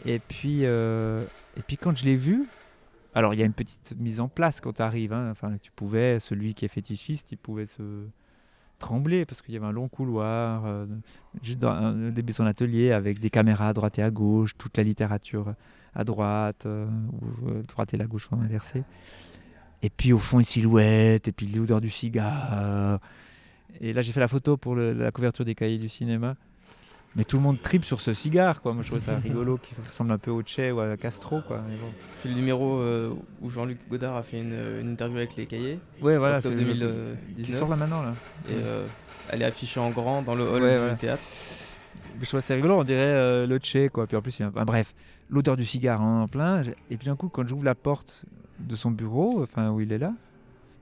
Et 0.06 0.20
puis, 0.20 0.62
euh, 0.64 1.24
et 1.56 1.62
puis 1.62 1.78
quand 1.78 1.96
je 1.98 2.06
l'ai 2.06 2.16
vu, 2.16 2.44
alors 3.16 3.34
il 3.34 3.40
y 3.40 3.44
a 3.44 3.46
une 3.46 3.54
petite 3.54 3.96
mise 3.98 4.20
en 4.20 4.28
place 4.28 4.60
quand 4.60 4.74
tu 4.74 4.82
arrives. 4.82 5.14
hein. 5.14 5.32
Enfin, 5.32 5.58
tu 5.62 5.72
pouvais, 5.72 6.20
celui 6.20 6.54
qui 6.54 6.66
est 6.66 6.70
fétichiste, 6.70 7.32
il 7.32 7.38
pouvait 7.38 7.66
se 7.66 7.82
trembler 8.78 9.26
parce 9.26 9.42
qu'il 9.42 9.54
y 9.54 9.58
avait 9.58 9.66
un 9.66 9.72
long 9.72 9.88
couloir, 9.88 10.66
euh, 10.66 10.86
juste 11.42 11.60
dans 11.60 11.92
le 11.92 12.12
début 12.12 12.32
de 12.32 12.36
son 12.38 12.46
atelier 12.46 12.92
avec 12.92 13.20
des 13.20 13.30
caméras 13.30 13.70
à 13.70 13.74
droite 13.74 14.00
et 14.00 14.04
à 14.04 14.12
gauche, 14.12 14.58
toute 14.58 14.78
la 14.78 14.84
littérature 14.84 15.54
à 15.96 16.04
droite, 16.04 16.66
euh, 16.66 16.86
ou 17.12 17.50
euh, 17.50 17.64
droite 17.64 17.94
et 17.94 17.98
la 17.98 18.06
gauche 18.06 18.30
sont 18.30 18.40
inversées. 18.40 18.84
Et 19.82 19.90
puis 19.90 20.14
au 20.14 20.20
fond 20.20 20.40
une 20.40 20.46
silhouette, 20.46 21.28
et 21.28 21.32
puis 21.32 21.48
l'odeur 21.48 21.82
du 21.82 21.90
cigare. 21.90 23.00
Et 23.80 23.94
là 23.94 24.02
j'ai 24.02 24.12
fait 24.12 24.20
la 24.20 24.28
photo 24.28 24.58
pour 24.58 24.76
la 24.76 25.12
couverture 25.12 25.46
des 25.46 25.54
cahiers 25.54 25.78
du 25.78 25.90
cinéma. 25.90 26.36
Mais 27.18 27.24
tout 27.24 27.38
le 27.38 27.44
monde 27.44 27.60
tripe 27.62 27.84
sur 27.84 28.00
ce 28.00 28.14
cigare, 28.14 28.62
quoi. 28.62 28.74
Moi, 28.74 28.84
je 28.84 28.90
trouvais 28.90 29.02
ça 29.04 29.18
rigolo, 29.18 29.58
qui 29.58 29.74
ressemble 29.86 30.12
un 30.12 30.20
peu 30.20 30.30
au 30.30 30.44
Che 30.46 30.72
ou 30.72 30.80
à 30.80 30.96
Castro, 30.98 31.42
quoi. 31.42 31.58
Bon. 31.58 31.88
C'est 32.14 32.30
le 32.30 32.36
numéro 32.36 32.78
euh, 32.78 33.12
où 33.42 33.50
Jean-Luc 33.50 33.80
Godard 33.90 34.16
a 34.16 34.22
fait 34.24 34.40
une, 34.40 34.56
une 34.82 34.92
interview 34.92 35.18
avec 35.18 35.36
les 35.36 35.48
cahiers, 35.48 35.80
Ouais, 36.02 36.18
voilà, 36.18 36.42
c'est 36.42 36.50
octobre 36.50 36.68
le- 36.68 36.76
2019. 36.76 37.46
qui 37.46 37.52
sort 37.54 37.70
là 37.70 37.76
maintenant, 37.76 38.04
là. 38.04 38.14
Et 38.50 38.54
euh, 38.54 38.86
elle 39.32 39.42
est 39.42 39.46
affichée 39.46 39.80
en 39.80 39.90
grand 39.90 40.22
dans 40.22 40.36
le 40.36 40.44
hall 40.44 40.62
Ouais, 40.62 40.74
du 40.74 40.78
voilà. 40.78 40.96
théâtre. 40.96 41.24
Je 42.22 42.28
trouve 42.28 42.40
ça 42.42 42.54
rigolo, 42.54 42.76
on 42.76 42.84
dirait 42.84 43.00
euh, 43.00 43.48
le 43.48 43.58
Che, 43.62 43.90
quoi. 43.90 44.06
Puis 44.06 44.16
en 44.16 44.22
plus, 44.22 44.38
il 44.40 44.44
y 44.44 44.46
a- 44.46 44.50
bref, 44.66 44.94
l'odeur 45.32 45.58
du 45.58 45.66
cigare 45.66 46.02
en 46.02 46.28
plein. 46.28 46.62
Et 46.92 46.98
puis 46.98 47.08
d'un 47.08 47.16
coup, 47.16 47.30
quand 47.30 47.48
j'ouvre 47.48 47.64
la 47.64 47.74
porte 47.76 48.26
de 48.60 48.76
son 48.76 48.92
bureau, 48.92 49.42
enfin 49.42 49.72
où 49.72 49.82
il 49.82 49.92
est 49.92 49.98
là, 49.98 50.14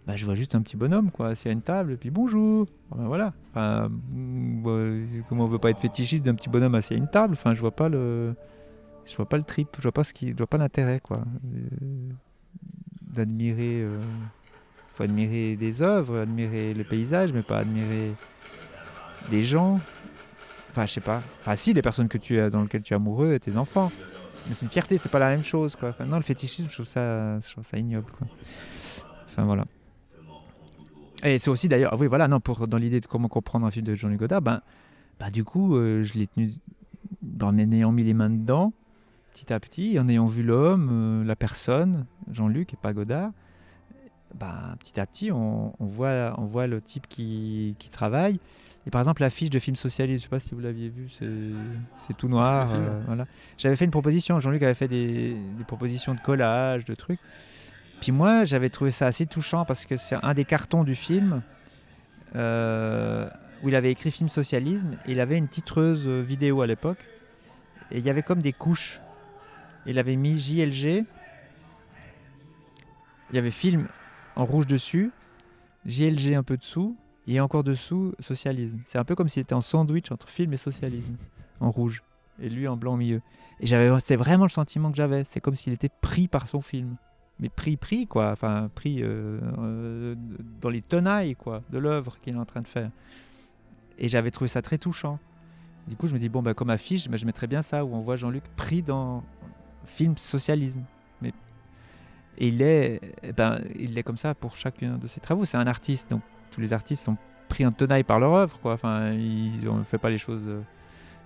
bah, 0.06 0.16
je 0.16 0.26
vois 0.26 0.36
juste 0.36 0.54
un 0.54 0.62
petit 0.62 0.78
bonhomme, 0.78 1.10
quoi, 1.10 1.30
assis 1.30 1.48
à 1.48 1.52
une 1.52 1.64
table, 1.64 1.94
et 1.94 1.98
puis 1.98 2.12
bonjour. 2.12 2.68
Voilà. 2.92 3.34
Enfin, 3.52 3.90
mm, 3.90 4.64
bah, 4.64 5.22
comment 5.28 5.46
on 5.46 5.48
veut 5.48 5.58
pas 5.58 5.72
être 5.72 5.80
fétichiste 5.80 6.24
d'un 6.24 6.36
petit 6.36 6.50
bonhomme 6.50 6.76
assis 6.76 6.94
à 6.94 6.98
une 6.98 7.08
table 7.08 7.34
Enfin, 7.34 7.56
je 7.56 7.62
vois 7.62 7.76
pas 7.76 7.90
le, 7.90 8.36
je 9.06 9.16
vois 9.16 9.28
pas 9.28 9.38
le 9.38 9.44
trip, 9.44 9.70
je 9.78 9.82
vois 9.84 9.92
pas 9.92 10.04
ce 10.04 10.14
qui, 10.14 10.30
je 10.30 10.36
vois 10.36 10.48
pas 10.48 10.58
l'intérêt, 10.58 11.00
quoi. 11.00 11.18
Euh, 11.18 12.10
D'admirer, 13.02 13.82
euh, 13.82 13.98
faut 14.94 15.04
admirer 15.04 15.56
des 15.56 15.82
œuvres, 15.82 16.20
admirer 16.20 16.74
le 16.74 16.84
paysage, 16.84 17.34
mais 17.34 17.42
pas 17.42 17.60
admirer 17.60 18.12
des 19.32 19.42
gens. 19.42 19.80
Enfin, 20.72 20.86
je 20.86 20.92
sais 20.92 21.02
pas. 21.02 21.22
Enfin, 21.40 21.56
si, 21.56 21.74
les 21.74 21.82
personnes 21.82 22.10
que 22.10 22.18
tu 22.18 22.40
as, 22.40 22.50
dans 22.50 22.62
lesquelles 22.62 22.84
tu 22.84 22.94
es 22.94 22.96
amoureux 22.96 23.34
et 23.34 23.40
tes 23.40 23.58
enfants. 23.58 23.92
Mais 24.48 24.54
c'est 24.54 24.66
une 24.66 24.72
fierté, 24.72 24.98
c'est 24.98 25.10
pas 25.10 25.20
la 25.20 25.30
même 25.30 25.44
chose, 25.44 25.76
quoi. 25.76 25.96
Non, 26.06 26.18
le 26.18 26.24
fétichisme, 26.24 26.70
je 26.70 26.76
trouve 26.76 26.86
ça, 26.86 27.40
je 27.40 27.52
trouve 27.52 27.64
ça 27.64 27.78
ignoble. 27.78 28.12
Enfin, 29.28 29.46
voilà. 29.46 29.66
Et 31.26 31.40
c'est 31.40 31.50
aussi 31.50 31.68
d'ailleurs, 31.68 31.92
ah 31.94 31.98
oui, 31.98 32.08
voilà, 32.08 32.28
non, 32.28 32.40
pour, 32.40 32.68
dans 32.68 32.78
l'idée 32.78 33.00
de 33.00 33.08
comment 33.08 33.28
comprendre 33.28 33.66
un 33.66 33.72
film 33.72 33.86
de 33.86 33.96
Jean-Luc 33.96 34.20
Godard, 34.20 34.42
ben, 34.42 34.62
bah, 35.20 35.32
du 35.32 35.44
coup, 35.44 35.76
euh, 35.76 36.04
je 36.04 36.14
l'ai 36.14 36.28
tenu 36.28 36.52
en 37.42 37.58
ayant 37.58 37.92
mis 37.92 38.04
les 38.04 38.14
mains 38.14 38.30
dedans, 38.30 38.74
petit 39.34 39.52
à 39.52 39.60
petit, 39.60 40.00
en 40.00 40.08
ayant 40.08 40.28
vu 40.28 40.44
l'homme, 40.44 40.90
euh, 40.92 41.24
la 41.24 41.36
personne, 41.36 42.06
Jean-Luc 42.32 42.74
et 42.74 42.78
pas 42.78 42.94
Godard. 42.94 43.32
Bah, 44.36 44.76
petit 44.80 45.00
à 45.00 45.06
petit, 45.06 45.32
on, 45.32 45.74
on 45.80 45.86
voit, 45.86 46.36
on 46.38 46.46
voit 46.46 46.68
le 46.68 46.80
type 46.82 47.08
qui, 47.08 47.76
qui 47.80 47.90
travaille. 47.90 48.40
Et 48.88 48.92
par 48.92 49.02
exemple, 49.02 49.24
l'affiche 49.24 49.50
de 49.50 49.58
film 49.58 49.76
socialiste, 49.76 50.20
je 50.20 50.24
sais 50.26 50.30
pas 50.30 50.40
si 50.40 50.54
vous 50.54 50.62
l'aviez 50.62 50.90
vu, 50.90 51.10
c'est 51.10 52.18
tout 52.18 52.28
noir. 52.28 52.70
Euh, 52.72 53.02
voilà. 53.08 53.26
J'avais 53.58 53.76
fait 53.76 53.86
une 53.86 53.92
proposition, 53.92 54.40
Jean-Luc 54.40 54.62
avait 54.62 54.76
fait 54.76 54.88
des, 54.88 55.34
des 55.58 55.64
propositions 55.64 56.14
de 56.14 56.20
collage, 56.20 56.86
de 56.86 56.94
trucs. 56.94 57.20
Moi, 58.12 58.44
j'avais 58.44 58.70
trouvé 58.70 58.92
ça 58.92 59.08
assez 59.08 59.26
touchant 59.26 59.66
parce 59.66 59.86
que 59.86 59.98
c'est 59.98 60.18
un 60.24 60.34
des 60.34 60.46
cartons 60.46 60.84
du 60.84 60.96
film 60.96 61.42
euh, 62.36 63.30
où 63.64 63.70
il 63.70 63.76
avait 63.76 63.92
écrit 63.92 64.12
film 64.12 64.30
socialisme 64.30 64.98
il 65.08 65.20
avait 65.20 65.38
une 65.38 65.48
titreuse 65.48 66.08
vidéo 66.08 66.62
à 66.62 66.68
l'époque. 66.68 67.06
Et 67.92 68.00
il 68.00 68.04
y 68.04 68.10
avait 68.10 68.24
comme 68.24 68.42
des 68.42 68.54
couches. 68.54 69.00
Il 69.86 70.00
avait 70.00 70.16
mis 70.16 70.38
JLG. 70.38 71.06
Il 73.32 73.36
y 73.36 73.38
avait 73.38 73.52
film 73.52 73.88
en 74.36 74.46
rouge 74.46 74.68
dessus, 74.68 75.12
JLG 75.86 76.34
un 76.36 76.44
peu 76.44 76.58
dessous, 76.58 76.98
et 77.28 77.40
encore 77.40 77.64
dessous, 77.64 78.14
socialisme. 78.20 78.80
C'est 78.86 78.98
un 78.98 79.04
peu 79.04 79.16
comme 79.16 79.30
s'il 79.30 79.42
était 79.42 79.56
en 79.56 79.62
sandwich 79.62 80.12
entre 80.12 80.30
film 80.30 80.54
et 80.54 80.58
socialisme, 80.58 81.16
en 81.60 81.72
rouge, 81.72 82.04
et 82.40 82.50
lui 82.50 82.68
en 82.68 82.78
blanc 82.78 82.94
au 82.94 82.98
milieu. 82.98 83.22
Et 83.60 83.68
c'est 84.00 84.16
vraiment 84.16 84.44
le 84.44 84.50
sentiment 84.50 84.92
que 84.92 84.98
j'avais. 84.98 85.24
C'est 85.24 85.40
comme 85.40 85.56
s'il 85.56 85.74
était 85.74 85.90
pris 86.02 86.28
par 86.28 86.48
son 86.48 86.62
film. 86.62 86.98
Mais 87.40 87.50
pris, 87.50 87.76
pris, 87.76 88.08
quoi. 88.08 88.32
Enfin, 88.32 88.70
pris 88.74 89.04
euh, 89.04 89.40
euh, 89.60 90.16
dans 90.62 90.70
les 90.70 90.82
tenailles, 90.82 91.36
quoi, 91.36 91.62
de 91.70 91.78
l'œuvre 91.78 92.18
qu'il 92.22 92.36
est 92.36 92.40
en 92.40 92.46
train 92.46 92.62
de 92.62 92.68
faire. 92.68 92.92
Et 93.98 94.08
j'avais 94.08 94.32
trouvé 94.32 94.48
ça 94.48 94.62
très 94.62 94.78
touchant. 94.78 95.20
Du 95.88 95.96
coup, 95.96 96.08
je 96.08 96.14
me 96.14 96.20
dis, 96.20 96.30
bon, 96.30 96.42
bah, 96.42 96.54
comme 96.54 96.70
affiche, 96.70 97.10
bah, 97.10 97.18
je 97.18 97.26
mettrais 97.26 97.48
bien 97.48 97.62
ça, 97.62 97.84
où 97.86 97.94
on 97.94 98.02
voit 98.02 98.16
Jean-Luc 98.16 98.44
pris 98.56 98.82
dans 98.82 99.24
film 99.86 100.18
socialisme. 100.18 100.84
Mais... 101.22 101.34
Et 102.38 102.48
il 102.48 102.62
est, 102.62 103.02
eh 103.22 103.34
ben, 103.34 103.62
il 103.78 103.98
est 103.98 104.04
comme 104.04 104.18
ça 104.18 104.34
pour 104.34 104.56
chacun 104.56 104.98
de 104.98 105.08
ses 105.08 105.20
travaux. 105.20 105.46
C'est 105.46 105.58
un 105.58 105.68
artiste, 105.68 106.10
donc 106.10 106.22
tous 106.52 106.62
les 106.62 106.74
artistes 106.74 107.04
sont 107.04 107.18
pris 107.48 107.66
en 107.66 107.72
tenaille 107.72 108.04
par 108.04 108.20
leur 108.20 108.34
œuvre, 108.34 108.60
quoi. 108.60 108.74
Enfin, 108.74 109.12
ils 109.12 109.64
ne 109.64 109.84
fait 109.84 109.98
pas 109.98 110.10
les 110.10 110.18
choses. 110.18 110.46
euh, 110.48 110.62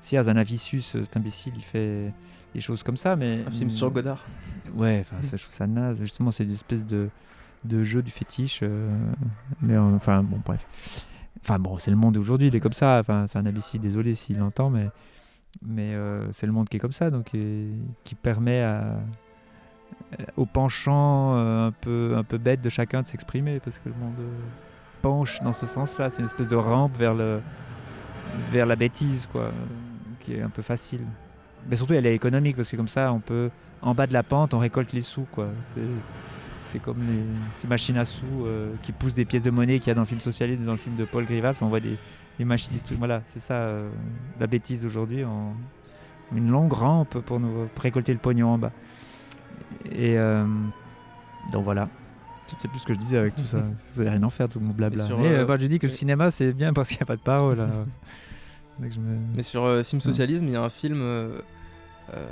Si 0.02 0.18
Azanavicius, 0.18 0.98
cet 1.04 1.16
imbécile, 1.18 1.54
il 1.56 1.64
fait 1.64 2.12
des 2.54 2.60
choses 2.62 2.84
comme 2.84 2.98
ça, 2.98 3.16
mais. 3.16 3.44
Un 3.48 3.52
film 3.52 3.70
sur 3.70 3.92
Godard. 3.92 4.26
Ouais, 4.76 5.00
enfin, 5.02 5.22
ça, 5.22 5.38
je 5.38 5.44
trouve 5.44 5.56
ça 5.56 5.68
naze. 5.68 6.00
Justement, 6.00 6.32
c'est 6.32 6.44
une 6.44 6.52
espèce 6.52 6.86
de, 6.86 7.10
de 7.64 7.84
jeu 7.84 8.02
du 8.02 8.12
fétiche. 8.12 8.60
euh, 8.64 8.90
mais 9.62 9.76
euh, 9.76 9.82
enfin, 9.96 10.24
bon, 10.24 10.40
bref. 10.46 10.66
Enfin, 11.42 11.58
bon, 11.60 11.78
c'est 11.78 11.92
le 11.92 11.98
monde 11.98 12.16
d'aujourd'hui, 12.16 12.48
il 12.48 12.56
est 12.56 12.60
comme 12.60 12.74
ça. 12.74 12.98
Enfin, 13.00 13.26
c'est 13.28 13.38
un 13.40 13.46
imbécile, 13.46 13.82
désolé 13.82 14.14
s'il 14.16 14.38
l'entend, 14.38 14.70
mais, 14.70 14.90
mais 15.66 15.94
euh, 15.96 16.32
c'est 16.32 16.46
le 16.46 16.52
monde 16.52 16.68
qui 16.70 16.78
est 16.78 16.80
comme 16.80 16.92
ça, 16.92 17.10
donc 17.10 17.34
et- 17.34 17.70
qui 18.04 18.14
permet 18.16 18.62
à, 18.62 19.00
au 20.38 20.46
penchant 20.46 21.36
euh, 21.38 21.68
un, 21.68 21.72
peu, 21.72 22.14
un 22.18 22.24
peu 22.24 22.38
bête 22.38 22.62
de 22.62 22.70
chacun 22.70 23.02
de 23.02 23.08
s'exprimer, 23.08 23.60
parce 23.60 23.80
que 23.80 23.90
le 23.90 23.96
monde 23.96 24.16
penche 25.02 25.42
dans 25.42 25.54
ce 25.54 25.66
sens-là. 25.66 26.10
C'est 26.10 26.20
une 26.20 26.26
espèce 26.26 26.50
de 26.50 26.56
rampe 26.58 26.96
vers, 26.98 27.14
le, 27.14 27.40
vers 28.52 28.66
la 28.66 28.76
bêtise, 28.76 29.26
quoi, 29.32 29.52
qui 30.20 30.34
est 30.34 30.42
un 30.42 30.50
peu 30.50 30.62
facile. 30.62 31.02
Mais 31.70 31.76
surtout, 31.76 31.94
elle 31.94 32.06
est 32.06 32.16
économique, 32.16 32.56
parce 32.56 32.70
que 32.70 32.76
comme 32.76 32.88
ça, 32.88 33.12
on 33.14 33.20
peut 33.20 33.50
en 33.82 33.94
bas 33.94 34.08
de 34.08 34.14
la 34.14 34.24
pente, 34.24 34.54
on 34.54 34.60
récolte 34.60 34.94
les 34.94 35.02
sous. 35.02 35.26
quoi. 35.32 35.48
C'est, 35.74 35.82
c'est 36.62 36.80
comme 36.80 37.00
les, 37.00 37.24
ces 37.54 37.68
machines 37.68 37.98
à 37.98 38.06
sous 38.06 38.26
euh, 38.46 38.74
qui 38.84 38.92
poussent 38.92 39.16
des 39.16 39.26
pièces 39.26 39.44
de 39.44 39.52
monnaie 39.52 39.80
qu'il 39.80 39.88
y 39.88 39.92
a 39.92 39.96
dans 39.96 40.02
le 40.02 40.08
film 40.08 40.20
socialiste, 40.20 40.62
dans 40.64 40.74
le 40.74 40.78
film 40.78 40.96
de 40.96 41.06
Paul 41.06 41.26
Grivas. 41.26 41.60
On 41.62 41.68
voit 41.68 41.80
des, 41.80 41.98
des 42.38 42.46
machines, 42.46 42.74
des 42.74 42.80
trucs. 42.80 42.98
Voilà, 42.98 43.22
c'est 43.26 43.40
ça 43.40 43.56
euh, 43.56 43.90
la 44.40 44.48
bêtise 44.48 44.84
d'aujourd'hui. 44.84 45.24
En, 45.24 45.54
une 46.36 46.50
longue 46.50 46.74
rampe 46.74 47.20
pour, 47.20 47.40
nous, 47.40 47.68
pour 47.74 47.84
récolter 47.84 48.14
le 48.14 48.20
pognon 48.20 48.50
en 48.50 48.58
bas. 48.58 48.72
Et 49.92 50.18
euh, 50.18 50.46
donc 51.52 51.64
voilà. 51.64 51.90
Je 52.50 52.56
ne 52.56 52.60
sais 52.60 52.68
plus 52.68 52.80
ce 52.80 52.86
que 52.86 52.94
je 52.94 53.00
disais 53.00 53.18
avec 53.18 53.36
tout 53.36 53.46
ça. 53.46 53.60
Vous 53.94 54.02
n'allez 54.02 54.16
rien 54.16 54.24
en 54.24 54.30
faire, 54.30 54.50
tout 54.50 54.60
mon 54.60 54.74
blabla. 54.74 55.04
Et 55.04 55.08
sur, 55.08 55.20
Mais 55.20 55.28
euh, 55.28 55.42
euh, 55.42 55.46
bah, 55.46 55.56
je 55.60 55.68
dis 55.68 55.80
que 55.80 55.86
le 55.86 55.92
cinéma, 55.92 56.32
c'est 56.32 56.52
bien 56.54 56.74
parce 56.74 56.90
qu'il 56.90 56.98
n'y 56.98 57.04
a 57.04 57.06
pas 57.06 57.16
de 57.16 57.22
parole. 57.22 57.60
je 58.90 59.00
me- 59.00 59.18
Mais 59.36 59.44
sur 59.44 59.64
euh, 59.64 59.84
Film 59.84 60.02
Socialisme, 60.02 60.46
il 60.48 60.54
y 60.54 60.56
a 60.56 60.62
un 60.62 60.70
film 60.70 61.00
euh, 61.02 61.40
euh, 62.14 62.28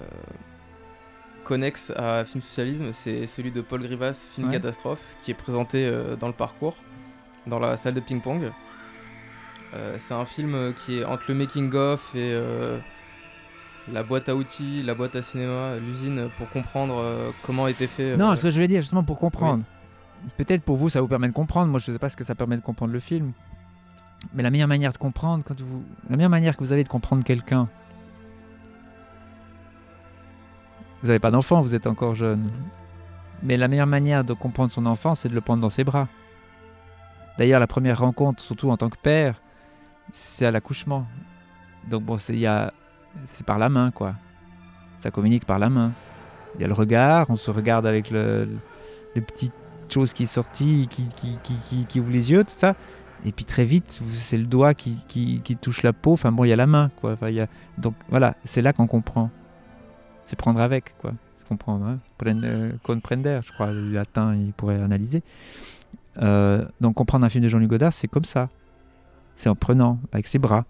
connexe 1.44 1.92
à 1.96 2.26
Film 2.26 2.42
Socialisme, 2.42 2.92
c'est 2.94 3.28
celui 3.28 3.52
de 3.52 3.62
Paul 3.62 3.82
Grivas, 3.82 4.14
Film 4.36 4.48
Ouais. 4.48 4.54
Catastrophe, 4.54 5.02
qui 5.24 5.32
est 5.32 5.34
présenté 5.34 5.90
dans 6.20 6.28
le 6.28 6.34
parcours, 6.34 6.76
dans 7.48 7.60
la 7.60 7.78
salle 7.78 7.94
de 7.94 8.00
ping-pong. 8.00 8.52
C'est 9.98 10.14
un 10.14 10.26
film 10.26 10.74
qui 10.74 11.00
est 11.00 11.06
entre 11.06 11.24
le 11.30 11.36
making-of 11.36 12.16
et 12.16 12.36
la 13.92 14.04
boîte 14.04 14.28
à 14.28 14.36
outils, 14.36 14.82
la 14.84 14.94
boîte 14.94 15.16
à 15.16 15.22
cinéma, 15.22 15.76
l'usine, 15.78 16.30
pour 16.38 16.50
comprendre 16.50 17.32
comment 17.44 17.68
était 17.68 17.88
fait. 17.88 18.18
Non, 18.18 18.36
ce 18.36 18.42
que 18.44 18.50
je 18.50 18.56
voulais 18.56 18.68
dire, 18.68 18.82
justement, 18.82 19.04
pour 19.04 19.18
comprendre. 19.20 19.64
Peut-être 20.36 20.64
pour 20.64 20.76
vous, 20.78 20.90
ça 20.90 21.00
vous 21.00 21.08
permet 21.08 21.28
de 21.30 21.34
comprendre. 21.34 21.70
Moi, 21.70 21.80
je 21.80 21.92
ne 21.92 21.96
sais 21.96 22.00
pas 22.00 22.10
ce 22.10 22.18
que 22.18 22.24
ça 22.26 22.36
permet 22.36 22.58
de 22.58 22.62
comprendre 22.62 22.92
le 22.92 23.00
film. 23.00 23.32
Mais 24.34 24.44
la 24.44 24.50
meilleure 24.50 24.68
manière 24.68 24.94
de 24.94 24.98
comprendre, 24.98 25.44
quand 25.46 25.60
vous... 25.60 25.84
la 26.10 26.18
meilleure 26.18 26.30
manière 26.30 26.58
que 26.58 26.64
vous 26.64 26.74
avez 26.74 26.84
de 26.84 26.90
comprendre 26.90 27.24
quelqu'un, 27.24 27.68
vous 31.02 31.08
n'avez 31.08 31.20
pas 31.20 31.32
d'enfant, 31.32 31.62
vous 31.62 31.76
êtes 31.76 31.88
encore 31.88 32.16
jeune. 32.16 32.50
Mais 33.44 33.58
la 33.58 33.68
meilleure 33.68 33.88
manière 33.88 34.24
de 34.24 34.34
comprendre 34.34 34.72
son 34.72 34.86
enfant, 34.86 35.16
c'est 35.16 35.30
de 35.30 35.36
le 35.36 35.42
prendre 35.42 35.62
dans 35.62 35.70
ses 35.70 35.84
bras. 35.84 36.08
D'ailleurs, 37.38 37.60
la 37.60 37.68
première 37.68 38.00
rencontre, 38.00 38.42
surtout 38.42 38.72
en 38.72 38.78
tant 38.78 38.90
que 38.90 38.98
père, 38.98 39.42
c'est 40.12 40.46
à 40.46 40.52
l'accouchement. 40.52 41.06
Donc 41.90 42.04
bon, 42.04 42.18
c'est 42.18 42.36
par 43.46 43.60
la 43.60 43.70
main, 43.70 43.92
quoi. 43.92 44.16
Ça 44.98 45.12
communique 45.12 45.46
par 45.46 45.60
la 45.60 45.70
main. 45.70 45.92
Il 46.56 46.62
y 46.62 46.64
a 46.64 46.68
le 46.68 46.74
regard, 46.74 47.30
on 47.30 47.36
se 47.36 47.52
regarde 47.52 47.86
avec 47.86 48.10
le, 48.10 48.50
les 49.14 49.22
petites 49.22 49.54
choses 49.90 50.14
qui 50.14 50.24
est 50.24 50.26
sorties, 50.26 50.88
qui, 50.90 51.08
qui, 51.08 51.38
qui, 51.44 51.86
qui 51.86 52.00
ouvrent 52.00 52.12
les 52.12 52.32
yeux, 52.32 52.44
tout 52.44 52.50
ça. 52.50 52.76
Et 53.26 53.32
puis 53.32 53.46
très 53.46 53.66
vite, 53.66 54.02
c'est 54.14 54.38
le 54.38 54.46
doigt 54.46 54.74
qui, 54.74 55.04
qui, 55.08 55.58
touche 55.58 55.84
la 55.84 55.94
peau. 55.94 56.14
Enfin 56.14 56.32
bon, 56.32 56.44
il 56.44 56.50
y 56.50 56.54
a 56.54 56.56
la 56.56 56.68
main, 56.68 56.92
quoi. 57.02 57.14
Enfin, 57.14 57.30
y 57.30 57.40
a... 57.40 57.48
Donc 57.78 57.96
voilà, 58.10 58.36
c'est 58.44 58.62
là 58.62 58.74
qu'on 58.74 58.88
comprend. 58.88 59.32
C'est 60.26 60.36
prendre 60.36 60.62
avec, 60.62 60.96
quoi. 60.98 61.14
C'est 61.38 61.48
comprendre. 61.48 61.86
Hein. 61.86 62.00
Euh, 62.26 62.72
comprender, 62.84 63.40
je 63.44 63.52
crois, 63.52 63.72
le 63.72 63.92
latin, 63.92 64.36
il 64.36 64.54
pourrait 64.54 64.82
analyser. 64.82 65.24
Euh, 66.22 66.66
donc 66.82 66.96
comprendre 66.96 67.26
un 67.26 67.30
film 67.30 67.44
de 67.44 67.50
Jean-Luc 67.50 67.70
Godard, 67.70 67.94
c'est 67.94 68.08
comme 68.08 68.26
ça. 68.26 68.50
C'est 69.36 69.50
en 69.50 69.56
prenant, 69.56 70.00
avec 70.12 70.28
ses 70.28 70.40
bras. 70.40 70.66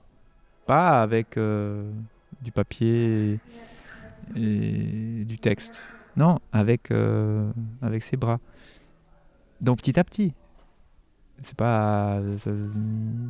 Pas 0.65 1.01
avec 1.01 1.37
euh, 1.37 1.89
du 2.41 2.51
papier 2.51 3.39
et 4.35 5.25
du 5.25 5.37
texte. 5.37 5.81
Non, 6.15 6.39
avec, 6.51 6.91
avec 7.81 8.03
ses 8.03 8.17
bras. 8.17 8.39
Donc 9.61 9.77
petit 9.79 9.99
à 9.99 10.03
petit. 10.03 10.33
C'est 11.43 11.55
pas. 11.55 12.19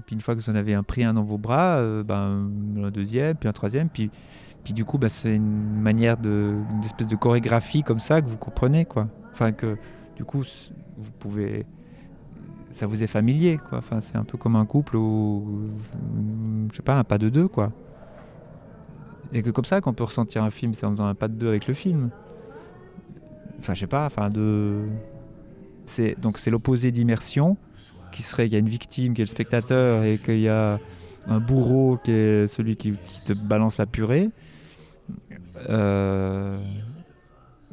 puis 0.06 0.16
une 0.16 0.22
fois 0.22 0.36
que 0.36 0.42
vous 0.42 0.50
en 0.50 0.56
avez 0.56 0.74
un 0.74 0.84
pris 0.84 1.04
un 1.04 1.14
dans 1.14 1.24
vos 1.24 1.38
bras, 1.38 1.78
euh, 1.78 2.04
ben, 2.04 2.50
un 2.82 2.92
deuxième, 2.92 3.36
puis 3.36 3.50
un 3.50 3.54
troisième, 3.54 3.90
puis, 3.90 4.10
puis 4.64 4.74
du 4.74 4.86
coup, 4.86 4.98
ben, 4.98 5.10
c'est 5.10 5.36
une 5.36 5.82
manière 5.82 6.18
de. 6.18 6.56
une 6.74 6.84
espèce 6.84 7.08
de 7.08 7.16
chorégraphie 7.16 7.84
comme 7.84 8.00
ça 8.00 8.22
que 8.22 8.28
vous 8.28 8.38
comprenez, 8.38 8.86
quoi. 8.86 9.08
Enfin, 9.32 9.52
que 9.52 9.78
du 10.16 10.24
coup, 10.24 10.44
vous 10.98 11.12
pouvez. 11.20 11.66
Ça 12.72 12.88
vous 12.88 13.04
est 13.04 13.08
familier, 13.08 13.60
quoi. 13.70 13.80
Enfin, 13.80 14.00
c'est 14.00 14.16
un 14.16 14.24
peu 14.24 14.38
comme 14.38 14.56
un 14.56 14.66
couple 14.66 14.96
ou. 14.96 15.70
Je 16.72 16.76
sais 16.76 16.84
pas, 16.84 16.98
un 16.98 17.04
pas 17.04 17.18
de 17.18 17.30
deux, 17.30 17.48
quoi. 17.48 17.72
Et 19.34 19.42
que 19.42 19.50
comme 19.50 19.66
ça 19.66 19.82
qu'on 19.82 19.94
peut 19.94 20.06
ressentir 20.06 20.44
un 20.44 20.52
film, 20.52 20.74
c'est 20.74 20.86
en 20.86 20.92
faisant 20.92 21.08
un 21.08 21.16
pas 21.16 21.28
de 21.28 21.34
deux 21.34 21.50
avec 21.50 21.68
le 21.68 21.74
film. 21.74 22.10
Enfin, 23.60 23.74
je 23.74 23.82
sais 23.82 23.88
pas, 23.88 24.06
enfin, 24.06 24.30
de. 24.30 24.86
C'est, 25.86 26.20
donc, 26.20 26.38
c'est 26.38 26.52
l'opposé 26.52 26.92
d'immersion, 26.92 27.58
qui 28.18 28.24
serait 28.24 28.46
qu'il 28.46 28.54
y 28.54 28.56
a 28.56 28.60
une 28.60 28.68
victime 28.68 29.14
qui 29.14 29.22
est 29.22 29.26
le 29.26 29.30
spectateur 29.30 30.04
et 30.04 30.18
qu'il 30.18 30.40
y 30.40 30.50
a 30.50 30.80
un 31.28 31.40
bourreau 31.40 32.00
qui 32.04 32.10
est 32.12 32.48
celui 32.48 32.76
qui, 32.76 32.94
te 33.28 33.34
balance 33.34 33.78
la 33.78 33.86
purée. 33.86 34.32
Euh, 35.70 36.58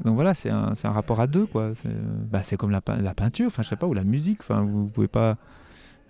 Donc 0.05 0.17
voilà, 0.17 0.35
c'est 0.35 0.51
un, 0.51 0.75
un 0.83 0.91
rapport 0.91 1.21
à 1.21 1.27
deux, 1.27 1.47
quoi. 1.47 1.73
C'est, 1.83 1.89
bah, 1.89 2.43
comme 2.59 2.73
la 2.73 2.83
peinture, 2.83 3.47
enfin, 3.47 3.63
je 3.63 3.71
sais 3.71 3.77
pas, 3.77 3.87
ou 3.87 3.95
la 3.95 4.05
musique. 4.05 4.41
Enfin, 4.43 4.61
vous, 4.61 4.87
pouvez 4.89 5.09
pas. 5.09 5.39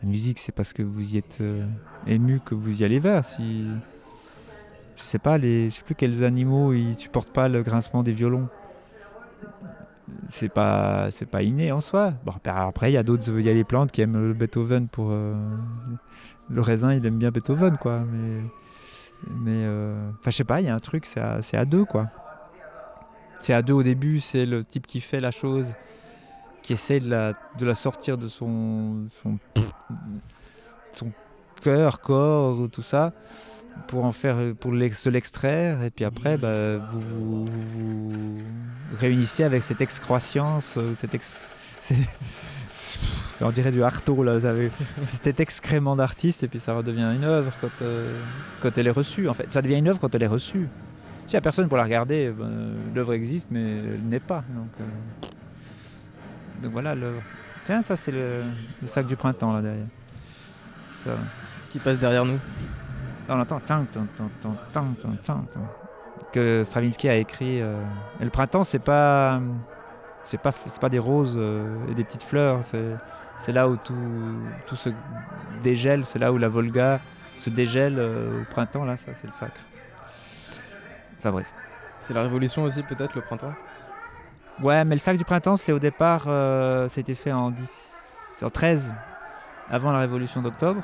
La 0.02 0.08
musique, 0.08 0.40
c'est 0.40 0.52
parce 0.52 0.72
que 0.72 0.82
vous 0.82 1.14
y 1.14 1.18
êtes 1.18 1.38
euh, 1.40 1.64
ému 2.08 2.40
que 2.44 2.56
vous 2.56 2.82
y 2.82 2.84
allez 2.84 2.98
vers. 2.98 3.24
Si 3.24 3.66
je 4.96 5.02
sais 5.04 5.20
pas, 5.20 5.38
les, 5.38 5.70
je 5.70 5.76
sais 5.76 5.82
plus 5.82 5.94
quels 5.94 6.24
animaux 6.24 6.72
ils 6.72 6.96
supportent 6.96 7.32
pas 7.32 7.48
le 7.48 7.62
grincement 7.62 8.02
des 8.02 8.12
violons. 8.12 8.48
C'est 10.28 10.50
pas, 10.50 11.10
c'est 11.10 11.26
pas 11.26 11.42
inné 11.42 11.72
en 11.72 11.80
soi. 11.80 12.12
Bon, 12.24 12.32
après- 12.44 12.90
il 12.90 12.94
y 12.94 12.98
a 12.98 13.02
d'autres, 13.02 13.28
il 13.38 13.44
y 13.44 13.48
a 13.48 13.54
les 13.54 13.64
plantes 13.64 13.90
qui 13.90 14.02
aiment 14.02 14.28
le 14.28 14.34
Beethoven 14.34 14.86
pour 14.88 15.08
euh, 15.10 15.34
le 16.50 16.60
raisin, 16.60 16.92
il 16.92 17.04
aime 17.06 17.16
bien 17.18 17.30
Beethoven, 17.30 17.78
quoi. 17.78 18.00
Mais, 18.00 18.42
mais, 19.30 19.64
euh, 19.64 20.10
enfin, 20.20 20.30
je 20.30 20.36
sais 20.36 20.44
pas, 20.44 20.60
il 20.60 20.66
y 20.66 20.68
a 20.68 20.74
un 20.74 20.78
truc, 20.78 21.06
c'est 21.06 21.20
à, 21.20 21.40
à 21.54 21.64
deux, 21.64 21.84
quoi. 21.84 22.08
C'est 23.40 23.54
à 23.54 23.62
deux 23.62 23.72
au 23.74 23.82
début, 23.82 24.20
c'est 24.20 24.46
le 24.46 24.64
type 24.64 24.86
qui 24.86 25.00
fait 25.00 25.20
la 25.20 25.30
chose, 25.30 25.74
qui 26.62 26.74
essaie 26.74 27.00
de 27.00 27.08
la, 27.08 27.32
de 27.58 27.64
la 27.66 27.74
sortir 27.74 28.18
de 28.18 28.26
son, 28.26 29.06
son, 29.22 29.38
son 30.92 31.10
cœur, 31.62 32.00
corps, 32.00 32.68
tout 32.70 32.82
ça, 32.82 33.12
pour 33.86 34.04
en 34.04 34.12
faire, 34.12 34.36
pour 34.58 34.72
l'ex- 34.72 35.00
se 35.00 35.08
l'extraire, 35.08 35.82
et 35.82 35.90
puis 35.90 36.04
après, 36.04 36.38
bah, 36.38 36.78
vous, 36.92 37.44
vous, 37.44 38.38
réunissez 38.98 39.44
avec 39.44 39.62
cette 39.62 39.80
excroissance, 39.80 40.74
euh, 40.76 40.94
cette 40.96 41.14
on 43.40 43.50
dirait 43.50 43.72
du 43.72 43.82
Artaud 43.82 44.22
là, 44.22 44.38
cet 44.98 45.40
excrément 45.40 45.96
d'artiste, 45.96 46.42
et 46.42 46.48
puis 46.48 46.60
ça 46.60 46.74
redevient 46.74 47.12
une 47.16 47.24
œuvre 47.24 47.52
quand, 47.60 47.82
euh, 47.82 48.18
quand 48.62 48.76
elle 48.78 48.86
est 48.86 48.92
reçue. 48.92 49.28
En 49.28 49.34
fait, 49.34 49.52
ça 49.52 49.62
devient 49.62 49.78
une 49.78 49.88
œuvre 49.88 49.98
quand 50.00 50.14
elle 50.14 50.22
est 50.22 50.28
reçue. 50.28 50.68
S'il 51.26 51.32
n'y 51.32 51.38
a 51.38 51.40
personne 51.40 51.68
pour 51.68 51.78
la 51.78 51.84
regarder, 51.84 52.30
ben, 52.30 52.74
l'œuvre 52.94 53.14
existe, 53.14 53.48
mais 53.50 53.78
elle 53.78 54.02
n'est 54.04 54.20
pas. 54.20 54.44
Donc, 54.54 54.68
euh, 54.80 55.26
donc 56.62 56.72
voilà 56.72 56.94
l'œuvre. 56.94 57.22
Tiens, 57.64 57.82
ça 57.82 57.96
c'est 57.96 58.12
le, 58.12 58.42
sac 58.86 59.06
du 59.06 59.16
printemps 59.16 59.52
là 59.52 59.62
derrière. 59.62 59.86
Qui 61.70 61.78
passe 61.78 61.98
derrière 61.98 62.24
nous 62.24 62.38
on 63.28 63.40
entend 63.40 63.60
que 66.32 66.64
Stravinsky 66.64 67.08
a 67.08 67.16
écrit. 67.16 67.60
Euh, 67.60 67.80
et 68.20 68.24
le 68.24 68.30
printemps, 68.30 68.64
c'est 68.64 68.80
pas, 68.80 69.40
c'est 70.22 70.40
pas, 70.40 70.52
c'est 70.66 70.80
pas 70.80 70.88
des 70.88 70.98
roses 70.98 71.34
euh, 71.36 71.86
et 71.88 71.94
des 71.94 72.04
petites 72.04 72.22
fleurs. 72.22 72.60
C'est, 72.64 73.52
là 73.52 73.68
où 73.68 73.76
tout, 73.76 74.76
se 74.76 74.90
dégèle. 75.62 76.04
C'est 76.04 76.18
là 76.18 76.32
où 76.32 76.38
la 76.38 76.48
Volga 76.48 77.00
se 77.38 77.50
dégèle 77.50 77.96
euh, 77.98 78.42
au 78.42 78.44
printemps. 78.44 78.84
Là, 78.84 78.96
ça, 78.96 79.14
c'est 79.14 79.26
le 79.26 79.32
sacre. 79.32 79.60
Enfin 81.18 81.30
bref. 81.30 81.52
C'est 82.00 82.14
la 82.14 82.22
révolution 82.22 82.64
aussi, 82.64 82.82
peut-être 82.82 83.14
le 83.14 83.22
printemps? 83.22 83.54
Ouais, 84.62 84.84
mais 84.84 84.94
le 84.94 85.00
sacre 85.00 85.18
du 85.18 85.24
printemps, 85.24 85.56
c'est 85.56 85.72
au 85.72 85.78
départ, 85.78 86.24
ça 86.24 86.84
a 86.84 87.00
été 87.00 87.14
fait 87.14 87.32
en 87.32 87.52
en 88.42 88.50
13, 88.50 88.94
avant 89.70 89.90
la 89.90 90.00
révolution 90.00 90.42
d'octobre. 90.42 90.82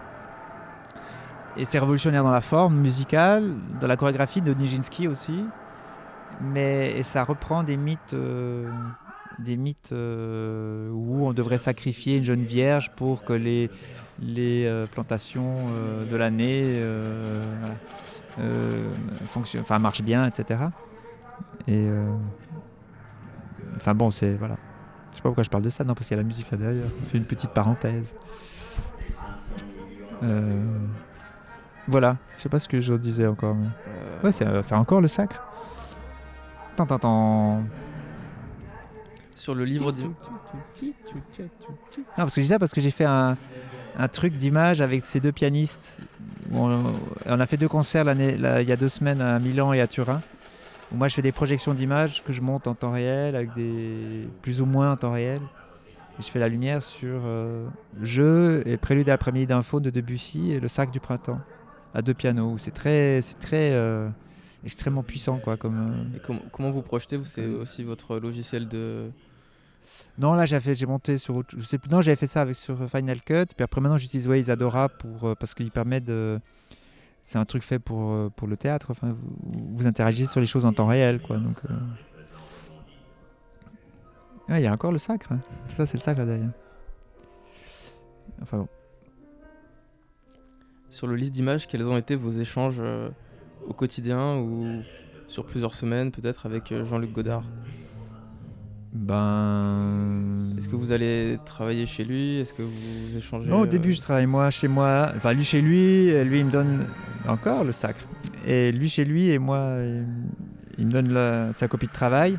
Et 1.61 1.67
c'est 1.67 1.79
révolutionnaire 1.79 2.25
dans 2.25 2.31
la 2.31 2.41
forme 2.41 2.75
musicale, 2.75 3.55
dans 3.83 3.87
la 3.87 3.99
chorégraphie 3.99 4.41
de 4.41 4.55
Nijinsky 4.55 5.07
aussi. 5.09 5.45
Mais 6.41 7.03
ça 7.03 7.23
reprend 7.23 7.63
des 7.65 7.77
mythes, 7.77 8.15
euh, 8.15 8.67
des 9.39 9.59
mythes 9.59 9.91
euh, 9.93 10.89
où 10.91 11.27
on 11.27 11.35
devrait 11.35 11.59
sacrifier 11.59 12.17
une 12.17 12.23
jeune 12.23 12.45
vierge 12.45 12.93
pour 12.97 13.25
que 13.25 13.35
les, 13.35 13.69
euh, 14.33 14.87
plantations 14.87 15.55
de 16.11 16.17
l'année 16.17 16.81
fonctionnent, 19.29 19.61
enfin 19.61 19.79
marchent 19.79 20.03
bien, 20.03 20.27
etc. 20.27 20.63
Et 21.69 21.91
Enfin 23.77 23.95
bon, 23.95 24.11
c'est. 24.11 24.33
Voilà. 24.33 24.57
Je 25.11 25.17
sais 25.17 25.23
pas 25.23 25.29
pourquoi 25.29 25.45
je 25.45 25.51
parle 25.51 25.65
de 25.65 25.71
ça, 25.71 25.85
non, 25.85 25.93
parce 25.93 26.07
qu'il 26.07 26.17
y 26.17 26.21
a 26.21 26.23
la 26.23 26.27
musique 26.27 26.51
là 26.51 26.57
derrière. 26.57 26.87
Ça 26.87 27.05
fait 27.11 27.19
une 27.19 27.25
petite 27.27 27.51
parenthèse. 27.51 28.15
Voilà, 31.91 32.17
je 32.37 32.43
sais 32.43 32.49
pas 32.49 32.59
ce 32.59 32.69
que 32.69 32.81
je 32.81 32.95
disais 32.95 33.27
encore. 33.27 33.55
mais- 33.55 33.67
Euh, 33.89 34.23
Ouais, 34.23 34.33
c'est 34.33 34.75
encore 34.75 35.01
le 35.01 35.09
sacre. 35.09 35.43
Tant, 36.77 36.87
tant, 36.87 36.99
tant. 36.99 37.63
Sur 39.35 39.55
le 39.55 39.65
livre 39.65 39.91
d'im- 39.93 40.13
Non, 41.99 42.05
parce 42.17 42.35
que 42.35 42.41
je 42.41 42.45
dis 42.47 42.49
ça 42.51 42.59
parce 42.59 42.73
que 42.73 42.81
j'ai 42.81 42.91
fait 42.91 43.05
un, 43.07 43.37
un 43.99 44.09
truc 44.09 44.35
d'image 44.37 44.81
avec 44.81 45.05
ces 45.05 45.19
deux 45.21 45.33
pianistes. 45.33 46.01
On, 46.53 46.79
on 47.27 47.41
a 47.41 47.47
fait 47.47 47.57
deux 47.57 47.69
concerts 47.69 48.05
il 48.13 48.69
y 48.69 48.73
a 48.73 48.77
deux 48.77 48.89
semaines 48.89 49.21
à 49.21 49.39
Milan 49.39 49.73
et 49.73 49.81
à 49.81 49.87
Turin. 49.87 50.21
Moi, 50.93 51.09
je 51.09 51.15
fais 51.15 51.23
des 51.23 51.33
projections 51.33 51.73
d'images 51.73 52.23
que 52.25 52.33
je 52.33 52.41
monte 52.43 52.67
en 52.67 52.75
temps 52.75 52.91
réel, 52.91 53.37
avec 53.37 53.55
des 53.55 54.29
plus 54.43 54.61
ou 54.61 54.67
moins 54.67 54.93
en 54.93 54.97
temps 54.97 55.13
réel. 55.13 55.41
Et 56.19 56.23
je 56.23 56.31
fais 56.31 56.41
la 56.41 56.49
lumière 56.49 56.83
sur 56.83 57.21
euh, 57.25 57.67
Jeu 58.03 58.63
et 58.67 58.77
Prélude 58.77 59.09
à 59.09 59.13
l'après-midi 59.13 59.47
d'un 59.47 59.63
faune 59.63 59.83
de 59.85 59.91
Debussy 59.91 60.53
et 60.53 60.61
Le 60.61 60.69
sac 60.69 60.91
du 60.91 61.01
printemps 61.01 61.39
à 61.95 62.03
deux 62.03 62.15
pianos. 62.15 62.57
C'est 62.59 62.71
très, 62.71 63.21
c'est 63.23 63.39
très 63.39 63.73
euh, 63.73 64.09
extrêmement 64.65 65.03
puissant, 65.03 65.39
quoi. 65.39 65.57
Comme 65.57 65.77
euh, 66.13 66.17
Et 66.17 66.21
com- 66.21 66.41
comment 66.53 66.71
vous 66.71 66.83
projetez 66.83 67.17
vous 67.17 67.25
C'est 67.27 67.47
aussi 67.47 67.83
votre 67.85 68.19
logiciel 68.19 68.69
de. 68.69 69.11
Non, 70.19 70.35
là, 70.35 70.45
j'avais, 70.45 70.75
j'ai 70.75 70.87
monté 70.87 71.19
sur 71.19 71.35
autre, 71.37 71.55
je 71.59 71.65
sais 71.65 71.79
plus. 71.79 71.91
Non, 71.91 72.01
j'avais 72.01 72.17
fait 72.17 72.27
ça 72.29 72.43
avec 72.43 72.55
sur 72.55 72.77
Final 72.89 73.21
Cut. 73.23 73.47
Puis 73.57 73.65
après, 73.65 73.81
maintenant, 73.81 73.97
j'utilise 73.97 74.29
ouais, 74.29 74.39
Isadora 74.41 74.89
pour 74.89 75.25
euh, 75.29 75.35
parce 75.35 75.55
qu'il 75.55 75.71
permet 75.71 76.01
de. 76.01 76.39
C'est 77.23 77.39
un 77.39 77.45
truc 77.45 77.63
fait 77.63 77.79
pour 77.79 78.31
pour 78.33 78.49
le 78.49 78.57
théâtre. 78.57 78.87
Enfin, 78.91 79.09
vous, 79.11 79.77
vous 79.77 79.87
interagissez 79.87 80.31
sur 80.31 80.41
les 80.41 80.47
choses 80.47 80.65
en 80.65 80.73
temps 80.73 80.87
réel, 80.87 81.21
quoi. 81.21 81.37
Donc. 81.39 81.57
euh. 81.69 81.75
Il 84.49 84.61
y 84.63 84.67
a 84.67 84.73
encore 84.73 84.91
le 84.91 84.99
sacre. 84.99 85.31
hein. 85.33 85.39
Ça, 85.77 85.87
c'est 85.87 85.95
le 85.97 86.01
sacre 86.01 86.21
là 86.21 86.27
derrière. 86.27 86.51
Enfin 88.43 88.59
bon. 88.59 88.69
Sur 90.91 91.07
le 91.07 91.15
livre 91.15 91.31
d'images, 91.31 91.69
quels 91.69 91.87
ont 91.87 91.97
été 91.97 92.17
vos 92.17 92.33
échanges 92.33 92.79
euh, 92.81 93.09
au 93.67 93.73
quotidien 93.73 94.37
ou 94.39 94.83
sur 95.29 95.47
plusieurs 95.47 95.75
semaines, 95.75 96.11
peut-être, 96.11 96.47
avec 96.47 96.73
euh, 96.73 96.85
Jean-Luc 96.85 97.13
Godard? 97.13 97.45
Ben. 98.93 100.53
Est-ce 100.59 100.69
que 100.69 100.75
vous 100.75 100.91
allez 100.91 101.39
travailler 101.47 101.87
chez 101.87 102.05
lui? 102.05 102.41
Est-ce 102.41 102.53
que 102.53 102.63
vous 102.63 103.17
échangez 103.17 103.49
Non, 103.49 103.61
au 103.61 103.65
euh, 103.65 103.69
début, 103.69 103.93
je 103.93 104.01
travaille 104.01 104.27
moi 104.27 104.51
chez 104.51 104.67
moi. 104.67 105.13
Enfin, 105.17 105.33
lui 105.33 105.45
chez 105.45 105.61
lui, 105.61 106.13
lui 106.25 106.41
il 106.41 106.47
me 106.47 106.51
donne 106.51 106.85
encore 107.29 107.63
le 107.63 107.71
sacre. 107.71 108.05
Et 108.45 108.73
lui 108.73 108.89
chez 108.89 109.05
lui, 109.05 109.31
et 109.31 109.39
moi, 109.39 109.77
il, 110.77 110.87
me 110.87 110.91
donne 110.91 111.13
la- 111.13 111.53
sa 111.53 111.69
copie 111.69 111.87
de 111.87 111.93
travail. 111.93 112.37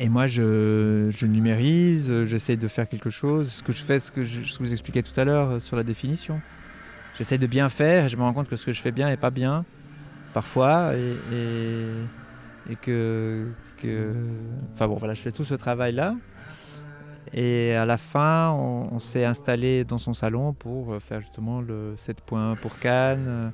Et 0.00 0.08
moi, 0.08 0.26
je, 0.26 1.08
je 1.16 1.24
numérise, 1.24 2.24
j'essaie 2.24 2.56
de 2.56 2.66
faire 2.66 2.88
quelque 2.88 3.10
chose. 3.10 3.52
Ce 3.52 3.62
que 3.62 3.72
je 3.72 3.80
fais, 3.84 4.00
ce 4.00 4.10
que 4.10 4.24
je, 4.24 4.42
je 4.42 4.58
vous 4.58 4.72
expliquais 4.72 5.02
tout 5.02 5.18
à 5.20 5.24
l'heure 5.24 5.62
sur 5.62 5.76
la 5.76 5.84
définition. 5.84 6.40
J'essaie 7.16 7.38
de 7.38 7.46
bien 7.46 7.68
faire 7.68 8.06
et 8.06 8.08
je 8.08 8.16
me 8.16 8.22
rends 8.22 8.32
compte 8.32 8.48
que 8.48 8.56
ce 8.56 8.66
que 8.66 8.72
je 8.72 8.80
fais 8.80 8.90
bien 8.90 9.08
n'est 9.08 9.16
pas 9.16 9.30
bien, 9.30 9.64
parfois. 10.32 10.92
Et, 10.94 12.76
que. 12.82 13.46
Enfin 14.72 14.88
bon, 14.88 14.96
voilà, 14.96 15.14
je 15.14 15.22
fais 15.22 15.32
tout 15.32 15.44
ce 15.44 15.54
travail-là. 15.54 16.14
Et 17.32 17.74
à 17.74 17.84
la 17.84 17.96
fin, 17.96 18.50
on, 18.50 18.98
s'est 18.98 19.24
installé 19.24 19.84
dans 19.84 19.98
son 19.98 20.14
salon 20.14 20.52
pour 20.52 20.92
euh, 20.92 21.00
faire 21.00 21.20
justement 21.20 21.60
le 21.60 21.94
7.1 21.96 22.56
pour 22.56 22.78
Cannes. 22.78 23.52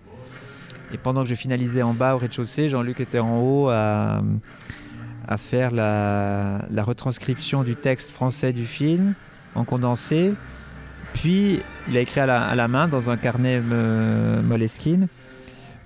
Et 0.93 0.99
pendant 0.99 1.23
que 1.23 1.29
je 1.29 1.35
finalisais 1.35 1.83
en 1.83 1.95
bas 1.95 2.15
au 2.15 2.19
rez-de-chaussée, 2.19 2.69
Jean-Luc 2.69 3.01
était 3.01 3.21
en 3.21 3.41
haut 3.41 3.69
à, 3.71 4.23
à 5.27 5.39
faire 5.39 5.71
la, 5.71 6.67
la 6.71 6.83
retranscription 6.83 7.63
du 7.63 7.75
texte 7.75 8.11
français 8.11 8.53
du 8.53 8.67
film 8.67 9.15
en 9.55 9.65
condensé. 9.65 10.35
Puis 11.15 11.61
il 11.89 11.97
a 11.97 12.01
écrit 12.01 12.21
à 12.21 12.27
la, 12.27 12.43
à 12.43 12.55
la 12.55 12.69
main 12.69 12.89
dans 12.89 13.11
un 13.11 13.17
carnet 13.17 13.61
me- 13.61 14.41
Moleskine. 14.43 15.09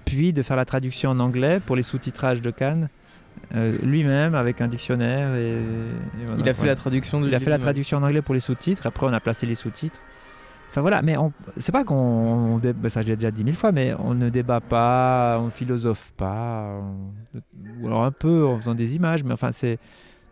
Puis 0.05 0.33
de 0.33 0.43
faire 0.43 0.57
la 0.57 0.65
traduction 0.65 1.11
en 1.11 1.19
anglais 1.21 1.61
pour 1.65 1.77
les 1.77 1.83
sous-titrages 1.83 2.43
de 2.43 2.51
Cannes 2.51 2.89
euh, 3.55 3.77
lui-même 3.83 4.35
avec 4.35 4.61
un 4.61 4.69
dictionnaire. 4.69 5.35
Et, 5.35 5.53
et 5.53 6.27
voilà, 6.27 6.41
Il 6.43 6.49
a 6.49 6.55
fait 6.55 6.67
la 6.67 6.77
traduction 6.77 7.21
du 7.21 7.29
Il 7.29 7.35
a 7.35 7.41
fait 7.41 7.51
la 7.51 7.59
traduction 7.59 7.99
en 7.99 8.03
anglais 8.03 8.23
pour 8.23 8.35
les 8.35 8.41
sous-titres. 8.41 8.87
Après, 8.87 9.07
on 9.07 9.13
a 9.13 9.21
placé 9.21 9.47
les 9.47 9.55
sous-titres. 9.55 10.01
Enfin 10.71 10.81
voilà, 10.83 11.03
mais 11.03 11.17
on- 11.17 11.33
c'est 11.57 11.73
pas 11.73 11.85
qu'on. 11.85 12.59
dé- 12.59 12.73
bah, 12.73 12.91
ça, 12.91 13.01
j'ai 13.03 13.15
déjà 13.17 13.31
dit 13.31 13.45
mille 13.45 13.55
fois, 13.55 13.71
mais 13.73 13.95
on 13.99 14.13
ne 14.13 14.29
débat 14.29 14.61
pas, 14.61 15.39
on 15.41 15.45
ne 15.47 15.51
philosophe 15.51 16.13
pas. 16.17 16.81
on- 16.83 17.41
ou 17.81 17.87
alors 17.87 18.05
un 18.05 18.11
peu 18.11 18.45
en 18.45 18.59
faisant 18.59 18.75
des 18.75 18.97
images, 18.97 19.23
mais 19.25 19.33
enfin, 19.33 19.53
c'est. 19.53 19.79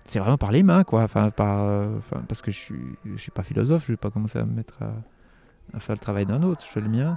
C'est 0.04 0.18
vraiment 0.18 0.38
par 0.38 0.50
les 0.52 0.62
mains, 0.62 0.84
quoi. 0.84 1.02
Enfin, 1.02 1.30
par, 1.30 1.60
euh, 1.62 1.96
enfin, 1.98 2.22
parce 2.28 2.42
que 2.42 2.50
je 2.50 2.58
suis, 2.58 2.96
je 3.04 3.16
suis 3.16 3.30
pas 3.30 3.42
philosophe, 3.42 3.84
je 3.86 3.92
vais 3.92 3.96
pas 3.96 4.10
commencer 4.10 4.38
à 4.38 4.44
me 4.44 4.52
mettre 4.54 4.74
à, 4.82 4.92
à 5.76 5.80
faire 5.80 5.94
le 5.94 6.00
travail 6.00 6.26
d'un 6.26 6.42
autre, 6.42 6.64
je 6.64 6.70
fais 6.70 6.80
le 6.80 6.88
mien. 6.88 7.16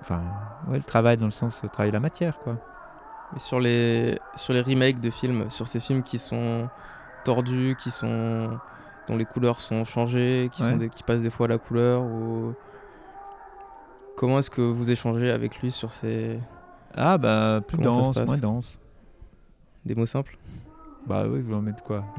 Enfin, 0.00 0.20
ouais, 0.68 0.78
le 0.78 0.84
travail 0.84 1.16
dans 1.16 1.24
le 1.26 1.30
sens 1.32 1.60
euh, 1.64 1.68
travailler 1.68 1.92
la 1.92 2.00
matière, 2.00 2.38
quoi. 2.38 2.56
Et 3.36 3.40
sur 3.40 3.60
les, 3.60 4.18
sur 4.36 4.54
les 4.54 4.62
remakes 4.62 5.00
de 5.00 5.10
films, 5.10 5.50
sur 5.50 5.68
ces 5.68 5.80
films 5.80 6.02
qui 6.02 6.18
sont 6.18 6.68
tordus, 7.24 7.76
qui 7.78 7.90
sont 7.90 8.48
dont 9.08 9.16
les 9.16 9.24
couleurs 9.26 9.60
sont 9.60 9.84
changées, 9.84 10.48
qui, 10.52 10.62
sont 10.62 10.76
des- 10.78 10.88
qui 10.90 11.02
passent 11.02 11.20
des 11.22 11.30
fois 11.30 11.46
à 11.46 11.48
la 11.50 11.58
couleur, 11.58 12.02
ou 12.02 12.54
comment 14.16 14.38
est-ce 14.38 14.50
que 14.50 14.60
vous 14.62 14.90
échangez 14.90 15.30
avec 15.30 15.58
lui 15.60 15.70
sur 15.72 15.92
ces 15.92 16.38
Ah, 16.94 17.18
bah, 17.18 17.60
plus 17.66 17.76
Comment 17.78 17.96
dense, 18.00 18.16
moins 18.26 18.38
dense. 18.38 18.78
des 19.84 19.94
mots 19.94 20.06
simples? 20.06 20.36
Bah 21.06 21.24
oui, 21.28 21.40
vous 21.40 21.54
en 21.54 21.62
mettre 21.62 21.82
quoi? 21.82 22.04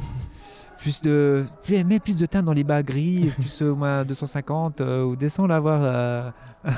Plus 0.80 1.02
de. 1.02 1.44
Plus, 1.64 1.84
mets 1.84 2.00
plus 2.00 2.16
de 2.16 2.26
teint 2.26 2.42
dans 2.42 2.54
les 2.54 2.64
bas 2.64 2.82
gris, 2.84 3.32
plus 3.36 3.62
au 3.64 3.76
moins 3.76 4.06
250, 4.06 4.80
euh, 4.80 5.04
ou 5.04 5.18
descends 5.18 5.46
là 5.46 5.60
voir 5.60 5.82
euh, 5.84 6.32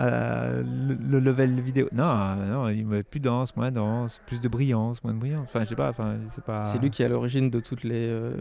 euh, 0.00 0.62
le, 0.62 0.94
le 0.94 1.18
level 1.18 1.58
vidéo. 1.60 1.88
Non, 1.92 2.36
non, 2.36 2.68
il 2.68 2.86
met 2.86 3.02
plus 3.02 3.20
dense, 3.20 3.56
moins 3.56 3.70
dense, 3.70 4.20
plus 4.26 4.38
de 4.38 4.48
brillance, 4.48 5.02
moins 5.02 5.14
de 5.14 5.18
brillance. 5.18 5.46
Enfin, 5.48 5.64
je 5.64 5.70
sais 5.70 5.74
pas, 5.74 5.88
enfin, 5.88 6.16
c'est 6.34 6.44
pas. 6.44 6.66
C'est 6.66 6.78
lui 6.78 6.90
qui 6.90 7.02
est 7.02 7.06
à 7.06 7.08
l'origine 7.08 7.48
de 7.48 7.60
toutes 7.60 7.84
les 7.84 8.06
euh, 8.06 8.36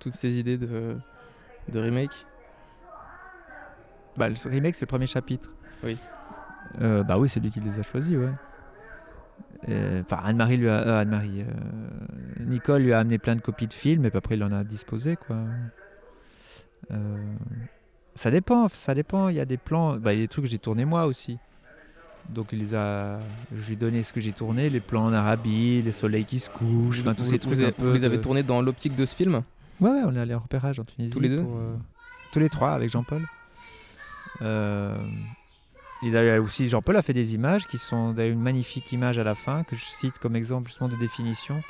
toutes 0.00 0.14
ces 0.14 0.40
idées 0.40 0.58
de, 0.58 0.96
de 1.68 1.78
remake. 1.78 2.26
Bah, 4.16 4.28
le 4.28 4.34
remake, 4.50 4.74
c'est 4.74 4.86
le 4.86 4.90
premier 4.90 5.06
chapitre. 5.06 5.50
Oui. 5.84 5.96
Bah 6.80 7.16
oui, 7.16 7.28
c'est 7.28 7.38
lui 7.38 7.50
qui 7.50 7.60
les 7.60 7.78
a 7.78 7.82
choisis, 7.82 8.16
ouais. 8.16 8.32
Euh, 9.68 10.02
Enfin, 10.04 10.20
Anne-Marie 10.24 10.56
lui 10.56 10.68
a. 10.68 10.80
euh, 10.86 11.00
Anne-Marie. 11.02 11.40
euh, 11.42 12.44
Nicole 12.44 12.82
lui 12.82 12.92
a 12.92 12.98
amené 13.00 13.18
plein 13.18 13.36
de 13.36 13.40
copies 13.40 13.66
de 13.68 13.72
films, 13.74 14.04
et 14.04 14.10
puis 14.10 14.18
après, 14.18 14.34
il 14.36 14.42
en 14.44 14.52
a 14.52 14.64
disposé, 14.64 15.16
quoi. 15.16 15.36
Ça 18.14 18.30
dépend, 18.30 18.68
ça 18.68 18.94
dépend. 18.94 19.28
Il 19.28 19.36
y 19.36 19.40
a 19.40 19.44
des 19.44 19.56
plans. 19.56 19.96
Bah, 19.96 20.12
il 20.12 20.16
y 20.18 20.22
a 20.22 20.24
des 20.24 20.28
trucs 20.28 20.44
que 20.44 20.50
j'ai 20.50 20.58
tourné 20.58 20.84
moi 20.84 21.06
aussi. 21.06 21.38
Donc, 22.28 22.48
il 22.52 22.58
les 22.58 22.74
a. 22.74 23.18
Je 23.54 23.66
lui 23.66 23.72
ai 23.72 23.76
donné 23.76 24.02
ce 24.02 24.12
que 24.12 24.20
j'ai 24.20 24.32
tourné, 24.32 24.68
les 24.70 24.80
plans 24.80 25.06
en 25.06 25.12
Arabie, 25.12 25.82
les 25.82 25.92
soleils 25.92 26.24
qui 26.24 26.38
se 26.38 26.50
couchent, 26.50 27.00
enfin, 27.00 27.14
tous 27.14 27.24
vous, 27.24 27.30
ces 27.30 27.38
vous 27.38 27.54
trucs. 27.54 27.60
un 27.66 27.72
peu 27.72 27.88
vous 27.88 27.94
les 27.94 28.04
avez 28.04 28.18
de- 28.18 28.22
tournés 28.22 28.42
dans 28.42 28.60
l'optique 28.60 28.94
de 28.96 29.06
ce 29.06 29.16
film? 29.16 29.42
Ouais, 29.80 29.90
ouais, 29.90 30.02
on 30.06 30.14
est 30.14 30.20
allé 30.20 30.34
en 30.34 30.38
repérage 30.40 30.78
en 30.78 30.84
Tunisie. 30.84 31.12
Tous 31.12 31.20
les 31.20 31.28
deux 31.30 31.42
pour, 31.42 31.56
euh, 31.56 31.74
Tous 32.32 32.38
les 32.38 32.48
trois 32.48 32.72
avec 32.72 32.90
Jean-Paul. 32.90 33.22
Euh, 34.42 34.96
Et 36.04 36.10
d'ailleurs 36.10 36.42
aussi, 36.42 36.68
Jean-Paul 36.68 36.96
a 36.96 37.02
fait 37.02 37.12
des 37.12 37.34
images 37.34 37.68
qui 37.68 37.78
sont 37.78 38.12
d'ailleurs 38.12 38.34
une 38.34 38.42
magnifique 38.42 38.90
image 38.92 39.18
à 39.18 39.24
la 39.24 39.36
fin 39.36 39.62
que 39.62 39.76
je 39.76 39.84
cite 39.84 40.18
comme 40.18 40.34
exemple 40.34 40.68
justement 40.68 40.88
de 40.88 40.96
définition. 40.96 41.62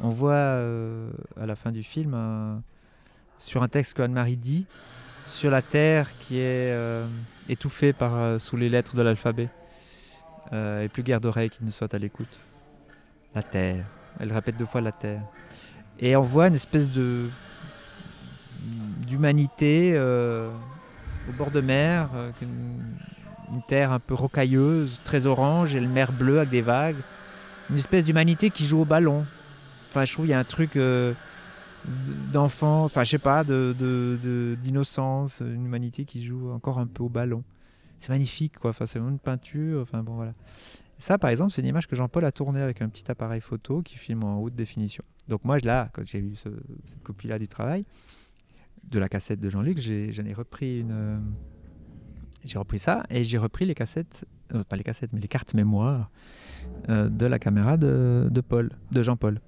On 0.00 0.10
voit 0.10 0.34
euh, 0.34 1.10
à 1.40 1.46
la 1.46 1.56
fin 1.56 1.72
du 1.72 1.82
film 1.82 2.62
sur 3.38 3.62
un 3.62 3.68
texte 3.68 3.94
que 3.94 4.02
Anne-Marie 4.02 4.36
dit 4.36 4.66
sur 5.26 5.50
la 5.50 5.62
terre 5.62 6.08
qui 6.20 6.36
est 6.38 6.70
euh, 6.72 7.04
étouffée 7.48 7.92
euh, 8.00 8.38
sous 8.38 8.56
les 8.56 8.68
lettres 8.68 8.94
de 8.94 9.02
l'alphabet. 9.02 9.48
Et 10.52 10.88
plus 10.88 11.02
guère 11.02 11.20
d'oreilles 11.20 11.50
qui 11.50 11.64
ne 11.64 11.70
soit 11.70 11.92
à 11.92 11.98
l'écoute. 11.98 12.38
La 13.34 13.42
terre. 13.42 13.84
Elle 14.20 14.32
répète 14.32 14.56
deux 14.56 14.64
fois 14.64 14.80
la 14.80 14.92
terre. 14.92 15.22
Et 15.98 16.14
on 16.14 16.22
voit 16.22 16.46
une 16.46 16.54
espèce 16.54 16.92
de 16.92 17.24
d'humanité 19.08 19.98
au 19.98 21.32
bord 21.36 21.50
de 21.50 21.60
mer, 21.60 22.08
une, 23.52 23.62
terre 23.62 23.92
un 23.92 23.98
peu 24.00 24.14
rocailleuse, 24.14 24.98
très 25.04 25.26
orange, 25.26 25.74
et 25.74 25.80
le 25.80 25.88
mer 25.88 26.12
bleu 26.12 26.38
avec 26.38 26.50
des 26.50 26.62
vagues. 26.62 26.96
Une 27.70 27.76
espèce 27.76 28.04
d'humanité 28.04 28.50
qui 28.50 28.64
joue 28.66 28.80
au 28.82 28.84
ballon. 28.84 29.18
Enfin, 29.88 30.04
je 30.04 30.12
trouve 30.12 30.24
qu'il 30.26 30.30
y 30.32 30.34
a 30.34 30.38
un 30.38 30.44
truc 30.44 30.76
euh, 30.76 31.12
d'enfant, 32.32 32.84
enfin, 32.84 33.04
je 33.04 33.10
sais 33.10 33.18
pas, 33.18 33.44
de, 33.44 33.74
de- 33.78 34.56
d'innocence, 34.62 35.40
une 35.40 35.64
humanité 35.66 36.04
qui 36.04 36.24
joue 36.24 36.50
encore 36.50 36.78
un 36.78 36.86
peu 36.86 37.02
au 37.02 37.08
ballon. 37.08 37.42
C'est 37.98 38.10
magnifique, 38.10 38.58
quoi. 38.58 38.70
Enfin, 38.70 38.86
c'est 38.86 38.98
une 38.98 39.18
peinture. 39.18 39.80
Enfin, 39.82 40.02
bon, 40.02 40.14
voilà. 40.16 40.34
Ça, 40.98 41.18
par 41.18 41.30
exemple, 41.30 41.52
c'est 41.52 41.60
une 41.62 41.68
image 41.68 41.86
que 41.86 41.96
Jean-Paul 41.96 42.24
a 42.24 42.32
tournée 42.32 42.60
avec 42.60 42.82
un 42.82 42.88
petit 42.88 43.10
appareil 43.10 43.40
photo 43.40 43.82
qui 43.82 43.96
filme 43.98 44.24
en 44.24 44.38
haute 44.38 44.54
définition. 44.54 45.04
Donc 45.28 45.44
moi, 45.44 45.58
là, 45.58 45.88
quand 45.92 46.02
j'ai 46.06 46.18
eu 46.18 46.34
ce- 46.36 46.48
cette 46.86 47.02
copie-là 47.02 47.38
du 47.38 47.48
travail, 47.48 47.84
de 48.84 48.98
la 48.98 49.08
cassette 49.08 49.40
de 49.40 49.50
Jean-Luc, 49.50 49.78
j'en 49.78 50.24
ai 50.24 50.32
repris 50.32 50.80
une... 50.80 51.20
j'ai 52.46 52.58
repris 52.58 52.78
ça 52.78 53.02
et 53.10 53.24
j'ai 53.24 53.38
repris 53.38 53.66
les 53.66 53.74
cassettes, 53.74 54.24
euh, 54.54 54.62
pas 54.64 54.76
les 54.76 54.84
cassettes, 54.84 55.10
mais 55.12 55.20
les 55.20 55.28
cartes 55.28 55.54
mémoire 55.54 56.10
euh, 56.88 57.08
de 57.08 57.26
la 57.26 57.38
caméra 57.38 57.76
de, 57.76 58.28
de 58.30 58.40
Paul, 58.40 58.70
de 58.92 59.02
Jean-Paul. 59.02 59.40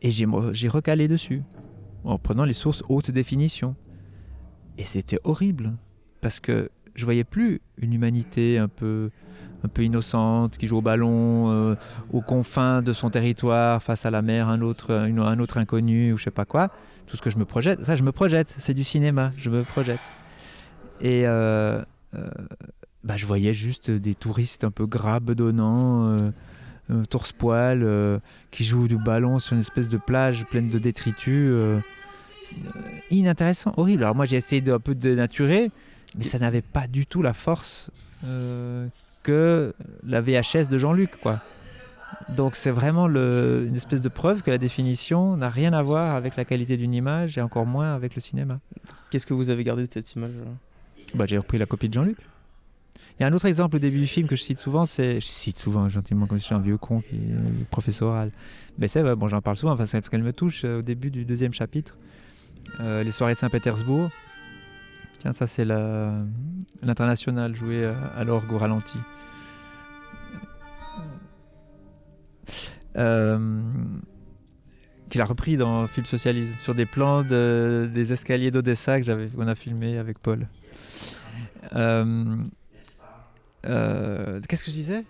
Et 0.00 0.10
j'ai, 0.10 0.68
recalé 0.68 1.06
dessus, 1.06 1.42
en 2.02 2.18
prenant 2.18 2.44
les 2.44 2.54
sources 2.54 2.82
haute 2.88 3.10
définition. 3.10 3.76
Et 4.78 4.84
c'était 4.84 5.20
horrible, 5.22 5.74
parce 6.20 6.40
que 6.40 6.70
je 6.94 7.04
voyais 7.04 7.24
plus 7.24 7.60
une 7.78 7.92
humanité 7.92 8.58
un 8.58 8.68
peu, 8.68 9.10
un 9.62 9.68
peu 9.68 9.84
innocente 9.84 10.58
qui 10.58 10.66
joue 10.66 10.78
au 10.78 10.82
ballon 10.82 11.50
euh, 11.50 11.76
aux 12.12 12.20
confins 12.20 12.82
de 12.82 12.92
son 12.92 13.10
territoire 13.10 13.82
face 13.82 14.06
à 14.06 14.10
la 14.10 14.22
mer, 14.22 14.48
un 14.48 14.60
autre, 14.62 14.92
un 14.92 15.38
autre 15.38 15.58
inconnu 15.58 16.12
ou 16.12 16.18
je 16.18 16.24
sais 16.24 16.30
pas 16.30 16.46
quoi. 16.46 16.70
Tout 17.06 17.16
ce 17.16 17.22
que 17.22 17.30
je 17.30 17.38
me 17.38 17.44
projette, 17.44 17.84
ça 17.84 17.94
je 17.94 18.02
me 18.02 18.12
projette, 18.12 18.54
c'est 18.58 18.74
du 18.74 18.84
cinéma, 18.84 19.32
je 19.36 19.50
me 19.50 19.62
projette. 19.62 20.00
Et 21.02 21.26
euh, 21.26 21.82
euh, 22.14 22.28
bah, 23.04 23.16
je 23.16 23.26
voyais 23.26 23.52
juste 23.52 23.90
des 23.90 24.14
touristes 24.14 24.64
un 24.64 24.70
peu 24.70 24.86
gras, 24.86 25.20
bedonnants, 25.20 26.16
euh, 26.90 27.04
torse-poil, 27.10 27.82
euh, 27.82 28.18
qui 28.52 28.64
jouent 28.64 28.88
du 28.88 28.96
ballon 28.96 29.40
sur 29.40 29.54
une 29.54 29.60
espèce 29.60 29.88
de 29.88 29.98
plage 29.98 30.46
pleine 30.46 30.70
de 30.70 30.78
détritus. 30.78 31.52
inintéressant, 33.10 33.74
horrible. 33.76 34.04
Alors 34.04 34.14
moi 34.14 34.24
j'ai 34.24 34.36
essayé 34.36 34.60
d'un 34.60 34.78
peu 34.78 34.94
de 34.94 35.00
dénaturer, 35.00 35.70
mais 36.16 36.24
ça 36.24 36.38
n'avait 36.38 36.62
pas 36.62 36.86
du 36.86 37.06
tout 37.06 37.22
la 37.22 37.32
force 37.32 37.90
que 39.24 39.74
la 40.06 40.20
VHS 40.20 40.68
de 40.68 40.78
Jean-Luc, 40.78 41.20
quoi. 41.20 41.40
Donc 42.28 42.54
c'est 42.54 42.70
vraiment 42.70 43.06
une 43.08 43.74
espèce 43.74 44.00
de 44.00 44.08
preuve 44.08 44.42
que 44.42 44.50
la 44.50 44.58
définition 44.58 45.36
n'a 45.36 45.48
rien 45.48 45.72
à 45.72 45.82
voir 45.82 46.14
avec 46.14 46.36
la 46.36 46.44
qualité 46.44 46.76
d'une 46.76 46.94
image 46.94 47.38
et 47.38 47.40
encore 47.40 47.66
moins 47.66 47.94
avec 47.94 48.14
le 48.14 48.20
cinéma. 48.20 48.60
Qu'est-ce 49.10 49.26
que 49.26 49.34
vous 49.34 49.50
avez 49.50 49.64
gardé 49.64 49.86
de 49.86 49.92
cette 49.92 50.12
image 50.12 50.32
Bah, 51.14 51.26
j'ai 51.26 51.38
repris 51.38 51.58
la 51.58 51.66
copie 51.66 51.88
de 51.88 51.94
Jean-Luc. 51.94 52.16
Il 53.18 53.22
y 53.22 53.24
a 53.24 53.28
un 53.28 53.32
autre 53.32 53.46
exemple 53.46 53.76
au 53.76 53.78
début 53.78 53.98
du 53.98 54.06
film 54.06 54.26
que 54.26 54.36
je 54.36 54.42
cite 54.42 54.58
souvent, 54.58 54.84
c'est. 54.86 55.20
Je 55.20 55.26
cite 55.26 55.58
souvent, 55.58 55.88
gentiment, 55.88 56.26
comme 56.26 56.38
si 56.38 56.44
j'étais 56.44 56.54
un 56.54 56.60
vieux 56.60 56.78
con 56.78 57.00
qui 57.00 57.16
est 57.16 57.64
professoral. 57.70 58.30
Mais 58.78 58.88
c'est 58.88 59.02
bon, 59.16 59.28
j'en 59.28 59.40
parle 59.42 59.56
souvent, 59.56 59.72
enfin, 59.72 59.86
c'est 59.86 60.00
parce 60.00 60.08
qu'elle 60.08 60.22
me 60.22 60.32
touche 60.32 60.62
euh, 60.64 60.78
au 60.78 60.82
début 60.82 61.10
du 61.10 61.24
deuxième 61.24 61.52
chapitre. 61.52 61.96
Euh, 62.80 63.02
les 63.02 63.10
soirées 63.10 63.34
de 63.34 63.38
Saint-Pétersbourg. 63.38 64.10
Tiens, 65.18 65.32
ça, 65.32 65.46
c'est 65.46 65.64
l'international 65.64 67.54
joué 67.54 67.84
euh, 67.84 67.94
à 68.16 68.24
l'orgue 68.24 68.52
au 68.52 68.58
ralenti. 68.58 68.98
Qu'il 75.10 75.20
a 75.20 75.24
repris 75.26 75.56
dans 75.56 75.86
Film 75.86 76.06
Socialisme 76.06 76.56
sur 76.60 76.74
des 76.74 76.86
plans 76.86 77.22
de- 77.22 77.90
des 77.92 78.12
escaliers 78.12 78.50
d'Odessa 78.50 78.98
que 78.98 79.04
j'avais 79.04 79.26
qu'on 79.28 79.46
a 79.46 79.54
filmé 79.54 79.98
avec 79.98 80.18
Paul. 80.18 80.48
Euh, 81.74 82.36
euh, 83.66 84.40
Qu'est-ce 84.48 84.64
que 84.64 84.70
je 84.70 84.76
disais? 84.76 85.04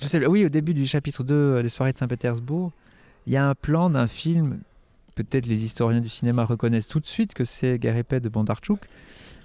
Je 0.00 0.06
sais, 0.06 0.24
Oui, 0.26 0.44
au 0.44 0.48
début 0.48 0.74
du 0.74 0.86
chapitre 0.86 1.24
2, 1.24 1.34
euh, 1.34 1.62
Les 1.62 1.68
soirées 1.68 1.92
de 1.92 1.98
Saint-Pétersbourg, 1.98 2.72
il 3.26 3.32
y 3.32 3.36
a 3.36 3.48
un 3.48 3.54
plan 3.54 3.90
d'un 3.90 4.06
film, 4.06 4.60
peut-être 5.14 5.46
les 5.46 5.64
historiens 5.64 6.00
du 6.00 6.08
cinéma 6.08 6.44
reconnaissent 6.44 6.88
tout 6.88 7.00
de 7.00 7.06
suite 7.06 7.34
que 7.34 7.44
c'est 7.44 7.78
Guerre 7.78 7.96
et 7.96 8.04
paix 8.04 8.20
de 8.20 8.28
Bondarchuk. 8.28 8.80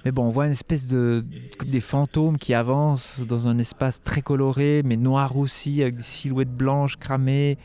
Mais 0.06 0.12
bon, 0.12 0.26
on 0.26 0.30
voit 0.30 0.46
une 0.46 0.52
espèce 0.52 0.90
de. 0.90 1.26
comme 1.58 1.70
des 1.70 1.80
fantômes 1.80 2.38
qui 2.38 2.54
avancent 2.54 3.22
dans 3.22 3.48
un 3.48 3.58
espace 3.58 4.04
très 4.04 4.22
coloré, 4.22 4.82
mais 4.84 4.98
noir 4.98 5.38
aussi, 5.38 5.82
avec 5.82 5.96
des 5.96 6.04
silhouettes 6.04 6.52
blanches 6.54 6.98
cramées. 6.98 7.58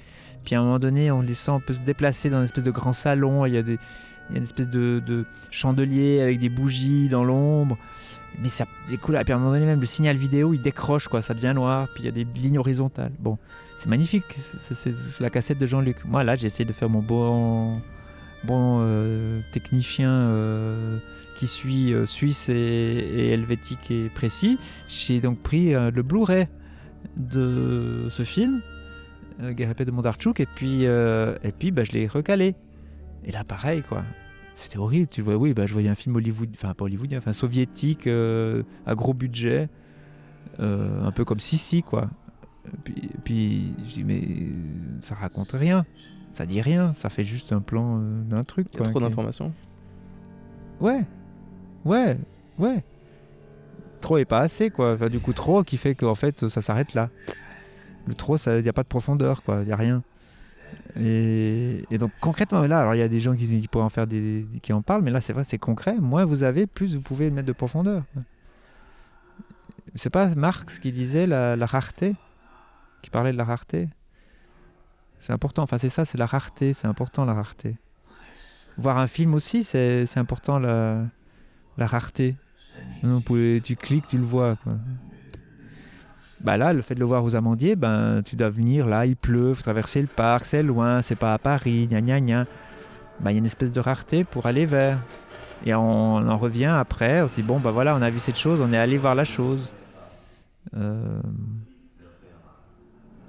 Puis 0.45 0.55
à 0.55 0.61
un 0.61 0.63
moment 0.63 0.79
donné, 0.79 1.11
on 1.11 1.21
les 1.21 1.35
sent 1.35 1.51
un 1.51 1.61
peu 1.61 1.75
se 1.75 1.81
déplacer 1.81 2.31
dans 2.31 2.39
une 2.39 2.45
espèce 2.45 2.65
de 2.65 2.71
grand 2.71 2.93
salon. 2.93 3.45
Il 3.45 3.55
y 3.55 3.57
a, 3.57 3.63
des, 3.63 3.77
il 4.31 4.33
y 4.33 4.35
a 4.35 4.39
une 4.39 4.45
espèce 4.45 4.69
de, 4.69 5.03
de 5.05 5.27
chandelier 5.51 6.21
avec 6.21 6.39
des 6.39 6.49
bougies 6.49 7.09
dans 7.09 7.25
l'ombre. 7.25 7.77
Mais 8.41 8.49
ça, 8.49 8.66
les 8.89 8.97
couleurs. 8.99 9.20
Et 9.22 9.24
puis 9.24 9.32
à 9.32 9.36
un 9.36 9.39
moment 9.41 9.53
donné, 9.53 9.66
même 9.66 9.80
le 9.80 9.86
signal 9.86 10.16
vidéo, 10.16 10.55
il 10.55 10.61
décroche, 10.61 11.09
quoi. 11.09 11.22
Ça 11.22 11.34
devient 11.34 11.53
noir. 11.55 11.89
Puis 11.95 12.05
il 12.05 12.07
y 12.07 12.09
a 12.09 12.12
des 12.12 12.24
lignes 12.24 12.59
horizontales. 12.59 13.12
Bon, 13.18 13.36
c'est 13.76 13.89
magnifique. 13.89 14.24
C'est- 14.39 15.20
la 15.20 15.30
cassette 15.30 15.59
de 15.59 15.66
Jean-Luc. 15.66 16.05
Moi, 16.05 16.22
là, 16.24 16.36
j'ai 16.36 16.47
essayé 16.47 16.64
de 16.64 16.72
faire 16.72 16.89
mon 16.89 17.01
bon, 17.03 17.80
bon 18.45 18.78
euh, 18.82 19.41
technicien 19.53 20.11
euh, 20.11 20.99
qui 21.36 21.49
suit 21.49 21.93
euh, 21.93 22.07
suisse 22.07 22.49
et, 22.49 22.55
et 22.55 23.30
helvétique 23.32 23.91
et 23.91 24.09
précis. 24.09 24.59
J'ai 24.89 25.20
donc 25.20 25.39
pris 25.41 25.72
le 25.72 26.03
Blu-ray 26.03 26.47
de 27.16 28.07
ce 28.11 28.22
film 28.22 28.61
Guerre 29.41 29.74
de 29.74 29.91
Mondarchuk, 29.93 30.41
et 30.41 30.47
puis, 30.47 30.82
et 30.84 31.53
puis 31.57 31.70
bah, 31.70 31.84
je 31.84 31.93
l'ai 31.93 32.09
recalé. 32.09 32.57
Et 33.24 33.30
là, 33.30 33.45
pareil, 33.45 33.82
quoi. 33.89 34.03
C'était 34.59 34.79
horrible. 34.79 35.07
Tu 35.09 35.23
vois, 35.23 35.37
oui, 35.37 35.55
bah, 35.55 35.67
je 35.67 35.73
voyais 35.73 35.89
un 35.89 35.95
film 35.95 36.17
Hollywood, 36.17 36.51
enfin 36.53 36.75
pas 36.75 36.85
hollywoodien, 36.85 37.19
enfin 37.19 37.33
soviétique, 37.33 38.09
euh, 38.09 38.65
à 38.87 38.97
gros 38.97 39.15
budget, 39.15 39.69
euh, 40.59 41.05
un 41.05 41.13
peu 41.13 41.25
comme 41.25 41.39
Sissi, 41.39 41.85
quoi. 41.85 42.11
Puis, 42.83 43.09
puis 43.23 43.75
je 43.87 43.95
dis, 43.95 44.05
mais 44.05 44.23
ça 45.01 45.15
raconte 45.15 45.53
rien. 45.53 45.87
Ça 46.33 46.45
dit 46.45 46.61
rien. 46.61 46.93
Ça 46.95 47.09
fait 47.09 47.23
juste 47.23 47.53
un 47.53 47.61
plan 47.61 48.01
euh, 48.01 48.23
d'un 48.25 48.43
truc. 48.43 48.67
Il 48.73 48.75
y 48.75 48.77
a 48.79 48.83
quoi, 48.83 48.91
trop 48.91 49.01
d'informations. 49.01 49.53
Ouais, 50.81 51.05
ouais, 51.85 52.19
ouais. 52.59 52.83
Trop 54.01 54.19
et 54.19 54.25
pas 54.25 54.41
assez, 54.41 54.71
quoi. 54.71 54.95
Enfin, 54.95 55.09
du 55.09 55.21
coup, 55.21 55.33
trop 55.33 55.63
qui 55.63 55.77
fait 55.77 55.95
qu'en 55.95 56.17
fait, 56.17 56.49
ça 56.49 56.61
s'arrête 56.61 56.95
là. 56.95 57.11
Le 58.07 58.15
trop, 58.15 58.37
il 58.37 58.63
n'y 58.63 58.69
a 58.69 58.73
pas 58.73 58.83
de 58.83 58.89
profondeur, 58.89 59.45
quoi. 59.45 59.61
Il 59.61 59.67
n'y 59.67 59.73
a 59.73 59.77
rien. 59.77 60.03
Et, 61.01 61.99
donc, 61.99 62.11
concrètement, 62.20 62.61
là, 62.62 62.80
alors 62.80 62.94
il 62.94 62.99
y 62.99 63.03
a 63.03 63.09
des 63.09 63.20
gens 63.20 63.34
qui, 63.34 63.46
qui 63.46 63.78
en 63.78 63.88
faire 63.88 64.07
des, 64.07 64.46
qui 64.62 64.72
en 64.72 64.82
parlent, 64.82 65.03
mais 65.03 65.11
là, 65.11 65.20
c'est 65.20 65.32
vrai, 65.32 65.44
c'est 65.44 65.59
concret. 65.59 65.96
Moins 65.99 66.24
vous 66.24 66.42
avez, 66.42 66.66
plus 66.66 66.96
vous 66.96 67.01
pouvez 67.01 67.30
mettre 67.30 67.46
de 67.46 67.53
profondeur. 67.53 68.03
C'est 69.94 70.11
pas 70.11 70.28
Marx 70.34 70.78
qui 70.78 70.92
disait 70.92 71.26
la, 71.26 71.55
rareté 71.66 72.14
Qui 73.03 73.11
parlait 73.11 73.32
de 73.32 73.38
la 73.38 73.44
rareté 73.44 73.88
C'est 75.18 75.32
important. 75.32 75.62
Enfin, 75.62 75.78
c'est 75.78 75.88
ça, 75.88 76.05
c'est 76.05 76.18
la 76.18 76.26
rareté. 76.26 76.72
C'est 76.72 76.86
important, 76.86 77.24
la 77.24 77.34
rareté. 77.34 77.76
Voir 78.76 78.99
un 78.99 79.07
film 79.07 79.34
aussi, 79.34 79.64
c'est 79.64 80.07
important 80.16 80.59
la, 80.59 81.05
la 81.78 81.86
rareté. 81.86 82.36
Non, 83.03 83.20
tu 83.20 83.76
cliques, 83.76 84.07
tu 84.07 84.18
le 84.18 84.24
vois. 84.24 84.57
Bah 86.41 86.57
là, 86.57 86.72
le 86.72 86.82
fait 86.82 86.95
de 86.95 87.01
le 87.01 87.07
voir 87.07 87.24
aux 87.24 87.34
amandiers, 87.34 87.74
ben, 87.74 88.22
tu 88.24 88.36
dois 88.36 88.49
venir 88.49 88.86
là, 88.86 89.07
il 89.07 89.16
pleut, 89.16 89.55
faut 89.55 89.62
traverser 89.62 90.01
le 90.01 90.07
parc, 90.07 90.47
c'est 90.47 90.62
loin, 90.62 91.03
c'est 91.03 91.16
pas 91.16 91.34
à 91.34 91.39
Paris, 91.39 91.89
gna 91.89 92.01
gna 92.01 92.20
gna. 92.20 92.47
Ben, 93.20 93.30
il 93.30 93.34
y 93.34 93.36
a 93.36 93.39
une 93.39 93.47
espèce 93.47 93.72
de 93.72 93.80
rareté 93.80 94.22
pour 94.22 94.47
aller 94.47 94.64
vers. 94.64 94.99
Et 95.66 95.74
on, 95.74 96.16
en 96.16 96.36
revient 96.36 96.66
après, 96.66 97.22
on 97.22 97.28
se 97.28 97.36
dit, 97.36 97.43
bon, 97.43 97.59
bah 97.59 97.72
voilà, 97.72 97.97
on 97.97 98.03
a 98.03 98.11
vu 98.11 98.20
cette 98.20 98.39
chose, 98.39 98.61
on 98.61 98.72
est 98.72 98.78
allé 98.78 98.99
voir 98.99 99.16
la 99.16 99.24
chose. 99.24 99.68
Euh, 100.76 101.20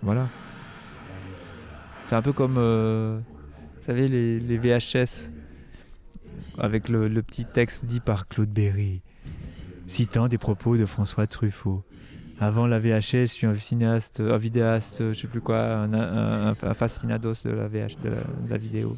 Voilà. 0.03 0.28
C'est 2.07 2.16
un 2.16 2.22
peu 2.22 2.34
comme, 2.34 2.55
euh, 2.57 3.20
vous 3.76 3.82
savez, 3.82 4.07
les, 4.07 4.57
VHS 4.57 5.30
avec 6.60 6.89
le 6.89 7.22
petit 7.22 7.45
texte 7.45 7.86
dit 7.86 7.99
par 7.99 8.28
Claude 8.28 8.49
Berry, 8.49 9.01
citant 9.88 10.28
des 10.28 10.38
propos 10.38 10.78
de 10.78 10.86
François 10.86 11.26
Truffaut. 11.26 11.84
Avant 12.42 12.68
la 12.68 12.80
VHS, 12.80 13.02
je 13.12 13.26
suis 13.26 13.48
un 13.48 13.56
cinéaste, 13.56 14.22
un 14.22 14.38
vidéaste, 14.38 15.12
je 15.12 15.20
sais 15.20 15.28
plus 15.28 15.42
quoi, 15.42 15.60
un, 15.60 15.94
un- 15.94 16.74
fascinados 16.74 17.44
de 17.44 17.50
la, 17.50 17.68
VH, 17.68 17.98
de 18.02 18.12
la, 18.50 18.58
vidéo. 18.58 18.96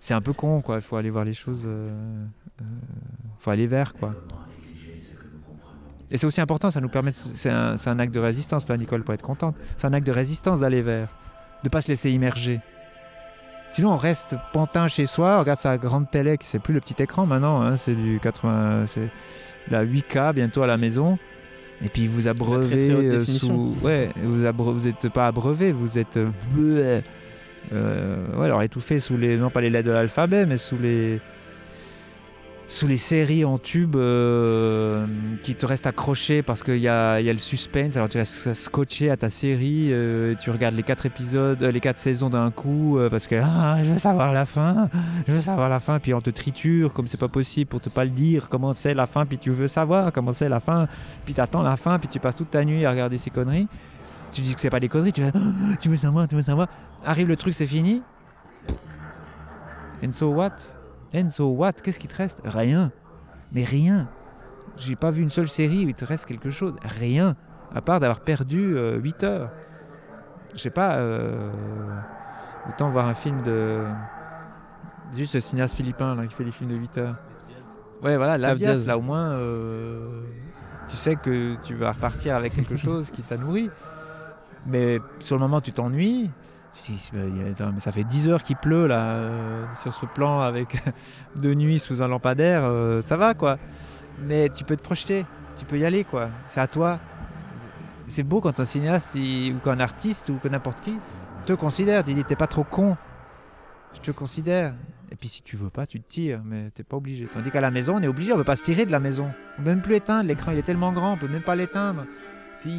C'est 0.00 0.12
un 0.12 0.20
peu 0.20 0.34
con, 0.34 0.60
quoi. 0.60 0.76
Il 0.76 0.82
faut 0.82 0.96
aller 0.96 1.08
voir 1.08 1.24
les 1.24 1.32
choses. 1.32 1.64
euh, 1.64 1.90
euh, 2.60 2.64
faut 3.38 3.50
aller 3.50 3.66
vers, 3.66 3.94
quoi. 3.94 4.14
Et 6.10 6.18
c'est 6.18 6.26
aussi 6.26 6.40
important, 6.40 6.70
ça 6.70 6.80
nous 6.80 6.90
permet. 6.90 7.12
C'est 7.14 7.50
un, 7.50 7.98
acte 7.98 8.14
de 8.14 8.20
résistance, 8.20 8.68
là, 8.68 8.76
Nicole, 8.76 9.02
pour 9.02 9.14
être 9.14 9.22
contente. 9.22 9.56
C'est 9.78 9.86
un 9.86 9.92
acte 9.94 10.06
de 10.06 10.12
résistance 10.12 10.60
d'aller 10.60 10.82
vers, 10.82 11.08
de 11.64 11.68
pas 11.70 11.80
se 11.80 11.88
laisser 11.88 12.10
immerger. 12.10 12.60
Sinon, 13.72 13.92
on 13.92 13.96
reste 13.96 14.36
pantin 14.52 14.88
chez 14.88 15.06
soi, 15.06 15.36
on 15.36 15.40
regarde 15.40 15.58
sa 15.58 15.76
grande 15.78 16.10
télé, 16.10 16.38
qui 16.38 16.46
c'est 16.46 16.60
plus 16.60 16.74
le 16.74 16.80
petit 16.80 17.02
écran 17.02 17.26
maintenant, 17.26 17.62
hein, 17.62 17.76
c'est 17.76 17.94
du 17.94 18.20
80, 18.22 18.86
c'est 18.86 19.10
la 19.70 19.84
8K 19.84 20.32
bientôt 20.34 20.62
à 20.62 20.66
la 20.66 20.76
maison. 20.76 21.18
Et 21.84 21.88
puis 21.88 22.06
vous 22.06 22.26
abreuvez 22.26 22.88
très 22.88 22.94
euh, 23.06 23.24
sous, 23.24 23.74
ouais, 23.82 24.08
vous 24.22 24.44
abre- 24.44 24.72
vous 24.72 24.88
êtes 24.88 25.08
pas 25.10 25.26
abreuvé, 25.26 25.72
vous 25.72 25.98
êtes 25.98 26.16
euh. 26.16 27.00
Euh, 27.72 28.16
ouais, 28.38 28.46
alors 28.46 28.62
étouffé 28.62 28.98
sous 29.00 29.16
les, 29.16 29.36
non 29.36 29.50
pas 29.50 29.60
les 29.60 29.70
lettres 29.70 29.88
de 29.88 29.92
l'alphabet, 29.92 30.46
mais 30.46 30.56
sous 30.56 30.76
les, 30.80 31.20
sous 32.68 32.86
les 32.88 32.98
séries 32.98 33.44
en 33.44 33.58
tube 33.58 33.94
euh, 33.94 35.06
qui 35.42 35.54
te 35.54 35.64
restent 35.64 35.86
accrochées 35.86 36.42
parce 36.42 36.62
qu'il 36.64 36.78
y 36.78 36.88
a, 36.88 37.20
le 37.20 37.38
suspense. 37.38 37.96
Alors 37.96 38.08
tu 38.08 38.18
restes 38.18 38.52
scotché 38.54 39.10
à 39.10 39.16
ta 39.16 39.30
série, 39.30 39.92
euh, 39.92 40.34
tu 40.34 40.50
regardes 40.50 40.74
les 40.74 40.82
quatre 40.82 41.06
épisodes, 41.06 41.62
euh, 41.62 41.70
les 41.70 41.80
quatre 41.80 41.98
saisons 41.98 42.28
d'un 42.28 42.50
coup 42.50 42.98
parce 43.10 43.26
que 43.26 43.36
ah, 43.36 43.78
je 43.84 43.92
veux 43.92 43.98
savoir 43.98 44.32
la 44.32 44.44
fin, 44.46 44.88
je 45.28 45.32
veux 45.32 45.40
savoir 45.40 45.68
la 45.68 45.80
fin. 45.80 46.00
Puis 46.00 46.12
on 46.12 46.20
te 46.20 46.30
triture 46.30 46.92
comme 46.92 47.06
c'est 47.06 47.20
pas 47.20 47.28
possible 47.28 47.68
pour 47.68 47.80
te 47.80 47.88
pas 47.88 48.04
le 48.04 48.10
dire 48.10 48.48
comment 48.48 48.72
c'est 48.74 48.94
la 48.94 49.06
fin. 49.06 49.26
Puis 49.26 49.38
tu 49.38 49.50
veux 49.50 49.68
savoir 49.68 50.12
comment 50.12 50.32
c'est 50.32 50.48
la 50.48 50.60
fin. 50.60 50.88
Puis 51.24 51.34
t'attends 51.34 51.62
la 51.62 51.76
fin. 51.76 51.98
Puis 51.98 52.08
tu 52.08 52.18
passes 52.18 52.36
toute 52.36 52.50
ta 52.50 52.64
nuit 52.64 52.84
à 52.84 52.90
regarder 52.90 53.18
ces 53.18 53.30
conneries. 53.30 53.68
Tu 54.32 54.40
dis 54.40 54.54
que 54.54 54.60
c'est 54.60 54.70
pas 54.70 54.80
des 54.80 54.88
conneries. 54.88 55.12
Tu 55.12 55.22
Ah, 55.22 55.30
tu 55.80 55.88
veux 55.88 55.96
savoir, 55.96 56.26
tu 56.26 56.34
veux 56.34 56.42
savoir. 56.42 56.68
Arrive 57.04 57.28
le 57.28 57.36
truc, 57.36 57.54
c'est 57.54 57.66
fini. 57.66 58.02
And 60.02 60.12
so 60.12 60.28
what? 60.28 60.75
And 61.14 61.28
so 61.28 61.46
what? 61.48 61.72
Qu'est-ce 61.74 61.98
qui 61.98 62.08
te 62.08 62.16
reste? 62.16 62.40
Rien. 62.44 62.90
Mais 63.52 63.64
rien. 63.64 64.08
J'ai 64.76 64.96
pas 64.96 65.10
vu 65.10 65.22
une 65.22 65.30
seule 65.30 65.48
série 65.48 65.86
où 65.86 65.88
il 65.88 65.94
te 65.94 66.04
reste 66.04 66.26
quelque 66.26 66.50
chose. 66.50 66.74
Rien. 66.82 67.36
À 67.74 67.80
part 67.80 68.00
d'avoir 68.00 68.20
perdu 68.20 68.76
8 69.02 69.24
heures. 69.24 69.50
Je 70.54 70.58
sais 70.58 70.70
pas. 70.70 70.96
euh, 70.96 71.50
Autant 72.68 72.90
voir 72.90 73.06
un 73.06 73.14
film 73.14 73.42
de. 73.42 73.84
Juste 75.16 75.34
le 75.34 75.40
cinéaste 75.40 75.76
philippin 75.76 76.14
là, 76.16 76.26
qui 76.26 76.34
fait 76.34 76.44
des 76.44 76.50
films 76.50 76.70
de 76.70 76.76
8 76.76 76.98
heures. 76.98 77.14
Ouais, 78.02 78.16
voilà, 78.16 78.36
la 78.36 78.54
Diaz. 78.54 78.86
là 78.86 78.98
au 78.98 79.02
moins. 79.02 79.30
euh, 79.32 80.22
Tu 80.88 80.96
sais 80.96 81.14
que 81.16 81.54
tu 81.62 81.74
vas 81.74 81.92
repartir 81.92 82.34
avec 82.36 82.54
quelque 82.54 82.76
chose 82.76 83.10
qui 83.10 83.22
t'a 83.22 83.36
nourri. 83.36 83.70
Mais 84.66 85.00
sur 85.20 85.36
le 85.36 85.40
moment, 85.42 85.60
tu 85.60 85.72
t'ennuies. 85.72 86.30
Ça 87.78 87.92
fait 87.92 88.04
10 88.04 88.28
heures 88.28 88.42
qu'il 88.42 88.56
pleut 88.56 88.86
là, 88.86 89.16
euh, 89.16 89.64
sur 89.74 89.92
ce 89.92 90.06
plan 90.06 90.40
avec 90.40 90.76
de 91.36 91.54
nuit 91.54 91.78
sous 91.78 92.02
un 92.02 92.08
lampadaire, 92.08 92.62
euh, 92.64 93.02
ça 93.02 93.16
va 93.16 93.34
quoi. 93.34 93.58
Mais 94.22 94.48
tu 94.48 94.64
peux 94.64 94.76
te 94.76 94.82
projeter, 94.82 95.26
tu 95.56 95.64
peux 95.64 95.78
y 95.78 95.84
aller 95.84 96.04
quoi. 96.04 96.28
C'est 96.48 96.60
à 96.60 96.66
toi. 96.66 96.98
C'est 98.08 98.22
beau 98.22 98.40
quand 98.40 98.60
un 98.60 98.64
cinéaste 98.64 99.16
ou 99.16 99.58
qu'un 99.64 99.80
artiste 99.80 100.28
ou 100.28 100.36
que 100.36 100.48
n'importe 100.48 100.80
qui 100.80 100.96
te 101.46 101.52
considère. 101.54 102.04
Tu 102.04 102.12
dis, 102.12 102.24
t'es 102.24 102.36
pas 102.36 102.46
trop 102.46 102.64
con. 102.64 102.96
Je 103.94 104.00
te 104.00 104.10
considère. 104.10 104.74
Et 105.10 105.16
puis 105.16 105.28
si 105.28 105.42
tu 105.42 105.56
veux 105.56 105.70
pas, 105.70 105.86
tu 105.86 106.00
te 106.00 106.08
tires, 106.08 106.42
mais 106.44 106.70
t'es 106.70 106.82
pas 106.82 106.96
obligé. 106.96 107.26
Tandis 107.26 107.50
qu'à 107.50 107.60
la 107.60 107.70
maison, 107.70 107.96
on 107.96 108.02
est 108.02 108.08
obligé, 108.08 108.32
on 108.32 108.36
peut 108.36 108.44
pas 108.44 108.56
se 108.56 108.64
tirer 108.64 108.84
de 108.84 108.92
la 108.92 109.00
maison. 109.00 109.30
On 109.58 109.62
peut 109.62 109.70
même 109.70 109.80
plus 109.80 109.94
éteindre. 109.94 110.28
L'écran 110.28 110.52
il 110.52 110.58
est 110.58 110.62
tellement 110.62 110.92
grand, 110.92 111.12
on 111.12 111.16
peut 111.16 111.28
même 111.28 111.42
pas 111.42 111.54
l'éteindre. 111.54 112.04
Si, 112.58 112.72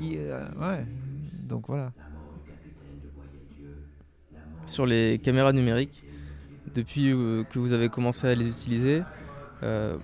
euh, 0.00 0.48
ouais. 0.60 0.84
Donc 1.44 1.64
voilà. 1.68 1.92
Sur 4.66 4.86
les 4.86 5.18
caméras 5.18 5.52
numériques, 5.52 6.04
depuis 6.74 7.10
euh, 7.12 7.44
que 7.44 7.58
vous 7.58 7.72
avez 7.72 7.88
commencé 7.88 8.26
à 8.28 8.34
les 8.34 8.48
utiliser, 8.48 9.02
euh, 9.62 9.96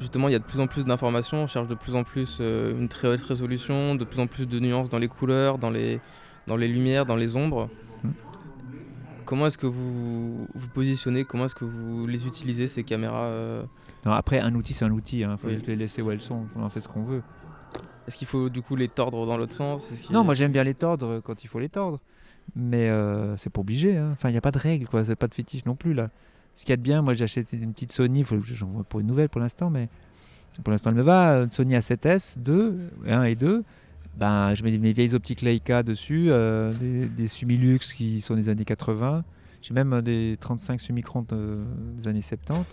justement, 0.00 0.28
il 0.28 0.32
y 0.32 0.34
a 0.34 0.38
de 0.38 0.44
plus 0.44 0.60
en 0.60 0.66
plus 0.66 0.84
d'informations, 0.84 1.44
on 1.44 1.46
cherche 1.46 1.68
de 1.68 1.74
plus 1.74 1.94
en 1.94 2.02
plus 2.02 2.38
euh, 2.40 2.78
une 2.78 2.88
très 2.88 3.08
haute 3.08 3.22
résolution, 3.22 3.94
de 3.94 4.04
plus 4.04 4.20
en 4.20 4.26
plus 4.26 4.46
de 4.46 4.58
nuances 4.58 4.88
dans 4.88 4.98
les 4.98 5.08
couleurs, 5.08 5.58
dans 5.58 5.70
les, 5.70 6.00
dans 6.46 6.56
les 6.56 6.68
lumières, 6.68 7.06
dans 7.06 7.16
les 7.16 7.36
ombres. 7.36 7.68
Mm. 8.02 8.08
Comment 9.24 9.46
est-ce 9.46 9.58
que 9.58 9.66
vous 9.66 10.48
vous 10.54 10.68
positionnez? 10.68 11.24
Comment 11.24 11.44
est-ce 11.44 11.54
que 11.54 11.64
vous 11.64 12.06
les 12.06 12.26
utilisez, 12.26 12.68
ces 12.68 12.82
caméras 12.82 13.30
Non, 14.04 14.12
après, 14.12 14.40
un 14.40 14.54
outil, 14.54 14.72
c'est 14.74 14.84
un 14.84 14.90
outil. 14.90 15.20
Il 15.20 15.36
faut 15.38 15.46
Oui. 15.46 15.54
juste 15.54 15.68
les 15.68 15.76
laisser 15.76 16.02
où 16.02 16.10
elles 16.10 16.20
sont. 16.20 16.46
On 16.56 16.64
en 16.64 16.68
fait 16.68 16.80
ce 16.80 16.88
qu'on 16.88 17.04
veut. 17.04 17.22
Est-ce 18.08 18.16
qu'il 18.16 18.26
faut 18.26 18.48
du 18.48 18.62
coup 18.62 18.74
les 18.74 18.88
tordre 18.88 19.24
dans 19.26 19.36
l'autre 19.36 19.54
sens? 19.54 19.92
Non, 20.10 20.24
moi 20.24 20.34
j'aime 20.34 20.50
bien 20.50 20.64
les 20.64 20.74
tordre 20.74 21.20
quand 21.20 21.44
il 21.44 21.46
faut 21.46 21.60
les 21.60 21.68
tordre. 21.68 22.00
Mais 22.54 22.88
euh, 22.88 23.36
c'est 23.36 23.50
pas 23.50 23.60
obligé. 23.60 23.96
hein. 23.96 24.10
Enfin, 24.12 24.28
il 24.28 24.32
n'y 24.32 24.38
a 24.38 24.42
pas 24.42 24.50
de 24.50 24.58
règle, 24.58 24.86
quoi. 24.86 25.04
C'est 25.04 25.16
pas 25.16 25.28
de 25.28 25.34
fétiche 25.34 25.64
non 25.64 25.74
plus, 25.74 25.94
là. 25.94 26.10
Ce 26.54 26.62
qu'il 26.62 26.70
y 26.70 26.74
a 26.74 26.76
de 26.76 26.82
bien, 26.82 27.00
moi 27.00 27.14
j'ai 27.14 27.24
acheté 27.24 27.44
une 27.56 27.72
petite 27.72 27.92
Sony. 27.92 28.24
J'en 28.52 28.66
vois 28.66 28.84
pour 28.84 29.00
une 29.00 29.06
nouvelle 29.06 29.28
pour 29.30 29.40
l'instant, 29.40 29.70
mais 29.70 29.88
pour 30.62 30.70
l'instant 30.70 30.90
elle 30.90 30.96
me 30.96 31.02
va. 31.02 31.42
Une 31.42 31.50
Sony 31.50 31.74
A7S 31.74 32.38
2, 32.40 32.78
1 33.08 33.22
et 33.24 33.34
2. 33.34 33.64
Ben, 34.18 34.54
je 34.54 34.62
mets 34.62 34.76
mes 34.76 34.92
vieilles 34.92 35.14
optiques 35.14 35.40
Leica 35.40 35.82
dessus, 35.82 36.26
euh, 36.28 36.70
des, 36.74 37.06
des 37.06 37.26
Sumilux 37.26 37.78
qui 37.78 38.20
sont 38.20 38.34
des 38.34 38.50
années 38.50 38.66
80. 38.66 39.24
J'ai 39.62 39.72
même 39.72 39.94
euh, 39.94 40.02
des 40.02 40.36
35 40.38 40.78
Summicron 40.78 41.24
euh, 41.32 41.62
des 41.96 42.08
années 42.08 42.20
70. 42.20 42.66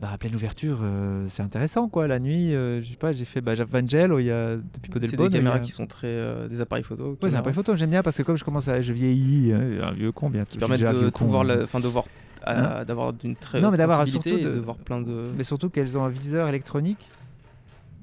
Bah, 0.00 0.10
à 0.12 0.18
pleine 0.18 0.34
ouverture, 0.34 0.80
euh, 0.82 1.24
c'est 1.28 1.42
intéressant 1.42 1.88
quoi. 1.88 2.08
La 2.08 2.18
nuit, 2.18 2.54
euh, 2.54 2.82
je 2.82 2.90
sais 2.90 2.96
pas, 2.96 3.12
j'ai 3.12 3.24
fait 3.24 3.40
bah, 3.40 3.52
Vangel, 3.54 4.12
il 4.18 4.26
y 4.26 4.30
a 4.30 4.56
depuis 4.56 4.90
peu 4.90 5.00
C'est 5.00 5.16
des 5.16 5.30
caméras 5.30 5.60
qui 5.60 5.70
sont 5.70 5.86
très. 5.86 6.08
euh, 6.08 6.48
des 6.48 6.60
appareils 6.60 6.82
photo. 6.84 7.10
Ouais, 7.10 7.30
c'est 7.30 7.36
un 7.36 7.38
appareil 7.38 7.54
photo, 7.54 7.76
j'aime 7.76 7.90
bien 7.90 8.02
parce 8.02 8.16
que 8.16 8.22
comme 8.22 8.36
je 8.36 8.44
commence 8.44 8.66
à. 8.68 8.82
Je 8.82 8.92
vieillis, 8.92 9.52
hein, 9.52 9.60
un 9.82 9.92
vieux 9.92 10.10
con 10.10 10.30
bientôt. 10.30 10.50
Qui 10.50 10.58
permettent 10.58 10.80
de 10.80 10.86
hein. 10.86 11.62
enfin 11.62 11.78
de 11.80 11.86
voir, 11.86 12.04
euh, 12.48 12.84
d'avoir 12.84 13.12
d'une 13.12 13.36
très 13.36 13.60
Non, 13.60 13.70
mais 13.70 13.76
d'avoir 13.76 14.06
surtout 14.06 14.36
de 14.36 14.58
voir 14.58 14.76
plein 14.76 15.00
de. 15.00 15.30
Mais 15.36 15.44
surtout 15.44 15.70
qu'elles 15.70 15.96
ont 15.96 16.04
un 16.04 16.10
viseur 16.10 16.48
électronique 16.48 17.08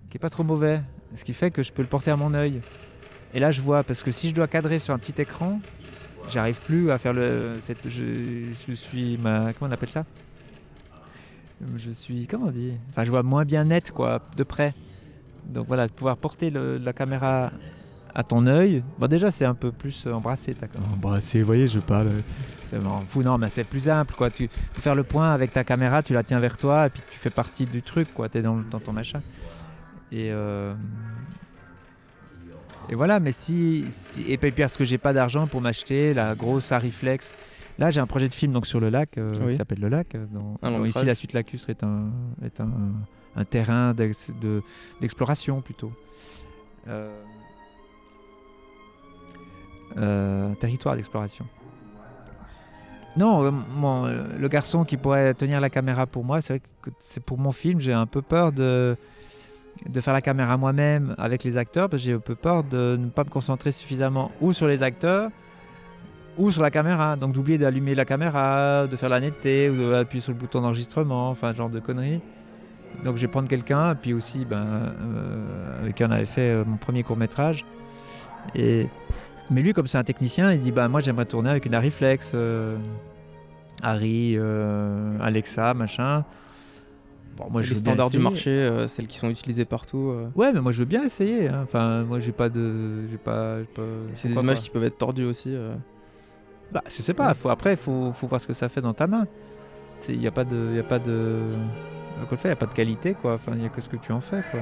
qui 0.10 0.18
est 0.18 0.20
pas 0.20 0.30
trop 0.30 0.44
mauvais. 0.44 0.82
Ce 1.14 1.26
qui 1.26 1.34
fait 1.34 1.52
que 1.52 1.62
je 1.62 1.74
peux 1.74 1.82
le 1.82 1.90
porter 1.90 2.10
à 2.12 2.16
mon 2.16 2.34
œil. 2.34 2.62
Et 3.34 3.40
là, 3.40 3.52
je 3.52 3.62
vois, 3.62 3.84
parce 3.84 4.02
que 4.02 4.12
si 4.12 4.30
je 4.30 4.34
dois 4.36 4.48
cadrer 4.48 4.80
sur 4.80 4.94
un 4.94 4.98
petit 4.98 5.22
écran, 5.22 5.60
j'arrive 6.30 6.60
plus 6.62 6.90
à 6.90 6.98
faire 6.98 7.12
le. 7.14 7.52
Cette, 7.60 7.90
je, 7.90 8.04
je 8.68 8.74
suis. 8.74 9.18
Ma, 9.18 9.52
comment 9.54 9.70
on 9.70 9.74
appelle 9.74 9.90
ça? 9.90 10.06
Je 11.78 11.92
suis. 11.92 12.28
Comment 12.28 12.48
on 12.48 12.52
dit? 12.52 12.74
Enfin, 12.90 13.04
je 13.04 13.10
vois 13.12 13.24
moins 13.24 13.46
bien 13.46 13.64
net, 13.66 13.92
quoi, 13.92 14.22
de 14.36 14.44
près. 14.44 14.74
Donc 15.46 15.68
voilà, 15.68 15.88
de 15.88 15.92
pouvoir 15.92 16.18
porter 16.18 16.50
le- 16.50 16.78
la 16.78 16.94
caméra 16.94 17.52
à 18.14 18.24
ton 18.24 18.46
œil. 18.48 18.84
Bon, 19.00 19.08
déjà, 19.08 19.32
c'est 19.32 19.46
un 19.46 19.54
peu 19.54 19.72
plus 19.72 20.06
euh, 20.06 20.14
embrassé. 20.14 20.56
Embrassé, 20.94 21.40
vous 21.40 21.46
voyez, 21.46 21.68
je 21.68 21.80
parle. 21.80 22.10
C'est 22.70 22.80
marrant. 22.82 23.04
Fou, 23.08 23.22
non, 23.24 23.38
mais 23.38 23.50
c'est 23.50 23.64
plus 23.64 23.82
simple, 23.82 24.14
quoi. 24.16 24.30
Tu 24.30 24.50
faut 24.74 24.82
faire 24.82 24.96
le 24.96 25.04
point 25.04 25.32
avec 25.34 25.52
ta 25.54 25.64
caméra, 25.64 26.02
tu 26.04 26.14
la 26.14 26.24
tiens 26.24 26.40
vers 26.40 26.58
toi, 26.58 26.88
et 26.88 26.90
puis 26.90 27.02
tu 27.12 27.18
fais 27.18 27.30
partie 27.30 27.66
du 27.66 27.82
truc, 27.82 28.14
quoi. 28.14 28.28
T'es 28.30 28.42
dans, 28.42 28.58
dans 28.70 28.80
ton 28.80 28.94
machin. 28.94 29.20
Et, 30.12 30.30
euh, 30.32 30.74
et 32.90 32.96
voilà, 32.96 33.20
mais 33.20 33.32
si, 33.32 33.86
si- 33.90 34.30
et 34.32 34.38
puis 34.38 34.52
parce 34.52 34.76
que 34.78 34.84
j'ai 34.86 34.98
pas 34.98 35.14
d'argent 35.14 35.48
pour 35.48 35.62
m'acheter 35.62 36.14
la 36.14 36.36
grosse 36.36 36.72
Ariflex. 36.72 37.34
Là, 37.80 37.90
j'ai 37.90 38.00
un 38.02 38.06
projet 38.08 38.30
de 38.30 38.34
film 38.34 38.54
donc 38.54 38.66
sur 38.68 38.80
le 38.80 38.90
lac 38.90 39.18
euh, 39.18 39.28
Oui. 39.42 39.52
qui 39.52 39.58
s'appelle 39.58 39.80
le 39.80 39.90
lac. 39.90 40.14
euh, 40.16 40.26
dont 40.32 40.86
ici, 40.86 41.04
la 41.06 41.16
suite 41.16 41.34
lacustre 41.34 41.70
est 41.70 41.84
un, 41.84 42.10
est 42.44 42.60
un, 42.62 42.70
un 43.36 43.44
terrain 43.46 43.94
d'ex- 43.94 44.32
de- 44.42 44.62
d'exploration 45.00 45.62
plutôt. 45.62 45.92
Euh, 46.88 47.12
euh, 49.98 50.52
un 50.52 50.56
territoire 50.56 50.96
d'exploration. 50.96 51.46
Non, 53.18 53.52
mon- 53.52 54.06
le 54.06 54.48
garçon 54.48 54.86
qui 54.86 54.96
pourrait 54.96 55.34
tenir 55.34 55.60
la 55.60 55.70
caméra 55.70 56.06
pour 56.08 56.24
moi, 56.24 56.42
c'est 56.42 56.54
vrai 56.54 56.62
que 56.82 56.90
c'est 57.00 57.22
pour 57.22 57.38
mon 57.38 57.52
film, 57.52 57.80
j'ai 57.82 57.92
un 57.92 58.06
peu 58.06 58.22
peur 58.22 58.54
de, 58.54 58.96
de 59.90 60.02
faire 60.02 60.14
la 60.14 60.22
caméra 60.22 60.56
moi-même 60.56 61.14
avec 61.18 61.44
les 61.44 61.58
acteurs, 61.58 61.90
parce 61.90 62.02
que 62.04 62.06
j'ai 62.06 62.14
un 62.14 62.20
peu 62.20 62.36
peur 62.36 62.64
de 62.64 62.96
ne 62.98 63.10
pas 63.10 63.26
me 63.26 63.30
concentrer 63.30 63.74
suffisamment 63.74 64.32
ou 64.40 64.54
sur 64.54 64.68
les 64.68 64.82
acteurs 64.82 65.30
ou 66.42 66.52
sur 66.52 66.62
la 66.64 66.72
caméra. 66.72 67.16
Donc 67.16 67.32
d'oublier 67.34 67.58
d'allumer 67.58 67.96
la 67.96 68.06
caméra, 68.06 68.88
de 68.88 68.96
faire 68.96 69.10
la 69.10 69.20
netteté 69.20 69.70
ou 69.70 69.92
d'appuyer 69.92 70.22
sur 70.22 70.32
le 70.34 70.38
bouton 70.40 70.62
d'enregistrement, 70.62 71.30
enfin 71.30 71.52
ce 71.54 71.58
genre 71.58 71.70
de 71.70 71.80
conneries. 71.80 72.22
Donc 73.06 73.16
je 73.18 73.22
vais 73.22 73.28
prendre 73.32 73.48
quelqu'un, 73.48 73.96
puis 73.96 74.14
aussi 74.14 74.44
ben, 74.46 74.58
euh, 74.66 75.82
avec 75.82 75.96
qui 75.96 76.04
on 76.04 76.12
avait 76.12 76.26
fait 76.26 76.52
euh, 76.52 76.64
mon 76.66 76.78
premier 76.78 77.04
court 77.04 77.18
métrage. 77.18 77.66
Et 78.56 78.88
mais 79.50 79.62
lui, 79.62 79.74
comme 79.74 79.88
c'est 79.88 79.98
un 79.98 80.04
technicien, 80.04 80.52
il 80.52 80.60
dit 80.60 80.72
bah 80.72 80.88
moi 80.88 81.00
j'aimerais 81.00 81.26
tourner 81.26 81.50
avec 81.52 81.66
une 81.66 81.74
Ariflex, 81.76 82.32
euh, 82.36 82.78
Harry, 83.84 84.36
euh, 84.38 85.18
Alexa, 85.22 85.74
machin. 85.74 86.24
Bon, 87.38 87.46
moi 87.50 87.62
les 87.62 87.68
je 87.68 87.74
bien 87.74 87.80
standards 87.82 88.10
du 88.10 88.20
marché, 88.20 88.50
euh, 88.50 88.88
celles 88.88 89.08
qui 89.08 89.18
sont 89.18 89.30
utilisées 89.30 89.66
partout. 89.66 90.10
euh, 90.12 90.28
Ouais, 90.36 90.52
mais 90.54 90.60
moi 90.62 90.72
je 90.74 90.80
veux 90.80 90.86
bien 90.86 91.04
essayer. 91.04 91.48
hein. 91.48 91.62
Enfin, 91.64 92.04
moi 92.04 92.20
j'ai 92.20 92.34
pas 92.34 92.50
de, 92.50 93.08
j'ai 93.10 93.18
pas, 93.18 93.58
c'est 94.16 94.28
des 94.28 94.34
images 94.40 94.58
pas. 94.58 94.62
qui 94.64 94.70
peuvent 94.70 94.84
être 94.84 94.98
tordues 94.98 95.26
aussi. 95.26 95.50
euh. 95.56 95.74
Bah, 96.72 96.84
je 96.88 97.02
sais 97.02 97.14
pas. 97.14 97.34
Faut, 97.34 97.50
après, 97.50 97.76
faut, 97.76 98.12
faut 98.14 98.28
voir 98.28 98.40
ce 98.42 98.48
que 98.48 98.54
ça 98.54 98.70
fait 98.70 98.82
dans 98.82 98.94
ta 98.94 99.08
main. 99.08 99.26
Il 100.10 100.18
n'y 100.20 100.28
a 100.28 100.32
pas 100.32 100.44
de, 100.44 100.74
y 100.76 100.80
a 100.80 100.84
pas 100.84 101.00
de, 101.00 101.42
encore 102.18 102.32
une 102.34 102.38
fois, 102.38 102.50
y 102.50 102.54
a 102.54 102.56
pas 102.56 102.66
de 102.66 102.74
qualité 102.74 103.14
quoi. 103.14 103.34
Enfin, 103.36 103.52
il 103.56 103.62
y 103.62 103.66
a 103.66 103.70
que 103.70 103.82
ce 103.82 103.90
que 103.90 103.98
tu 103.98 104.12
en 104.12 104.20
fais 104.22 104.42
quoi. 104.52 104.60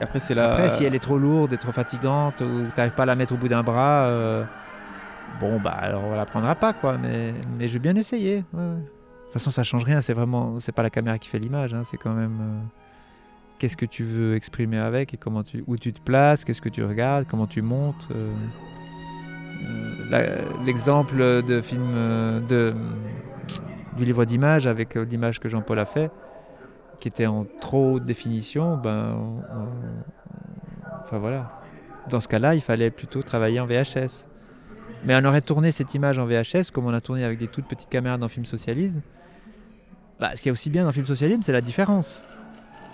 Et 0.00 0.04
Après, 0.04 0.18
c'est 0.18 0.34
la. 0.34 0.50
Après, 0.52 0.70
si 0.70 0.84
elle 0.84 0.94
est 0.94 0.98
trop 1.02 1.18
lourde 1.18 1.52
et 1.52 1.58
trop 1.58 1.72
fatigante 1.72 2.40
ou 2.42 2.66
t'arrives 2.74 2.92
pas 2.94 3.02
à 3.04 3.06
la 3.06 3.16
mettre 3.16 3.32
au 3.34 3.36
bout 3.36 3.48
d'un 3.48 3.62
bras, 3.62 4.04
euh, 4.06 4.44
bon 5.40 5.58
bah 5.60 5.70
alors 5.72 6.04
on 6.04 6.14
la 6.14 6.24
prendra 6.26 6.54
pas 6.54 6.72
quoi. 6.72 6.96
Mais, 6.98 7.34
mais 7.58 7.66
je 7.68 7.72
veux 7.74 7.78
bien 7.80 7.96
essayer. 7.96 8.44
ouais, 8.52 8.60
ouais. 8.60 8.74
De 8.76 9.34
toute 9.34 9.40
façon, 9.40 9.50
ça 9.50 9.62
change 9.62 9.84
rien. 9.84 10.00
C'est 10.02 10.12
vraiment, 10.14 10.60
c'est 10.60 10.72
pas 10.72 10.82
la 10.82 10.90
caméra 10.90 11.18
qui 11.18 11.28
fait 11.28 11.38
l'image. 11.38 11.72
hein, 11.72 11.82
c'est 11.84 11.96
quand 11.96 12.12
même 12.12 12.38
euh, 12.40 12.60
qu'est-ce 13.58 13.76
que 13.78 13.86
tu 13.86 14.04
veux 14.04 14.34
exprimer 14.36 14.78
avec 14.78 15.14
et 15.14 15.16
comment 15.16 15.42
tu, 15.42 15.64
où 15.66 15.76
tu 15.78 15.92
te 15.92 16.00
places, 16.00 16.44
qu'est-ce 16.44 16.60
que 16.60 16.68
tu 16.68 16.84
regardes, 16.84 17.26
comment 17.26 17.46
tu 17.46 17.62
montes. 17.62 18.08
euh. 18.14 18.30
Euh, 20.12 20.42
L'exemple 20.64 21.42
de 21.42 21.60
film 21.60 21.92
euh, 21.94 22.40
de 22.40 22.74
du 23.96 24.04
livre 24.04 24.24
d'images 24.24 24.66
avec 24.66 24.96
euh, 24.96 25.04
l'image 25.04 25.38
que 25.38 25.48
Jean-Paul 25.48 25.78
a 25.78 25.84
fait, 25.84 26.10
qui 27.00 27.08
était 27.08 27.26
en 27.26 27.46
trop 27.60 27.94
haute 27.94 28.04
définition, 28.04 28.76
ben, 28.76 29.18
enfin 31.04 31.18
voilà. 31.18 31.60
Dans 32.08 32.20
ce 32.20 32.28
cas-là, 32.28 32.54
il 32.54 32.62
fallait 32.62 32.90
plutôt 32.90 33.22
travailler 33.22 33.60
en 33.60 33.66
VHS. 33.66 34.26
Mais 35.04 35.14
on 35.16 35.24
aurait 35.24 35.40
tourné 35.40 35.72
cette 35.72 35.94
image 35.94 36.18
en 36.18 36.26
VHS 36.26 36.70
comme 36.72 36.86
on 36.86 36.94
a 36.94 37.00
tourné 37.00 37.24
avec 37.24 37.38
des 37.38 37.48
toutes 37.48 37.66
petites 37.66 37.88
caméras 37.88 38.18
dans 38.18 38.28
Film 38.28 38.46
Socialisme. 38.46 39.00
Bah, 40.20 40.30
ce 40.36 40.42
qui 40.42 40.48
est 40.48 40.52
aussi 40.52 40.70
bien 40.70 40.84
dans 40.84 40.92
Film 40.92 41.06
Socialisme, 41.06 41.42
c'est 41.42 41.52
la 41.52 41.60
différence. 41.60 42.22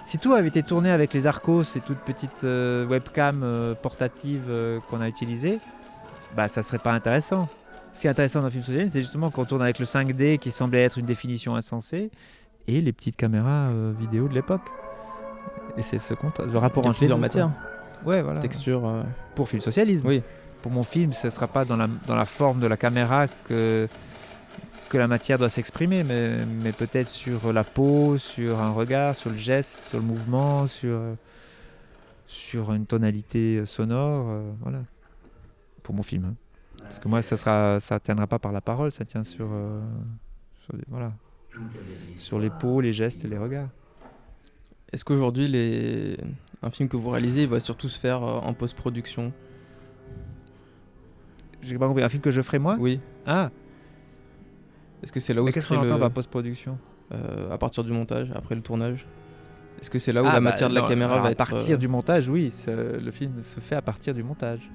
Si 0.06 0.18
tout 0.18 0.32
avait 0.32 0.48
été 0.48 0.62
tourné 0.62 0.90
avec 0.90 1.12
les 1.12 1.26
Arcos, 1.26 1.64
ces 1.64 1.80
toutes 1.80 1.98
petites 1.98 2.42
webcams 2.42 3.74
portatives 3.82 4.50
qu'on 4.88 5.00
a 5.00 5.08
utilisées, 5.08 5.60
bah 6.36 6.48
ça 6.48 6.62
serait 6.62 6.78
pas 6.78 6.92
intéressant. 6.92 7.48
Ce 7.92 8.00
qui 8.00 8.06
est 8.06 8.10
intéressant 8.10 8.42
dans 8.42 8.50
Film 8.50 8.62
Socialisme, 8.62 8.92
c'est 8.92 9.00
justement 9.00 9.30
qu'on 9.30 9.44
tourne 9.44 9.62
avec 9.62 9.78
le 9.78 9.84
5D 9.86 10.38
qui 10.38 10.50
semblait 10.50 10.82
être 10.82 10.98
une 10.98 11.06
définition 11.06 11.56
insensée 11.56 12.10
et 12.66 12.80
les 12.80 12.92
petites 12.92 13.16
caméras 13.16 13.70
euh, 13.70 13.92
vidéo 13.98 14.28
de 14.28 14.34
l'époque. 14.34 14.62
Et 15.76 15.82
c'est 15.82 15.98
ce 15.98 16.14
le 16.14 16.58
rapport 16.58 16.84
entre 16.84 16.92
les 16.94 16.98
plusieurs 16.98 17.16
deux, 17.18 17.22
matières. 17.22 17.50
Ouais, 18.04 18.22
voilà. 18.22 18.40
texture. 18.40 18.86
euh, 18.86 19.02
Pour 19.34 19.48
Film 19.48 19.62
Socialisme. 19.62 20.06
Oui. 20.06 20.22
Pour 20.62 20.70
mon 20.72 20.82
film, 20.82 21.12
ce 21.12 21.28
ne 21.28 21.30
sera 21.30 21.46
pas 21.46 21.64
dans 21.64 21.76
la, 21.76 21.86
dans 22.06 22.16
la 22.16 22.24
forme 22.24 22.60
de 22.60 22.66
la 22.66 22.76
caméra 22.76 23.26
que, 23.48 23.88
que 24.88 24.98
la 24.98 25.06
matière 25.06 25.38
doit 25.38 25.50
s'exprimer, 25.50 26.02
mais, 26.02 26.32
mais 26.62 26.72
peut-être 26.72 27.08
sur 27.08 27.52
la 27.52 27.64
peau, 27.64 28.18
sur 28.18 28.58
un 28.60 28.72
regard, 28.72 29.14
sur 29.14 29.30
le 29.30 29.36
geste, 29.36 29.84
sur 29.84 29.98
le 29.98 30.04
mouvement, 30.04 30.66
sur, 30.66 30.98
sur 32.26 32.72
une 32.72 32.86
tonalité 32.86 33.64
sonore. 33.66 34.26
euh, 34.28 34.50
voilà. 34.62 34.78
Pour 35.82 35.94
mon 35.94 36.02
film. 36.02 36.34
Parce 36.82 36.98
que 36.98 37.08
moi, 37.08 37.22
ça 37.22 37.74
ne 37.74 37.78
ça 37.80 38.00
tiendra 38.00 38.26
pas 38.26 38.38
par 38.38 38.52
la 38.52 38.60
parole, 38.60 38.92
ça 38.92 39.04
tient 39.04 39.24
sur, 39.24 39.48
euh, 39.50 39.80
sur, 40.64 40.76
les- 40.76 40.84
voilà, 40.88 41.12
sur 42.16 42.38
les 42.38 42.50
peaux, 42.50 42.80
les 42.80 42.92
gestes 42.92 43.24
et 43.24 43.28
les 43.28 43.38
regards. 43.38 43.68
Est-ce 44.92 45.04
qu'aujourd'hui, 45.04 45.48
les... 45.48 46.16
un 46.62 46.70
film 46.70 46.88
que 46.88 46.96
vous 46.96 47.10
réalisez, 47.10 47.42
il 47.42 47.48
va 47.48 47.60
surtout 47.60 47.88
se 47.88 47.98
faire 47.98 48.22
euh, 48.22 48.38
en 48.38 48.54
post-production? 48.54 49.32
J'ai 51.62 51.76
pas 51.78 51.86
compris. 51.88 52.02
Un 52.02 52.08
film 52.08 52.22
que 52.22 52.30
je 52.30 52.40
ferai 52.40 52.58
moi? 52.58 52.76
Oui. 52.78 53.00
Ah, 53.26 53.50
Est-ce 55.02 55.12
que 55.12 55.20
c'est 55.20 55.34
là 55.34 55.42
où 55.42 55.46
qu'est-ce 55.46 55.66
qu'on 55.66 55.76
entend 55.76 55.94
le... 55.94 56.00
par 56.00 56.10
post-production? 56.10 56.78
Euh, 57.12 57.50
à 57.50 57.58
partir 57.58 57.84
du 57.84 57.92
montage, 57.92 58.30
après 58.34 58.54
le 58.54 58.62
tournage? 58.62 59.06
Est-ce 59.80 59.90
que 59.90 59.98
c'est 59.98 60.12
là 60.12 60.22
où 60.22 60.26
Ah, 60.26 60.28
la 60.32 60.34
bah, 60.36 60.40
matière 60.40 60.68
de 60.70 60.74
la 60.74 60.80
non, 60.82 60.86
caméra 60.86 61.12
alors, 61.12 61.22
va 61.24 61.28
à 61.28 61.32
être 61.32 61.38
partir 61.38 61.74
euh, 61.76 61.78
du 61.78 61.88
montage, 61.88 62.28
oui, 62.28 62.50
c'est- 62.50 62.98
le 62.98 63.10
film 63.10 63.42
se 63.42 63.60
fait 63.60 63.76
à 63.76 63.82
partir 63.82 64.14
du 64.14 64.22
montage. 64.22 64.68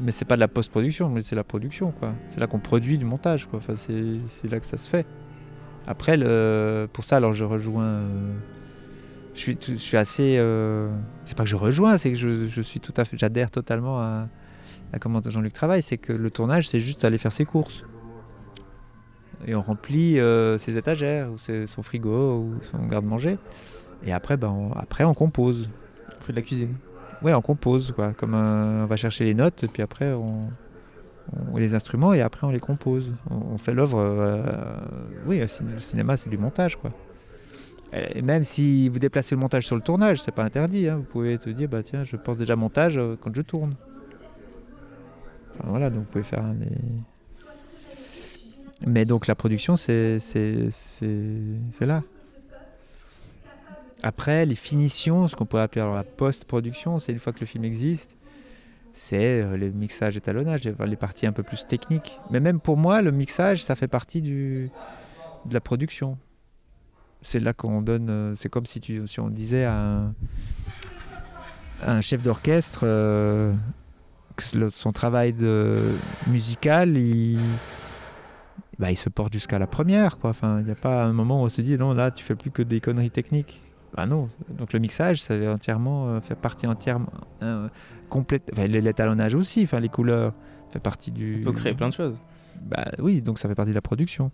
Mais 0.00 0.10
c'est 0.10 0.24
pas 0.24 0.36
de 0.36 0.40
la 0.40 0.48
post-production, 0.48 1.08
mais 1.08 1.22
c'est 1.22 1.36
la 1.36 1.44
production, 1.44 1.92
quoi. 1.92 2.14
C'est 2.28 2.40
là 2.40 2.46
qu'on 2.46 2.58
produit 2.58 2.96
du 2.98 3.04
montage, 3.04 3.46
quoi. 3.46 3.58
Enfin, 3.58 3.74
c'est 3.76 4.48
là 4.50 4.58
que 4.58 4.66
ça 4.66 4.76
se 4.76 4.88
fait. 4.88 5.06
Après, 5.86 6.16
le, 6.16 6.88
pour 6.92 7.04
ça, 7.04 7.16
alors 7.16 7.32
je 7.34 7.44
rejoins. 7.44 7.84
euh, 7.84 8.32
je 9.34 9.40
suis, 9.40 9.58
je 9.60 9.74
suis 9.74 9.96
assez. 9.96 10.36
euh, 10.38 10.90
c'est 11.24 11.36
pas 11.36 11.44
que 11.44 11.48
je 11.50 11.56
rejoins, 11.56 11.98
c'est 11.98 12.10
que 12.10 12.16
je, 12.16 12.48
je 12.48 12.62
suis 12.62 12.80
tout 12.80 12.94
à 12.96 13.04
fait. 13.04 13.16
J'adhère 13.18 13.50
totalement 13.50 14.00
à, 14.00 14.28
à 14.92 14.98
comment 14.98 15.20
Jean-Luc 15.24 15.52
travaille. 15.52 15.82
C'est 15.82 15.98
que 15.98 16.12
le 16.12 16.30
tournage, 16.30 16.68
c'est 16.68 16.80
juste 16.80 17.04
aller 17.04 17.18
faire 17.18 17.32
ses 17.32 17.44
courses. 17.44 17.84
Et 19.46 19.54
on 19.54 19.60
remplit 19.60 20.20
euh, 20.20 20.56
ses 20.56 20.76
étagères, 20.76 21.30
ou 21.32 21.36
son 21.38 21.82
frigo, 21.82 22.38
ou 22.38 22.54
son 22.70 22.86
garde-manger. 22.86 23.38
Et 24.04 24.12
après, 24.12 24.36
ben, 24.36 24.48
on, 24.48 24.72
après, 24.72 25.04
on 25.04 25.14
compose. 25.14 25.68
on 26.18 26.22
fait 26.22 26.32
de 26.32 26.36
la 26.36 26.42
cuisine 26.42 26.74
Ouais, 27.22 27.32
on 27.34 27.40
compose, 27.42 27.92
quoi. 27.92 28.12
Comme 28.12 28.34
un- 28.34 28.84
on 28.84 28.86
va 28.86 28.96
chercher 28.96 29.24
les 29.24 29.34
notes, 29.34 29.64
et 29.64 29.68
puis 29.68 29.82
après, 29.82 30.12
on, 30.12 30.48
les 31.56 31.74
instruments, 31.74 32.12
et 32.14 32.20
après, 32.20 32.46
on 32.46 32.50
les 32.50 32.60
compose. 32.60 33.12
On, 33.30 33.56
fait 33.58 33.72
l'œuvre. 33.74 33.98
euh, 33.98 34.42
oui, 35.26 35.38
le 35.38 35.46
cin- 35.46 35.70
le 35.70 35.78
cinéma, 35.78 36.16
c'est 36.16 36.30
du 36.30 36.38
montage, 36.38 36.76
quoi. 36.76 36.90
Et 37.92 38.22
même 38.22 38.42
si 38.42 38.88
vous 38.88 38.98
déplacez 38.98 39.34
le 39.34 39.40
montage 39.40 39.66
sur 39.66 39.76
le 39.76 39.82
tournage, 39.82 40.20
c'est 40.20 40.32
pas 40.32 40.42
interdit. 40.44 40.88
hein. 40.88 40.96
Vous 40.96 41.02
pouvez 41.04 41.38
te 41.38 41.50
dire, 41.50 41.68
bah 41.68 41.82
tiens, 41.82 42.04
je 42.04 42.16
pense 42.16 42.38
déjà 42.38 42.56
montage 42.56 42.96
euh, 42.98 43.16
quand 43.20 43.34
je 43.34 43.42
tourne. 43.42 43.74
Voilà, 45.64 45.90
donc 45.90 46.00
vous 46.00 46.10
pouvez 46.10 46.24
faire 46.24 46.42
Mais 48.86 49.04
donc 49.04 49.26
la 49.26 49.34
production, 49.34 49.76
c'est 49.76 50.18
là. 51.82 52.02
Après, 54.02 54.44
les 54.46 54.56
finitions, 54.56 55.28
ce 55.28 55.36
qu'on 55.36 55.46
pourrait 55.46 55.62
appeler 55.62 55.84
la 55.84 56.02
post-production, 56.02 56.98
c'est 56.98 57.12
une 57.12 57.20
fois 57.20 57.32
que 57.32 57.40
le 57.40 57.46
film 57.46 57.64
existe, 57.64 58.16
c'est 58.92 59.42
euh, 59.42 59.56
le 59.56 59.70
mixage, 59.70 60.16
étalonnage, 60.16 60.64
les, 60.64 60.96
parties 60.96 61.26
un 61.26 61.32
peu 61.32 61.42
plus 61.42 61.66
techniques. 61.66 62.18
Mais 62.30 62.40
même 62.40 62.60
pour 62.60 62.76
moi, 62.76 63.00
le 63.00 63.10
mixage, 63.10 63.64
ça 63.64 63.76
fait 63.76 63.88
partie 63.88 64.20
de 64.20 64.68
la 65.50 65.60
production. 65.60 66.18
C'est 67.22 67.40
là 67.40 67.52
qu'on 67.52 67.80
donne. 67.80 68.10
euh, 68.10 68.34
C'est 68.34 68.48
comme 68.48 68.66
si, 68.66 68.80
on 69.18 69.28
disait 69.28 69.64
à 69.64 70.12
un, 71.86 72.00
chef 72.00 72.22
d'orchestre 72.22 72.80
euh, 72.82 73.54
que 74.36 74.70
son 74.70 74.92
travail 74.92 75.34
musical, 76.26 76.96
il, 76.96 77.38
bah, 78.78 78.90
il 78.90 78.96
se 78.96 79.08
porte 79.08 79.32
jusqu'à 79.32 79.60
la 79.60 79.66
première. 79.66 80.18
Il 80.42 80.64
n'y 80.64 80.70
a 80.70 80.74
pas 80.74 81.04
un 81.04 81.12
moment 81.12 81.40
où 81.40 81.44
on 81.44 81.48
se 81.48 81.62
dit 81.62 81.78
non, 81.78 81.94
là, 81.94 82.10
tu 82.10 82.24
fais 82.24 82.34
plus 82.34 82.50
que 82.50 82.62
des 82.62 82.80
conneries 82.80 83.10
techniques. 83.10 83.62
Bah 83.94 84.06
non, 84.06 84.28
donc 84.48 84.72
le 84.72 84.78
mixage, 84.78 85.20
ça 85.20 85.36
fait 85.38 85.48
entièrement, 85.48 86.08
euh, 86.08 86.20
fait 86.20 86.34
partie 86.34 86.66
entièrement 86.66 87.10
euh, 87.42 87.68
complète. 88.08 88.50
Enfin, 88.52 88.66
l'étalonnage 88.66 89.34
aussi, 89.34 89.62
enfin 89.64 89.80
les 89.80 89.90
couleurs, 89.90 90.32
fait 90.70 90.80
partie 90.80 91.10
du. 91.10 91.42
On 91.42 91.50
peut 91.50 91.58
créer 91.58 91.74
plein 91.74 91.88
de 91.90 91.94
choses. 91.94 92.18
Bah 92.62 92.90
oui, 92.98 93.20
donc 93.20 93.38
ça 93.38 93.48
fait 93.48 93.54
partie 93.54 93.72
de 93.72 93.74
la 93.76 93.82
production. 93.82 94.30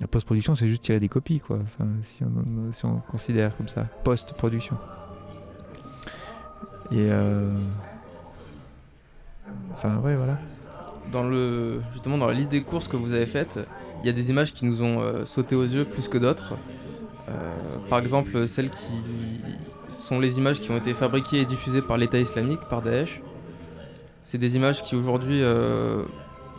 La 0.00 0.06
post-production, 0.08 0.56
c'est 0.56 0.68
juste 0.68 0.82
tirer 0.82 1.00
des 1.00 1.08
copies, 1.08 1.40
quoi. 1.40 1.58
Enfin, 1.62 1.86
si 2.02 2.22
on, 2.24 2.72
si 2.72 2.84
on 2.84 2.98
considère 3.10 3.56
comme 3.56 3.68
ça, 3.68 3.84
post-production. 4.04 4.76
Et. 6.92 7.08
euh, 7.10 7.50
Enfin, 9.72 9.98
ouais, 9.98 10.16
voilà. 10.16 10.38
Dans 11.12 11.22
le, 11.22 11.80
justement, 11.92 12.18
dans 12.18 12.26
la 12.26 12.32
liste 12.34 12.48
des 12.50 12.62
courses 12.62 12.88
que 12.88 12.96
vous 12.96 13.12
avez 13.14 13.26
faites, 13.26 13.60
il 14.02 14.06
y 14.06 14.08
a 14.08 14.12
des 14.12 14.30
images 14.30 14.52
qui 14.52 14.64
nous 14.64 14.82
ont 14.82 15.00
euh, 15.00 15.24
sauté 15.24 15.54
aux 15.54 15.62
yeux 15.62 15.84
plus 15.84 16.08
que 16.08 16.18
d'autres. 16.18 16.54
Euh, 17.28 17.32
par 17.88 17.98
exemple, 17.98 18.46
celles 18.46 18.70
qui 18.70 18.92
sont 19.88 20.20
les 20.20 20.38
images 20.38 20.60
qui 20.60 20.70
ont 20.70 20.76
été 20.76 20.94
fabriquées 20.94 21.40
et 21.40 21.44
diffusées 21.44 21.82
par 21.82 21.96
l'État 21.96 22.18
islamique, 22.18 22.60
par 22.70 22.82
Daesh. 22.82 23.20
C'est 24.22 24.38
des 24.38 24.56
images 24.56 24.82
qui 24.82 24.96
aujourd'hui 24.96 25.42
euh, 25.42 26.02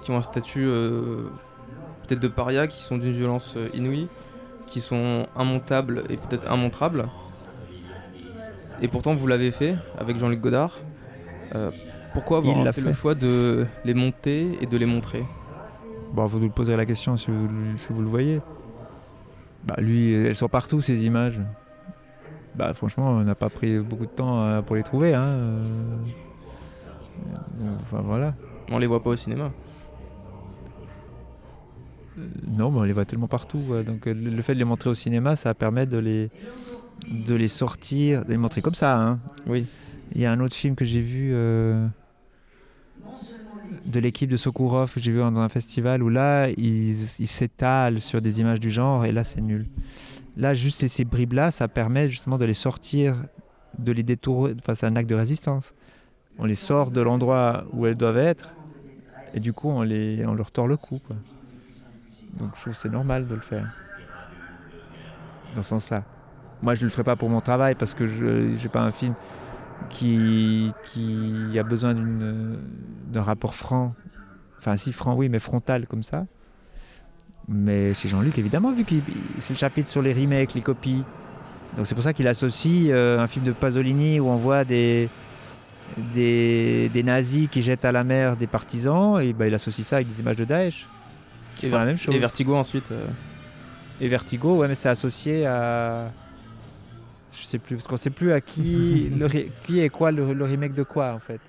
qui 0.02 0.12
ont 0.12 0.18
un 0.18 0.22
statut 0.22 0.66
euh, 0.66 1.30
peut-être 2.08 2.22
de 2.22 2.28
paria, 2.28 2.68
qui 2.68 2.82
sont 2.82 2.98
d'une 2.98 3.12
violence 3.12 3.58
inouïe, 3.74 4.08
qui 4.66 4.82
sont 4.82 5.28
immontables 5.38 6.04
et 6.10 6.18
peut-être 6.18 6.52
immontrables. 6.54 7.10
Et 8.82 8.88
pourtant, 8.88 9.16
vous 9.16 9.28
l'avez 9.28 9.52
fait 9.52 9.76
avec 9.98 10.18
Jean-Luc 10.18 10.40
Godard. 10.40 10.80
Euh, 11.56 11.72
pourquoi 12.14 12.42
Il 12.44 12.52
avoir 12.52 12.66
fait, 12.68 12.82
fait. 12.82 12.88
le 12.88 12.94
choix 12.94 13.16
de 13.16 13.66
les 13.86 13.94
monter 13.94 14.58
et 14.62 14.66
de 14.66 14.78
les 14.78 14.86
montrer? 14.86 15.26
Bon, 16.14 16.26
vous 16.26 16.40
nous 16.40 16.50
poserez 16.50 16.78
la 16.78 16.86
question 16.86 17.18
si 17.18 17.32
vous, 17.32 17.48
si 17.78 17.88
vous 17.90 18.02
le 18.02 18.08
voyez. 18.08 18.42
Bah, 19.66 19.76
lui, 19.80 20.14
elles 20.14 20.36
sont 20.36 20.48
partout, 20.50 20.82
ces 20.82 21.04
images. 21.06 21.40
Bah, 22.56 22.74
franchement, 22.74 23.10
on 23.12 23.24
n'a 23.24 23.36
pas 23.36 23.50
pris 23.50 23.80
beaucoup 23.80 24.06
de 24.06 24.12
temps 24.12 24.44
euh, 24.44 24.62
pour 24.62 24.76
les 24.76 24.84
trouver. 24.84 25.14
Hein. 25.14 25.24
euh. 25.26 25.76
Enfin, 27.82 28.02
voilà. 28.04 28.34
On 28.72 28.80
les 28.80 28.88
voit 28.88 29.02
pas 29.04 29.10
au 29.12 29.16
cinéma. 29.16 29.52
Euh, 32.18 32.28
Non, 32.48 32.72
mais 32.72 32.80
on 32.80 32.84
les 32.84 32.94
voit 32.94 33.06
tellement 33.06 33.28
partout. 33.28 33.60
quoi. 33.68 33.84
Donc, 33.84 34.06
le 34.06 34.14
le 34.14 34.42
fait 34.42 34.54
de 34.54 34.60
les 34.60 34.66
montrer 34.66 34.90
au 34.90 34.96
cinéma, 34.96 35.36
ça 35.36 35.54
permet 35.54 35.86
de 35.86 35.98
les, 35.98 36.30
de 37.10 37.36
les 37.36 37.48
sortir, 37.48 38.26
de 38.26 38.32
les 38.32 38.38
montrer 38.38 38.62
comme 38.62 38.76
ça. 38.76 39.00
hein. 39.00 39.20
Oui. 39.46 39.66
Il 40.16 40.22
y 40.22 40.26
a 40.26 40.32
un 40.32 40.40
autre 40.40 40.56
film 40.56 40.76
que 40.76 40.86
j'ai 40.86 41.02
vu 41.02 41.32
euh, 41.34 41.86
de 43.86 44.00
l'équipe 44.00 44.30
de 44.30 44.38
Sokourov 44.38 44.94
que 44.94 45.00
j'ai 45.00 45.12
vu 45.12 45.20
dans 45.20 45.40
un 45.40 45.50
festival 45.50 46.04
où 46.04 46.10
là, 46.10 46.50
ils 46.50 47.28
s'étalent 47.28 48.02
sur 48.02 48.22
des 48.22 48.40
images 48.40 48.60
du 48.60 48.70
genre 48.70 49.06
et 49.06 49.12
là, 49.12 49.24
c'est 49.24 49.42
nul. 49.42 49.68
Là, 50.36 50.54
juste 50.54 50.88
ces 50.88 51.06
bribes-là, 51.06 51.52
ça 51.52 51.68
permet 51.68 52.10
justement 52.10 52.38
de 52.38 52.46
les 52.46 52.54
sortir, 52.54 53.16
de 53.80 53.92
les 53.92 54.04
détourner. 54.04 54.54
Enfin, 54.60 54.76
c'est 54.76 54.86
un 54.86 54.96
acte 54.96 55.10
de 55.10 55.16
résistance. 55.16 55.74
On 56.38 56.46
les 56.46 56.56
sort 56.56 56.92
de 56.92 57.02
l'endroit 57.02 57.66
où 57.74 57.88
elles 57.88 57.98
doivent 57.98 58.20
être 58.20 58.54
et 59.34 59.40
du 59.40 59.54
coup, 59.54 59.70
on, 59.70 59.82
les, 59.82 60.26
on 60.26 60.34
leur 60.34 60.52
tord 60.52 60.68
le 60.68 60.78
cou. 60.78 61.00
Donc, 62.38 62.52
je 62.56 62.62
trouve 62.62 62.74
que 62.74 62.80
c'est 62.80 62.92
normal 62.92 63.28
de 63.28 63.36
le 63.36 63.42
faire. 63.42 63.74
Dans 65.56 65.64
ce 65.64 65.70
sens-là. 65.70 66.04
Moi, 66.62 66.76
je 66.76 66.82
ne 66.82 66.86
le 66.86 66.90
ferai 66.92 67.04
pas 67.04 67.16
pour 67.16 67.30
mon 67.30 67.42
travail 67.42 67.76
parce 67.76 67.94
que 67.94 68.08
je 68.08 68.26
n'ai 68.26 68.70
pas 68.70 68.82
un 68.82 68.92
film 68.92 69.14
qui, 69.90 70.72
qui 70.86 71.58
a 71.58 71.64
besoin 71.64 71.94
d'un 71.94 73.22
rapport 73.22 73.56
franc. 73.56 73.94
Enfin, 74.60 74.76
si 74.76 74.92
franc, 74.92 75.16
oui, 75.16 75.30
mais 75.30 75.40
frontal 75.40 75.88
comme 75.88 76.04
ça. 76.04 76.26
Mais 77.48 77.94
chez 77.94 78.10
Jean-Luc, 78.10 78.38
évidemment, 78.38 78.74
vu 78.74 78.84
que 78.84 78.96
c'est 79.40 79.54
le 79.54 79.58
chapitre 79.58 79.90
sur 79.90 80.02
les 80.02 80.12
remakes, 80.14 80.54
les 80.54 80.62
copies. 80.62 81.04
Donc 81.78 81.88
c'est 81.88 81.96
pour 81.96 82.04
ça 82.04 82.12
qu'il 82.14 82.28
associe 82.28 82.90
euh, 82.90 83.20
un 83.20 83.28
film 83.28 83.46
de 83.46 83.52
Pasolini 83.52 84.20
où 84.20 84.28
on 84.28 84.36
voit 84.36 84.66
des, 84.66 85.10
des, 86.14 86.90
des 86.90 87.04
nazis 87.04 87.48
qui 87.50 87.62
jettent 87.62 87.86
à 87.86 87.92
la 87.92 88.04
mer 88.04 88.36
des 88.36 88.48
partisans, 88.48 89.22
et 89.22 89.32
ben, 89.34 89.46
il 89.46 89.54
associe 89.54 89.86
ça 89.88 89.98
avec 89.98 90.08
des 90.10 90.20
images 90.20 90.36
de 90.38 90.46
Daesh. 90.46 90.88
Font 91.62 91.78
la 91.78 91.86
même 91.86 91.98
chose. 91.98 92.14
et 92.16 92.20
Vertigo 92.20 92.56
ensuite. 92.56 92.92
euh, 92.92 93.06
Et 94.02 94.08
Vertigo, 94.08 94.58
ouais, 94.58 94.68
mais 94.68 94.76
c'est 94.76 94.90
associé 94.90 95.46
à. 95.46 96.12
Je 97.32 97.44
sais 97.44 97.60
plus, 97.60 97.76
parce 97.76 97.88
qu'on 97.88 97.98
sait 97.98 98.10
plus 98.10 98.32
à 98.32 98.42
qui, 98.42 99.10
le 99.10 99.28
qui 99.66 99.80
est 99.80 99.90
quoi, 99.90 100.12
le, 100.12 100.34
le 100.34 100.46
remake 100.46 100.74
de 100.74 100.84
quoi 100.84 101.14
en 101.14 101.20
fait. 101.20 101.40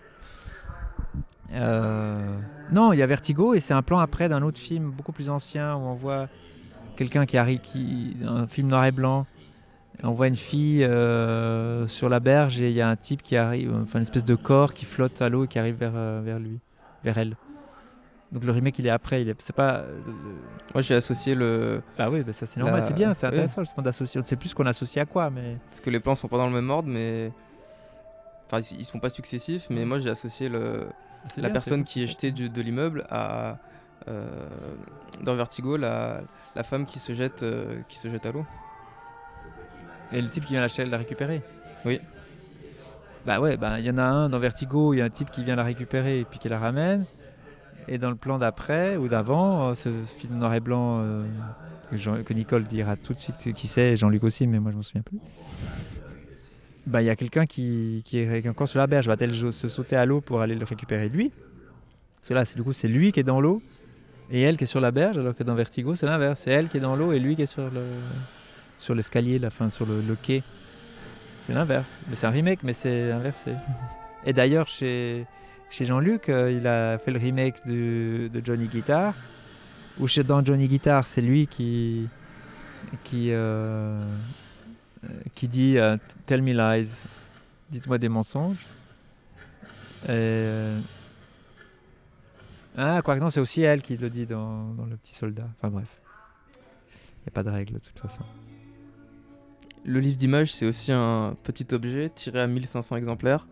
Euh, 1.54 2.36
Non, 2.72 2.92
il 2.92 2.98
y 2.98 3.02
a 3.02 3.06
Vertigo 3.06 3.54
et 3.54 3.60
c'est 3.60 3.74
un 3.74 3.82
plan 3.82 3.98
après 3.98 4.28
d'un 4.28 4.42
autre 4.42 4.58
film 4.58 4.90
beaucoup 4.90 5.12
plus 5.12 5.30
ancien 5.30 5.76
où 5.76 5.80
on 5.80 5.94
voit 5.94 6.28
quelqu'un 6.96 7.26
qui 7.26 7.38
arrive, 7.38 7.60
qui, 7.60 8.16
un 8.26 8.46
film 8.46 8.68
noir 8.68 8.84
et 8.84 8.92
blanc. 8.92 9.26
Et 10.02 10.06
on 10.06 10.12
voit 10.12 10.28
une 10.28 10.36
fille 10.36 10.84
euh, 10.84 11.88
sur 11.88 12.08
la 12.08 12.20
berge 12.20 12.60
et 12.60 12.70
il 12.70 12.76
y 12.76 12.80
a 12.80 12.88
un 12.88 12.96
type 12.96 13.22
qui 13.22 13.36
arrive, 13.36 13.74
enfin 13.82 13.98
une 13.98 14.04
espèce 14.04 14.24
de 14.24 14.34
corps 14.34 14.74
qui 14.74 14.84
flotte 14.84 15.20
à 15.22 15.28
l'eau 15.28 15.44
et 15.44 15.48
qui 15.48 15.58
arrive 15.58 15.76
vers, 15.76 15.92
euh, 15.94 16.20
vers 16.24 16.38
lui, 16.38 16.58
vers 17.02 17.18
elle. 17.18 17.36
Donc 18.30 18.44
le 18.44 18.52
remake 18.52 18.78
il 18.78 18.86
est 18.86 18.90
après, 18.90 19.22
il 19.22 19.28
est, 19.30 19.40
c'est 19.40 19.54
pas. 19.56 19.84
le- 20.06 20.12
Moi 20.74 20.82
j'ai 20.82 20.94
associé 20.94 21.34
le. 21.34 21.80
bah 21.96 22.10
oui, 22.10 22.22
bah 22.22 22.32
ça 22.34 22.44
c'est 22.44 22.60
normal, 22.60 22.80
La- 22.80 22.86
c'est 22.86 22.92
bien, 22.94 23.14
c'est 23.14 23.26
oui. 23.26 23.32
intéressant 23.32 23.62
justement 23.62 23.82
d'associer. 23.82 24.18
On 24.18 24.22
ne 24.22 24.26
sait 24.26 24.36
plus 24.36 24.50
ce 24.50 24.54
qu'on 24.54 24.66
associe 24.66 25.02
à 25.02 25.06
quoi, 25.06 25.30
mais. 25.30 25.56
Parce 25.70 25.80
que 25.80 25.88
les 25.88 25.98
plans 26.00 26.14
sont 26.14 26.28
pas 26.28 26.36
dans 26.36 26.46
le 26.46 26.52
même 26.52 26.68
ordre, 26.68 26.88
mais. 26.90 27.32
Enfin, 28.46 28.60
ils 28.70 28.80
ils 28.80 28.84
sont 28.84 28.98
pas 29.00 29.08
successifs, 29.10 29.66
mais 29.70 29.84
moi 29.86 29.98
j'ai 29.98 30.10
associé 30.10 30.48
le... 30.48 30.86
c'est 31.28 31.40
la 31.40 31.48
bien, 31.48 31.52
personne 31.54 31.84
qui 31.84 32.02
est 32.02 32.06
jetée 32.06 32.30
du- 32.30 32.48
de 32.50 32.62
l'immeuble 32.62 33.04
à. 33.10 33.56
euh, 34.08 34.26
Dans 35.22 35.34
Vertigo, 35.34 35.76
la... 35.78 36.20
la 36.54 36.62
femme 36.62 36.84
qui 36.86 36.98
se 36.98 37.14
jette, 37.14 37.42
euh, 37.42 37.80
qui 37.88 37.96
se 37.98 38.10
jette 38.10 38.26
à 38.26 38.32
l'eau. 38.32 38.44
Et 40.12 40.20
le 40.22 40.28
type 40.28 40.44
qui 40.44 40.52
vient 40.54 40.66
la, 40.66 40.84
la 40.84 40.96
récupérer. 40.98 41.42
Oui. 41.84 42.00
Bah 43.26 43.40
ouais, 43.40 43.56
bah 43.58 43.78
il 43.78 43.84
y 43.84 43.90
en 43.90 43.98
a 43.98 44.02
un 44.04 44.28
dans 44.30 44.38
Vertigo, 44.38 44.94
il 44.94 44.98
y 44.98 45.02
a 45.02 45.04
un 45.04 45.10
type 45.10 45.30
qui 45.30 45.44
vient 45.44 45.56
la 45.56 45.64
récupérer 45.64 46.20
et 46.20 46.24
puis 46.24 46.38
qui 46.38 46.48
la 46.48 46.58
ramène. 46.58 47.04
Et 47.88 47.98
dans 47.98 48.10
le 48.10 48.16
plan 48.16 48.38
d'après 48.38 48.96
ou 48.96 49.08
d'avant, 49.08 49.70
euh, 49.70 49.74
ce 49.74 49.88
film 50.18 50.38
noir 50.38 50.54
et 50.54 50.60
blanc 50.60 51.00
euh, 51.00 51.24
que, 51.90 52.32
Nicole 52.34 52.64
dira 52.64 52.96
tout 52.96 53.14
de 53.14 53.18
suite 53.18 53.54
qui 53.54 53.66
c'est, 53.66 53.96
Jean-Luc 53.96 54.24
aussi, 54.24 54.46
mais 54.46 54.60
moi 54.60 54.70
je 54.70 54.76
m'en 54.76 54.82
souviens 54.82 55.02
plus. 55.02 55.18
Bah 56.86 57.02
il 57.02 57.06
y 57.06 57.10
a 57.10 57.16
quelqu'un 57.16 57.46
qui, 57.46 58.02
qui 58.04 58.18
est 58.18 58.48
encore 58.48 58.68
sur 58.68 58.78
la 58.78 58.86
berge, 58.86 59.06
va-t-elle 59.06 59.34
se 59.34 59.68
sauter 59.68 59.96
à 59.96 60.06
l'eau 60.06 60.20
pour 60.20 60.40
aller 60.40 60.54
le 60.54 60.64
récupérer 60.64 61.08
lui? 61.08 61.30
Parce 61.30 62.28
que 62.28 62.34
là, 62.34 62.44
du 62.44 62.62
coup, 62.62 62.72
c'est 62.72 62.88
lui 62.88 63.12
qui 63.12 63.20
est 63.20 63.24
dans 63.24 63.40
l'eau 63.40 63.62
et 64.30 64.42
elle 64.42 64.58
qui 64.58 64.64
est 64.64 64.68
sur 64.68 64.80
la 64.80 64.90
berge, 64.90 65.16
alors 65.18 65.34
que 65.34 65.42
dans 65.42 65.54
Vertigo, 65.54 65.94
c'est 65.94 66.06
l'inverse. 66.06 66.42
C'est 66.44 66.50
elle 66.50 66.68
qui 66.68 66.76
est 66.76 66.80
dans 66.80 66.96
l'eau 66.96 67.12
et 67.12 67.18
lui 67.18 67.36
qui 67.36 67.42
est 67.42 67.46
sur 67.46 67.64
le 67.70 67.82
sur 68.78 68.94
l'escalier, 68.94 69.38
la 69.38 69.50
fin 69.50 69.70
sur 69.70 69.86
le, 69.86 70.00
le 70.06 70.14
quai. 70.14 70.42
C'est 71.46 71.54
l'inverse. 71.54 71.90
Mais 72.08 72.16
c'est 72.16 72.26
un 72.26 72.30
remake, 72.30 72.62
mais 72.62 72.72
c'est 72.72 73.10
inversé. 73.10 73.52
Et 74.24 74.32
d'ailleurs, 74.32 74.68
chez, 74.68 75.26
chez 75.70 75.84
Jean-Luc, 75.84 76.28
euh, 76.28 76.50
il 76.50 76.66
a 76.66 76.98
fait 76.98 77.10
le 77.10 77.18
remake 77.18 77.66
de 77.66 78.30
Johnny 78.44 78.66
Guitar. 78.66 79.14
Où 79.98 80.06
chez, 80.06 80.22
dans 80.22 80.44
Johnny 80.44 80.68
Guitar, 80.68 81.06
c'est 81.06 81.20
lui 81.20 81.46
qui, 81.46 82.08
qui, 83.04 83.32
euh, 83.32 84.00
euh, 85.04 85.42
dit 85.42 85.76
Tell 86.26 86.42
me 86.42 86.52
lies. 86.52 86.88
Dites-moi 87.70 87.98
des 87.98 88.08
mensonges. 88.08 88.64
Et, 90.08 90.46
Ah, 92.76 93.02
quoi 93.02 93.16
que 93.16 93.20
non, 93.20 93.28
c'est 93.28 93.40
aussi 93.40 93.62
elle 93.62 93.82
qui 93.82 93.96
le 93.96 94.08
dit 94.08 94.24
dans, 94.24 94.72
dans 94.74 94.86
Le 94.86 94.96
Petit 94.96 95.14
Soldat. 95.14 95.48
Enfin 95.58 95.70
bref. 95.70 96.00
Il 97.18 97.24
n'y 97.24 97.28
a 97.28 97.32
pas 97.32 97.42
de 97.42 97.50
règle 97.50 97.74
de 97.74 97.78
toute 97.80 97.98
façon. 97.98 98.22
Le 99.84 100.00
livre 100.00 100.16
d'images, 100.16 100.52
c'est 100.52 100.66
aussi 100.66 100.92
un 100.92 101.36
petit 101.42 101.66
objet 101.72 102.10
tiré 102.14 102.40
à 102.40 102.46
1500 102.46 102.96
exemplaires, 102.96 103.46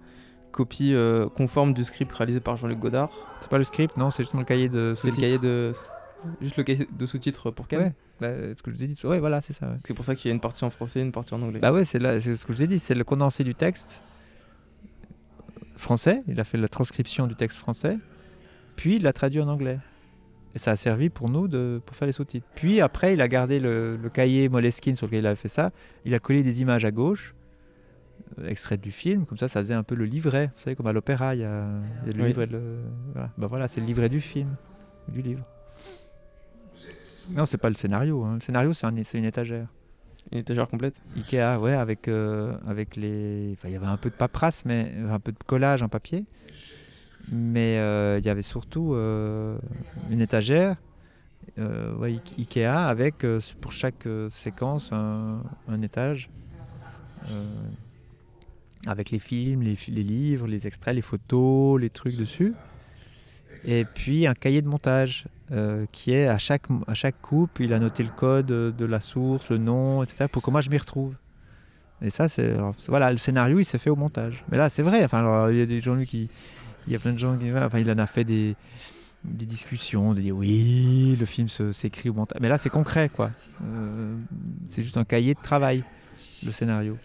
copie 0.56 0.92
euh, 0.94 1.28
conforme 1.28 1.72
du 1.74 1.84
script 1.84 2.10
réalisé 2.12 2.40
par 2.40 2.56
Jean-Luc 2.56 2.78
Godard. 2.80 3.10
C'est 3.40 3.48
pas 3.50 3.58
le 3.58 3.64
script, 3.64 3.96
non, 3.96 4.10
c'est 4.10 4.22
justement 4.24 4.40
le 4.40 4.46
cahier 4.46 4.68
de 4.68 4.94
C'est 4.96 5.06
le 5.08 5.12
sous-titres. 5.14 5.20
cahier 5.20 5.38
de. 5.38 5.72
Juste 6.40 6.56
le 6.56 6.64
cahier 6.64 6.88
de 6.90 7.06
sous-titres 7.06 7.50
pour 7.52 7.68
Cannes. 7.68 7.80
Ouais, 7.82 7.94
bah, 8.20 8.32
ce 8.56 8.62
que 8.62 8.70
je 8.72 8.76
vous 8.76 8.82
ai 8.82 8.86
dit. 8.88 9.06
Ouais, 9.06 9.20
voilà, 9.20 9.40
c'est 9.42 9.52
ça. 9.52 9.66
ouais. 9.68 9.76
C'est 9.84 9.94
pour 9.94 10.04
ça 10.04 10.14
qu'il 10.16 10.28
y 10.28 10.32
a 10.32 10.34
une 10.34 10.40
partie 10.40 10.64
en 10.64 10.70
français 10.70 10.98
et 10.98 11.02
une 11.02 11.12
partie 11.12 11.34
en 11.34 11.42
anglais. 11.42 11.60
Bah 11.60 11.72
ouais, 11.72 11.84
c'est 11.84 11.98
là- 12.00 12.20
c'est 12.20 12.34
ce 12.34 12.44
que 12.46 12.52
je 12.52 12.58
vous 12.58 12.62
ai 12.64 12.66
dit, 12.66 12.78
c'est 12.80 12.94
le 12.94 13.04
condensé 13.04 13.44
du 13.44 13.54
texte 13.54 14.02
français. 15.76 16.22
Il 16.26 16.40
a 16.40 16.44
fait 16.44 16.58
la 16.58 16.68
transcription 16.68 17.26
du 17.26 17.34
texte 17.36 17.58
français, 17.58 17.98
puis 18.76 18.96
il 18.96 19.02
l'a 19.02 19.12
traduit 19.12 19.40
en 19.40 19.48
anglais. 19.48 19.78
Et 20.54 20.58
ça 20.58 20.70
a 20.70 20.76
servi 20.76 21.10
pour 21.10 21.28
nous 21.28 21.48
de, 21.48 21.82
pour 21.84 21.94
faire 21.94 22.06
les 22.06 22.12
sous-titres. 22.12 22.46
Puis 22.54 22.80
après, 22.80 23.12
il 23.12 23.20
a 23.20 23.28
gardé 23.28 23.60
le, 23.60 23.96
le 23.96 24.08
cahier 24.08 24.48
Moleskine 24.48 24.94
sur 24.94 25.06
lequel 25.06 25.18
il 25.20 25.26
avait 25.26 25.36
fait 25.36 25.48
ça. 25.48 25.70
Il 26.06 26.14
a 26.14 26.18
collé 26.18 26.42
des 26.42 26.62
images 26.62 26.86
à 26.86 26.90
gauche, 26.90 27.34
euh, 28.38 28.48
extraites 28.48 28.80
du 28.80 28.92
film. 28.92 29.26
Comme 29.26 29.38
ça, 29.38 29.48
ça 29.48 29.60
faisait 29.60 29.74
un 29.74 29.82
peu 29.82 29.94
le 29.94 30.04
livret. 30.04 30.50
Vous 30.56 30.62
savez, 30.62 30.76
comme 30.76 30.86
à 30.86 30.92
l'opéra, 30.92 31.34
il 31.34 31.40
y 31.40 31.44
a, 31.44 31.68
il 32.04 32.08
y 32.08 32.14
a 32.14 32.16
le 32.16 32.22
Oui. 32.22 32.28
livret. 32.28 32.46
le- 32.46 32.82
voilà. 33.12 33.30
Bah 33.38 33.46
voilà, 33.46 33.68
c'est 33.68 33.80
le 33.80 33.86
livret 33.86 34.08
du 34.08 34.20
film, 34.20 34.54
du 35.08 35.22
livre. 35.22 35.44
Non, 37.30 37.44
c'est 37.46 37.58
pas 37.58 37.68
le 37.70 37.74
scénario. 37.76 38.22
hein. 38.24 38.34
Le 38.36 38.40
scénario, 38.40 38.72
c'est 38.72 38.86
un- 38.86 39.02
c'est 39.02 39.18
une 39.18 39.24
étagère. 39.24 39.66
Une 40.32 40.38
étagère 40.38 40.66
complète. 40.68 41.00
Ikea, 41.16 41.58
ouais, 41.60 41.72
avec, 41.74 42.08
euh, 42.08 42.56
avec 42.66 42.96
les. 42.96 43.54
Enfin, 43.56 43.68
il 43.68 43.72
y 43.74 43.76
avait 43.76 43.86
un 43.86 43.96
peu 43.96 44.10
de 44.10 44.14
paperasse, 44.14 44.64
mais 44.64 44.92
un 45.08 45.18
peu 45.20 45.32
de 45.32 45.38
collage 45.46 45.82
en 45.82 45.88
papier. 45.88 46.24
Mais 47.32 47.78
euh, 47.78 48.18
il 48.20 48.24
y 48.26 48.28
avait 48.28 48.42
surtout 48.42 48.94
euh, 48.94 49.56
une 50.10 50.20
étagère, 50.20 50.76
ouais, 51.58 52.20
Ikea, 52.38 52.66
avec 52.88 53.24
pour 53.60 53.72
chaque 53.72 54.06
séquence 54.30 54.92
un, 54.92 55.42
un 55.68 55.82
étage. 55.82 56.28
Avec 58.86 59.10
les 59.10 59.18
films, 59.18 59.62
les, 59.62 60.02
livres, 60.02 60.46
les 60.46 60.66
extraits, 60.66 60.94
les 60.94 61.02
photos, 61.02 61.80
les 61.80 61.90
trucs 61.90 62.16
dessus. 62.16 62.54
Et 63.64 63.84
puis 63.84 64.26
un 64.26 64.34
cahier 64.34 64.62
de 64.62 64.68
montage 64.68 65.26
euh, 65.52 65.86
qui 65.92 66.12
est 66.12 66.26
à 66.26 66.38
chaque, 66.38 66.64
à 66.86 66.94
chaque 66.94 67.20
coupe, 67.20 67.58
il 67.60 67.72
a 67.72 67.78
noté 67.78 68.02
le 68.02 68.10
code 68.10 68.46
de 68.46 68.84
la 68.84 69.00
source, 69.00 69.48
le 69.48 69.58
nom, 69.58 70.02
etc. 70.02 70.26
pour 70.30 70.42
que 70.42 70.50
moi 70.50 70.60
je 70.60 70.70
m'y 70.70 70.78
retrouve. 70.78 71.14
Et 72.02 72.10
ça, 72.10 72.28
c'est 72.28 72.56
voilà, 72.88 73.10
le 73.10 73.18
scénario, 73.18 73.58
il 73.58 73.64
s'est 73.64 73.78
fait 73.78 73.90
au 73.90 73.96
montage. 73.96 74.44
Mais 74.50 74.58
là, 74.58 74.68
c'est 74.68 74.82
vrai. 74.82 75.04
Enfin, 75.04 75.50
il 75.50 75.56
y 75.56 75.62
a 75.62 75.66
des 75.66 75.80
gens 75.80 75.98
qui, 76.04 76.28
il 76.86 76.92
y 76.92 76.96
a 76.96 76.98
plein 76.98 77.12
de 77.12 77.18
gens 77.18 77.36
qui, 77.36 77.50
enfin, 77.52 77.78
il 77.78 77.90
en 77.90 77.98
a 77.98 78.06
fait 78.06 78.24
des, 78.24 78.54
des 79.24 79.46
discussions, 79.46 80.14
de 80.14 80.20
dire 80.20 80.36
oui, 80.36 81.16
le 81.18 81.26
film 81.26 81.48
s'écrit 81.48 82.10
au 82.10 82.14
montage. 82.14 82.38
Mais 82.40 82.48
là, 82.48 82.58
c'est 82.58 82.70
concret, 82.70 83.08
quoi. 83.08 83.30
Euh, 83.64 84.14
c'est 84.68 84.82
juste 84.82 84.96
un 84.96 85.04
cahier 85.04 85.34
de 85.34 85.40
travail, 85.40 85.84
le 86.44 86.52
scénario, 86.52 86.98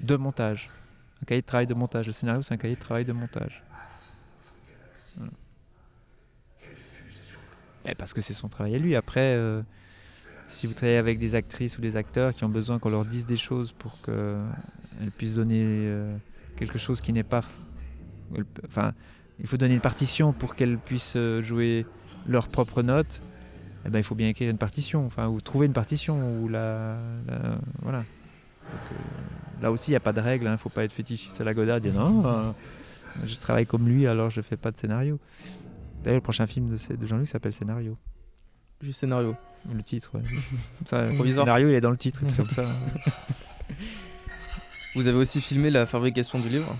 de 0.00 0.16
montage. 0.16 0.70
Un 1.22 1.24
cahier 1.24 1.40
de 1.40 1.46
travail 1.46 1.66
de 1.66 1.74
montage. 1.74 2.06
Le 2.06 2.12
scénario, 2.12 2.42
c'est 2.42 2.52
un 2.54 2.56
cahier 2.56 2.74
de 2.74 2.80
travail 2.80 3.04
de 3.04 3.12
montage. 3.12 3.62
Et 7.84 7.94
parce 7.94 8.12
que 8.14 8.20
c'est 8.20 8.34
son 8.34 8.48
travail 8.48 8.74
à 8.74 8.78
lui. 8.78 8.94
Après, 8.94 9.34
euh, 9.36 9.62
si 10.48 10.66
vous 10.66 10.74
travaillez 10.74 10.98
avec 10.98 11.18
des 11.18 11.34
actrices 11.34 11.78
ou 11.78 11.80
des 11.80 11.96
acteurs 11.96 12.32
qui 12.34 12.44
ont 12.44 12.48
besoin 12.48 12.78
qu'on 12.78 12.90
leur 12.90 13.04
dise 13.04 13.26
des 13.26 13.36
choses 13.36 13.72
pour 13.72 14.00
qu'elles 14.02 15.10
puissent 15.16 15.34
donner 15.34 15.62
euh, 15.64 16.16
quelque 16.56 16.78
chose 16.78 17.00
qui 17.00 17.12
n'est 17.12 17.24
pas. 17.24 17.40
Enfin, 18.66 18.92
il 19.40 19.46
faut 19.46 19.56
donner 19.56 19.74
une 19.74 19.80
partition 19.80 20.32
pour 20.32 20.54
qu'elles 20.54 20.78
puissent 20.78 21.14
euh, 21.16 21.42
jouer 21.42 21.86
leurs 22.26 22.48
propres 22.48 22.82
notes. 22.82 23.20
Eh 23.84 23.90
ben, 23.90 23.98
il 23.98 24.04
faut 24.04 24.14
bien 24.14 24.28
écrire 24.28 24.48
une 24.48 24.58
partition, 24.58 25.04
enfin, 25.06 25.26
ou 25.26 25.40
trouver 25.40 25.66
une 25.66 25.72
partition, 25.72 26.40
ou 26.40 26.48
la- 26.48 26.98
voilà. 27.80 28.04
Donc, 28.70 28.80
euh, 28.92 29.62
là 29.62 29.70
aussi, 29.70 29.90
il 29.90 29.92
n'y 29.92 29.96
a 29.96 30.00
pas 30.00 30.12
de 30.12 30.20
règle. 30.20 30.46
Il 30.46 30.50
ne 30.50 30.56
faut 30.56 30.68
pas 30.68 30.84
être 30.84 30.92
fétichiste 30.92 31.40
à 31.40 31.44
la 31.44 31.54
Godard, 31.54 31.80
dire 31.80 31.94
non, 31.94 32.24
euh, 32.26 32.52
je 33.24 33.36
travaille 33.36 33.66
comme 33.66 33.88
lui, 33.88 34.06
alors 34.06 34.30
je 34.30 34.40
fais 34.40 34.56
pas 34.56 34.70
de 34.70 34.78
scénario. 34.78 35.18
D'ailleurs, 36.02 36.18
le 36.18 36.22
prochain 36.22 36.46
film 36.46 36.68
de, 36.68 36.96
de 36.96 37.06
Jean-Luc 37.06 37.28
s'appelle 37.28 37.52
Scénario. 37.52 37.96
Juste 38.80 39.00
scénario. 39.00 39.36
Le 39.72 39.82
titre, 39.82 40.10
ouais. 40.14 40.22
Ça, 40.86 41.04
le 41.04 41.32
scénario, 41.32 41.68
il 41.68 41.74
est 41.74 41.80
dans 41.80 41.90
le 41.92 41.96
titre, 41.96 42.20
comme 42.36 42.46
ça. 42.48 42.64
Vous 44.94 45.06
avez 45.06 45.16
aussi 45.16 45.40
filmé 45.40 45.70
la 45.70 45.86
fabrication 45.86 46.38
du 46.38 46.48
livre, 46.48 46.76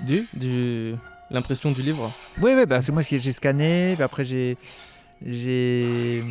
Du? 0.00 0.26
Du 0.32 0.94
l'impression 1.32 1.72
du 1.72 1.82
livre. 1.82 2.12
Oui, 2.40 2.52
oui, 2.54 2.66
bah, 2.66 2.80
c'est 2.80 2.92
moi 2.92 3.02
que 3.02 3.18
j'ai 3.18 3.32
scanné, 3.32 3.94
puis 3.94 4.02
après 4.02 4.24
j'ai 4.24 4.56
j'ai 5.24 6.22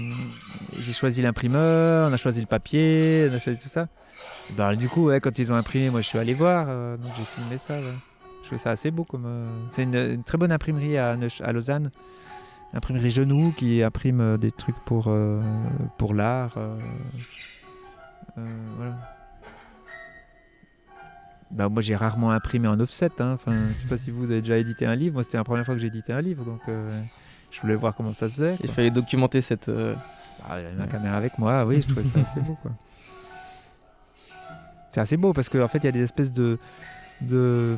j'ai 0.79 0.93
choisi 0.93 1.21
l'imprimeur, 1.21 2.09
on 2.09 2.13
a 2.13 2.17
choisi 2.17 2.41
le 2.41 2.47
papier, 2.47 3.27
on 3.31 3.35
a 3.35 3.39
choisi 3.39 3.59
tout 3.59 3.69
ça. 3.69 3.87
Bah, 4.57 4.75
du 4.75 4.89
coup, 4.89 5.05
ouais, 5.05 5.19
quand 5.21 5.37
ils 5.39 5.51
ont 5.51 5.55
imprimé, 5.55 5.89
moi 5.89 6.01
je 6.01 6.07
suis 6.07 6.17
allé 6.17 6.33
voir, 6.33 6.65
euh, 6.67 6.97
donc 6.97 7.11
j'ai 7.17 7.23
filmé 7.23 7.57
ça. 7.57 7.75
ouais. 7.79 7.93
Je 8.41 8.47
trouvais 8.47 8.59
ça 8.59 8.71
assez 8.71 8.91
beau 8.91 9.03
comme. 9.05 9.25
euh, 9.25 9.47
C'est 9.69 9.83
une, 9.83 9.95
une 9.95 10.23
très 10.23 10.37
bonne 10.37 10.51
imprimerie 10.51 10.97
à, 10.97 11.15
Lausanne, 11.53 11.91
imprimerie 12.73 13.11
Genoux 13.11 13.53
qui 13.55 13.81
imprime 13.83 14.19
euh, 14.19 14.37
des 14.37 14.51
trucs 14.51 14.75
pour 14.83 15.05
euh, 15.07 15.41
pour 15.97 16.13
l'art. 16.13 16.57
voilà. 18.35 18.95
Bah, 21.51 21.67
moi 21.69 21.81
j'ai 21.81 21.95
rarement 21.95 22.31
imprimé 22.31 22.67
en 22.67 22.79
offset. 22.79 23.11
Hein. 23.19 23.33
Enfin, 23.33 23.53
je 23.75 23.81
sais 23.81 23.87
pas 23.87 23.97
si 23.97 24.09
vous 24.11 24.23
avez 24.25 24.41
déjà 24.41 24.57
édité 24.57 24.85
un 24.85 24.95
livre. 24.95 25.15
Moi 25.15 25.23
c'était 25.23 25.37
la 25.37 25.43
première 25.43 25.65
fois 25.65 25.75
que 25.75 25.81
j'ai 25.81 25.87
édité 25.87 26.13
un 26.13 26.21
livre, 26.21 26.43
donc 26.45 26.61
je 26.67 27.61
voulais 27.61 27.75
voir 27.75 27.93
comment 27.95 28.13
ça 28.13 28.27
se 28.29 28.33
faisait. 28.35 28.57
Il 28.63 28.69
fallait 28.71 28.91
documenter 28.91 29.41
cette. 29.41 29.65
j'avais 29.69 30.71
ma 30.77 30.87
caméra 30.87 31.15
avec 31.17 31.37
moi, 31.37 31.65
oui, 31.65 31.81
je 31.81 31.87
trouvais 31.87 32.05
ça 32.05 32.19
assez 32.27 32.39
beau. 32.41 32.57
quoi. 32.61 32.71
C'est 34.91 34.99
assez 35.01 35.17
beau 35.17 35.33
parce 35.33 35.49
qu'en 35.49 35.67
fait 35.67 35.79
il 35.79 35.85
y 35.85 35.87
a 35.87 35.91
des 35.91 36.01
espèces 36.01 36.31
de, 36.33 36.57
de, 37.21 37.77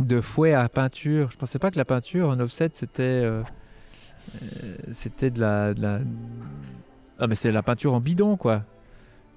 de 0.00 0.20
fouets 0.20 0.52
à 0.54 0.68
peinture. 0.68 1.30
Je 1.30 1.36
pensais 1.36 1.58
pas 1.58 1.70
que 1.70 1.78
la 1.78 1.84
peinture 1.84 2.28
en 2.28 2.38
offset 2.40 2.70
c'était 2.72 3.02
euh, 3.02 3.42
euh, 4.62 4.76
c'était 4.92 5.30
de 5.30 5.40
la, 5.40 5.72
de 5.74 5.80
la. 5.82 6.00
Ah, 7.18 7.26
mais 7.26 7.34
c'est 7.34 7.50
la 7.52 7.62
peinture 7.62 7.94
en 7.94 8.00
bidon 8.00 8.36
quoi. 8.36 8.62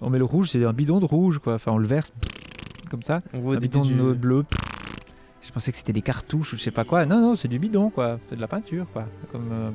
On 0.01 0.09
met 0.09 0.17
le 0.19 0.25
rouge, 0.25 0.49
c'est 0.51 0.63
un 0.65 0.73
bidon 0.73 0.99
de 0.99 1.05
rouge 1.05 1.39
quoi. 1.39 1.53
Enfin 1.55 1.71
on 1.71 1.77
le 1.77 1.87
verse 1.87 2.11
comme 2.89 3.03
ça. 3.03 3.21
on 3.33 3.39
voit 3.39 3.55
Un 3.55 3.59
bidon 3.59 3.81
du- 3.83 3.93
de 3.93 4.13
bleu. 4.13 4.45
Je 5.41 5.51
pensais 5.51 5.71
que 5.71 5.77
c'était 5.77 5.93
des 5.93 6.01
cartouches 6.01 6.53
ou 6.53 6.57
je 6.57 6.61
sais 6.63 6.71
pas 6.71 6.83
quoi. 6.83 7.05
Non, 7.05 7.21
non, 7.21 7.35
c'est 7.35 7.47
du 7.47 7.59
bidon, 7.59 7.89
quoi. 7.89 8.19
C'est 8.27 8.35
de 8.35 8.41
la 8.41 8.47
peinture, 8.49 8.85
quoi. 8.91 9.05
Comme 9.31 9.49
euh, 9.53 9.71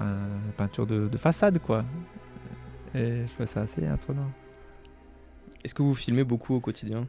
euh, 0.00 0.26
peinture 0.56 0.86
de, 0.86 1.08
de 1.08 1.16
façade, 1.18 1.58
quoi. 1.58 1.84
Et 2.94 3.24
je 3.26 3.32
trouve 3.34 3.46
ça 3.46 3.62
assez 3.62 3.84
intriguant. 3.84 4.30
Est-ce 5.64 5.74
que 5.74 5.82
vous 5.82 5.94
filmez 5.94 6.24
beaucoup 6.24 6.54
au 6.54 6.60
quotidien? 6.60 7.06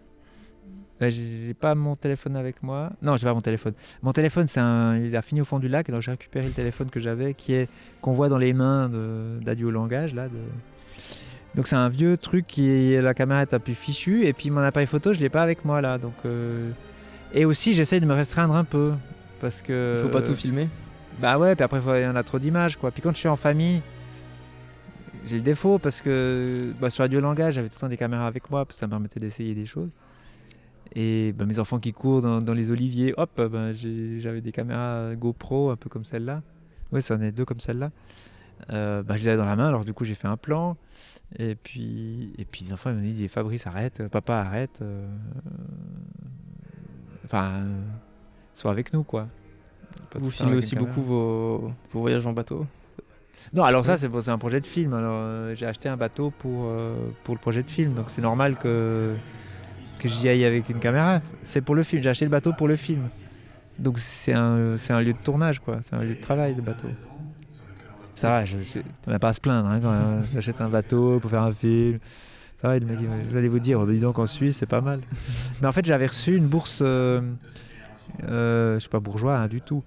Là, 1.00 1.10
j'ai 1.10 1.54
pas 1.54 1.76
mon 1.76 1.96
téléphone 1.96 2.36
avec 2.36 2.62
moi. 2.62 2.92
Non, 3.02 3.16
j'ai 3.16 3.26
pas 3.26 3.34
mon 3.34 3.42
téléphone. 3.42 3.74
Mon 4.02 4.12
téléphone, 4.12 4.48
c'est 4.48 4.60
un, 4.60 4.98
il 4.98 5.16
a 5.16 5.22
fini 5.22 5.40
au 5.40 5.46
fond 5.46 5.60
du 5.60 5.70
lac, 5.70 5.90
donc 5.90 6.02
j'ai 6.02 6.12
récupéré 6.12 6.48
le 6.48 6.52
téléphone 6.52 6.90
que 6.90 7.00
j'avais, 7.00 7.34
qui 7.34 7.54
est 7.54 7.70
qu'on 8.02 8.12
voit 8.12 8.28
dans 8.28 8.38
les 8.38 8.54
mains 8.54 8.90
d'Adieu 9.42 9.68
au 9.68 9.72
langage 9.72 10.14
là. 10.14 10.28
De... 10.28 10.40
Donc 11.56 11.68
c'est 11.68 11.78
un 11.78 11.90
vieux 11.90 12.18
truc 12.18 12.46
qui 12.48 12.98
la 13.02 13.14
caméra 13.14 13.42
est 13.42 13.54
un 13.54 13.60
peu 13.60 13.74
fichue 13.74 14.26
et 14.26 14.34
puis 14.34 14.50
mon 14.50 14.62
appareil 14.62 14.88
photo, 14.88 15.14
je 15.14 15.20
l'ai 15.20 15.30
pas 15.30 15.42
avec 15.42 15.64
moi 15.64 15.80
là. 15.80 15.98
Donc 15.98 16.16
euh, 16.26 16.70
et 17.34 17.46
aussi 17.46 17.74
j'essaie 17.74 18.00
de 18.02 18.06
me 18.06 18.14
restreindre 18.14 18.56
un 18.56 18.66
peu 18.66 18.92
parce 19.40 19.62
que. 19.62 19.96
Il 19.98 20.04
faut 20.04 20.10
pas 20.10 20.22
tout 20.22 20.36
filmer? 20.36 20.68
Bah 21.22 21.38
ouais, 21.38 21.56
puis 21.56 21.64
après, 21.64 21.82
il 22.02 22.04
y 22.04 22.08
en 22.08 22.16
a 22.16 22.24
trop 22.24 22.40
d'images, 22.40 22.78
quoi. 22.78 22.92
Puis 22.92 23.02
quand 23.02 23.12
je 23.12 23.18
suis 23.18 23.28
en 23.28 23.36
famille, 23.36 23.82
j'ai 25.30 25.38
le 25.38 25.42
défaut 25.44 25.80
parce 25.80 26.02
que 26.02 26.74
bah, 26.80 26.90
sur 26.90 27.04
Radio 27.04 27.20
Langage, 27.22 27.54
j'avais 27.56 27.70
tout 27.70 27.76
le 27.76 27.82
temps 27.82 27.88
des 27.90 27.98
caméras 27.98 28.28
avec 28.28 28.50
moi, 28.50 28.66
parce 28.66 28.76
que 28.78 28.80
ça 28.80 28.88
me 28.88 28.92
permettait 28.92 29.20
d'essayer 29.20 29.54
des 29.56 29.66
choses. 29.66 29.90
Et 30.96 31.34
bah, 31.34 31.46
mes 31.46 31.60
enfants 31.60 31.80
qui 31.80 31.94
courent 31.94 32.22
dans, 32.22 32.42
dans 32.42 32.54
les 32.54 32.72
oliviers, 32.72 33.14
hop, 33.18 33.40
bah, 33.42 33.74
j'avais 33.74 34.42
des 34.42 34.52
caméras 34.52 35.16
GoPro 35.16 35.70
un 35.70 35.76
peu 35.76 35.90
comme 35.90 36.06
celle-là. 36.06 36.42
Ouais, 36.92 37.02
ça 37.02 37.16
en 37.16 37.22
est 37.22 37.32
deux 37.32 37.46
comme 37.46 37.60
celle-là. 37.60 37.92
Euh, 38.72 39.04
bah, 39.04 39.16
je 39.16 39.22
les 39.22 39.28
avais 39.30 39.38
dans 39.38 39.46
la 39.46 39.56
main, 39.56 39.68
alors 39.68 39.86
du 39.86 39.94
coup, 39.94 40.04
j'ai 40.04 40.16
fait 40.16 40.28
un 40.28 40.38
plan. 40.38 40.76
Et 41.38 41.54
puis, 41.56 42.34
et 42.40 42.46
puis 42.46 42.66
les 42.66 42.74
enfants 42.74 42.90
ils 42.90 42.96
m'ont 42.96 43.02
dit 43.04 43.28
Fabrice, 43.28 43.68
arrête, 43.68 44.08
papa, 44.08 44.38
arrête. 44.38 44.80
euh, 44.82 45.08
Enfin, 47.26 47.52
euh, 47.58 47.82
sois 48.56 48.72
avec 48.72 48.92
nous, 48.92 49.04
quoi. 49.04 49.28
Vous 50.16 50.32
filmez 50.32 50.56
aussi 50.56 50.76
beaucoup 50.76 51.02
vos, 51.04 51.72
vos 51.94 52.00
voyages 52.02 52.26
en 52.26 52.34
bateau? 52.34 52.66
Non, 53.54 53.64
alors 53.64 53.86
ça, 53.86 53.98
c'est 53.98 54.08
un 54.30 54.38
projet 54.38 54.62
de 54.62 54.68
film. 54.68 54.94
Alors, 54.94 55.16
euh, 55.16 55.56
j'ai 55.56 55.66
acheté 55.66 55.90
un 55.90 55.98
bateau 55.98 56.32
pour, 56.38 56.66
euh, 56.66 56.96
pour 57.24 57.36
le 57.36 57.40
projet 57.40 57.64
de 57.64 57.70
film. 57.70 57.94
Donc, 57.94 58.06
c'est 58.10 58.22
normal 58.22 58.58
que, 58.58 59.16
que 60.00 60.08
j'y 60.08 60.30
aille 60.30 60.46
avec 60.46 60.70
une 60.70 60.80
caméra. 60.80 61.22
C'est 61.44 61.62
pour 61.62 61.76
le 61.76 61.84
film. 61.84 62.04
J'ai 62.04 62.10
acheté 62.10 62.26
le 62.26 62.32
bateau 62.32 62.54
pour 62.54 62.68
le 62.68 62.76
film. 62.76 63.10
Donc, 63.80 64.00
c'est 64.00 64.34
un, 64.34 64.78
c'est 64.78 64.94
un 64.94 65.02
lieu 65.02 65.14
de 65.14 65.18
tournage, 65.18 65.60
quoi. 65.60 65.80
C'est 65.82 65.96
un 65.96 66.04
lieu 66.04 66.16
de 66.16 66.22
travail, 66.22 66.54
le 66.56 66.62
bateau. 66.62 66.88
Ça 68.16 68.30
va, 68.30 68.46
je, 68.46 68.58
je, 68.62 68.80
on 69.08 69.12
n'a 69.12 69.20
pas 69.20 69.30
à 69.30 69.34
se 69.34 69.40
plaindre 69.40 69.70
hein, 69.70 69.80
quand 69.82 69.92
même. 69.92 70.24
J'achète 70.34 70.60
un 70.60 70.68
bateau 70.68 71.20
pour 71.22 71.32
faire 71.32 71.44
un 71.44 71.52
film. 71.54 72.00
Ça 72.62 72.68
va, 72.68 72.78
le 72.78 72.86
mec, 72.86 72.98
je 73.00 73.32
vais 73.32 73.40
aller 73.40 73.48
vous 73.48 73.60
dire, 73.60 73.80
oh, 73.80 73.86
bah, 73.86 73.94
dis 73.94 74.00
donc 74.00 74.20
en 74.20 74.26
Suisse, 74.26 74.58
c'est 74.58 74.66
pas 74.66 74.82
mal. 74.82 75.00
Mais 75.62 75.68
en 75.68 75.72
fait, 75.72 75.86
j'avais 75.86 76.08
reçu 76.08 76.36
une 76.36 76.48
bourse. 76.48 76.80
Euh, 76.82 77.22
euh, 78.30 78.76
je 78.76 78.80
suis 78.80 78.90
pas 78.90 79.00
bourgeois 79.00 79.38
hein, 79.38 79.48
du 79.48 79.62
tout. 79.62 79.84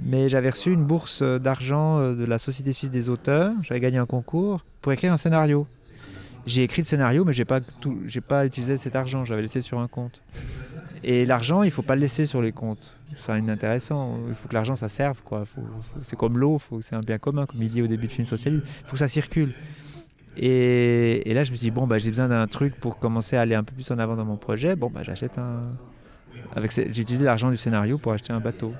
Mais 0.00 0.28
j'avais 0.28 0.50
reçu 0.50 0.72
une 0.72 0.84
bourse 0.84 1.20
euh, 1.22 1.38
d'argent 1.38 1.98
euh, 1.98 2.14
de 2.14 2.24
la 2.24 2.38
Société 2.38 2.72
suisse 2.72 2.90
des 2.90 3.08
auteurs. 3.08 3.52
J'avais 3.62 3.80
gagné 3.80 3.98
un 3.98 4.06
concours 4.06 4.64
pour 4.80 4.92
écrire 4.92 5.12
un 5.12 5.16
scénario. 5.16 5.66
J'ai 6.46 6.62
écrit 6.62 6.82
le 6.82 6.86
scénario, 6.86 7.24
mais 7.24 7.32
j'ai 7.32 7.44
pas 7.44 7.60
tout, 7.60 7.98
pas 8.26 8.46
utilisé 8.46 8.78
cet 8.78 8.96
argent. 8.96 9.24
J'avais 9.24 9.42
laissé 9.42 9.60
sur 9.60 9.80
un 9.80 9.88
compte. 9.88 10.22
Et 11.04 11.26
l'argent, 11.26 11.62
il 11.62 11.70
faut 11.70 11.82
pas 11.82 11.94
le 11.94 12.00
laisser 12.00 12.26
sur 12.26 12.40
les 12.40 12.52
comptes. 12.52 12.94
C'est 13.18 13.38
inintéressant. 13.38 14.18
Il 14.28 14.34
faut 14.34 14.48
que 14.48 14.54
l'argent 14.54 14.74
ça 14.74 14.88
serve, 14.88 15.20
quoi. 15.22 15.44
C'est 16.02 16.16
comme 16.16 16.38
l'eau. 16.38 16.60
C'est 16.80 16.94
un 16.94 17.00
bien 17.00 17.18
commun, 17.18 17.46
comme 17.46 17.62
il 17.62 17.70
dit 17.70 17.82
au 17.82 17.86
début 17.86 18.06
du 18.06 18.14
film 18.14 18.26
socialiste. 18.26 18.64
Il 18.66 18.86
faut 18.86 18.92
que 18.92 18.98
ça 18.98 19.08
circule. 19.08 19.52
Et, 20.38 21.28
et 21.28 21.34
là, 21.34 21.44
je 21.44 21.50
me 21.50 21.56
suis 21.56 21.66
dit 21.66 21.70
bon, 21.70 21.86
bah, 21.86 21.98
j'ai 21.98 22.10
besoin 22.10 22.28
d'un 22.28 22.46
truc 22.46 22.76
pour 22.76 22.98
commencer 22.98 23.36
à 23.36 23.42
aller 23.42 23.54
un 23.54 23.64
peu 23.64 23.74
plus 23.74 23.90
en 23.90 23.98
avant 23.98 24.16
dans 24.16 24.24
mon 24.24 24.36
projet. 24.36 24.76
Bon, 24.76 24.88
bah, 24.88 25.02
j'achète 25.02 25.36
un. 25.38 25.60
Avec, 26.54 26.72
j'ai 26.72 26.88
utilisé 26.88 27.24
l'argent 27.24 27.50
du 27.50 27.56
scénario 27.56 27.98
pour 27.98 28.12
acheter 28.12 28.32
un 28.32 28.40
bateau. 28.40 28.72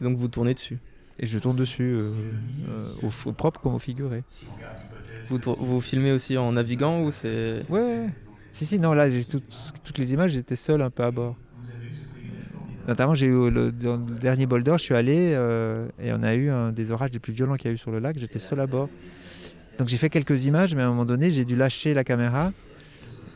Donc 0.00 0.16
vous 0.16 0.28
tournez 0.28 0.54
dessus. 0.54 0.78
Et 1.18 1.26
je 1.26 1.38
tourne 1.38 1.56
dessus, 1.56 1.96
euh, 2.00 2.12
euh, 2.68 3.08
au, 3.26 3.32
propre 3.32 3.60
comme 3.60 3.74
au 3.74 3.78
figuré. 3.78 4.24
Vous, 5.28 5.38
vous 5.58 5.80
filmez 5.80 6.10
aussi 6.10 6.36
en 6.36 6.52
naviguant 6.52 7.02
ou 7.02 7.12
c'est. 7.12 7.62
Ouais. 7.68 8.06
Si, 8.52 8.66
si, 8.66 8.78
non, 8.80 8.92
là, 8.94 9.08
j'ai 9.08 9.24
tout- 9.24 9.42
toutes 9.84 9.98
les 9.98 10.12
images, 10.12 10.32
j'étais 10.32 10.56
seul 10.56 10.82
un 10.82 10.90
peu 10.90 11.04
à 11.04 11.10
bord. 11.12 11.36
Notamment, 12.88 13.14
j'ai 13.14 13.26
eu 13.26 13.50
le, 13.50 13.72
dans 13.72 13.96
le 13.96 14.14
dernier 14.16 14.46
boulder, 14.46 14.74
je 14.76 14.82
suis 14.82 14.94
allé 14.94 15.32
euh, 15.34 15.88
et 16.02 16.12
on 16.12 16.22
a 16.22 16.34
eu 16.34 16.50
un 16.50 16.70
des 16.70 16.90
orages 16.90 17.10
les 17.12 17.18
plus 17.18 17.32
violents 17.32 17.54
qu'il 17.54 17.68
y 17.68 17.70
a 17.70 17.74
eu 17.74 17.78
sur 17.78 17.90
le 17.90 17.98
lac. 17.98 18.18
J'étais 18.18 18.38
seul 18.38 18.60
à 18.60 18.66
bord. 18.66 18.88
Donc 19.78 19.88
j'ai 19.88 19.96
fait 19.96 20.10
quelques 20.10 20.44
images, 20.44 20.74
mais 20.74 20.82
à 20.82 20.86
un 20.86 20.90
moment 20.90 21.06
donné, 21.06 21.30
j'ai 21.30 21.44
dû 21.44 21.56
lâcher 21.56 21.94
la 21.94 22.04
caméra 22.04 22.52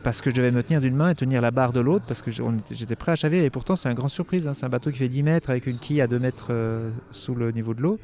parce 0.02 0.20
que 0.22 0.30
je 0.30 0.34
devais 0.36 0.50
me 0.50 0.62
tenir 0.62 0.80
d'une 0.80 0.94
main 0.96 1.10
et 1.10 1.14
tenir 1.14 1.40
la 1.40 1.50
barre 1.50 1.72
de 1.72 1.80
l'autre 1.80 2.04
parce 2.06 2.22
que 2.22 2.30
j'étais 2.70 2.96
prêt 2.96 3.12
à 3.12 3.16
chavirer. 3.16 3.44
Et 3.44 3.50
pourtant, 3.50 3.76
c'est 3.76 3.88
une 3.88 3.94
grande 3.94 4.10
surprise. 4.10 4.46
hein. 4.46 4.54
C'est 4.54 4.64
un 4.66 4.68
bateau 4.68 4.90
qui 4.90 4.98
fait 4.98 5.08
10 5.08 5.22
mètres 5.22 5.50
avec 5.50 5.66
une 5.66 5.78
quille 5.78 6.00
à 6.00 6.06
2 6.06 6.18
mètres 6.18 6.48
euh, 6.50 6.90
sous 7.10 7.34
le 7.34 7.50
niveau 7.52 7.74
de 7.74 7.82
l'eau 7.82 7.98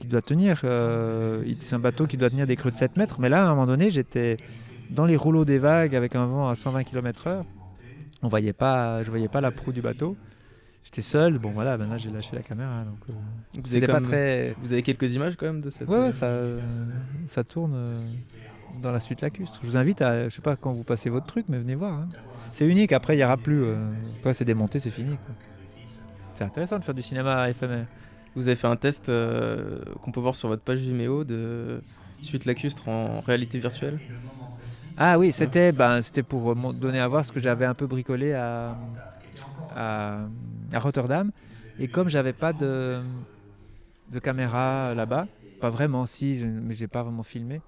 qui 0.00 0.06
doit 0.06 0.22
tenir. 0.22 0.60
euh, 0.64 1.42
c'est 1.60 1.74
un 1.74 1.80
bateau 1.80 2.06
qui 2.06 2.16
doit 2.16 2.30
tenir 2.30 2.46
des 2.46 2.56
creux 2.56 2.70
de 2.70 2.76
7 2.76 2.96
mètres. 2.96 3.20
Mais 3.20 3.28
là, 3.28 3.42
à 3.42 3.46
un 3.46 3.50
moment 3.50 3.66
donné, 3.66 3.90
j'étais 3.90 4.36
dans 4.90 5.06
les 5.06 5.16
rouleaux 5.16 5.44
des 5.44 5.58
vagues 5.58 5.94
avec 5.96 6.14
un 6.14 6.26
vent 6.26 6.48
à 6.48 6.54
120 6.54 6.84
km/h. 6.84 7.42
On 8.22 8.28
voyait 8.28 8.52
pas, 8.52 9.02
je 9.02 9.10
voyais 9.10 9.28
pas 9.28 9.40
la 9.40 9.50
proue 9.50 9.72
du 9.72 9.80
bateau. 9.80 10.16
J'étais 10.84 11.02
seul. 11.02 11.38
Bon, 11.38 11.50
voilà, 11.50 11.76
maintenant 11.76 11.98
j'ai 11.98 12.10
lâché 12.10 12.34
la 12.34 12.42
caméra. 12.42 12.82
Donc, 12.84 12.98
euh, 13.10 13.12
Vous 13.60 13.74
avez, 13.76 13.86
pas 13.86 14.00
très. 14.00 14.54
vous 14.62 14.72
avez 14.72 14.82
quelques 14.82 15.12
images 15.14 15.36
quand 15.36 15.46
même 15.46 15.60
de 15.60 15.68
cette. 15.70 15.88
Ouais, 15.88 16.12
ça 16.12 17.44
tourne. 17.44 17.94
Dans 18.70 18.92
la 18.92 19.00
suite 19.00 19.20
lacustre. 19.22 19.58
Je 19.62 19.66
vous 19.66 19.76
invite 19.76 20.02
à, 20.02 20.28
je 20.28 20.34
sais 20.34 20.42
pas 20.42 20.56
quand 20.56 20.72
vous 20.72 20.84
passez 20.84 21.10
votre 21.10 21.26
truc, 21.26 21.46
mais 21.48 21.58
venez 21.58 21.74
voir. 21.74 21.92
hein. 21.94 22.08
C'est 22.52 22.66
unique, 22.66 22.92
après 22.92 23.14
il 23.14 23.18
n'y 23.18 23.24
aura 23.24 23.36
plus. 23.38 23.62
euh, 23.64 23.92
Après 24.18 24.34
c'est 24.34 24.44
démonté, 24.44 24.78
c'est 24.80 24.90
fini. 24.90 25.20
C'est 26.34 26.44
intéressant 26.44 26.78
de 26.78 26.84
faire 26.84 26.94
du 26.94 27.02
cinéma 27.02 27.48
éphémère. 27.50 27.86
Vous 28.34 28.48
avez 28.48 28.56
fait 28.56 28.66
un 28.68 28.76
test 28.76 29.08
euh, 29.08 29.80
qu'on 30.02 30.12
peut 30.12 30.20
voir 30.20 30.36
sur 30.36 30.48
votre 30.48 30.62
page 30.62 30.78
Vimeo 30.80 31.24
de 31.24 31.82
suite 32.20 32.44
lacustre 32.44 32.88
en 32.88 33.20
réalité 33.20 33.58
virtuelle? 33.58 34.00
Ah 34.96 35.18
oui, 35.18 35.32
c'était 35.32 35.72
ben, 35.72 36.00
pour 36.28 36.54
donner 36.74 37.00
à 37.00 37.08
voir 37.08 37.24
ce 37.24 37.32
que 37.32 37.40
j'avais 37.40 37.66
un 37.66 37.74
peu 37.74 37.86
bricolé 37.86 38.32
à, 38.32 38.76
à, 39.70 40.28
à 40.72 40.78
Rotterdam. 40.80 41.32
Et 41.78 41.88
comme 41.88 42.08
j'avais 42.08 42.32
pas 42.32 42.52
de, 42.52 43.02
de 44.08 44.18
caméra 44.18 44.94
là-bas, 44.94 45.28
pas 45.60 45.70
vraiment, 45.70 46.06
si, 46.06 46.44
mais 46.44 46.74
j'ai 46.74 46.88
pas 46.88 47.02
vraiment 47.02 47.22
filmé. 47.22 47.62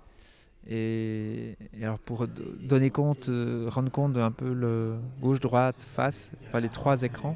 Et, 0.68 1.56
et 1.78 1.84
alors 1.84 1.98
pour 1.98 2.26
donner 2.28 2.90
compte, 2.90 3.28
euh, 3.28 3.66
rendre 3.70 3.90
compte 3.90 4.12
d'un 4.12 4.30
peu 4.30 4.52
le 4.52 4.96
gauche, 5.20 5.40
droite, 5.40 5.76
face, 5.80 6.30
enfin 6.48 6.60
les 6.60 6.68
trois 6.68 7.02
écrans, 7.02 7.34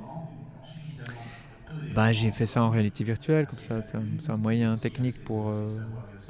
ben, 1.95 2.13
j'ai 2.13 2.31
fait 2.31 2.47
ça 2.47 2.63
en 2.63 2.71
réalité 2.71 3.03
virtuelle, 3.05 3.47
comme 3.47 3.59
ça, 3.59 3.81
c'est 3.83 3.97
un, 3.97 4.35
un 4.35 4.37
moyen 4.37 4.77
technique 4.77 5.25
pour. 5.25 5.51
euh, 5.51 5.69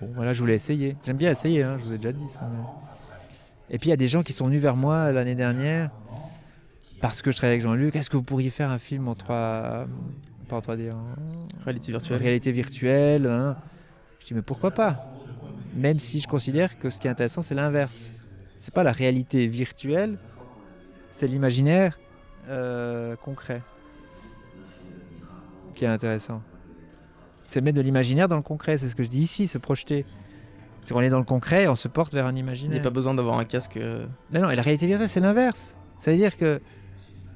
bon, 0.01 0.09
voilà, 0.15 0.33
je 0.35 0.41
voulais 0.41 0.55
essayer. 0.55 0.97
J'aime 1.05 1.17
bien 1.17 1.31
essayer, 1.31 1.63
hein, 1.63 1.77
je 1.79 1.85
vous 1.85 1.93
ai 1.93 1.99
déjà 1.99 2.13
dit 2.13 2.29
ça. 2.29 2.41
mais- 2.51 3.75
Et 3.75 3.79
puis 3.79 3.89
il 3.89 3.91
y 3.91 3.95
a 3.95 3.97
des 3.99 4.07
gens 4.09 4.23
qui 4.23 4.33
sont 4.33 4.47
venus 4.47 4.61
vers 4.61 4.77
moi 4.77 5.11
l'année 5.13 5.35
dernière 5.35 5.91
parce 7.01 7.23
que 7.23 7.31
je 7.31 7.37
travaille 7.37 7.55
avec 7.55 7.63
Jean-Luc. 7.63 7.97
Est-ce 7.97 8.09
que 8.09 8.17
vous 8.17 8.23
pourriez 8.23 8.51
faire 8.51 8.71
un 8.71 8.79
film 8.79 9.09
en 9.09 9.15
3 9.15 9.85
pas 10.49 10.57
en 10.57 10.61
3D, 10.61 10.91
en 10.93 11.03
Réalité 11.65 11.91
en 11.91 11.99
virtuelle. 11.99 12.23
réalité 12.23 12.53
virtuelle 12.53 13.27
hein? 13.27 13.57
Je 14.21 14.27
dis 14.27 14.35
mais 14.35 14.43
pourquoi 14.43 14.71
pas? 14.71 15.14
Même 15.77 15.99
si 15.99 16.21
je 16.21 16.29
considère 16.29 16.79
que 16.79 16.91
ce 16.91 17.01
qui 17.01 17.07
est 17.07 17.11
intéressant 17.11 17.43
c'est 17.43 17.55
l'inverse. 17.55 18.11
C'est 18.59 18.73
pas 18.73 18.83
la 18.85 18.93
réalité 18.93 19.47
virtuelle, 19.47 20.17
c'est 21.11 21.27
l'imaginaire 21.27 21.99
euh, 22.49 23.17
concret 23.17 23.61
qui 25.75 25.85
est 25.85 25.89
intéressant. 25.89 26.41
C'est 27.49 27.61
mettre 27.61 27.77
de 27.77 27.83
l'imaginaire 27.83 28.29
dans 28.29 28.37
le 28.37 28.43
concret, 28.43 28.79
c'est 28.79 28.89
ce 28.89 28.95
que 28.97 29.03
je 29.03 29.09
dis 29.09 29.21
ici, 29.21 29.47
se 29.47 29.59
projeter. 29.59 30.05
C'est 30.85 30.93
qu'on 30.95 31.01
est 31.01 31.09
dans 31.11 31.19
le 31.19 31.25
concret 31.25 31.65
et 31.65 31.69
on 31.69 31.77
se 31.77 31.89
porte 31.89 32.13
vers 32.13 32.27
un 32.27 32.31
Il 32.31 32.35
n'y 32.35 32.41
imaginaire. 32.41 32.81
a 32.81 32.83
pas 32.83 32.91
besoin 32.91 33.15
d'avoir 33.15 33.39
un 33.39 33.45
casque. 33.45 33.77
euh, 33.77 34.07
Non, 34.33 34.43
non, 34.43 34.51
et 34.51 34.57
la 34.57 34.63
réalité 34.63 34.87
virtuelle, 34.87 35.09
c'est 35.09 35.21
l'inverse. 35.21 35.75
C'est-à-dire 35.99 36.37
que 36.37 36.61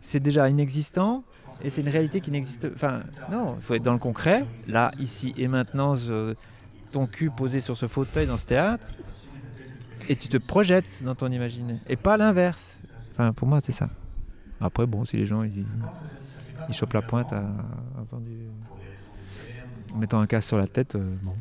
c'est 0.01 0.21
déjà 0.21 0.49
inexistant 0.49 1.25
et 1.63 1.71
c'est 1.71 1.81
une 1.81 1.89
réalité 1.89 2.21
qui 2.21 2.31
n'existe 2.31 2.67
Enfin, 2.75 3.03
non, 3.33 3.55
il 3.57 3.63
faut 3.63 3.75
être 3.75 3.83
dans 3.83 3.93
le 3.93 3.99
concret, 3.99 4.45
là, 4.67 4.91
ici 5.01 5.35
et 5.39 5.49
maintenant, 5.49 5.95
je- 5.97 6.35
ton 6.91 7.07
cul 7.07 7.31
posé 7.31 7.61
sur 7.61 7.77
ce 7.77 7.87
fauteuil 7.89 8.27
dans 8.27 8.37
ce 8.37 8.47
théâtre, 8.47 8.87
et 10.09 10.17
tu 10.17 10.29
te 10.29 10.37
projettes 10.39 11.03
dans 11.03 11.15
ton 11.15 11.31
imaginaire. 11.31 11.77
Et 11.89 11.97
pas 11.97 12.17
l'inverse. 12.17 12.79
Enfin, 13.13 13.33
pour 13.33 13.47
moi, 13.49 13.61
c'est 13.61 13.73
ça. 13.73 13.89
Après, 14.61 14.87
bon, 14.87 15.05
si 15.05 15.17
les 15.17 15.27
gens, 15.27 15.43
ils, 15.43 15.65
ils 16.69 16.75
chopent 16.75 16.95
la 16.95 17.03
pointe 17.03 17.33
à, 17.33 17.45
entendu, 18.01 18.33
en 19.95 19.99
mettant 19.99 20.21
un 20.21 20.27
casque 20.27 20.49
sur 20.49 20.59
la 20.59 20.67
tête, 20.67 20.95
euh, 20.95 21.15
bon. 21.23 21.35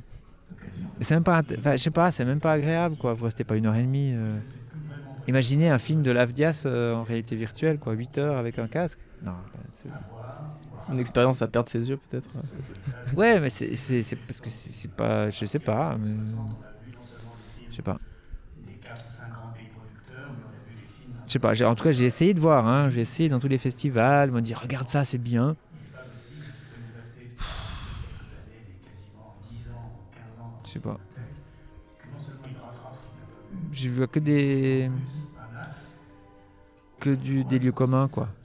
C'est 1.02 1.14
même 1.16 1.24
pas, 1.24 1.42
je 1.48 1.78
sais 1.78 1.92
pas, 1.92 2.12
c'est 2.12 2.26
même 2.26 2.40
pas 2.40 2.54
agréable, 2.54 2.96
quoi. 2.98 3.14
Vous 3.14 3.26
restez 3.26 3.44
pas 3.44 3.56
une 3.56 3.66
heure 3.68 3.76
et 3.76 3.84
demie. 3.84 4.12
euh. 4.14 4.38
Imaginez 5.28 5.70
un 5.70 5.78
film 5.80 6.04
de 6.04 6.12
Lavdias 6.12 6.64
euh, 6.66 6.96
en 6.96 7.04
réalité 7.04 7.36
virtuelle, 7.36 7.80
quoi, 7.80 7.94
8 7.94 8.18
heures 8.18 8.38
avec 8.38 8.60
un 8.60 8.68
casque. 8.68 9.00
Non, 9.24 9.32
bah, 9.32 9.90
Une 10.88 11.00
expérience 11.00 11.42
à 11.42 11.48
perdre 11.48 11.70
ses 11.70 11.90
yeux, 11.90 11.98
peut-être. 11.98 12.30
ouais, 13.14 13.40
mais 13.40 13.50
c'est 13.50 14.16
parce 14.28 14.42
que 14.42 14.50
c'est 14.50 14.92
pas, 14.92 15.30
je 15.30 15.46
sais 15.46 15.60
pas, 15.60 15.98
mais 15.98 16.16
je 17.70 17.76
sais 17.78 17.82
pas. 17.84 18.00
Je 21.26 21.34
sais 21.34 21.40
pas. 21.40 21.52
En 21.70 21.76
tout 21.76 21.84
cas, 21.84 21.92
j'ai 21.92 22.06
essayé 22.06 22.34
de 22.34 22.40
voir. 22.40 22.68
Hein, 22.68 22.90
j'ai 22.90 23.02
essayé 23.02 23.30
dans 23.30 23.40
tous 23.40 23.48
les 23.48 23.58
festivals. 23.58 24.32
M'a 24.32 24.42
dit 24.42 24.54
regarde 24.54 24.88
ça, 24.88 25.04
c'est 25.06 25.18
bien. 25.18 25.58
Je 30.64 30.72
sais 30.72 30.80
pas. 30.80 31.00
J'ai 33.72 33.90
vu 33.90 34.08
que 34.08 34.20
des 34.20 34.92
que 37.00 37.10
du, 37.16 37.44
des 37.46 37.60
lieux 37.60 37.72
communs 37.72 38.08
quoi. 38.08 38.36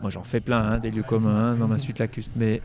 Moi 0.00 0.10
j'en 0.10 0.22
fais 0.24 0.40
plein 0.40 0.62
hein, 0.62 0.78
des 0.78 0.90
lieux 0.90 1.02
communs 1.02 1.56
dans 1.56 1.68
ma 1.68 1.78
suite 1.78 1.98
lacustre, 1.98 2.32
mais 2.36 2.62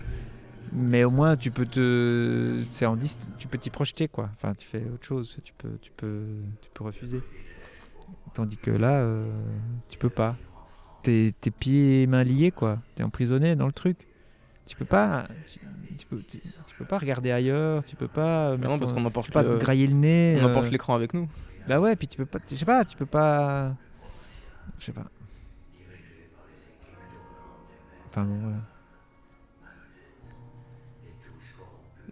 mais 0.74 1.04
au 1.04 1.12
moins 1.12 1.36
tu 1.38 1.52
peux 1.52 1.66
te 1.66 2.64
c'est 2.70 2.86
en 2.86 2.96
dist- 2.96 3.28
tu 3.38 3.48
peux 3.48 3.58
t'y 3.58 3.70
projeter 3.70 4.08
quoi. 4.08 4.30
Enfin 4.34 4.54
tu 4.58 4.66
fais 4.68 4.84
autre 4.94 5.06
chose, 5.06 5.38
tu 5.44 5.54
peux 5.58 5.78
tu 5.82 5.92
peux 5.96 6.26
tu 6.62 6.70
peux 6.74 6.84
refuser. 6.84 7.22
Tandis 8.34 8.58
que 8.58 8.72
là 8.72 9.02
euh, 9.02 9.26
tu 9.90 9.98
peux 9.98 10.10
pas. 10.10 10.36
T'es 11.04 11.34
tes 11.40 11.52
pieds 11.52 12.04
et 12.04 12.08
mains 12.08 12.24
liés 12.24 12.52
quoi. 12.52 12.80
T'es 12.96 13.04
emprisonné 13.04 13.56
dans 13.56 13.68
le 13.68 13.72
truc. 13.74 14.08
Tu 14.66 14.76
peux 14.76 14.86
pas 14.86 15.28
tu, 15.46 15.60
tu 15.98 16.06
peux 16.08 16.22
tu, 16.28 16.40
tu 16.40 16.76
peux 16.78 16.86
pas 16.86 16.98
regarder 16.98 17.32
ailleurs, 17.32 17.84
tu 17.86 17.96
peux 17.96 18.08
pas 18.08 18.52
euh, 18.52 18.58
non, 18.58 18.78
parce 18.80 18.92
qu'on 18.92 19.06
emporte 19.06 19.28
peux 19.28 19.34
pas 19.34 19.44
le- 19.44 19.52
te 19.52 19.58
grailler 19.58 19.88
le 19.88 19.94
nez. 19.94 20.36
On 20.38 20.44
euh, 20.44 20.52
emporte 20.52 20.72
l'écran 20.72 20.96
avec 20.96 21.14
nous. 21.14 21.28
bah 21.68 21.80
ouais, 21.80 21.96
puis 21.96 22.08
tu 22.08 22.18
peux 22.18 22.26
pas, 22.26 22.40
je 22.50 22.56
sais 22.56 22.66
pas, 22.66 22.84
tu 22.84 22.96
peux 22.98 23.06
pas, 23.06 23.74
je 24.80 24.86
sais 24.86 24.92
pas. 24.92 25.06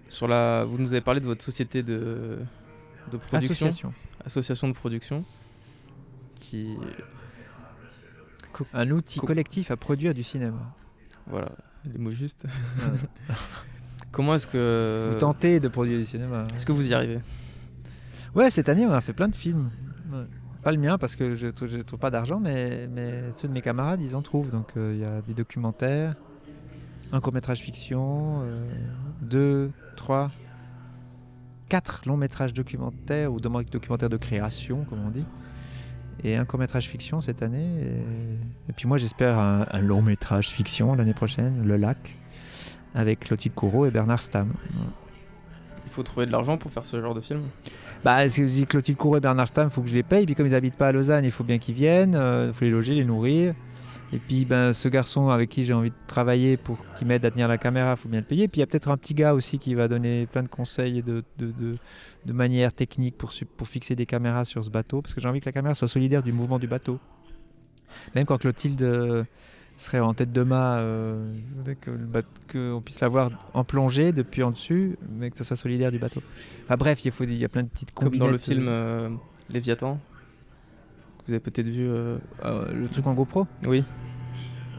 Sur 0.09 0.27
la... 0.27 0.63
Vous 0.63 0.77
nous 0.77 0.91
avez 0.93 1.01
parlé 1.01 1.19
de 1.19 1.25
votre 1.25 1.43
société 1.43 1.81
de, 1.83 2.39
de 3.11 3.17
production, 3.17 3.67
Association. 3.67 3.93
association 4.25 4.67
de 4.67 4.73
production, 4.73 5.23
qui, 6.35 6.77
Un 8.73 8.91
outil 8.91 9.19
Co- 9.19 9.27
collectif 9.27 9.71
à 9.71 9.77
produire 9.77 10.13
du 10.13 10.23
cinéma. 10.23 10.75
voilà, 11.27 11.51
les 11.85 11.97
mots 11.97 12.11
justes. 12.11 12.45
Comment 14.11 14.35
est-ce 14.35 14.45
que, 14.45 15.09
Vous 15.11 15.17
tentez 15.17 15.59
de 15.59 15.67
produire 15.67 15.97
du 15.97 16.05
cinéma. 16.05 16.47
est-ce 16.53 16.65
que 16.65 16.71
vous 16.71 16.87
y 16.87 16.93
arrivez? 16.93 17.19
Ouais, 18.35 18.51
cette 18.51 18.69
année, 18.69 18.85
on 18.85 18.91
a 18.93 19.01
fait 19.01 19.13
plein 19.13 19.27
de 19.27 19.35
films. 19.35 19.69
Ouais. 20.11 20.25
Pas 20.63 20.71
le 20.71 20.77
mien 20.77 20.97
parce 20.97 21.15
que 21.15 21.35
je 21.35 21.47
je 21.47 21.77
trouve 21.79 21.99
pas 21.99 22.09
d'argent, 22.11 22.39
mais, 22.39 22.87
ceux 23.31 23.47
de 23.49 23.53
mes 23.53 23.61
camarades, 23.61 24.01
ils 24.01 24.15
en 24.15 24.21
trouvent. 24.21 24.49
Donc 24.49 24.71
euh, 24.77 24.93
il 24.93 24.99
y 24.99 25.05
a 25.05 25.21
des 25.21 25.33
documentaires, 25.33 26.15
un 27.11 27.19
court 27.19 27.33
métrage 27.33 27.59
fiction, 27.59 28.41
euh, 28.43 28.65
deux, 29.21 29.71
trois, 29.97 30.31
quatre 31.67 32.07
longs 32.07 32.17
métrages 32.17 32.53
documentaires 32.53 33.33
ou 33.33 33.39
doc- 33.41 33.69
documentaires 33.69 34.09
de 34.09 34.17
création, 34.17 34.85
comme 34.85 35.05
on 35.05 35.09
dit, 35.09 35.25
et 36.23 36.37
un 36.37 36.45
court 36.45 36.59
métrage 36.59 36.87
fiction 36.87 37.19
cette 37.19 37.43
année. 37.43 37.81
Et, 38.69 38.73
puis 38.73 38.87
moi, 38.87 38.97
j'espère 38.97 39.37
un, 39.37 39.65
un 39.69 39.81
long 39.81 40.01
métrage 40.01 40.49
fiction 40.49 40.95
l'année 40.95 41.13
prochaine, 41.13 41.65
Le 41.67 41.75
Lac, 41.75 42.15
avec 42.95 43.19
Clotilde 43.21 43.53
Courreau 43.53 43.85
et 43.85 43.91
Bernard 43.91 44.21
Stam. 44.21 44.53
Il 45.85 45.91
faut 45.91 46.03
trouver 46.03 46.25
de 46.25 46.31
l'argent 46.31 46.57
pour 46.57 46.71
faire 46.71 46.85
ce 46.85 47.01
genre 47.01 47.13
de 47.13 47.21
film. 47.21 47.41
Bah, 48.03 48.27
je 48.27 48.43
dis 48.43 48.65
Clotilde 48.65 48.97
Courreau 48.97 49.17
et 49.17 49.21
Bernard 49.21 49.47
Stam, 49.47 49.67
il 49.67 49.71
faut 49.71 49.81
que 49.81 49.87
je 49.87 49.95
les 49.95 50.03
paye. 50.03 50.25
Puis 50.25 50.35
comme 50.35 50.45
ils 50.45 50.55
habitent 50.55 50.77
pas 50.77 50.89
à 50.89 50.91
Lausanne, 50.91 51.23
il 51.23 51.31
faut 51.31 51.45
bien 51.45 51.57
qu'ils 51.57 51.75
viennent. 51.75 52.15
euh, 52.15 52.47
Il 52.49 52.53
faut 52.53 52.65
les 52.65 52.71
loger, 52.71 52.93
les 52.95 53.05
nourrir. 53.05 53.55
Et 54.11 54.17
puis 54.19 54.45
ben, 54.45 54.73
ce 54.73 54.89
garçon 54.89 55.29
avec 55.29 55.49
qui 55.49 55.63
j'ai 55.63 55.73
envie 55.73 55.89
de 55.89 55.95
travailler 56.05 56.57
pour 56.57 56.77
qu'il 56.95 57.07
m'aide 57.07 57.25
à 57.25 57.31
tenir 57.31 57.47
la 57.47 57.57
caméra, 57.57 57.93
il 57.93 57.97
faut 57.97 58.09
bien 58.09 58.19
le 58.19 58.25
payer. 58.25 58.47
Puis 58.47 58.59
il 58.59 58.61
y 58.61 58.63
a 58.63 58.67
peut-être 58.67 58.89
un 58.89 58.97
petit 58.97 59.13
gars 59.13 59.33
aussi 59.33 59.57
qui 59.57 59.73
va 59.73 59.87
donner 59.87 60.27
plein 60.27 60.43
de 60.43 60.49
conseils 60.49 60.99
et 60.99 61.01
de, 61.01 61.23
de, 61.37 61.51
de, 61.51 61.77
de 62.25 62.33
manières 62.33 62.73
techniques 62.73 63.17
pour, 63.17 63.31
pour 63.57 63.67
fixer 63.67 63.95
des 63.95 64.05
caméras 64.05 64.45
sur 64.45 64.63
ce 64.63 64.69
bateau. 64.69 65.01
Parce 65.01 65.13
que 65.15 65.21
j'ai 65.21 65.27
envie 65.29 65.39
que 65.39 65.45
la 65.45 65.53
caméra 65.53 65.73
soit 65.73 65.87
solidaire 65.87 66.21
du 66.21 66.31
mouvement 66.33 66.59
du 66.59 66.67
bateau. 66.67 66.99
Même 68.15 68.25
quand 68.25 68.37
Clotilde 68.37 68.81
euh, 68.81 69.23
serait 69.77 69.99
en 69.99 70.13
tête 70.13 70.31
de 70.31 70.43
mât, 70.43 70.77
euh, 70.77 71.33
je 71.35 71.57
voudrais 71.57 71.75
que 71.75 71.91
le 71.91 72.05
bateau- 72.05 72.27
qu'on 72.51 72.81
puisse 72.81 72.99
la 73.01 73.07
voir 73.09 73.29
en 73.53 73.63
plongée 73.63 74.11
depuis 74.13 74.43
en 74.43 74.51
dessus, 74.51 74.97
mais 75.17 75.29
que 75.29 75.37
ce 75.37 75.43
soit 75.43 75.55
solidaire 75.57 75.91
du 75.91 75.99
bateau. 75.99 76.21
Enfin 76.63 76.77
bref, 76.77 77.03
il, 77.05 77.11
faut, 77.11 77.23
il 77.23 77.33
y 77.37 77.43
a 77.45 77.49
plein 77.49 77.63
de 77.63 77.67
petites 77.69 77.91
Comme 77.93 78.15
dans 78.17 78.27
le 78.27 78.37
film 78.37 78.65
euh, 78.67 79.09
Léviathan. 79.49 79.95
que 79.95 81.23
Vous 81.27 81.33
avez 81.33 81.39
peut-être 81.39 81.67
vu. 81.69 81.87
euh, 81.89 82.17
euh, 82.45 82.71
le 82.73 82.87
truc 82.87 83.05
en 83.07 83.13
GoPro? 83.13 83.47
Oui. 83.65 83.83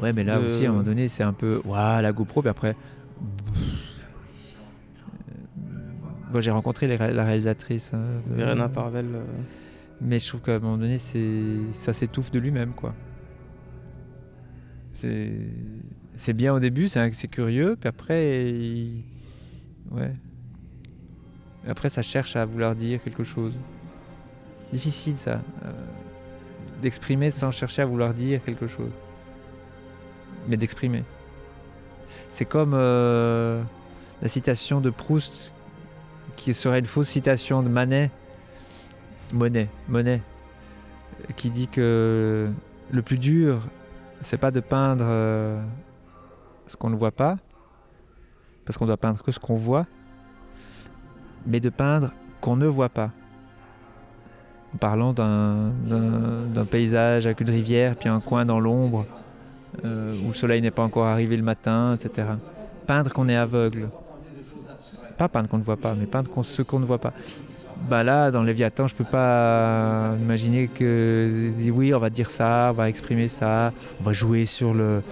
Ouais, 0.01 0.12
mais 0.12 0.25
là 0.25 0.41
aussi, 0.41 0.65
à 0.66 0.69
un 0.71 0.73
moment 0.73 0.85
donné, 0.85 1.07
c'est 1.09 1.23
un 1.23 1.33
peu. 1.33 1.61
Waouh, 1.65 2.03
la 2.03 2.12
GoPro, 2.12 2.41
puis 2.41 2.51
après. 2.51 2.75
Bon, 6.33 6.41
j'ai 6.41 6.51
rencontré 6.51 6.87
les 6.89 6.97
la 6.99 7.25
réalisatrice. 7.25 7.93
hein, 7.95 8.05
de- 8.29 8.35
Verena 8.35 8.69
Parvel. 8.69 9.07
euh, 9.15 9.23
Mais 10.01 10.19
je 10.19 10.27
trouve 10.29 10.41
qu'à 10.41 10.57
un 10.57 10.59
moment 10.59 10.77
donné, 10.79 10.99
c'est 10.99 11.45
ça 11.73 11.93
s'étouffe 11.93 12.31
de 12.33 12.39
lui-même, 12.41 12.73
quoi. 12.73 12.93
C'est 16.17 16.33
bien 16.33 16.55
au 16.55 16.61
début, 16.61 16.89
c'est 16.89 17.29
curieux, 17.29 17.77
puis 17.79 17.89
après, 17.89 18.53
ouais. 19.91 20.13
Après, 21.67 21.89
ça 21.89 22.03
cherche 22.03 22.37
à 22.37 22.45
vouloir 22.45 22.75
dire 22.75 23.03
quelque 23.03 23.25
chose. 23.25 23.55
Difficile, 24.73 25.17
ça, 25.17 25.41
euh, 25.65 25.71
d'exprimer 26.83 27.31
sans 27.31 27.51
chercher 27.51 27.83
à 27.83 27.87
vouloir 27.87 28.13
dire 28.13 28.45
quelque 28.45 28.67
chose, 28.67 28.91
mais 30.49 30.57
d'exprimer. 30.57 31.05
C'est 32.31 32.45
comme 32.45 32.73
euh, 32.75 33.63
la 34.21 34.29
citation 34.29 34.81
de 34.81 34.91
Proust, 34.91 35.55
qui 36.37 36.53
serait 36.53 36.81
une 36.81 36.87
fausse 36.87 37.09
citation 37.09 37.63
de 37.63 37.69
Manet 37.69 38.11
Monet, 39.33 39.69
Monet, 39.89 40.23
qui 41.37 41.51
dit 41.51 41.69
que 41.69 42.51
le 42.91 43.03
plus 43.03 43.19
dur, 43.19 43.61
c'est 44.25 44.39
pas 44.39 44.51
de 44.51 44.61
peindre 44.61 45.05
euh, 45.07 45.63
ce 46.67 46.77
qu'on 46.77 46.91
ne 46.91 46.97
voit 46.97 47.13
pas, 47.13 47.37
parce 48.65 48.79
qu'on 48.79 48.87
doit 48.87 48.97
peindre 48.97 49.23
que 49.23 49.31
ce 49.31 49.39
qu'on 49.39 49.55
voit, 49.55 49.87
mais 51.47 51.61
de 51.61 51.69
peindre 51.69 52.13
qu'on 52.41 52.57
ne 52.57 52.67
voit 52.67 52.89
pas. 52.89 53.11
En 54.75 54.79
parlant 54.79 55.13
d'un 55.13 56.65
paysage 56.69 57.27
avec 57.27 57.41
une 57.41 57.51
rivière, 57.51 57.95
puis 57.95 58.09
un 58.09 58.21
coin 58.21 58.45
dans 58.45 58.59
l'ombre, 58.59 59.07
euh, 59.85 60.15
où 60.25 60.29
le 60.29 60.35
soleil 60.35 60.63
n'est 60.63 60.71
pas 60.71 60.83
encore 60.83 61.05
arrivé 61.05 61.37
le 61.37 61.43
matin, 61.43 61.95
etc. 61.95 62.29
Peindre 62.87 63.13
qu'on 63.13 63.29
est 63.29 63.37
aveugle. 63.37 63.89
Pas 65.17 65.29
peindre 65.29 65.49
qu'on 65.49 65.59
ne 65.59 65.63
voit 65.63 65.77
pas, 65.77 65.95
mais 65.95 66.07
peindre 66.07 66.31
ce 66.43 66.63
qu'on 66.63 66.81
ne 66.81 66.87
voit 66.87 66.99
pas. 66.99 67.13
Bah 67.89 68.02
là, 68.02 68.31
dans 68.31 68.43
Léviathan, 68.43 68.89
je 68.89 68.94
peux 68.94 69.05
pas 69.05 70.15
imaginer 70.19 70.69
que 70.69 71.51
oui, 71.70 71.93
on 71.93 71.98
va 71.98 72.09
dire 72.09 72.31
ça, 72.31 72.69
on 72.70 72.77
va 72.77 72.89
exprimer 72.89 73.28
ça, 73.28 73.74
on 74.01 74.05
va 74.05 74.12
jouer 74.12 74.47
sur 74.47 74.73
le, 74.73 75.02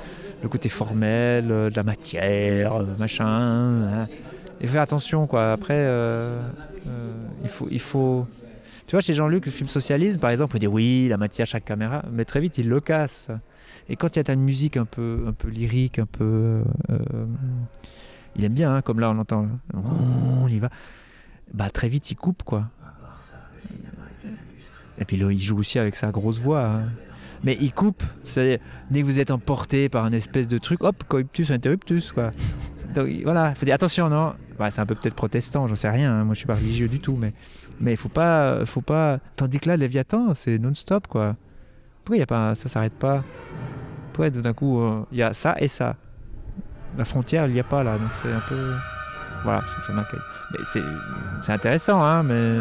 côté 0.50 0.70
formel 0.70 1.50
euh, 1.50 1.70
de 1.70 1.76
la 1.76 1.82
matière, 1.82 2.76
euh, 2.76 2.86
machin. 2.98 3.26
hein. 3.26 4.06
Et 4.60 4.66
faire 4.66 4.82
attention, 4.82 5.26
quoi. 5.26 5.52
Après, 5.52 5.74
euh, 5.76 6.40
il 7.42 7.48
faut, 7.48 7.68
il 7.70 7.80
faut. 7.80 8.26
Tu 8.86 8.92
vois, 8.92 9.00
chez 9.02 9.12
Jean-Luc, 9.12 9.44
le 9.46 9.52
film 9.52 9.68
socialisme, 9.68 10.18
par 10.18 10.30
exemple, 10.30 10.56
on 10.56 10.58
dit 10.58 10.66
oui, 10.66 11.08
la 11.08 11.18
matière, 11.18 11.46
chaque 11.46 11.66
caméra, 11.66 12.02
mais 12.10 12.24
très 12.24 12.40
vite, 12.40 12.56
il 12.56 12.68
le 12.68 12.80
casse. 12.80 13.28
Et 13.88 13.96
quand 13.96 14.16
il 14.16 14.26
y 14.26 14.30
a 14.30 14.32
une 14.32 14.40
musique 14.40 14.78
un 14.78 14.86
peu, 14.86 15.24
un 15.28 15.32
peu 15.32 15.48
lyrique, 15.48 15.98
un 15.98 16.06
peu. 16.06 16.62
il 18.36 18.44
aime 18.44 18.54
bien, 18.54 18.76
hein, 18.76 18.82
comme 18.82 18.98
là, 18.98 19.10
on 19.10 19.18
entend. 19.18 19.42
là. 19.42 19.80
On 20.42 20.48
y 20.48 20.58
va. 20.58 20.70
Bah, 21.52 21.70
très 21.70 21.88
vite, 21.88 22.10
il 22.10 22.16
coupe, 22.16 22.42
quoi. 22.42 22.68
Et 24.98 25.04
puis, 25.04 25.16
il 25.16 25.38
joue 25.38 25.58
aussi 25.58 25.78
avec 25.78 25.96
sa 25.96 26.10
grosse 26.10 26.38
voix. 26.38 26.64
hein. 26.64 26.82
Mais 27.44 27.56
il 27.60 27.72
coupe. 27.72 28.02
C'est-à-dire, 28.24 28.58
dès 28.90 29.00
que 29.00 29.06
vous 29.06 29.18
êtes 29.18 29.30
emporté 29.30 29.88
par 29.88 30.04
un 30.04 30.12
espèce 30.12 30.48
de 30.48 30.58
truc, 30.58 30.84
hop, 30.84 31.02
coitus 31.08 31.50
interruptus, 31.50 32.12
quoi. 32.12 32.30
Donc 32.94 33.08
voilà, 33.24 33.50
il 33.50 33.56
faut 33.56 33.64
dire 33.66 33.74
attention, 33.74 34.08
non. 34.08 34.34
Bah, 34.58 34.70
c'est 34.70 34.80
un 34.80 34.86
peu 34.86 34.94
peut-être 34.94 35.14
protestant, 35.14 35.66
j'en 35.66 35.74
sais 35.74 35.88
rien. 35.88 36.12
hein. 36.12 36.24
Moi, 36.24 36.34
je 36.34 36.38
suis 36.38 36.46
pas 36.46 36.54
religieux 36.54 36.88
du 36.88 37.00
tout, 37.00 37.16
mais 37.16 37.32
mais 37.80 37.92
il 37.92 37.96
faut 37.96 38.08
pas, 38.10 38.64
faut 38.64 38.80
pas. 38.82 39.18
Tandis 39.34 39.58
que 39.60 39.68
là, 39.68 39.76
Léviathan, 39.76 40.34
c'est 40.34 40.58
non-stop, 40.58 41.06
quoi. 41.08 41.36
Pourquoi 42.04 42.16
il 42.16 42.20
y 42.20 42.22
a 42.22 42.26
pas, 42.26 42.54
ça 42.54 42.68
s'arrête 42.68 42.92
pas? 42.92 43.24
Pourquoi 44.12 44.30
tout 44.30 44.42
d'un 44.42 44.52
coup, 44.52 44.80
euh, 44.80 45.02
il 45.10 45.18
y 45.18 45.22
a 45.22 45.32
ça 45.32 45.56
et 45.58 45.68
ça? 45.68 45.96
La 46.98 47.04
frontière, 47.04 47.46
il 47.46 47.54
n'y 47.54 47.60
a 47.60 47.64
pas 47.64 47.82
là, 47.82 47.96
donc 47.98 48.10
c'est 48.22 48.30
un 48.32 48.40
peu. 48.40 48.72
Voilà, 49.44 49.60
ça, 49.62 49.86
ça 49.86 49.92
m'inquiète. 49.92 50.20
Mais 50.52 50.58
c'est, 50.64 50.82
c'est 51.42 51.52
intéressant, 51.52 52.02
hein, 52.02 52.22
mais 52.22 52.58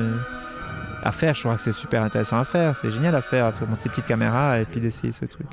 à 1.03 1.11
faire, 1.11 1.33
je 1.35 1.41
crois 1.41 1.55
que 1.55 1.61
c'est 1.61 1.71
super 1.71 2.03
intéressant 2.03 2.37
à 2.37 2.43
faire. 2.43 2.75
C'est 2.75 2.91
génial 2.91 3.15
à 3.15 3.21
faire, 3.21 3.51
de 3.53 3.65
monter 3.65 3.83
ces 3.83 3.89
petites 3.89 4.05
caméras 4.05 4.59
et 4.59 4.65
puis 4.65 4.79
d'essayer 4.81 5.11
ce 5.11 5.25
truc. 5.25 5.47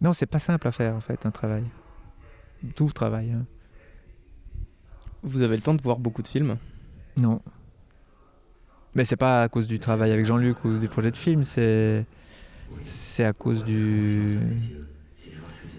Non, 0.00 0.12
c'est 0.12 0.26
pas 0.26 0.38
simple 0.38 0.66
à 0.68 0.72
faire 0.72 0.94
en 0.94 1.00
fait, 1.00 1.24
un 1.26 1.30
travail. 1.30 1.64
Tout 2.74 2.90
travail. 2.90 3.32
hein. 3.32 3.44
Vous 5.22 5.42
avez 5.42 5.56
le 5.56 5.62
temps 5.62 5.74
de 5.74 5.82
voir 5.82 5.98
beaucoup 5.98 6.22
de 6.22 6.28
films? 6.28 6.56
Non. 7.16 7.40
Mais 8.94 9.04
c'est 9.04 9.16
pas 9.16 9.42
à 9.42 9.48
cause 9.48 9.66
du 9.66 9.78
travail 9.78 10.12
avec 10.12 10.24
Jean-Luc 10.26 10.64
ou 10.64 10.78
des 10.78 10.88
projets 10.88 11.10
de 11.10 11.16
films, 11.16 11.44
c'est 11.44 12.06
c'est 12.84 13.24
à 13.24 13.32
cause 13.32 13.64
du 13.64 14.38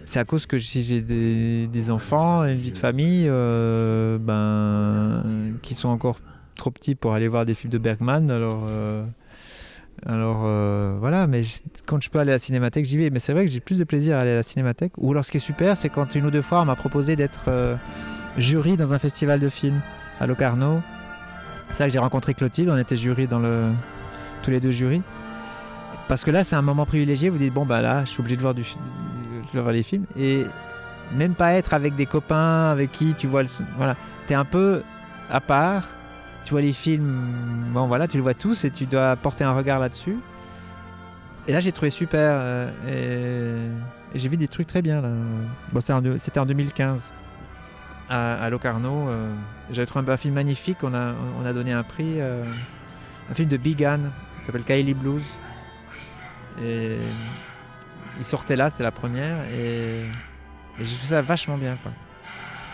c'est 0.07 0.19
à 0.19 0.25
cause 0.25 0.45
que 0.45 0.57
si 0.57 0.83
j'ai 0.83 1.01
des, 1.01 1.91
enfants 1.91 2.43
une 2.45 2.55
vie 2.55 2.71
de 2.71 2.77
famille 2.77 3.27
euh, 3.29 4.17
ben 4.17 5.57
qui 5.61 5.75
sont 5.75 5.89
encore 5.89 6.19
trop 6.55 6.71
petits 6.71 6.95
pour 6.95 7.13
aller 7.13 7.27
voir 7.27 7.45
des 7.45 7.53
films 7.53 7.71
de 7.71 7.77
Bergman 7.77 8.31
alors 8.31 8.63
euh, 8.69 9.05
euh, 10.07 10.95
voilà. 10.99 11.27
Mais 11.27 11.43
quand 11.85 12.01
je 12.01 12.09
peux 12.09 12.19
aller 12.19 12.31
à 12.31 12.35
la 12.35 12.39
cinémathèque 12.39 12.85
j'y 12.85 12.97
vais. 12.97 13.09
Mais 13.09 13.19
c'est 13.19 13.33
vrai 13.33 13.45
que 13.45 13.51
j'ai 13.51 13.59
plus 13.59 13.77
de 13.77 13.83
plaisir 13.83 14.15
à 14.15 14.21
aller 14.21 14.31
à 14.31 14.35
la 14.35 14.43
cinémathèque. 14.43 14.93
Ou 14.97 15.11
alors 15.11 15.25
ce 15.25 15.31
qui 15.31 15.37
est 15.37 15.41
super 15.41 15.75
c'est 15.75 15.89
quand 15.89 16.15
une 16.15 16.25
ou 16.25 16.31
deux 16.31 16.41
fois 16.41 16.61
on 16.61 16.65
m'a 16.65 16.75
proposé 16.75 17.15
d'être 17.17 17.49
jury 18.37 18.77
dans 18.77 18.93
un 18.93 18.99
festival 18.99 19.41
de 19.41 19.49
films 19.49 19.81
à 20.21 20.27
Locarno. 20.27 20.81
C'est 21.71 21.83
là 21.83 21.87
que 21.87 21.93
j'ai 21.93 21.99
rencontré 21.99 22.33
Clotilde, 22.33 22.69
on 22.69 22.77
était 22.77 22.95
jury 22.95 23.27
dans 23.27 23.39
le 23.39 23.71
tous 24.41 24.51
les 24.51 24.61
deux 24.61 24.71
jurys. 24.71 25.01
Parce 26.07 26.23
que 26.23 26.31
là, 26.31 26.45
c'est 26.45 26.55
un 26.55 26.61
moment 26.61 26.85
privilégié. 26.85 27.27
Vous 27.29 27.37
dites 27.37 27.53
bon 27.53 27.65
bah 27.65 27.81
là, 27.81 28.05
je 28.05 28.11
suis 28.11 28.21
obligé 28.21 28.37
de 28.37 28.41
voir 28.41 28.53
du, 28.53 28.63
je 29.53 29.59
voir 29.59 29.73
les 29.73 29.83
films 29.83 30.05
et 30.17 30.45
même 31.13 31.33
pas 31.33 31.53
être 31.53 31.73
avec 31.73 31.95
des 31.95 32.05
copains 32.05 32.69
avec 32.71 32.91
qui 32.91 33.13
tu 33.13 33.27
vois 33.27 33.43
le, 33.43 33.49
voilà, 33.77 33.95
t'es 34.27 34.35
un 34.35 34.45
peu 34.45 34.83
à 35.29 35.39
part. 35.39 35.83
Tu 36.43 36.51
vois 36.51 36.61
les 36.61 36.71
films, 36.73 37.65
bon 37.73 37.87
voilà, 37.87 38.07
tu 38.07 38.15
les 38.15 38.23
vois 38.23 38.33
tous 38.33 38.63
et 38.63 38.71
tu 38.71 38.85
dois 38.85 39.17
porter 39.17 39.43
un 39.43 39.51
regard 39.53 39.79
là-dessus. 39.79 40.17
Et 41.45 41.51
là, 41.51 41.59
j'ai 41.59 41.71
trouvé 41.73 41.89
super 41.91 42.19
euh, 42.41 43.67
et, 44.13 44.17
j'ai 44.17 44.29
vu 44.29 44.37
des 44.37 44.47
trucs 44.47 44.67
très 44.67 44.81
bien 44.81 45.01
là. 45.01 45.09
Bon, 45.73 45.81
c'était 45.81 45.93
en, 45.93 46.01
deux- 46.01 46.17
c'était 46.17 46.39
en 46.39 46.45
2015 46.45 47.11
à, 48.09 48.49
Locarno. 48.49 49.09
euh, 49.09 49.29
J'avais 49.71 49.85
trouvé 49.85 50.09
un, 50.09 50.17
film 50.17 50.35
magnifique. 50.35 50.77
On 50.83 50.93
a, 50.93 51.13
on 51.41 51.45
a 51.45 51.51
donné 51.53 51.73
un 51.73 51.83
prix. 51.83 52.21
euh, 52.21 52.43
un 53.29 53.33
film 53.33 53.49
de 53.49 53.57
Big 53.57 53.83
Ann. 53.83 54.11
qui 54.39 54.45
s'appelle 54.45 54.63
Kylie 54.63 54.93
Blues. 54.93 55.23
Et 56.63 56.97
il 58.17 58.23
sortait 58.25 58.55
là, 58.55 58.69
c'est 58.69 58.83
la 58.83 58.91
première. 58.91 59.37
Et, 59.53 59.99
et 60.01 60.83
j'ai 60.83 60.95
trouvé 60.95 61.07
ça 61.09 61.21
vachement 61.21 61.57
bien. 61.57 61.77
Quoi. 61.81 61.91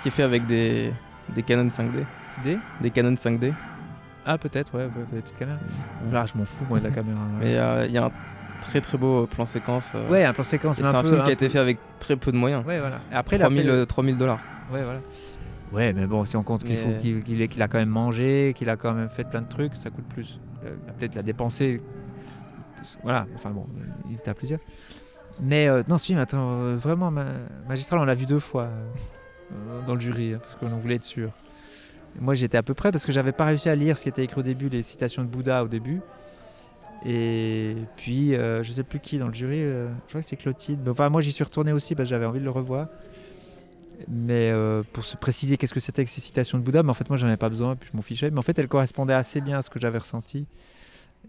qui 0.01 0.07
est 0.09 0.11
fait 0.11 0.23
avec 0.23 0.45
des, 0.45 0.91
des 1.35 1.43
Canon 1.43 1.67
5D. 1.67 2.03
Des 2.43 2.57
Des 2.81 2.89
Canon 2.91 3.13
5D. 3.13 3.53
Ah, 4.25 4.37
peut-être, 4.37 4.73
ouais, 4.77 4.87
des 5.11 5.21
petites 5.21 5.37
caméras. 5.37 5.59
Là, 6.11 6.25
je 6.25 6.37
m'en 6.37 6.45
fous, 6.45 6.65
moi, 6.69 6.79
de 6.79 6.85
la 6.85 6.91
caméra. 6.91 7.19
Mais 7.39 7.57
euh, 7.57 7.85
il 7.85 7.91
y 7.91 7.97
a 7.97 8.05
un 8.05 8.11
très 8.61 8.79
très 8.79 8.97
beau 8.97 9.27
plan 9.27 9.45
séquence. 9.45 9.91
euh, 9.95 10.07
Ouais, 10.09 10.23
un 10.23 10.31
plan 10.33 10.43
séquence. 10.45 10.77
c'est 10.77 10.85
un, 10.85 11.01
peu- 11.01 11.09
film 11.09 11.17
qui 11.17 11.21
a 11.21 11.25
peu- 11.25 11.31
été 11.31 11.49
fait 11.49 11.59
avec 11.59 11.77
très 11.99 12.15
peu 12.15 12.31
de 12.31 12.37
moyens. 12.37 12.65
Ouais, 12.65 12.79
voilà. 12.79 12.99
Et 13.11 13.15
après, 13.15 13.35
il 13.35 13.41
a 13.41 13.49
fait 13.49 13.55
3000 13.55 13.67
le- 13.67 13.73
euh, 13.81 13.85
3000 13.85 14.17
dollars. 14.17 14.39
Ouais, 14.71 14.81
voilà. 14.83 14.99
Ouais, 15.73 15.91
mais 15.91 16.05
bon, 16.05 16.23
si 16.23 16.37
on 16.37 16.43
compte 16.43 16.63
qu'il 16.63 16.77
faut 16.77 16.91
qu'il 17.01 17.61
a 17.61 17.67
quand 17.67 17.79
même 17.79 17.89
mangé, 17.89 18.53
qu'il 18.55 18.69
a 18.69 18.77
quand 18.77 18.93
même 18.93 19.09
fait 19.09 19.23
plein 19.23 19.41
de 19.41 19.47
trucs, 19.49 19.75
ça 19.75 19.89
coûte 19.89 20.05
plus. 20.07 20.39
Euh, 20.65 20.75
peut-être 20.97 21.15
l'a 21.15 21.23
dépensé. 21.23 21.81
Voilà, 23.01 23.25
enfin 23.35 23.49
bon, 23.49 23.65
il 24.09 24.15
était 24.15 24.29
à 24.29 24.33
plusieurs. 24.33 24.59
Mais 25.41 25.67
euh, 25.67 25.83
non, 25.87 25.97
ce 25.97 26.05
film, 26.05 26.19
attends, 26.19 26.61
euh, 26.61 26.75
vraiment 26.75 27.11
ma- 27.11 27.33
magistral, 27.67 27.99
on 27.99 28.05
l'a 28.05 28.15
vu 28.15 28.25
deux 28.25 28.39
fois 28.39 28.63
euh, 29.51 29.81
dans 29.87 29.95
le 29.95 29.99
jury, 29.99 30.33
hein, 30.33 30.39
parce 30.41 30.55
qu'on 30.55 30.77
voulait 30.77 30.95
être 30.95 31.03
sûr. 31.03 31.29
Moi, 32.19 32.35
j'étais 32.35 32.57
à 32.57 32.63
peu 32.63 32.73
près 32.73 32.91
parce 32.91 33.05
que 33.05 33.11
j'avais 33.11 33.31
pas 33.31 33.45
réussi 33.45 33.69
à 33.69 33.75
lire 33.75 33.97
ce 33.97 34.03
qui 34.03 34.09
était 34.09 34.23
écrit 34.23 34.39
au 34.39 34.43
début, 34.43 34.69
les 34.69 34.83
citations 34.83 35.23
de 35.23 35.27
Bouddha 35.27 35.63
au 35.63 35.67
début. 35.67 35.99
Et 37.05 37.75
puis, 37.97 38.33
je 38.33 38.71
sais 38.71 38.83
plus 38.83 38.99
qui 38.99 39.17
dans 39.17 39.27
le 39.27 39.33
jury, 39.33 39.61
je 39.61 39.87
crois 40.09 40.21
que 40.21 40.27
c'était 40.27 40.35
Clotilde. 40.41 40.79
Moi, 41.09 41.21
j'y 41.21 41.31
suis 41.31 41.43
retourné 41.43 41.71
aussi 41.73 41.95
parce 41.95 42.07
que 42.07 42.11
j'avais 42.11 42.27
envie 42.27 42.39
de 42.39 42.43
le 42.45 42.51
revoir. 42.51 42.85
Mais 44.07 44.53
pour 44.93 45.03
se 45.03 45.17
préciser 45.17 45.57
qu'est-ce 45.57 45.73
que 45.73 45.79
c'était 45.79 46.05
que 46.05 46.11
ces 46.11 46.21
citations 46.21 46.59
de 46.59 46.63
Bouddha, 46.63 46.83
mais 46.83 46.91
en 46.91 46.93
fait, 46.93 47.09
moi, 47.09 47.17
j'en 47.17 47.25
avais 47.27 47.35
pas 47.35 47.49
besoin, 47.49 47.75
puis 47.75 47.89
je 47.91 47.97
m'en 47.97 48.03
fichais. 48.03 48.29
Mais 48.29 48.37
en 48.37 48.43
fait, 48.43 48.57
elles 48.59 48.67
correspondaient 48.67 49.13
assez 49.15 49.41
bien 49.41 49.57
à 49.57 49.61
ce 49.63 49.71
que 49.71 49.79
j'avais 49.79 49.97
ressenti. 49.97 50.45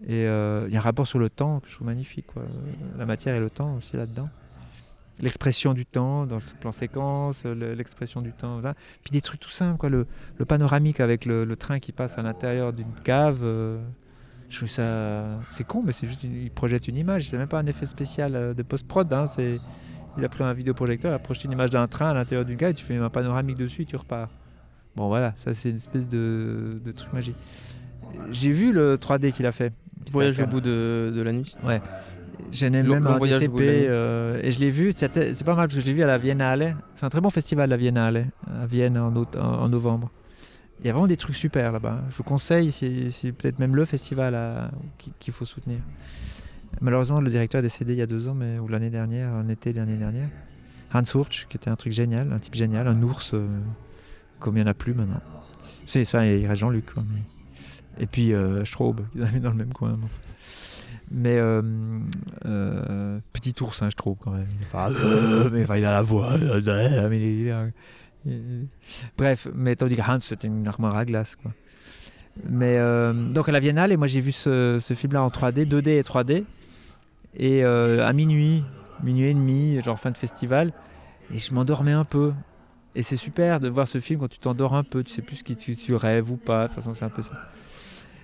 Et 0.07 0.27
euh, 0.27 0.65
il 0.67 0.73
y 0.73 0.75
a 0.75 0.79
un 0.79 0.83
rapport 0.83 1.07
sur 1.07 1.19
le 1.19 1.29
temps 1.29 1.59
que 1.61 1.69
je 1.69 1.75
trouve 1.75 1.87
magnifique. 1.87 2.27
quoi. 2.27 2.43
La 2.97 3.05
matière 3.05 3.35
et 3.35 3.39
le 3.39 3.49
temps 3.49 3.75
aussi 3.75 3.95
là-dedans. 3.97 4.29
L'expression 5.19 5.73
du 5.73 5.85
temps 5.85 6.25
dans 6.25 6.41
ce 6.41 6.53
plan 6.55 6.73
séquence, 6.73 7.45
le- 7.45 7.73
l'expression 7.73 8.21
du 8.21 8.33
temps. 8.33 8.59
Puis 9.03 9.11
des 9.11 9.21
trucs 9.21 9.39
tout 9.39 9.49
simples, 9.49 9.77
quoi. 9.77 9.89
Le, 9.89 10.05
le 10.37 10.45
panoramique 10.45 10.99
avec 10.99 11.25
le, 11.25 11.45
le 11.45 11.55
train 11.55 11.79
qui 11.79 11.93
passe 11.93 12.17
à 12.17 12.21
l'intérieur 12.21 12.73
d'une 12.73 12.91
cave. 13.03 13.39
euh, 13.41 13.81
je 14.49 14.57
trouve 14.57 14.69
ça. 14.69 15.39
C'est 15.51 15.63
con, 15.65 15.81
mais 15.85 15.93
c'est 15.93 16.05
juste. 16.07 16.23
Une, 16.25 16.33
il 16.33 16.51
projette 16.51 16.87
une 16.89 16.97
image. 16.97 17.29
C'est 17.29 17.37
même 17.37 17.47
pas 17.47 17.59
un 17.59 17.65
effet 17.65 17.85
spécial 17.85 18.35
euh, 18.35 18.53
de 18.53 18.61
post-prod. 18.63 19.11
hein. 19.13 19.25
Il 20.17 20.23
a 20.23 20.29
pris 20.29 20.43
un 20.43 20.53
vidéoprojecteur, 20.53 21.11
il 21.11 21.15
a 21.15 21.19
projeté 21.19 21.45
une 21.47 21.51
image 21.53 21.71
d'un 21.71 21.87
train 21.87 22.09
à 22.11 22.13
l'intérieur 22.13 22.45
d'une 22.45 22.55
cave, 22.57 22.71
et 22.71 22.73
tu 22.73 22.85
fais 22.85 22.95
un 22.95 23.09
panoramique 23.09 23.57
dessus 23.57 23.81
et 23.81 23.85
tu 23.85 23.95
repars. 23.97 24.29
Bon 24.95 25.07
voilà, 25.09 25.33
ça 25.35 25.53
c'est 25.53 25.69
une 25.71 25.75
espèce 25.75 26.07
de 26.07 26.79
truc 26.95 27.11
magique. 27.11 27.35
J'ai 28.31 28.51
vu 28.51 28.71
le 28.71 28.95
3D 28.97 29.33
qu'il 29.33 29.45
a 29.45 29.51
fait. 29.51 29.73
Voyage 30.11 30.35
au 30.39 30.47
bout 30.47 30.61
de, 30.61 31.13
de 31.15 31.21
la 31.21 31.31
nuit. 31.31 31.55
J'en 32.51 32.73
ai 32.73 32.83
Long- 32.83 32.95
même 32.95 33.07
un 33.07 33.17
DCP 33.39 33.53
euh, 33.89 34.39
et 34.43 34.51
je 34.51 34.59
l'ai 34.59 34.69
vu, 34.71 34.91
c'est 34.95 35.07
pas 35.09 35.55
mal 35.55 35.67
parce 35.67 35.75
que 35.75 35.81
je 35.81 35.85
l'ai 35.85 35.93
vu 35.93 36.03
à 36.03 36.07
la 36.07 36.17
Biennale. 36.17 36.75
C'est 36.95 37.05
un 37.05 37.09
très 37.09 37.21
bon 37.21 37.29
festival 37.29 37.69
la 37.69 37.77
Biennale 37.77 38.27
à 38.61 38.65
Vienne 38.65 38.97
en, 38.97 39.15
août- 39.15 39.35
en- 39.37 39.61
en 39.61 39.69
novembre. 39.69 40.11
Il 40.81 40.85
y 40.85 40.89
a 40.89 40.93
vraiment 40.93 41.07
des 41.07 41.15
trucs 41.17 41.35
super 41.35 41.71
là-bas. 41.71 42.01
Je 42.11 42.17
vous 42.17 42.23
conseille, 42.23 42.71
c'est 42.71 43.31
peut-être 43.31 43.59
même 43.59 43.75
le 43.75 43.85
festival 43.85 44.69
qu'il 45.19 45.33
faut 45.33 45.45
soutenir. 45.45 45.79
Malheureusement, 46.81 47.21
le 47.21 47.29
directeur 47.29 47.59
est 47.59 47.63
décédé 47.63 47.93
il 47.93 47.99
y 47.99 48.01
a 48.01 48.05
deux 48.07 48.27
ans, 48.27 48.33
mais, 48.35 48.59
ou 48.59 48.67
l'année 48.67 48.89
dernière, 48.89 49.29
en 49.31 49.47
été 49.47 49.71
l'année 49.71 49.95
dernière. 49.95 50.27
Hans 50.93 51.01
Hurch, 51.15 51.47
qui 51.49 51.55
était 51.57 51.69
un 51.69 51.75
truc 51.77 51.93
génial, 51.93 52.31
un 52.33 52.39
type 52.39 52.55
génial, 52.55 52.87
un 52.87 53.01
ours, 53.01 53.33
euh, 53.33 53.47
comme 54.39 54.57
il 54.57 54.63
n'y 54.63 54.67
en 54.67 54.71
a 54.71 54.73
plus 54.73 54.93
maintenant. 54.93 55.21
C'est 55.85 56.03
ça, 56.03 56.25
il 56.25 56.45
reste 56.45 56.59
Jean-Luc. 56.59 56.85
mais- 56.97 57.03
Et 57.99 58.07
puis 58.07 58.33
euh, 58.33 58.65
Straub, 58.65 59.01
qui 59.13 59.19
est 59.19 59.39
dans 59.39 59.51
le 59.51 59.55
même 59.55 59.73
coin. 59.73 59.91
bon. 59.91 60.07
Mais 61.11 61.37
euh, 61.37 61.61
euh, 62.45 63.19
petit 63.31 63.53
ours, 63.61 63.81
hein, 63.81 63.89
Straub 63.91 64.17
quand 64.19 64.31
même. 64.31 64.47
Euh, 64.73 65.49
mais 65.53 65.63
enfin, 65.63 65.77
il 65.77 65.85
a 65.85 65.91
la 65.91 66.01
voix. 66.01 66.31
mais 67.09 67.17
il 67.19 67.53
il 68.25 68.65
Bref, 69.17 69.47
mais 69.53 69.75
tandis 69.75 69.95
que 69.95 70.01
Hans, 70.01 70.19
c'était 70.19 70.47
une 70.47 70.67
armoire 70.67 70.95
à 70.97 71.05
glace. 71.05 71.35
Quoi. 71.35 71.51
Mais 72.49 72.77
donc 73.31 73.47
à 73.47 73.51
la 73.51 73.59
Biennale, 73.59 73.91
et 73.91 73.97
moi 73.97 74.07
j'ai 74.07 74.19
vu 74.19 74.31
ce, 74.31 74.79
ce 74.81 74.93
film-là 74.93 75.23
en 75.23 75.29
3D, 75.29 75.67
2D 75.67 75.89
et 75.89 76.01
3D. 76.01 76.43
Et 77.37 77.63
à 77.63 78.13
minuit, 78.13 78.63
minuit 79.03 79.27
et 79.27 79.33
demi, 79.33 79.79
genre 79.83 79.99
fin 79.99 80.09
de 80.09 80.17
festival, 80.17 80.73
et 81.31 81.37
je 81.37 81.53
m'endormais 81.53 81.91
un 81.91 82.03
peu. 82.03 82.33
Et 82.95 83.03
c'est 83.03 83.17
super 83.17 83.59
de 83.59 83.69
voir 83.69 83.87
ce 83.87 83.99
film 83.99 84.21
quand 84.21 84.29
tu 84.29 84.39
t'endors 84.39 84.73
un 84.73 84.83
peu, 84.83 85.03
tu 85.03 85.11
sais 85.11 85.21
plus 85.21 85.35
ce 85.37 85.43
qui 85.43 85.55
tu, 85.55 85.75
tu 85.75 85.93
rêves 85.93 86.31
ou 86.31 86.37
pas. 86.37 86.63
De 86.63 86.67
toute 86.67 86.75
façon, 86.75 86.93
c'est 86.95 87.05
un 87.05 87.09
peu 87.09 87.21
ça. 87.21 87.33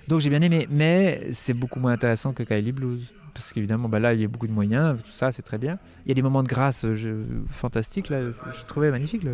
Donc 0.08 0.20
j'ai 0.20 0.30
bien 0.30 0.42
aimé, 0.42 0.68
mais 0.70 1.28
c'est 1.32 1.54
beaucoup 1.54 1.80
moins 1.80 1.92
intéressant 1.94 2.34
que 2.34 2.44
Kylie 2.44 2.72
Blues. 2.72 3.02
Parce 3.34 3.54
qu'évidemment, 3.54 3.88
bah 3.88 4.00
là, 4.00 4.14
il 4.14 4.20
y 4.20 4.26
a 4.26 4.28
beaucoup 4.28 4.48
de 4.48 4.52
moyens, 4.52 5.02
tout 5.02 5.12
ça, 5.12 5.32
c'est 5.32 5.42
très 5.42 5.58
bien. 5.58 5.78
Il 6.06 6.10
y 6.10 6.12
a 6.12 6.16
des 6.16 6.22
moments 6.22 6.44
de 6.44 6.50
grâce 6.50 6.84
euh, 6.84 7.24
fantastiques, 7.50 8.10
là, 8.10 8.30
je 8.30 8.66
trouvais 8.68 8.92
magnifique. 8.92 9.26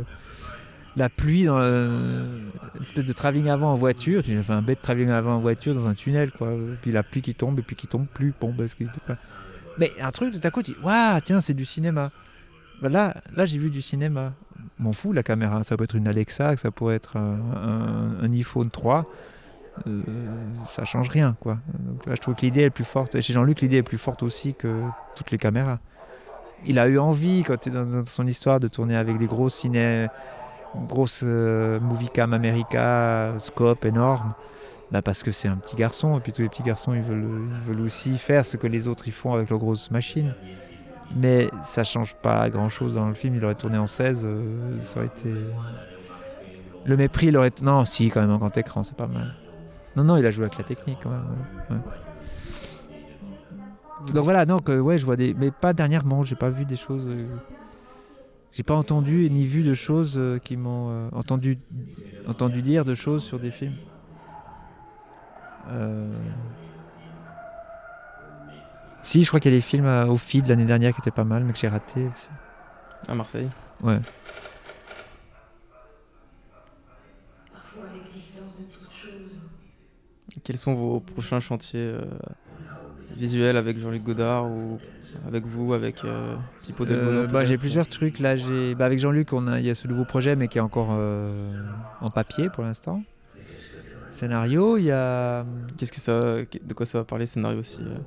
la 0.96 1.10
pluie 1.10 1.46
dans 1.46 1.60
le- 1.60 2.26
une 2.76 2.82
espèce 2.82 3.06
de 3.06 3.14
travelling 3.14 3.50
avant 3.50 3.72
en 3.72 3.76
voiture. 3.76 4.24
Tu 4.24 4.42
fais 4.42 4.54
un 4.54 4.62
bête 4.64 4.82
travelling 4.82 5.10
avant 5.10 5.36
en 5.36 5.40
voiture 5.40 5.76
dans 5.76 5.86
un 5.88 5.94
tunnel, 5.94 6.32
quoi. 6.32 6.50
Puis 6.82 6.92
la 6.92 7.04
pluie 7.04 7.22
qui 7.22 7.34
tombe 7.36 7.60
et 7.60 7.62
puis 7.62 7.76
qui 7.76 7.86
tombe 7.88 8.08
plus. 8.08 8.34
Bon. 8.40 8.54
Mais 9.78 9.92
un 10.02 10.12
truc, 10.12 10.34
tout 10.34 10.48
à 10.48 10.50
coup, 10.52 10.64
tu 10.64 10.72
dis, 10.72 10.78
waouh, 10.84 11.20
tiens, 11.24 11.40
c'est 11.42 11.54
du 11.54 11.66
cinéma. 11.66 12.12
Bah 12.82 12.90
là, 12.90 13.16
là 13.36 13.46
j'ai 13.46 13.60
vu 13.60 13.70
du 13.70 13.82
cinéma. 13.82 14.34
M'en 14.80 14.92
fous 14.94 15.14
la 15.14 15.22
caméra. 15.24 15.64
Ça 15.64 15.78
peut 15.78 15.84
être 15.84 15.96
une 15.96 16.08
Alexa, 16.08 16.56
ça 16.58 16.72
pourrait 16.72 16.96
être 16.96 17.18
un- 17.18 18.18
un 18.22 18.32
iPhone 18.34 18.70
3. 18.72 19.06
Euh, 19.86 20.02
ça 20.68 20.86
change 20.86 21.10
rien, 21.10 21.36
quoi. 21.40 21.58
Je 22.08 22.16
trouve 22.16 22.36
que 22.36 22.42
l'idée 22.42 22.62
est 22.62 22.70
plus 22.70 22.84
forte. 22.84 23.20
Chez 23.22 23.34
Jean-Luc, 23.34 23.62
l'idée 23.62 23.78
est 23.78 23.84
plus 23.84 23.98
forte 23.98 24.24
aussi 24.24 24.54
que 24.54 24.82
toutes 25.16 25.32
les 25.32 25.38
caméras. 25.38 25.80
Il 26.66 26.80
a 26.80 26.88
eu 26.88 26.98
envie, 26.98 27.44
quand 27.44 27.70
dans, 27.70 27.86
dans 27.86 28.06
son 28.06 28.26
histoire, 28.26 28.60
de 28.60 28.68
tourner 28.68 28.96
avec 28.96 29.18
des 29.18 29.28
gros 29.28 29.50
ciné, 29.50 30.08
grosses 30.88 31.22
euh, 31.24 31.80
movie 31.80 32.10
cam 32.10 32.34
America, 32.34 33.34
scope 33.40 33.86
énorme. 33.86 34.34
Bah 34.92 35.02
parce 35.02 35.22
que 35.22 35.32
c'est 35.32 35.50
un 35.50 35.58
petit 35.58 35.76
garçon, 35.76 36.18
et 36.18 36.22
puis 36.22 36.32
tous 36.32 36.42
les 36.42 36.50
petits 36.50 36.64
garçons, 36.64 36.94
ils 36.94 37.02
veulent, 37.02 37.42
ils 37.42 37.68
veulent 37.68 37.82
aussi 37.82 38.18
faire 38.18 38.46
ce 38.46 38.56
que 38.56 38.68
les 38.68 38.88
autres 38.88 39.08
ils 39.08 39.14
font 39.14 39.34
avec 39.34 39.50
leurs 39.50 39.60
grosses 39.60 39.92
machines. 39.92 40.34
Mais 41.16 41.50
ça 41.62 41.84
change 41.84 42.16
pas 42.16 42.50
grand 42.50 42.70
chose 42.70 42.96
dans 42.96 43.08
le 43.08 43.14
film. 43.14 43.36
Il 43.36 43.44
aurait 43.44 43.56
tourné 43.56 43.78
en 43.78 43.88
16, 43.88 44.24
euh, 44.26 44.82
ça 44.82 45.00
aurait 45.00 45.08
été. 45.08 45.34
Le 46.86 46.98
mépris, 46.98 47.28
il 47.28 47.38
aurait. 47.38 47.52
Non, 47.62 47.86
si, 47.86 48.10
quand 48.10 48.22
même, 48.22 48.32
en 48.32 48.38
grand 48.38 48.56
écran, 48.58 48.84
c'est 48.84 48.96
pas 48.96 49.08
mal. 49.08 49.34
Non, 49.98 50.04
non, 50.06 50.16
il 50.16 50.26
a 50.26 50.32
joué 50.32 50.44
avec 50.46 50.58
la 50.58 50.64
technique 50.64 51.00
quand 51.04 51.10
même. 51.10 51.26
ouais. 51.70 51.76
Ouais. 51.76 51.82
Donc 54.14 54.24
voilà, 54.24 54.46
donc 54.46 54.70
euh, 54.70 54.80
ouais, 54.80 54.98
je 54.98 55.06
vois 55.06 55.16
des. 55.18 55.34
Mais 55.34 55.52
pas 55.52 55.74
dernièrement, 55.74 56.24
j'ai 56.24 56.36
pas 56.36 56.50
vu 56.52 56.64
des 56.66 56.76
choses. 56.76 57.06
euh, 57.08 57.26
J'ai 58.54 58.64
pas 58.64 58.76
entendu 58.76 59.28
ni 59.30 59.46
vu 59.46 59.64
de 59.64 59.74
choses 59.74 60.14
euh, 60.18 60.38
qui 60.38 60.56
m'ont 60.56 61.10
entendu, 61.14 61.58
entendu 62.28 62.62
dire 62.62 62.86
de 62.86 62.94
choses 62.96 63.24
sur 63.24 63.40
des 63.40 63.52
films. 63.52 63.74
Si, 69.02 69.24
je 69.24 69.28
crois 69.30 69.40
qu'il 69.40 69.52
y 69.52 69.56
a 69.56 69.58
des 69.58 69.62
films 69.62 69.86
au 70.10 70.18
feed 70.18 70.48
l'année 70.48 70.66
dernière 70.66 70.94
qui 70.94 71.00
étaient 71.02 71.12
pas 71.12 71.24
mal, 71.24 71.44
mais 71.44 71.54
que 71.54 71.60
j'ai 71.60 71.68
raté 71.68 72.08
aussi. 72.08 72.28
À 73.08 73.16
Marseille. 73.16 73.50
Ouais. 73.84 74.00
Quels 80.48 80.58
sont 80.58 80.76
vos 80.76 81.02
prochains 81.02 81.42
chantiers 81.42 81.82
euh, 81.82 82.00
visuels 83.18 83.58
avec 83.58 83.78
Jean-Luc 83.80 84.02
Godard 84.02 84.50
ou 84.50 84.78
avec 85.28 85.46
vous, 85.46 85.74
avec 85.74 86.06
euh, 86.06 86.38
Pipo 86.64 86.86
Euh, 86.86 87.28
bah, 87.28 87.44
j'ai 87.44 87.58
plusieurs 87.58 87.90
trucs 87.90 88.20
là. 88.20 88.38
J'ai 88.38 88.74
bah, 88.74 88.86
avec 88.86 88.98
Jean-Luc, 88.98 89.34
on 89.34 89.46
a 89.48 89.60
il 89.60 89.66
y 89.66 89.70
a 89.70 89.76
ce 89.76 89.90
nouveau 89.90 90.06
projet, 90.06 90.38
mais 90.38 90.48
qui 90.48 90.58
est 90.58 90.62
encore 90.62 90.92
euh, 90.92 91.52
en 92.00 92.10
papier 92.10 92.50
pour 92.50 92.64
l'instant. 92.64 93.04
Scénario, 94.10 94.78
il 94.78 94.86
y 94.86 94.92
a 94.92 95.46
Qu'est-ce 95.78 95.92
que 95.92 96.00
ça, 96.00 96.22
de 96.22 96.74
quoi 96.74 96.86
ça 96.86 97.00
va 97.00 97.04
parler 97.04 97.26
scénario 97.26 97.60
aussi 97.60 97.82
euh, 97.82 97.98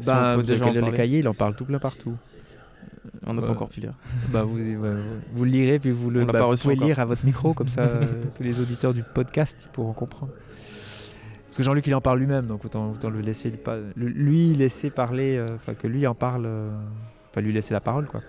si 0.00 0.06
bah, 0.06 0.30
on 0.30 0.34
peut 0.36 0.40
vous 0.40 0.46
déjà 0.46 0.64
en 0.64 0.72
le 0.72 0.80
parler. 0.80 0.96
cahier, 0.96 1.18
il 1.18 1.28
en 1.28 1.34
parle 1.34 1.54
tout 1.54 1.66
plein 1.66 1.78
partout. 1.78 2.16
On 3.26 3.34
n'a 3.34 3.42
pas 3.42 3.50
encore 3.50 3.68
pu 3.68 3.80
lire. 3.80 3.92
bah, 4.32 4.42
vous, 4.42 4.56
vous- 4.56 5.44
le 5.44 5.50
lirez 5.50 5.78
puis 5.78 5.90
vous 5.90 6.08
le 6.08 6.22
On 6.22 6.24
bah, 6.24 6.32
pas 6.32 6.46
vous 6.46 6.56
pouvez 6.56 6.76
encore. 6.76 6.86
lire 6.86 6.98
à 6.98 7.04
votre 7.04 7.26
micro 7.26 7.52
comme 7.52 7.68
ça 7.68 7.86
tous 8.36 8.42
les 8.42 8.58
auditeurs 8.58 8.94
du 8.94 9.02
podcast 9.02 9.66
ils 9.66 9.68
pourront 9.68 9.92
comprendre. 9.92 10.32
Que 11.58 11.64
Jean-Luc 11.64 11.88
il 11.88 11.94
en 11.96 12.00
parle 12.00 12.20
lui-même, 12.20 12.46
donc 12.46 12.64
autant, 12.64 12.94
le 13.02 13.20
laisser 13.20 13.52
lui 13.96 14.54
laisser 14.54 14.90
parler, 14.90 15.38
euh, 15.38 15.46
enfin 15.56 15.74
que 15.74 15.88
lui 15.88 16.06
en 16.06 16.14
parle, 16.14 16.44
euh, 16.46 16.70
lui 17.38 17.52
laisser 17.52 17.74
la 17.74 17.80
parole 17.80 18.06
quoi. 18.06 18.20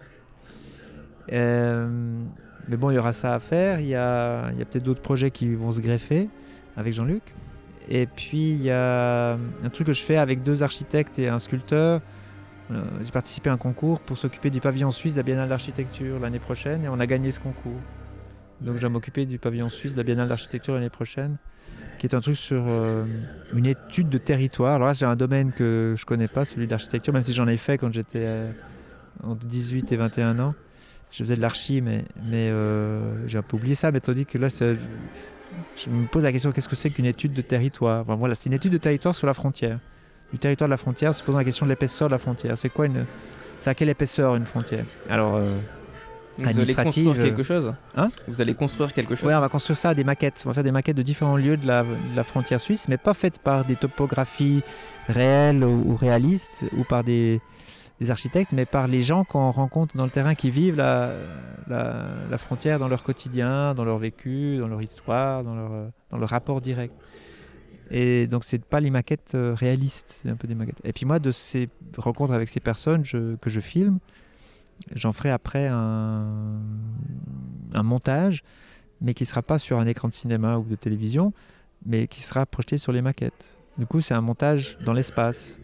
Euh, 1.32 2.24
mais 2.68 2.76
bon, 2.76 2.90
il 2.90 2.96
y 2.96 2.98
aura 2.98 3.14
ça 3.14 3.36
à 3.36 3.40
faire. 3.40 3.82
Il 3.82 3.86
y 3.86 3.94
a, 3.94 4.50
peut-être 4.72 4.82
d'autres 4.82 5.04
projets 5.04 5.30
qui 5.30 5.54
vont 5.54 5.72
se 5.72 5.80
greffer 5.80 6.28
avec 6.76 6.92
Jean-Luc. 6.92 7.22
Et 7.88 8.08
puis 8.08 8.50
il 8.54 8.64
y 8.64 8.72
a 8.72 9.34
un 9.34 9.70
truc 9.72 9.86
que 9.86 9.94
je 9.94 10.02
fais 10.02 10.18
avec 10.18 10.42
deux 10.42 10.64
architectes 10.64 11.20
et 11.20 11.30
un 11.30 11.38
sculpteur. 11.38 12.02
J'ai 12.72 13.12
participé 13.12 13.52
à 13.52 13.54
un 13.54 13.58
concours 13.58 14.00
pour 14.00 14.18
s'occuper 14.18 14.50
du 14.50 14.60
pavillon 14.60 14.90
suisse 14.90 15.14
de 15.14 15.20
la 15.20 15.24
Biennale 15.24 15.50
d'architecture 15.50 16.20
l'année 16.20 16.40
prochaine 16.40 16.84
et 16.84 16.90
on 16.90 17.00
a 17.00 17.06
gagné 17.06 17.30
ce 17.30 17.40
concours. 17.40 17.80
Donc 18.62 18.78
je 18.78 18.82
vais 18.82 18.90
m'occuper 18.90 19.28
du 19.28 19.38
pavillon 19.38 19.70
suisse 19.70 19.94
de 19.94 19.98
la 19.98 20.04
Biennale 20.04 20.30
d'architecture 20.30 20.74
l'année 20.74 20.90
prochaine, 20.90 21.38
qui 22.00 22.08
est 22.08 22.16
un 22.16 22.22
truc 22.22 22.36
sur 22.36 22.64
euh, 22.68 23.06
une 23.54 23.68
étude 23.68 24.10
de 24.10 24.18
territoire. 24.18 24.76
Alors 24.76 24.88
là, 24.88 24.94
j'ai 24.94 25.06
un 25.06 25.16
domaine 25.16 25.52
que 25.52 25.96
je 25.98 26.06
connais 26.06 26.28
pas, 26.28 26.46
celui 26.46 26.66
d'architecture, 26.66 27.14
même 27.14 27.24
si 27.24 27.34
j'en 27.34 27.48
ai 27.48 27.58
fait 27.58 27.78
quand 27.78 27.94
j'étais 27.94 28.24
euh, 28.26 28.52
entre 29.24 29.46
18 29.46 29.92
et 29.92 29.98
21 29.98 30.40
ans. 30.40 30.56
Je 31.12 31.20
faisais 31.20 31.36
de 31.36 31.42
l'archi, 31.42 31.82
mais, 31.82 32.06
mais 32.26 32.50
euh, 32.50 33.28
j'ai 33.28 33.38
un 33.38 33.42
peu 33.44 33.58
oublié 33.58 33.76
ça. 33.76 33.92
Mais 33.92 34.00
tandis 34.00 34.26
que 34.26 34.38
là, 34.38 34.48
je 34.50 35.90
me 35.90 36.06
pose 36.08 36.24
la 36.24 36.32
question 36.32 36.52
qu'est-ce 36.52 36.70
que 36.70 36.76
c'est 36.76 36.90
qu'une 36.90 37.06
étude 37.06 37.34
de 37.34 37.42
territoire? 37.42 38.04
Voilà, 38.06 38.36
c'est 38.36 38.48
une 38.48 38.54
étude 38.54 38.72
de 38.72 38.78
territoire 38.78 39.14
sur 39.14 39.28
la 39.28 39.34
frontière. 39.34 39.80
Du 40.32 40.40
territoire 40.40 40.68
de 40.68 40.72
la 40.74 40.78
frontière, 40.78 41.14
se 41.14 41.24
posant 41.24 41.40
la 41.40 41.44
question 41.44 41.66
de 41.66 41.72
l'épaisseur 41.72 42.08
de 42.08 42.14
la 42.14 42.20
frontière. 42.20 42.58
C'est 42.58 42.70
quoi 42.70 42.86
une. 42.86 43.06
C'est 43.58 43.72
à 43.72 43.76
quelle 43.76 43.90
épaisseur 43.90 44.36
une 44.36 44.46
frontière? 44.46 44.86
Alors, 45.10 45.42
Vous 46.44 46.60
allez 46.60 46.74
construire 46.76 47.12
euh, 47.12 47.24
quelque 47.24 47.44
chose 47.44 47.74
Hein 47.96 48.10
Vous 48.28 48.42
allez 48.42 48.54
construire 48.54 48.94
quelque 48.94 49.16
chose 49.16 49.28
Ouais, 49.28 49.36
on 49.36 49.40
va 49.40 49.50
construire 49.50 49.78
ça, 49.78 49.94
des 49.94 50.04
maquettes. 50.04 50.42
On 50.46 50.50
va 50.50 50.54
faire 50.56 50.64
des 50.64 50.72
maquettes 50.72 50.98
de 50.98 51.02
différents 51.04 51.38
lieux 51.38 51.58
de 51.58 51.68
la, 51.68 51.84
de 51.84 52.16
la 52.16 52.24
frontière 52.24 52.60
suisse, 52.62 52.88
mais 52.88 52.98
pas 52.98 53.14
faites 53.14 53.40
par 53.40 53.66
des 53.66 53.76
topographies 53.76 54.62
réelles 55.08 55.64
ou, 55.64 55.92
ou 55.92 55.96
réalistes 55.96 56.66
ou 56.78 56.84
par 56.84 57.04
des, 57.04 57.42
des 58.00 58.12
architectes, 58.12 58.52
mais 58.54 58.66
par 58.66 58.88
les 58.88 59.02
gens 59.02 59.24
qu'on 59.24 59.52
rencontre 59.52 59.98
dans 59.98 60.06
le 60.06 60.12
terrain 60.12 60.36
qui 60.36 60.50
vivent 60.50 60.78
la, 60.78 61.12
la, 61.68 62.06
la 62.30 62.38
frontière 62.38 62.80
dans 62.80 62.88
leur 62.88 63.04
quotidien, 63.04 63.74
dans 63.74 63.86
leur 63.86 63.98
vécu, 63.98 64.58
dans 64.58 64.68
leur 64.68 64.82
histoire, 64.82 65.44
dans 65.44 65.56
leur, 65.56 65.72
euh, 65.74 65.88
dans 66.12 66.18
leur 66.18 66.30
rapport 66.30 66.62
direct. 66.62 66.94
Et 67.92 68.28
donc, 68.28 68.44
c'est 68.44 68.64
pas 68.64 68.80
les 68.80 68.92
maquettes 68.92 69.34
euh, 69.34 69.56
réalistes, 69.56 70.20
c'est 70.22 70.30
un 70.30 70.36
peu 70.36 70.48
des 70.48 70.54
maquettes. 70.54 70.80
Et 70.84 70.94
puis, 70.94 71.06
moi, 71.08 71.18
de 71.18 71.32
ces 71.32 71.70
rencontres 71.98 72.34
avec 72.34 72.48
ces 72.48 72.60
personnes 72.60 73.04
je- 73.04 73.36
que 73.38 73.50
je 73.50 73.60
filme, 73.60 73.98
j'en 74.96 75.12
ferai 75.12 75.30
après 75.30 75.68
un, 75.68 76.60
montage 77.84 78.44
mais 79.02 79.14
qui 79.14 79.26
sera 79.26 79.42
pas 79.42 79.60
sur 79.60 79.80
un 79.80 79.88
écran 79.88 80.10
de 80.10 80.14
cinéma 80.14 80.58
ou 80.58 80.64
de 80.64 80.76
télévision, 80.76 81.32
mais 81.86 82.08
qui 82.08 82.22
sera 82.22 82.46
projeté 82.46 82.78
sur 82.78 82.92
les 82.92 83.02
maquettes. 83.02 83.54
Du 83.78 83.86
coup, 83.86 84.02
c'est 84.02 84.14
un 84.14 84.20
montage 84.22 84.78
dans 84.84 84.92
l'espace. 84.92 85.58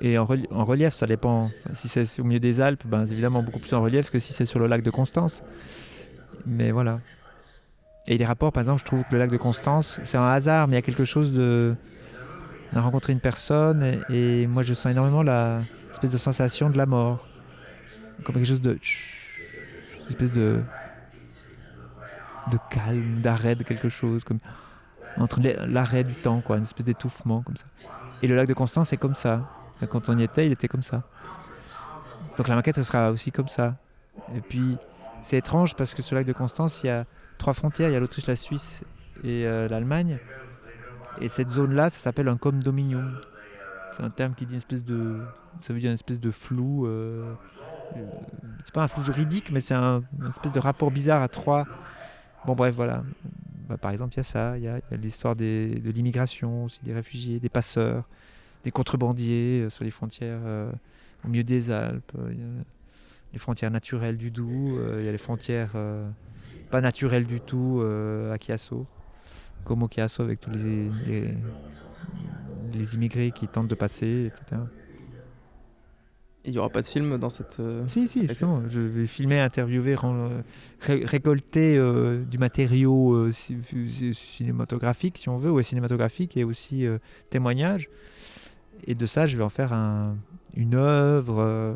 Et 0.00 0.16
en, 0.16 0.24
reli- 0.24 0.46
en 0.52 0.64
relief, 0.64 0.94
ça 0.94 1.06
dépend. 1.06 1.50
Si 1.74 1.88
c'est 1.88 2.20
au 2.20 2.24
milieu 2.24 2.38
des 2.38 2.60
Alpes, 2.60 2.86
ben, 2.86 3.04
c'est 3.04 3.12
évidemment 3.12 3.42
beaucoup 3.42 3.58
plus 3.58 3.74
en 3.74 3.82
relief 3.82 4.10
que 4.10 4.20
si 4.20 4.32
c'est 4.32 4.44
sur 4.44 4.60
le 4.60 4.68
lac 4.68 4.82
de 4.82 4.90
Constance. 4.90 5.42
Mais 6.46 6.70
voilà. 6.70 7.00
Et 8.06 8.16
les 8.16 8.24
rapports, 8.24 8.52
par 8.52 8.60
exemple, 8.60 8.80
je 8.80 8.84
trouve 8.84 9.02
que 9.02 9.12
le 9.12 9.18
lac 9.18 9.30
de 9.30 9.36
Constance, 9.36 9.98
c'est 10.04 10.16
un 10.16 10.28
hasard, 10.28 10.68
mais 10.68 10.74
il 10.74 10.76
y 10.76 10.78
a 10.78 10.82
quelque 10.82 11.04
chose 11.04 11.32
de. 11.32 11.74
On 12.72 12.76
a 12.76 12.80
rencontré 12.80 13.12
une 13.12 13.20
personne 13.20 13.82
et, 14.08 14.42
et 14.42 14.46
moi 14.46 14.62
je 14.62 14.74
sens 14.74 14.92
énormément 14.92 15.22
la 15.22 15.60
espèce 15.90 16.10
de 16.10 16.18
sensation 16.18 16.70
de 16.70 16.76
la 16.76 16.86
mort. 16.86 17.26
Comme 18.24 18.34
quelque 18.34 18.46
chose 18.46 18.60
de. 18.60 18.78
Une 20.00 20.08
espèce 20.08 20.32
de 20.32 20.62
de 22.50 22.58
calme, 22.70 23.20
d'arrêt 23.20 23.54
de 23.54 23.62
quelque 23.62 23.88
chose, 23.88 24.24
comme 24.24 24.38
entre 25.16 25.40
l'arrêt 25.66 26.04
du 26.04 26.14
temps, 26.14 26.40
quoi, 26.40 26.56
une 26.56 26.62
espèce 26.62 26.86
d'étouffement 26.86 27.42
comme 27.42 27.56
ça. 27.56 27.66
Et 28.22 28.28
le 28.28 28.36
lac 28.36 28.48
de 28.48 28.54
Constance, 28.54 28.88
c'est 28.88 28.96
comme 28.96 29.14
ça. 29.14 29.48
Quand 29.90 30.08
on 30.08 30.18
y 30.18 30.22
était, 30.22 30.46
il 30.46 30.52
était 30.52 30.68
comme 30.68 30.82
ça. 30.82 31.02
Donc 32.36 32.48
la 32.48 32.54
maquette, 32.54 32.76
ça 32.76 32.84
sera 32.84 33.10
aussi 33.10 33.32
comme 33.32 33.48
ça. 33.48 33.76
Et 34.34 34.40
puis, 34.40 34.76
c'est 35.22 35.38
étrange 35.38 35.74
parce 35.74 35.94
que 35.94 36.02
le 36.10 36.18
lac 36.18 36.26
de 36.26 36.32
Constance, 36.32 36.82
il 36.82 36.86
y 36.86 36.90
a 36.90 37.04
trois 37.36 37.52
frontières. 37.52 37.88
Il 37.88 37.92
y 37.92 37.96
a 37.96 38.00
l'Autriche, 38.00 38.26
la 38.26 38.36
Suisse 38.36 38.84
et 39.24 39.46
euh, 39.46 39.68
l'Allemagne. 39.68 40.18
Et 41.20 41.28
cette 41.28 41.50
zone-là, 41.50 41.90
ça 41.90 41.98
s'appelle 41.98 42.28
un 42.28 42.36
condominium. 42.36 43.20
C'est 43.96 44.02
un 44.02 44.10
terme 44.10 44.34
qui 44.34 44.46
dit 44.46 44.52
une 44.52 44.58
espèce 44.58 44.84
de... 44.84 45.20
Ça 45.60 45.72
veut 45.72 45.80
dire 45.80 45.90
une 45.90 45.94
espèce 45.94 46.20
de 46.20 46.30
flou... 46.30 46.86
euh, 46.86 47.34
c'est 48.64 48.74
pas 48.74 48.82
un 48.82 48.88
flou 48.88 49.02
juridique, 49.02 49.50
mais 49.50 49.60
c'est 49.60 49.74
un, 49.74 50.02
une 50.20 50.28
espèce 50.28 50.52
de 50.52 50.60
rapport 50.60 50.90
bizarre 50.90 51.22
à 51.22 51.28
trois... 51.28 51.66
Bon 52.46 52.54
bref, 52.54 52.74
voilà. 52.74 53.02
Bah, 53.68 53.76
par 53.76 53.90
exemple, 53.90 54.14
il 54.14 54.18
y 54.18 54.20
a 54.20 54.24
ça, 54.24 54.56
il 54.56 54.64
y 54.64 54.68
a, 54.68 54.80
l'histoire 54.92 55.36
de 55.36 55.80
l'immigration, 55.84 56.64
aussi 56.64 56.80
des 56.84 56.94
réfugiés, 56.94 57.40
des 57.40 57.48
passeurs, 57.48 58.04
des 58.64 58.70
contrebandiers 58.70 59.62
euh, 59.64 59.70
sur 59.70 59.84
les 59.84 59.90
frontières 59.90 60.40
euh, 60.44 60.70
au 61.24 61.28
milieu 61.28 61.44
des 61.44 61.70
Alpes. 61.70 62.12
euh, 62.16 62.62
les 63.32 63.38
frontières 63.38 63.70
naturelles 63.70 64.16
du 64.16 64.30
Doubs, 64.30 64.78
euh, 64.78 64.98
il 65.00 65.04
y 65.04 65.08
a 65.08 65.12
les 65.12 65.18
frontières 65.18 65.72
euh, 65.74 66.08
pas 66.70 66.80
naturelles 66.80 67.26
du 67.26 67.40
tout 67.40 67.80
euh, 67.82 68.32
à 68.32 68.38
Chiasso. 68.38 68.86
comme 69.64 69.82
au 69.82 69.88
Kiasso 69.88 70.22
avec 70.22 70.40
tous 70.40 70.50
les, 70.50 70.90
les, 71.06 71.34
les 72.72 72.94
immigrés 72.94 73.32
qui 73.32 73.48
tentent 73.48 73.68
de 73.68 73.74
passer, 73.74 74.30
etc. 74.32 74.62
Il 76.48 76.52
n'y 76.52 76.58
aura 76.58 76.70
pas 76.70 76.80
de 76.82 76.86
film 76.86 77.18
dans 77.18 77.30
cette. 77.30 77.58
euh, 77.60 77.86
Si, 77.86 78.08
si, 78.08 78.26
justement. 78.26 78.62
Je 78.68 78.80
vais 78.80 79.06
filmer, 79.06 79.38
interviewer, 79.40 79.94
ré- 80.80 81.04
récolter 81.04 81.76
euh, 81.76 82.22
du 82.24 82.38
matériau 82.38 83.12
euh, 83.14 83.30
ci- 83.30 83.58
ci- 83.86 84.14
cinématographique, 84.14 85.18
si 85.18 85.28
on 85.28 85.36
veut, 85.38 85.50
ou 85.52 85.60
cinématographique, 85.62 86.36
et 86.36 86.44
aussi 86.44 86.86
témoignage. 87.30 87.88
Et 88.86 88.94
de 88.94 89.06
ça, 89.06 89.26
je 89.26 89.36
vais 89.36 89.42
en 89.42 89.48
faire 89.50 89.72
un- 89.72 90.16
une 90.54 90.74
œuvre 90.74 91.74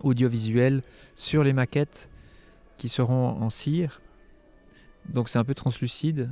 audiovisuelle 0.00 0.82
sur 1.16 1.42
les 1.44 1.52
maquettes 1.52 2.08
qui 2.78 2.88
seront 2.88 3.28
en 3.42 3.50
cire. 3.50 4.00
Donc 5.12 5.28
c'est 5.28 5.38
un 5.38 5.44
peu 5.44 5.54
translucide. 5.54 6.30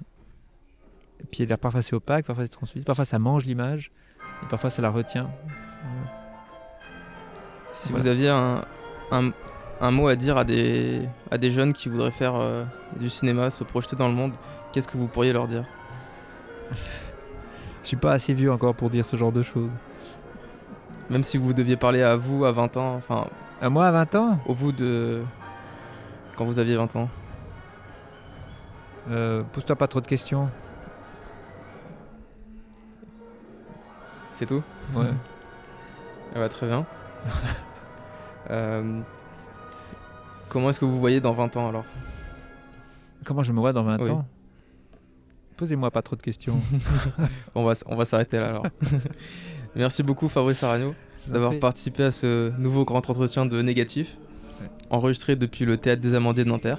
Et 1.20 1.24
puis 1.30 1.46
parfois 1.46 1.82
c'est 1.82 1.96
opaque, 1.96 2.26
parfois 2.26 2.44
c'est 2.44 2.50
translucide, 2.52 2.86
parfois 2.86 3.04
ça 3.04 3.18
mange 3.18 3.44
l'image, 3.44 3.90
et 4.42 4.46
parfois 4.48 4.70
ça 4.70 4.80
la 4.82 4.90
retient. 4.90 5.28
Si 7.78 7.90
Voilà. 7.92 8.02
vous 8.02 8.08
aviez 8.10 8.28
un, 8.28 8.62
un, 9.12 9.30
un 9.80 9.90
mot 9.92 10.08
à 10.08 10.16
dire 10.16 10.36
à 10.36 10.44
des, 10.44 11.08
à 11.30 11.38
des 11.38 11.50
jeunes 11.52 11.72
qui 11.72 11.88
voudraient 11.88 12.10
faire 12.10 12.34
euh, 12.34 12.64
du 12.98 13.08
cinéma, 13.08 13.50
se 13.50 13.62
projeter 13.62 13.94
dans 13.94 14.08
le 14.08 14.14
monde, 14.14 14.32
qu'est-ce 14.72 14.88
que 14.88 14.96
vous 14.96 15.06
pourriez 15.06 15.32
leur 15.32 15.46
dire? 15.46 15.64
Je 16.72 17.86
suis 17.88 17.96
pas 17.96 18.12
assez 18.12 18.34
vieux 18.34 18.50
encore 18.50 18.74
pour 18.74 18.90
dire 18.90 19.06
ce 19.06 19.14
genre 19.16 19.30
de 19.32 19.42
choses. 19.42 19.70
Même 21.08 21.22
si 21.24 21.38
vous 21.38 21.54
deviez 21.54 21.76
parler 21.76 22.02
à 22.02 22.16
vous 22.16 22.44
à 22.44 22.52
20 22.52 22.76
ans, 22.76 22.94
enfin, 22.96 23.26
À 23.62 23.70
moi, 23.70 23.86
à 23.86 23.92
20 23.92 24.14
ans? 24.16 24.38
au 24.46 24.54
vous 24.54 24.72
de. 24.72 25.22
quand 26.36 26.44
vous 26.44 26.58
aviez 26.58 26.76
20 26.76 26.96
ans. 26.96 27.08
euh, 29.10 29.42
Pose-toi 29.52 29.76
pas 29.76 29.86
trop 29.86 30.00
de 30.00 30.06
questions. 30.08 30.48
C'est 34.34 34.46
tout? 34.46 34.62
Ouais. 34.94 35.06
Ah 36.34 36.40
bah, 36.40 36.48
Très 36.48 36.66
bien. 36.66 36.84
Euh, 38.50 39.00
comment 40.48 40.70
est-ce 40.70 40.80
que 40.80 40.84
vous 40.84 40.98
voyez 40.98 41.20
dans 41.20 41.32
20 41.32 41.56
ans 41.56 41.68
alors? 41.68 41.84
Comment 43.24 43.42
je 43.42 43.52
me 43.52 43.60
vois 43.60 43.72
dans 43.72 43.82
20 43.82 44.00
Oui. 44.02 44.10
ans? 44.10 44.26
Posez-moi 45.56 45.90
pas 45.90 46.02
trop 46.02 46.16
de 46.16 46.22
questions. 46.22 46.60
On 47.54 47.64
va, 47.64 47.74
on 47.86 47.96
va 47.96 48.04
s'arrêter 48.04 48.38
là 48.38 48.48
alors. 48.48 48.66
Merci 49.76 50.02
beaucoup 50.02 50.28
Fabrice 50.28 50.62
Aragno 50.62 50.94
d'avoir 51.26 51.58
participé 51.58 52.04
à 52.04 52.10
ce 52.10 52.50
nouveau 52.58 52.84
grand 52.84 52.98
entretien 53.10 53.44
de 53.44 53.60
négatif, 53.60 54.16
enregistré 54.88 55.36
depuis 55.36 55.64
le 55.66 55.76
théâtre 55.76 56.00
des 56.00 56.14
Amandiers 56.14 56.44
de 56.44 56.48
Nanterre. 56.48 56.78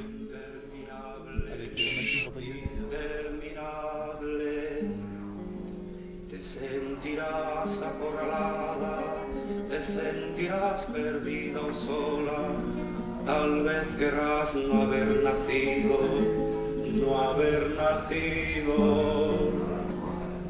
Vez 13.69 13.87
querrás 13.97 14.55
no 14.55 14.81
haber 14.81 15.23
nacido, 15.23 15.99
no 17.01 17.19
haber 17.29 17.69
nacido. 17.75 19.51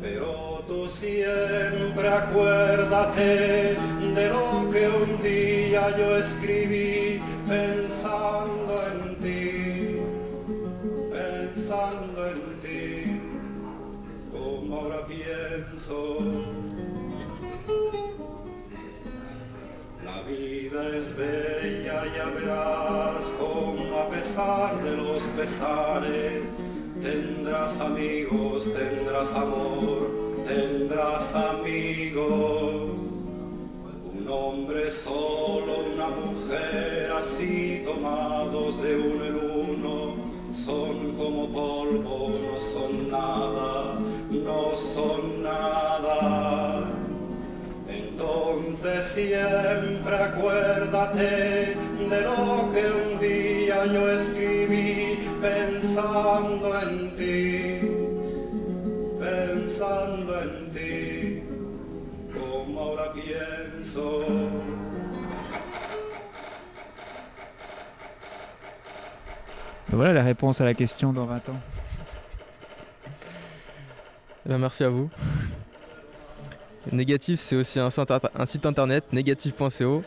Pero 0.01 0.63
tú 0.67 0.87
siempre 0.87 2.07
acuérdate 2.07 3.75
de 4.15 4.25
lo 4.29 4.71
que 4.71 4.87
un 5.03 5.21
día 5.21 5.97
yo 5.97 6.17
escribí 6.17 7.21
pensando 7.45 8.73
en 8.91 9.19
ti 9.19 9.39
pensando 11.11 12.27
en 12.27 12.41
ti, 12.63 13.21
como 14.31 14.79
ahora 14.79 15.05
pienso. 15.07 16.58
La 20.19 20.25
vida 20.25 20.97
es 20.97 21.15
bella, 21.15 22.03
ya 22.13 22.25
verás 22.31 23.33
como 23.39 23.97
a 23.97 24.09
pesar 24.09 24.83
de 24.83 24.97
los 24.97 25.23
pesares, 25.37 26.53
tendrás 27.01 27.79
amigos, 27.79 28.69
tendrás 28.73 29.33
amor, 29.35 30.11
tendrás 30.45 31.35
amigos. 31.35 32.91
Un 34.13 34.27
hombre 34.29 34.91
solo, 34.91 35.85
una 35.93 36.09
mujer 36.09 37.11
así 37.17 37.81
tomados 37.85 38.81
de 38.81 38.97
uno 38.97 39.23
en 39.23 39.35
uno, 39.35 40.15
son 40.53 41.13
como 41.15 41.47
polvo, 41.47 42.29
no 42.29 42.59
son 42.59 43.09
nada, 43.09 43.99
no 44.29 44.75
son 44.75 45.43
nada. 45.43 46.78
Entonces 48.79 49.05
siempre 49.05 50.15
acuérdate 50.15 51.75
de 52.09 52.21
lo 52.21 52.71
que 52.71 53.13
un 53.13 53.19
día 53.19 53.85
yo 53.87 54.09
escribí 54.11 55.19
pensando 55.41 56.79
en 56.81 57.15
ti, 57.15 57.81
pensando 59.19 60.41
en 60.41 60.69
ti, 60.71 61.43
como 62.33 62.79
ahora 62.79 63.13
pienso. 63.13 64.25
Voilà 69.91 70.13
la 70.13 70.23
réponse 70.23 70.61
à 70.61 70.65
la 70.65 70.73
question 70.73 71.11
dans 71.11 71.25
20 71.25 71.49
ans. 71.49 71.61
Bien, 74.45 74.57
merci 74.57 74.83
à 74.83 74.89
vous. 74.89 75.09
Négatif, 76.91 77.39
c'est 77.39 77.55
aussi 77.55 77.79
un 77.79 77.89
site, 77.89 78.65
internet, 78.65 79.13
négatif.co. 79.13 80.03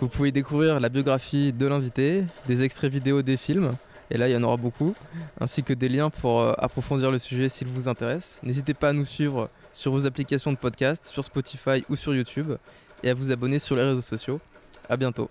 Vous 0.00 0.08
pouvez 0.08 0.32
découvrir 0.32 0.80
la 0.80 0.88
biographie 0.88 1.52
de 1.52 1.66
l'invité, 1.66 2.24
des 2.46 2.62
extraits 2.62 2.92
vidéo 2.92 3.22
des 3.22 3.36
films, 3.36 3.72
et 4.10 4.18
là 4.18 4.28
il 4.28 4.32
y 4.32 4.36
en 4.36 4.42
aura 4.42 4.56
beaucoup, 4.56 4.94
ainsi 5.40 5.62
que 5.62 5.72
des 5.72 5.88
liens 5.88 6.10
pour 6.10 6.40
euh, 6.40 6.52
approfondir 6.58 7.10
le 7.10 7.18
sujet 7.18 7.48
s'il 7.48 7.68
vous 7.68 7.88
intéresse. 7.88 8.38
N'hésitez 8.42 8.74
pas 8.74 8.90
à 8.90 8.92
nous 8.92 9.04
suivre 9.04 9.48
sur 9.72 9.92
vos 9.92 10.06
applications 10.06 10.52
de 10.52 10.58
podcast, 10.58 11.06
sur 11.06 11.24
Spotify 11.24 11.84
ou 11.88 11.96
sur 11.96 12.14
YouTube, 12.14 12.52
et 13.02 13.10
à 13.10 13.14
vous 13.14 13.30
abonner 13.30 13.58
sur 13.58 13.76
les 13.76 13.84
réseaux 13.84 14.00
sociaux. 14.00 14.40
A 14.88 14.96
bientôt. 14.96 15.30